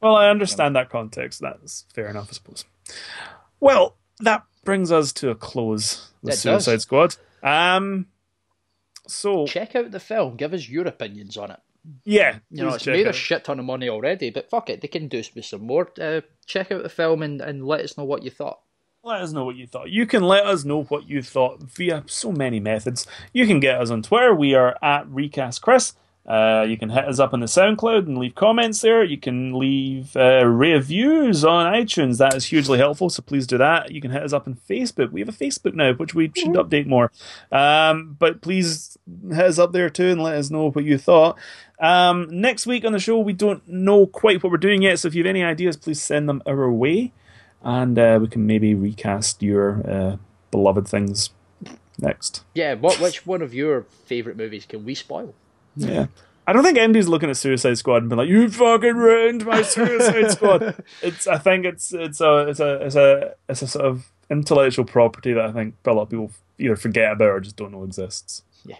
Well, 0.00 0.16
I 0.16 0.28
understand 0.30 0.76
that 0.76 0.88
context. 0.88 1.40
That's 1.40 1.84
fair 1.94 2.08
enough, 2.08 2.28
I 2.30 2.32
suppose. 2.32 2.64
Well, 3.60 3.96
that 4.20 4.44
brings 4.64 4.90
us 4.90 5.12
to 5.14 5.30
a 5.30 5.34
close. 5.34 6.10
The 6.22 6.28
It 6.28 6.32
does. 6.32 6.40
Suicide 6.40 6.80
Squad. 6.82 7.16
Um. 7.42 8.06
So 9.06 9.46
Check 9.46 9.74
out 9.74 9.90
the 9.90 10.00
film. 10.00 10.36
Give 10.36 10.54
us 10.54 10.68
your 10.68 10.86
opinions 10.86 11.36
on 11.36 11.50
it. 11.50 11.60
Yeah, 12.04 12.38
You 12.50 12.64
know, 12.64 12.74
it's 12.74 12.86
made 12.86 13.06
it 13.06 13.10
a 13.10 13.12
shit 13.12 13.44
ton 13.44 13.58
of 13.58 13.64
money 13.64 13.88
already, 13.88 14.30
but 14.30 14.50
fuck 14.50 14.70
it, 14.70 14.80
they 14.80 14.88
can 14.88 15.08
do 15.08 15.22
some 15.22 15.66
more. 15.66 15.90
Uh, 16.00 16.20
check 16.46 16.70
out 16.70 16.82
the 16.82 16.88
film 16.88 17.22
and, 17.22 17.40
and 17.40 17.66
let 17.66 17.80
us 17.80 17.96
know 17.96 18.04
what 18.04 18.22
you 18.22 18.30
thought. 18.30 18.60
Let 19.02 19.22
us 19.22 19.32
know 19.32 19.46
what 19.46 19.56
you 19.56 19.66
thought. 19.66 19.88
You 19.88 20.06
can 20.06 20.22
let 20.22 20.44
us 20.44 20.64
know 20.64 20.82
what 20.84 21.08
you 21.08 21.22
thought 21.22 21.62
via 21.62 22.04
so 22.06 22.32
many 22.32 22.60
methods. 22.60 23.06
You 23.32 23.46
can 23.46 23.58
get 23.58 23.80
us 23.80 23.90
on 23.90 24.02
Twitter. 24.02 24.34
We 24.34 24.54
are 24.54 24.76
at 24.82 25.08
Recast 25.08 25.62
Chris, 25.62 25.94
Uh, 26.26 26.64
you 26.68 26.76
can 26.76 26.90
hit 26.90 27.06
us 27.06 27.18
up 27.18 27.32
on 27.32 27.40
the 27.40 27.46
SoundCloud 27.46 28.06
and 28.06 28.18
leave 28.18 28.34
comments 28.34 28.80
there. 28.82 29.02
You 29.02 29.18
can 29.18 29.58
leave 29.58 30.14
uh, 30.16 30.44
reviews 30.44 31.44
on 31.44 31.72
iTunes. 31.72 32.18
That 32.18 32.34
is 32.34 32.44
hugely 32.44 32.78
helpful, 32.78 33.10
so 33.10 33.22
please 33.22 33.46
do 33.46 33.58
that. 33.58 33.90
You 33.90 34.00
can 34.00 34.10
hit 34.10 34.22
us 34.22 34.32
up 34.32 34.46
on 34.46 34.54
Facebook. 34.54 35.10
We 35.10 35.20
have 35.20 35.28
a 35.28 35.32
Facebook 35.32 35.74
now, 35.74 35.92
which 35.94 36.14
we 36.14 36.30
should 36.36 36.50
mm-hmm. 36.50 36.60
update 36.60 36.86
more. 36.86 37.10
Um, 37.50 38.16
but 38.18 38.42
please 38.42 38.98
hit 39.28 39.44
us 39.44 39.58
up 39.58 39.72
there 39.72 39.90
too 39.90 40.10
and 40.10 40.22
let 40.22 40.36
us 40.36 40.50
know 40.50 40.70
what 40.70 40.84
you 40.84 40.98
thought. 40.98 41.38
Um, 41.80 42.28
next 42.30 42.66
week 42.66 42.84
on 42.84 42.92
the 42.92 42.98
show, 42.98 43.18
we 43.18 43.32
don't 43.32 43.66
know 43.66 44.06
quite 44.06 44.42
what 44.42 44.52
we're 44.52 44.58
doing 44.58 44.82
yet, 44.82 44.98
so 44.98 45.08
if 45.08 45.14
you 45.14 45.24
have 45.24 45.30
any 45.30 45.42
ideas, 45.42 45.78
please 45.78 46.00
send 46.00 46.28
them 46.28 46.42
our 46.46 46.70
way, 46.70 47.12
and 47.62 47.98
uh, 47.98 48.18
we 48.20 48.28
can 48.28 48.46
maybe 48.46 48.74
recast 48.74 49.42
your 49.42 49.82
uh, 49.90 50.16
beloved 50.50 50.86
things 50.86 51.30
next. 51.98 52.44
Yeah, 52.54 52.74
what 52.74 53.00
which 53.00 53.26
one 53.26 53.40
of 53.40 53.54
your 53.54 53.86
favourite 54.04 54.36
movies 54.36 54.66
can 54.66 54.84
we 54.84 54.94
spoil? 54.94 55.34
Yeah. 55.76 56.06
I 56.46 56.52
don't 56.52 56.64
think 56.64 56.78
MD's 56.78 57.08
looking 57.08 57.30
at 57.30 57.36
Suicide 57.36 57.78
Squad 57.78 57.98
and 57.98 58.08
being 58.08 58.18
like, 58.18 58.28
"You 58.28 58.48
fucking 58.48 58.96
ruined 58.96 59.46
my 59.46 59.62
Suicide 59.62 60.30
Squad." 60.32 60.82
It's. 61.00 61.26
I 61.26 61.38
think 61.38 61.64
it's. 61.64 61.92
It's 61.92 62.20
a. 62.20 62.48
It's 62.48 62.60
a. 62.60 62.74
It's 62.86 62.96
a. 62.96 63.34
It's 63.48 63.62
a 63.62 63.66
sort 63.68 63.84
of 63.84 64.10
intellectual 64.30 64.84
property 64.84 65.32
that 65.32 65.44
I 65.44 65.52
think 65.52 65.74
a 65.84 65.92
lot 65.92 66.02
of 66.02 66.10
people 66.10 66.32
either 66.58 66.76
forget 66.76 67.12
about 67.12 67.28
or 67.28 67.40
just 67.40 67.56
don't 67.56 67.72
know 67.72 67.84
exists. 67.84 68.42
Yeah. 68.64 68.76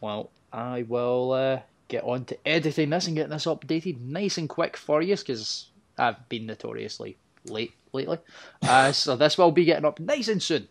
Well, 0.00 0.30
I 0.52 0.82
will 0.82 1.32
uh, 1.32 1.60
get 1.88 2.04
on 2.04 2.24
to 2.26 2.38
editing 2.46 2.90
this 2.90 3.06
and 3.06 3.16
getting 3.16 3.30
this 3.30 3.46
updated 3.46 4.00
nice 4.00 4.36
and 4.38 4.48
quick 4.48 4.76
for 4.76 5.00
you 5.02 5.16
because 5.16 5.70
I've 5.98 6.28
been 6.28 6.46
notoriously 6.46 7.16
late 7.46 7.72
lately. 7.92 8.18
Uh, 8.62 8.92
so 8.92 9.16
this 9.16 9.38
will 9.38 9.52
be 9.52 9.64
getting 9.64 9.84
up 9.84 10.00
nice 10.00 10.28
and 10.28 10.42
soon. 10.42 10.68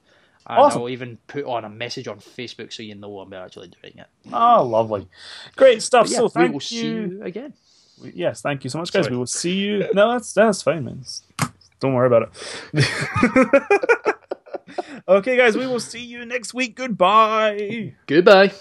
And 0.47 0.59
awesome. 0.59 0.81
I'll 0.81 0.89
even 0.89 1.17
put 1.27 1.45
on 1.45 1.65
a 1.65 1.69
message 1.69 2.07
on 2.07 2.17
Facebook 2.17 2.73
so 2.73 2.83
you 2.83 2.95
know 2.95 3.19
I'm 3.19 3.31
actually 3.33 3.71
doing 3.81 3.97
it. 3.97 4.07
Oh, 4.33 4.63
lovely. 4.63 5.07
Great 5.55 5.81
stuff. 5.83 6.07
Yeah, 6.09 6.17
so 6.17 6.29
thank 6.29 6.49
we 6.49 6.53
will 6.53 6.55
you. 6.55 6.59
see 6.61 6.87
you 6.87 7.23
again. 7.23 7.53
Yes, 8.13 8.41
thank 8.41 8.63
you 8.63 8.69
so 8.69 8.79
much, 8.79 8.91
guys. 8.91 9.05
Sorry. 9.05 9.13
We 9.13 9.17
will 9.17 9.27
see 9.27 9.57
you. 9.57 9.89
No, 9.93 10.11
that's 10.11 10.33
that's 10.33 10.63
fine, 10.63 10.85
man. 10.85 11.03
Don't 11.79 11.93
worry 11.93 12.07
about 12.07 12.31
it. 12.73 14.15
okay, 15.07 15.37
guys, 15.37 15.55
we 15.55 15.67
will 15.67 15.79
see 15.79 16.03
you 16.03 16.25
next 16.25 16.53
week. 16.53 16.75
Goodbye. 16.75 17.93
Goodbye. 18.07 18.51